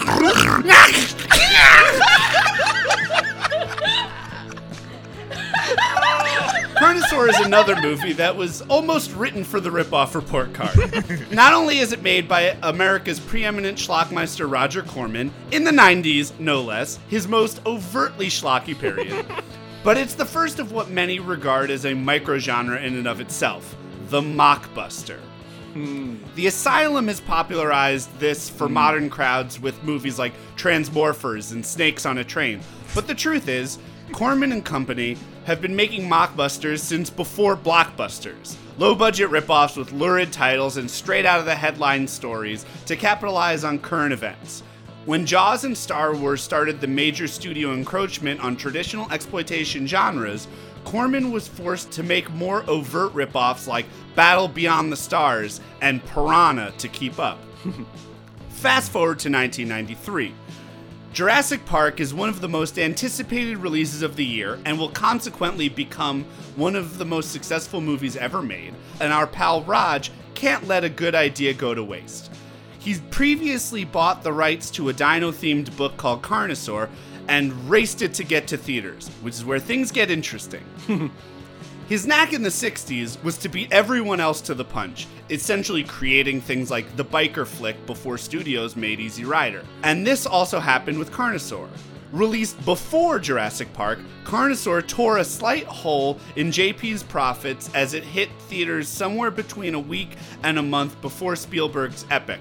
Carnosaur 6.79 7.29
is 7.29 7.41
another 7.41 7.75
movie 7.83 8.13
that 8.13 8.37
was 8.37 8.63
almost 8.69 9.13
written 9.17 9.43
for 9.43 9.59
the 9.59 9.71
ripoff 9.71 10.15
report 10.15 10.55
card. 10.55 10.77
Not 11.33 11.55
only 11.55 11.81
is 11.81 11.91
it 11.93 12.03
made 12.03 12.29
by 12.29 12.57
America's 12.63 13.19
preeminent 13.19 13.79
schlockmeister 13.79 14.49
Roger 14.49 14.83
Corman, 14.83 15.33
in 15.51 15.65
the 15.65 15.73
90s, 15.73 16.39
no 16.39 16.63
less, 16.63 17.01
his 17.09 17.27
most 17.27 17.61
overtly 17.67 18.29
schlocky 18.29 18.79
period, 18.79 19.27
but 19.83 19.97
it's 19.97 20.15
the 20.15 20.25
first 20.25 20.59
of 20.59 20.73
what 20.73 20.91
many 20.91 21.19
regard 21.19 21.71
as 21.71 21.85
a 21.85 21.93
microgenre 21.93 22.83
in 22.83 22.97
and 22.97 23.09
of 23.09 23.21
itself 23.21 23.77
the 24.09 24.21
mockbuster. 24.21 25.21
Hmm. 25.73 26.17
The 26.35 26.49
Asylum 26.49 27.07
has 27.07 27.21
popularized 27.21 28.19
this 28.19 28.51
for 28.51 28.67
hmm. 28.67 28.75
modern 28.75 29.11
crowds 29.11 29.61
with 29.61 29.85
movies 29.85 30.19
like 30.19 30.33
Transmorphers 30.57 31.53
and 31.53 31.65
Snakes 31.65 32.05
on 32.05 32.19
a 32.19 32.25
Train. 32.25 32.61
But 32.95 33.07
the 33.07 33.15
truth 33.15 33.49
is, 33.49 33.79
Corman 34.11 34.51
and 34.51 34.65
Company 34.65 35.17
have 35.45 35.61
been 35.61 35.77
making 35.77 36.09
mockbusters 36.09 36.81
since 36.81 37.09
before 37.09 37.57
blockbusters. 37.57 38.57
Low 38.79 38.95
budget 38.95 39.31
ripoffs 39.31 39.77
with 39.77 39.93
lurid 39.93 40.33
titles 40.33 40.77
and 40.77 40.91
straight 40.91 41.25
out 41.25 41.39
of 41.39 41.47
the 41.47 41.55
headline 41.55 42.09
stories 42.09 42.67
to 42.87 42.97
capitalize 42.97 43.63
on 43.63 43.79
current 43.79 44.13
events. 44.13 44.65
When 45.07 45.25
Jaws 45.25 45.65
and 45.65 45.77
Star 45.77 46.15
Wars 46.15 46.43
started 46.43 46.79
the 46.79 46.87
major 46.87 47.27
studio 47.27 47.73
encroachment 47.73 48.45
on 48.45 48.55
traditional 48.55 49.11
exploitation 49.11 49.87
genres, 49.87 50.47
Corman 50.85 51.31
was 51.31 51.49
forced 51.49 51.91
to 51.93 52.03
make 52.03 52.31
more 52.33 52.69
overt 52.69 53.15
ripoffs 53.15 53.67
like 53.67 53.87
Battle 54.15 54.47
Beyond 54.47 54.93
the 54.93 54.97
Stars 54.97 55.63
and 55.81 56.05
Piranha 56.05 56.73
to 56.77 56.89
keep 56.89 57.19
up. 57.19 57.39
Fast 58.51 58.93
forward 58.93 59.19
to 59.21 59.31
1993. 59.31 60.35
Jurassic 61.15 61.65
Park 61.65 61.99
is 61.99 62.13
one 62.13 62.29
of 62.29 62.43
the 62.43 62.49
most 62.49 62.79
anticipated 62.79 63.57
releases 63.57 64.03
of 64.03 64.17
the 64.17 64.25
year 64.25 64.59
and 64.67 64.79
will 64.79 64.91
consequently 64.91 65.71
become 65.71 66.27
one 66.57 66.77
of 66.77 66.99
the 66.99 67.07
most 67.07 67.33
successful 67.33 67.81
movies 67.81 68.17
ever 68.17 68.43
made, 68.43 68.75
and 69.01 69.15
our 69.15 69.27
pal 69.27 69.63
Raj 69.63 70.11
can't 70.35 70.69
let 70.69 70.85
a 70.85 70.91
good 70.91 71.15
idea 71.15 71.55
go 71.55 71.75
to 71.75 71.83
waste. 71.83 72.31
He's 72.81 73.01
previously 73.11 73.85
bought 73.85 74.23
the 74.23 74.33
rights 74.33 74.71
to 74.73 74.89
a 74.89 74.95
dino 74.95 75.31
themed 75.31 75.77
book 75.77 75.99
called 75.99 76.23
Carnosaur 76.23 76.89
and 77.29 77.53
raced 77.69 78.01
it 78.01 78.15
to 78.15 78.25
get 78.25 78.47
to 78.49 78.57
theaters, 78.57 79.09
which 79.21 79.35
is 79.35 79.45
where 79.45 79.59
things 79.59 79.93
get 79.93 80.11
interesting. 80.11 80.65
His 81.89 82.07
knack 82.07 82.33
in 82.33 82.43
the 82.43 82.49
60s 82.49 83.23
was 83.23 83.37
to 83.39 83.51
beat 83.51 83.71
everyone 83.71 84.19
else 84.19 84.41
to 84.43 84.55
the 84.55 84.65
punch, 84.65 85.09
essentially 85.29 85.85
creating 85.85 86.41
things 86.41 86.71
like 86.71 86.97
the 86.97 87.05
biker 87.05 87.47
flick 87.47 87.85
before 87.85 88.17
studios 88.17 88.77
made 88.77 88.99
Easy 88.99 89.27
Rider. 89.27 89.63
And 89.83 90.07
this 90.07 90.25
also 90.25 90.59
happened 90.59 90.99
with 90.99 91.13
Carnosaur. 91.13 91.69
Released 92.13 92.65
before 92.65 93.19
Jurassic 93.19 93.73
Park, 93.73 93.99
Carnosaur 94.25 94.87
tore 94.87 95.19
a 95.19 95.25
slight 95.25 95.65
hole 95.65 96.19
in 96.35 96.49
JP's 96.49 97.03
profits 97.03 97.69
as 97.75 97.93
it 97.93 98.05
hit 98.05 98.31
theaters 98.49 98.89
somewhere 98.89 99.31
between 99.31 99.75
a 99.75 99.81
week 99.81 100.17
and 100.43 100.59
a 100.59 100.63
month 100.63 101.01
before 101.03 101.37
Spielberg's 101.37 102.07
Epic. 102.11 102.41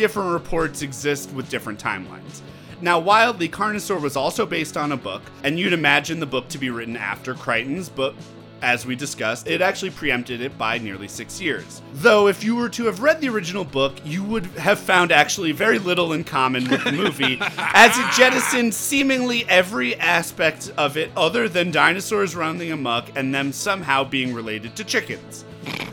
Different 0.00 0.32
reports 0.32 0.80
exist 0.80 1.30
with 1.32 1.50
different 1.50 1.78
timelines. 1.78 2.40
Now, 2.80 2.98
wildly, 2.98 3.50
Carnosaur 3.50 4.00
was 4.00 4.16
also 4.16 4.46
based 4.46 4.78
on 4.78 4.92
a 4.92 4.96
book, 4.96 5.20
and 5.44 5.58
you'd 5.58 5.74
imagine 5.74 6.20
the 6.20 6.26
book 6.26 6.48
to 6.48 6.56
be 6.56 6.70
written 6.70 6.96
after 6.96 7.34
Crichton's, 7.34 7.90
but 7.90 8.14
as 8.62 8.86
we 8.86 8.96
discussed, 8.96 9.46
it 9.46 9.60
actually 9.60 9.90
preempted 9.90 10.40
it 10.40 10.56
by 10.56 10.78
nearly 10.78 11.08
six 11.08 11.40
years. 11.40 11.82
Though, 11.94 12.28
if 12.28 12.44
you 12.44 12.56
were 12.56 12.68
to 12.70 12.84
have 12.86 13.00
read 13.00 13.20
the 13.20 13.28
original 13.28 13.64
book, 13.64 13.94
you 14.04 14.22
would 14.24 14.46
have 14.46 14.78
found 14.78 15.12
actually 15.12 15.52
very 15.52 15.78
little 15.78 16.12
in 16.12 16.24
common 16.24 16.68
with 16.68 16.84
the 16.84 16.92
movie, 16.92 17.38
as 17.58 17.96
it 17.98 18.12
jettisoned 18.12 18.74
seemingly 18.74 19.48
every 19.48 19.96
aspect 19.96 20.72
of 20.76 20.96
it 20.96 21.10
other 21.16 21.48
than 21.48 21.70
dinosaurs 21.70 22.36
running 22.36 22.72
amok 22.72 23.16
and 23.16 23.34
them 23.34 23.52
somehow 23.52 24.04
being 24.04 24.34
related 24.34 24.76
to 24.76 24.84
chickens. 24.84 25.44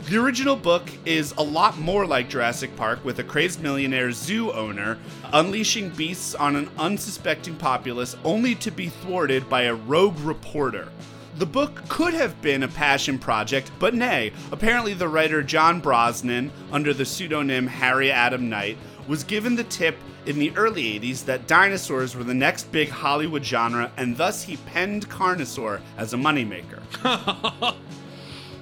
The 0.10 0.18
original 0.18 0.56
book 0.56 0.90
is 1.06 1.34
a 1.38 1.44
lot 1.44 1.78
more 1.78 2.06
like 2.06 2.30
Jurassic 2.30 2.74
Park, 2.78 3.04
with 3.04 3.20
a 3.20 3.26
crazed 3.26 3.62
millionaire 3.62 4.14
zoo 4.14 4.54
owner 4.54 4.98
unleashing 5.34 5.90
beasts 5.90 6.34
on 6.34 6.56
an 6.56 6.70
unsuspecting 6.78 7.56
populace 7.58 8.16
only 8.24 8.56
to 8.56 8.72
be 8.72 8.88
thwarted 8.88 9.50
by 9.50 9.64
a 9.64 9.76
rogue 9.76 10.18
reporter. 10.20 10.88
The 11.38 11.46
book 11.46 11.88
could 11.88 12.16
have 12.16 12.42
been 12.42 12.64
a 12.64 12.68
passion 12.68 13.20
project, 13.20 13.70
but 13.78 13.94
nay, 13.94 14.32
apparently 14.52 14.96
the 14.96 15.08
writer 15.08 15.44
John 15.44 15.80
Brosnan, 15.80 16.52
under 16.72 16.96
the 16.96 17.06
pseudonym 17.06 17.68
Harry 17.68 18.12
Adam 18.12 18.50
Knight, 18.50 18.76
was 19.08 19.24
given 19.24 19.56
the 19.56 19.64
tip 19.66 19.98
in 20.26 20.40
the 20.40 20.52
early 20.58 21.00
80s 21.00 21.26
that 21.26 21.46
dinosaurs 21.46 22.16
were 22.16 22.24
the 22.24 22.34
next 22.34 22.72
big 22.72 22.90
Hollywood 22.90 23.46
genre, 23.46 23.92
and 23.98 24.18
thus 24.18 24.42
he 24.42 24.58
penned 24.58 25.10
Carnosaur 25.10 25.80
as 25.96 26.12
a 26.12 26.18
moneymaker. 26.18 26.82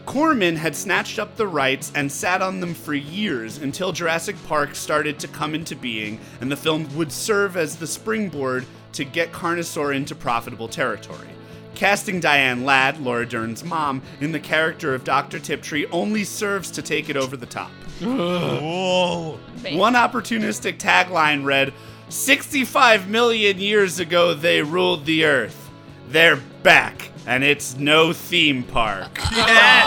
Corman 0.06 0.58
had 0.58 0.76
snatched 0.76 1.18
up 1.18 1.38
the 1.38 1.48
rights 1.48 1.94
and 1.96 2.12
sat 2.12 2.42
on 2.42 2.60
them 2.60 2.74
for 2.74 2.94
years 2.94 3.58
until 3.58 3.94
Jurassic 3.94 4.36
Park 4.48 4.76
started 4.76 5.18
to 5.20 5.30
come 5.30 5.56
into 5.56 5.78
being, 5.78 6.20
and 6.42 6.52
the 6.52 6.58
film 6.58 6.94
would 6.98 7.14
serve 7.14 7.56
as 7.56 7.78
the 7.78 7.88
springboard 7.88 8.66
to 8.92 9.06
get 9.06 9.32
Carnosaur 9.32 9.96
into 9.96 10.14
profitable 10.14 10.68
territory. 10.68 11.35
Casting 11.76 12.20
Diane 12.20 12.64
Ladd, 12.64 13.00
Laura 13.00 13.26
Dern's 13.28 13.64
mom, 13.64 14.02
in 14.22 14.32
the 14.32 14.40
character 14.40 14.96
of 14.96 15.04
Dr. 15.04 15.40
Tiptree 15.40 15.86
only 15.92 16.24
serves 16.24 16.72
to 16.72 16.82
take 16.82 17.10
it 17.10 17.18
over 17.18 17.36
the 17.38 17.46
top. 17.46 17.72
Whoa. 18.02 19.38
One 19.72 19.94
opportunistic 19.94 20.78
tagline 20.78 21.44
read 21.44 21.74
65 22.10 23.10
million 23.10 23.60
years 23.60 24.00
ago 24.00 24.34
they 24.34 24.62
ruled 24.62 25.06
the 25.06 25.26
earth. 25.26 25.70
They're 26.10 26.40
back, 26.64 27.12
and 27.26 27.44
it's 27.44 27.78
no 27.78 28.14
theme 28.14 28.64
park. 28.64 29.20
Yes! 29.36 29.86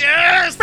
Yes! 0.00 0.56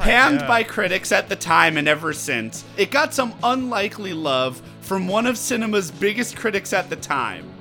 Panned 0.00 0.40
yeah. 0.40 0.48
by 0.48 0.62
critics 0.64 1.12
at 1.12 1.28
the 1.28 1.36
time 1.36 1.76
and 1.76 1.88
ever 1.88 2.12
since, 2.12 2.64
it 2.76 2.90
got 2.90 3.14
some 3.14 3.34
unlikely 3.42 4.12
love 4.12 4.60
from 4.80 5.08
one 5.08 5.26
of 5.26 5.38
cinema's 5.38 5.90
biggest 5.90 6.36
critics 6.36 6.72
at 6.72 6.90
the 6.90 6.96
time. 6.96 7.53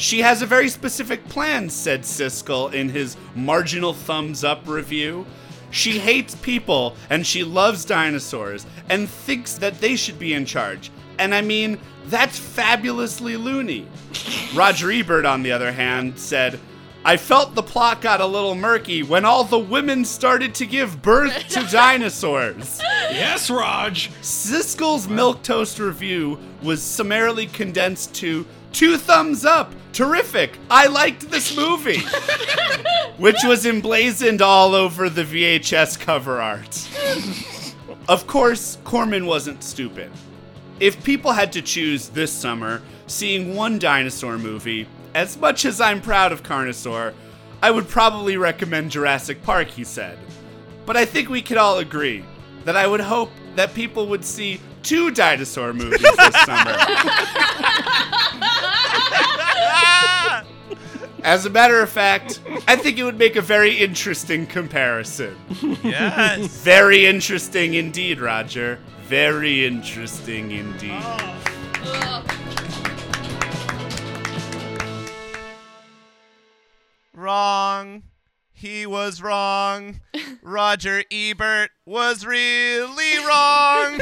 She 0.00 0.22
has 0.22 0.40
a 0.40 0.46
very 0.46 0.70
specific 0.70 1.28
plan, 1.28 1.68
said 1.68 2.04
Siskel 2.04 2.72
in 2.72 2.88
his 2.88 3.18
marginal 3.34 3.92
thumbs 3.92 4.42
up 4.42 4.66
review. 4.66 5.26
She 5.70 5.98
hates 5.98 6.34
people 6.36 6.96
and 7.10 7.26
she 7.26 7.44
loves 7.44 7.84
dinosaurs 7.84 8.64
and 8.88 9.10
thinks 9.10 9.58
that 9.58 9.82
they 9.82 9.96
should 9.96 10.18
be 10.18 10.32
in 10.32 10.46
charge. 10.46 10.90
And 11.18 11.34
I 11.34 11.42
mean, 11.42 11.78
that's 12.06 12.38
fabulously 12.38 13.36
loony. 13.36 13.86
Roger 14.54 14.90
Ebert, 14.90 15.26
on 15.26 15.42
the 15.42 15.52
other 15.52 15.70
hand, 15.70 16.18
said, 16.18 16.58
I 17.04 17.18
felt 17.18 17.54
the 17.54 17.62
plot 17.62 18.00
got 18.00 18.22
a 18.22 18.26
little 18.26 18.54
murky 18.54 19.02
when 19.02 19.26
all 19.26 19.44
the 19.44 19.58
women 19.58 20.06
started 20.06 20.54
to 20.56 20.66
give 20.66 21.02
birth 21.02 21.48
to 21.48 21.62
dinosaurs. 21.70 22.80
Yes, 23.10 23.50
Raj. 23.50 24.10
Siskel's 24.22 25.08
Milk 25.08 25.42
Toast 25.42 25.78
review 25.78 26.38
was 26.62 26.82
summarily 26.82 27.46
condensed 27.46 28.14
to 28.16 28.46
two 28.72 28.96
thumbs 28.96 29.44
up. 29.44 29.72
Terrific. 29.92 30.56
I 30.70 30.86
liked 30.86 31.30
this 31.30 31.56
movie. 31.56 32.00
Which 33.18 33.42
was 33.44 33.66
emblazoned 33.66 34.40
all 34.40 34.74
over 34.74 35.10
the 35.10 35.24
VHS 35.24 35.98
cover 35.98 36.40
art. 36.40 36.88
Of 38.08 38.26
course, 38.26 38.78
Corman 38.84 39.26
wasn't 39.26 39.62
stupid. 39.62 40.10
If 40.78 41.04
people 41.04 41.32
had 41.32 41.52
to 41.52 41.62
choose 41.62 42.08
this 42.08 42.32
summer, 42.32 42.82
seeing 43.06 43.54
one 43.54 43.78
dinosaur 43.78 44.38
movie, 44.38 44.86
as 45.14 45.36
much 45.36 45.64
as 45.64 45.80
I'm 45.80 46.00
proud 46.00 46.32
of 46.32 46.42
Carnosaur, 46.42 47.12
I 47.62 47.70
would 47.70 47.88
probably 47.88 48.36
recommend 48.36 48.90
Jurassic 48.90 49.42
Park, 49.42 49.68
he 49.68 49.84
said. 49.84 50.18
But 50.86 50.96
I 50.96 51.04
think 51.04 51.28
we 51.28 51.42
could 51.42 51.58
all 51.58 51.78
agree 51.78 52.24
that 52.64 52.76
I 52.76 52.86
would 52.86 53.00
hope 53.00 53.30
that 53.56 53.74
people 53.74 54.06
would 54.06 54.24
see 54.24 54.60
two 54.82 55.10
dinosaur 55.10 55.72
movies 55.72 56.00
this 56.00 56.34
summer. 56.42 56.76
As 61.22 61.44
a 61.44 61.50
matter 61.50 61.80
of 61.80 61.90
fact, 61.90 62.40
I 62.66 62.76
think 62.76 62.98
it 62.98 63.04
would 63.04 63.18
make 63.18 63.36
a 63.36 63.42
very 63.42 63.76
interesting 63.76 64.46
comparison. 64.46 65.36
Yes. 65.84 66.46
Very 66.62 67.04
interesting 67.06 67.74
indeed, 67.74 68.20
Roger. 68.20 68.78
Very 69.02 69.66
interesting 69.66 70.50
indeed. 70.52 71.02
Wrong. 77.14 78.02
He 78.60 78.84
was 78.84 79.22
wrong. 79.22 80.02
Roger 80.42 81.02
Ebert 81.10 81.70
was 81.86 82.26
really 82.26 83.16
wrong. 83.26 83.98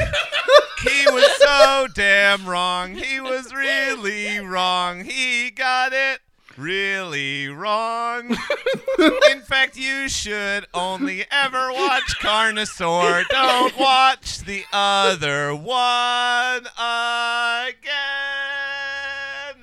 he 0.83 1.05
was 1.07 1.31
so 1.37 1.87
damn 1.95 2.45
wrong. 2.45 2.97
He 2.97 3.21
was 3.21 3.55
really 3.55 4.41
wrong. 4.41 5.05
He 5.05 5.53
got 5.53 5.93
it 5.93 6.19
really 6.57 7.47
wrong. 7.47 8.37
In 9.31 9.43
fact, 9.43 9.77
you 9.77 10.09
should 10.09 10.67
only 10.75 11.25
ever 11.31 11.73
watch 11.73 12.19
Carnosaur. 12.19 13.29
Don't 13.29 13.79
watch 13.79 14.41
the 14.41 14.65
other 14.73 15.55
one 15.55 16.67
again. 16.77 17.79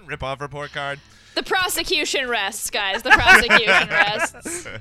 Rip 0.06 0.24
off 0.24 0.40
report 0.40 0.72
card. 0.72 1.02
The 1.36 1.44
prosecution 1.44 2.28
rests, 2.30 2.70
guys. 2.70 3.03
The 3.03 3.12
prosecution 3.12 3.90
rests. 3.90 4.68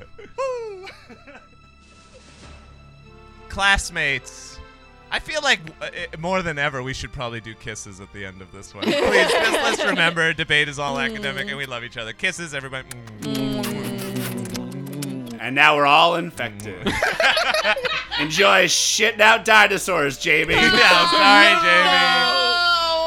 Classmates. 3.48 4.59
I 5.10 5.20
feel 5.20 5.43
like 5.43 5.60
uh, 5.81 5.90
more 6.18 6.43
than 6.43 6.59
ever 6.59 6.82
we 6.82 6.93
should 6.93 7.12
probably 7.12 7.40
do 7.40 7.55
kisses 7.55 8.01
at 8.01 8.12
the 8.12 8.24
end 8.24 8.40
of 8.43 8.51
this 8.51 8.74
one. 8.74 8.82
Please, 8.85 9.31
just 9.31 9.52
let's 9.52 9.85
remember 9.90 10.32
debate 10.32 10.68
is 10.68 10.78
all 10.81 10.98
academic 10.98 11.47
and 11.48 11.56
we 11.56 11.66
love 11.66 11.85
each 11.85 11.97
other. 11.97 12.12
Kisses, 12.12 12.52
everybody. 12.55 12.89
And 15.40 15.55
now 15.55 15.76
we're 15.76 15.86
all 15.86 16.16
infected. 16.16 16.81
Enjoy 18.20 18.64
shitting 18.64 19.20
out 19.20 19.44
dinosaurs, 19.44 20.18
Jamie. 20.18 20.55
yeah, 20.55 21.10
sorry, 21.10 21.55
Jamie. 21.62 22.55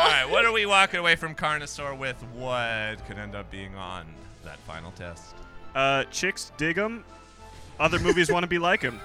All 0.07 0.13
right, 0.13 0.29
what 0.29 0.45
are 0.45 0.53
we 0.53 0.65
walking 0.65 1.01
away 1.01 1.17
from 1.17 1.35
Carnosaur 1.35 1.97
with? 1.97 2.15
What 2.33 3.05
could 3.05 3.17
end 3.17 3.35
up 3.35 3.51
being 3.51 3.75
on 3.75 4.05
that 4.45 4.57
final 4.59 4.91
test? 4.91 5.35
Uh, 5.75 6.05
chicks 6.05 6.53
dig 6.55 6.77
him. 6.77 7.03
Other 7.77 7.99
movies 7.99 8.31
want 8.31 8.43
to 8.43 8.47
be 8.47 8.57
like 8.57 8.81
him. 8.81 9.01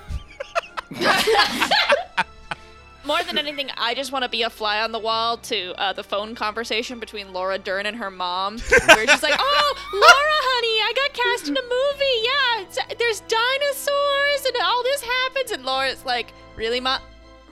More 3.04 3.20
than 3.24 3.36
anything, 3.36 3.68
I 3.76 3.94
just 3.96 4.12
want 4.12 4.22
to 4.22 4.28
be 4.28 4.42
a 4.42 4.50
fly 4.50 4.80
on 4.80 4.92
the 4.92 5.00
wall 5.00 5.38
to 5.38 5.74
uh, 5.76 5.92
the 5.92 6.04
phone 6.04 6.36
conversation 6.36 7.00
between 7.00 7.32
Laura 7.32 7.58
Dern 7.58 7.86
and 7.86 7.96
her 7.96 8.12
mom, 8.12 8.58
where 8.60 9.08
she's 9.08 9.24
like, 9.24 9.34
"Oh, 9.36 9.74
Laura, 9.92 10.06
honey, 10.06 10.68
I 10.68 10.92
got 10.94 11.12
cast 11.14 11.48
in 11.48 11.56
a 11.56 11.62
movie. 11.62 12.22
Yeah, 12.22 12.62
it's, 12.62 12.78
there's 12.96 13.20
dinosaurs 13.22 14.46
and 14.46 14.56
all 14.62 14.84
this 14.84 15.02
happens." 15.02 15.50
And 15.50 15.64
Laura's 15.64 16.04
like, 16.04 16.32
"Really, 16.54 16.78
ma? 16.78 17.00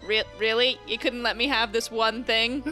Re- 0.06 0.24
really? 0.38 0.78
You 0.86 0.98
couldn't 0.98 1.22
let 1.22 1.36
me 1.36 1.48
have 1.48 1.72
this 1.72 1.90
one 1.90 2.24
thing?" 2.24 2.62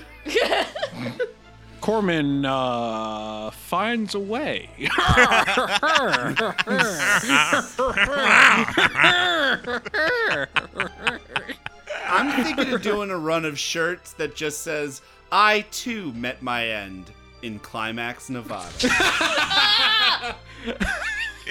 Corman 1.80 2.44
uh, 2.44 3.50
finds 3.50 4.14
a 4.14 4.18
way. 4.18 4.68
I'm 12.06 12.42
thinking 12.42 12.74
of 12.74 12.82
doing 12.82 13.10
a 13.10 13.16
run 13.16 13.44
of 13.44 13.58
shirts 13.58 14.12
that 14.14 14.34
just 14.34 14.62
says, 14.62 15.02
I 15.30 15.60
too 15.70 16.12
met 16.14 16.42
my 16.42 16.66
end 16.66 17.10
in 17.42 17.58
Climax, 17.60 18.28
Nevada. 18.30 18.68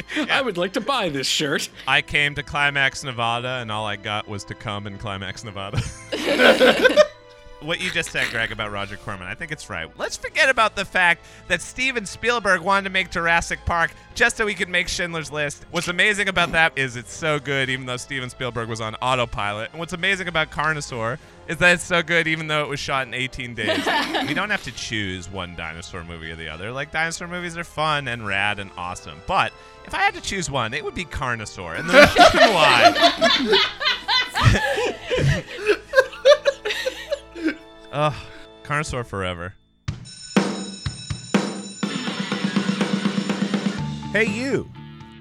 I 0.30 0.42
would 0.42 0.58
like 0.58 0.74
to 0.74 0.82
buy 0.82 1.10
this 1.10 1.28
shirt. 1.28 1.70
I 1.88 2.02
came 2.02 2.36
to 2.36 2.44
Climax, 2.44 3.04
Nevada, 3.04 3.60
and 3.62 3.72
all 3.72 3.86
I 3.86 3.96
got 3.96 4.28
was 4.28 4.44
to 4.46 4.56
come 4.56 4.88
in 4.88 4.98
Climax, 4.98 5.44
Nevada. 5.44 5.82
what 7.62 7.82
you 7.82 7.90
just 7.90 8.12
said, 8.12 8.30
Greg, 8.30 8.52
about 8.52 8.72
Roger 8.72 8.98
Corman, 8.98 9.28
I 9.28 9.34
think 9.34 9.52
it's 9.52 9.70
right. 9.70 9.90
Let's 9.98 10.18
forget 10.18 10.50
about 10.50 10.76
the 10.76 10.86
fact 10.86 11.26
that 11.48 11.62
Steven 11.62 12.06
Spielberg 12.06 12.62
wanted 12.62 12.84
to 12.86 12.90
make 12.90 13.10
Jurassic 13.10 13.60
Park 13.66 13.92
just 14.16 14.38
so 14.38 14.46
he 14.46 14.54
could 14.54 14.70
make 14.70 14.88
Schindler's 14.88 15.32
List. 15.32 15.66
What's 15.72 15.88
amazing 15.88 16.28
about 16.28 16.52
that 16.52 16.78
is 16.78 16.96
it's 16.96 17.14
so 17.14 17.40
good, 17.40 17.70
even 17.70 17.86
though 17.86 17.98
Steven 17.98 18.30
Spielberg 18.30 18.70
was 18.70 18.82
on 18.82 18.96
autopilot. 18.96 19.72
And 19.72 19.80
what's 19.80 19.94
amazing 19.94 20.28
about 20.28 20.52
Carnosaur 20.52 21.18
is 21.48 21.58
that 21.58 21.76
it's 21.76 21.84
so 21.84 22.04
good, 22.04 22.28
even 22.28 22.48
though 22.48 22.64
it 22.64 22.70
was 22.70 22.80
shot 22.80 23.08
in 23.08 23.14
18 23.14 23.56
days. 23.56 23.78
we 24.28 24.34
don't 24.34 24.50
have 24.50 24.64
to 24.64 24.72
choose 24.72 25.30
one 25.30 25.56
dinosaur 25.56 26.04
movie 26.04 26.32
or 26.32 26.36
the 26.36 26.50
other. 26.50 26.72
Like, 26.72 26.92
dinosaur 26.92 27.28
movies 27.28 27.58
are 27.58 27.64
fun 27.64 28.08
and 28.08 28.26
rad 28.26 28.60
and 28.60 28.70
awesome. 28.78 29.22
But 29.26 29.52
if 29.86 29.94
I 29.94 30.00
had 30.00 30.14
to 30.14 30.22
choose 30.22 30.52
one, 30.52 30.74
it 30.74 30.84
would 30.84 30.96
be 30.96 31.06
Carnosaur. 31.06 31.80
And 31.80 31.90
the 31.90 31.94
reason 31.94 32.54
why. 32.54 33.64
Ugh, 37.98 38.14
Carnosaur 38.62 39.04
forever. 39.04 39.56
Hey, 44.12 44.26
you! 44.26 44.72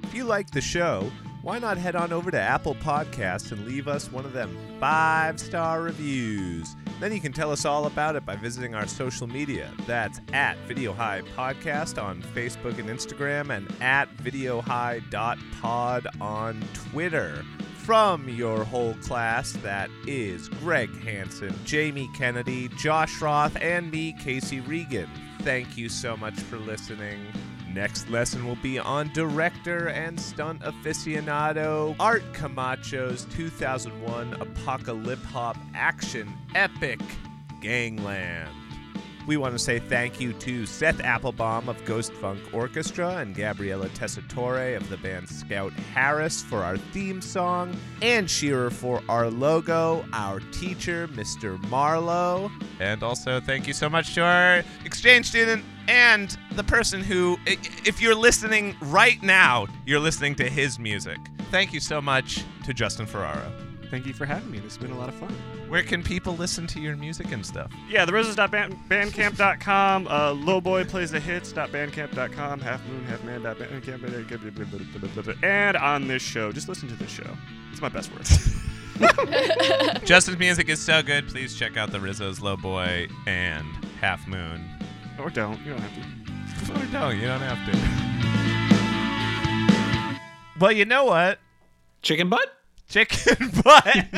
If 0.03 0.13
you 0.13 0.25
like 0.25 0.51
the 0.51 0.61
show, 0.61 1.11
why 1.41 1.59
not 1.59 1.79
head 1.79 1.97
on 1.97 2.13
over 2.13 2.31
to 2.31 2.39
Apple 2.39 2.75
Podcasts 2.75 3.51
and 3.51 3.65
leave 3.65 3.89
us 3.89 4.13
one 4.13 4.27
of 4.27 4.35
them 4.35 4.55
five 4.79 5.41
star 5.41 5.81
reviews? 5.81 6.77
Then 7.01 7.15
you 7.15 7.21
can 7.21 7.33
tell 7.33 7.51
us 7.51 7.65
all 7.65 7.87
about 7.87 8.15
it 8.15 8.27
by 8.27 8.37
visiting 8.37 8.75
our 8.75 8.87
social 8.87 9.27
media. 9.27 9.73
That's 9.87 10.21
at 10.35 10.59
Video 10.69 10.93
High 10.93 11.23
Podcast 11.35 12.03
on 12.03 12.21
Facebook 12.35 12.79
and 12.79 12.91
Instagram, 12.91 13.57
and 13.57 13.75
at 13.81 14.15
VideoHigh.pod 14.19 16.09
on 16.21 16.63
Twitter. 16.75 17.43
From 17.87 18.29
your 18.29 18.65
whole 18.65 18.95
class, 18.95 19.53
that 19.63 19.89
is 20.09 20.49
Greg 20.49 20.91
Hansen, 21.05 21.55
Jamie 21.65 22.11
Kennedy, 22.19 22.69
Josh 22.77 23.23
Roth, 23.23 23.57
and 23.63 23.93
me, 23.93 24.13
Casey 24.19 24.59
Regan. 24.59 25.09
Thank 25.43 25.77
you 25.77 25.89
so 25.89 26.17
much 26.17 26.35
for 26.35 26.57
listening. 26.57 27.21
Next 27.73 28.11
lesson 28.11 28.45
will 28.45 28.57
be 28.57 28.81
on 28.81 29.13
director 29.13 29.91
and 29.91 30.19
stunt 30.19 30.63
aficionado 30.63 31.95
Art 32.01 32.25
Camacho's 32.33 33.25
2001 33.27 34.33
apocalypse 34.33 35.25
hop 35.27 35.57
action 35.73 36.37
epic, 36.57 36.99
Gangland. 37.63 38.66
We 39.27 39.37
want 39.37 39.55
to 39.55 39.59
say 39.59 39.81
thank 39.81 40.21
you 40.21 40.33
to 40.35 40.67
Seth 40.67 41.01
Applebaum 41.01 41.69
of 41.69 41.85
Ghost 41.85 42.13
Funk 42.13 42.39
Orchestra 42.53 43.17
and 43.17 43.35
Gabriela 43.35 43.89
Tessitore 43.89 44.77
of 44.77 44.89
the 44.89 44.97
band 44.99 45.29
Scout 45.29 45.73
Harris 45.73 46.43
for 46.43 46.63
our 46.63 46.77
theme 46.77 47.21
song, 47.21 47.77
and 48.03 48.31
Shearer 48.31 48.71
for 48.71 49.03
our 49.09 49.29
logo, 49.29 50.05
our 50.13 50.39
teacher, 50.53 51.09
Mr. 51.09 51.61
Marlowe. 51.69 52.53
And 52.79 53.03
also, 53.03 53.41
thank 53.41 53.67
you 53.67 53.73
so 53.73 53.91
much 53.91 54.15
to 54.15 54.23
our 54.23 54.63
exchange 54.85 55.27
student 55.27 55.65
and 55.89 56.37
the 56.53 56.65
person 56.65 57.03
who, 57.03 57.37
if 57.47 58.01
you're 58.01 58.15
listening 58.15 58.77
right 58.81 59.21
now, 59.25 59.67
you're 59.87 60.01
listening 60.01 60.37
to 60.37 60.49
his 60.49 60.79
music. 60.79 61.19
Thank 61.51 61.73
you 61.73 61.81
so 61.81 62.01
much 62.01 62.45
to 62.65 62.73
Justin 62.73 63.07
Ferraro. 63.07 63.66
Thank 63.91 64.07
you 64.07 64.13
for 64.13 64.27
having 64.27 64.51
me. 64.51 64.59
This 64.59 64.77
has 64.77 64.83
been 64.83 64.91
a 64.91 64.99
lot 64.99 65.09
of 65.09 65.15
fun. 65.15 65.31
Where 65.69 65.83
can 65.83 66.03
people 66.03 66.37
listen 66.37 66.67
to 66.69 66.81
your 66.81 66.97
music 66.97 67.31
and 67.33 67.45
stuff? 67.45 67.73
Yeah, 67.89 68.05
the 68.05 68.13
rizzos.bandcamp.com. 68.13 70.07
Uh, 70.09 70.33
Lowboy 70.33 70.89
plays 70.89 71.11
the 71.11 71.21
hits.bandcamp.com. 71.21 72.61
Half 72.61 72.87
moon, 72.87 73.05
half 73.05 73.23
man. 73.25 73.47
And 75.43 75.77
on 75.77 76.09
this 76.09 76.23
show, 76.23 76.53
just 76.53 76.69
listen 76.69 76.89
to 76.89 76.95
this 76.97 77.11
show. 77.11 77.37
It's 77.71 77.81
my 77.81 77.89
best 77.89 78.13
words. 78.13 78.55
Justin's 80.05 80.39
music 80.39 80.69
is 80.71 80.81
so 80.81 81.03
good. 81.03 81.29
Please 81.29 81.55
check 81.55 81.77
out 81.77 81.91
the 81.93 81.99
Rizzos 81.99 82.41
Low 82.41 82.57
Boy 82.57 83.09
and 83.27 83.67
Half 84.01 84.27
Moon. 84.27 84.65
or 85.19 85.29
don't. 85.31 85.61
You 85.61 85.73
don't 85.73 85.81
have 85.83 85.95
to. 85.95 86.01
Or 86.73 86.87
don't. 86.93 87.17
You 87.19 87.27
don't 87.27 87.41
have 87.41 87.73
to. 87.73 87.77
Well, 90.59 90.73
you 90.73 90.87
know 90.87 91.05
what? 91.05 91.39
Chicken 92.03 92.31
butt? 92.31 92.56
Chicken 92.89 93.51
butt. 93.65 94.07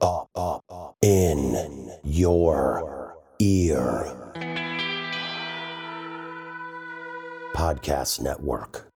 Uh, 0.00 0.24
uh, 0.34 0.58
uh, 0.68 0.92
in 1.02 1.92
your 2.02 3.16
ear. 3.38 4.32
Podcast 7.54 8.20
Network. 8.20 8.90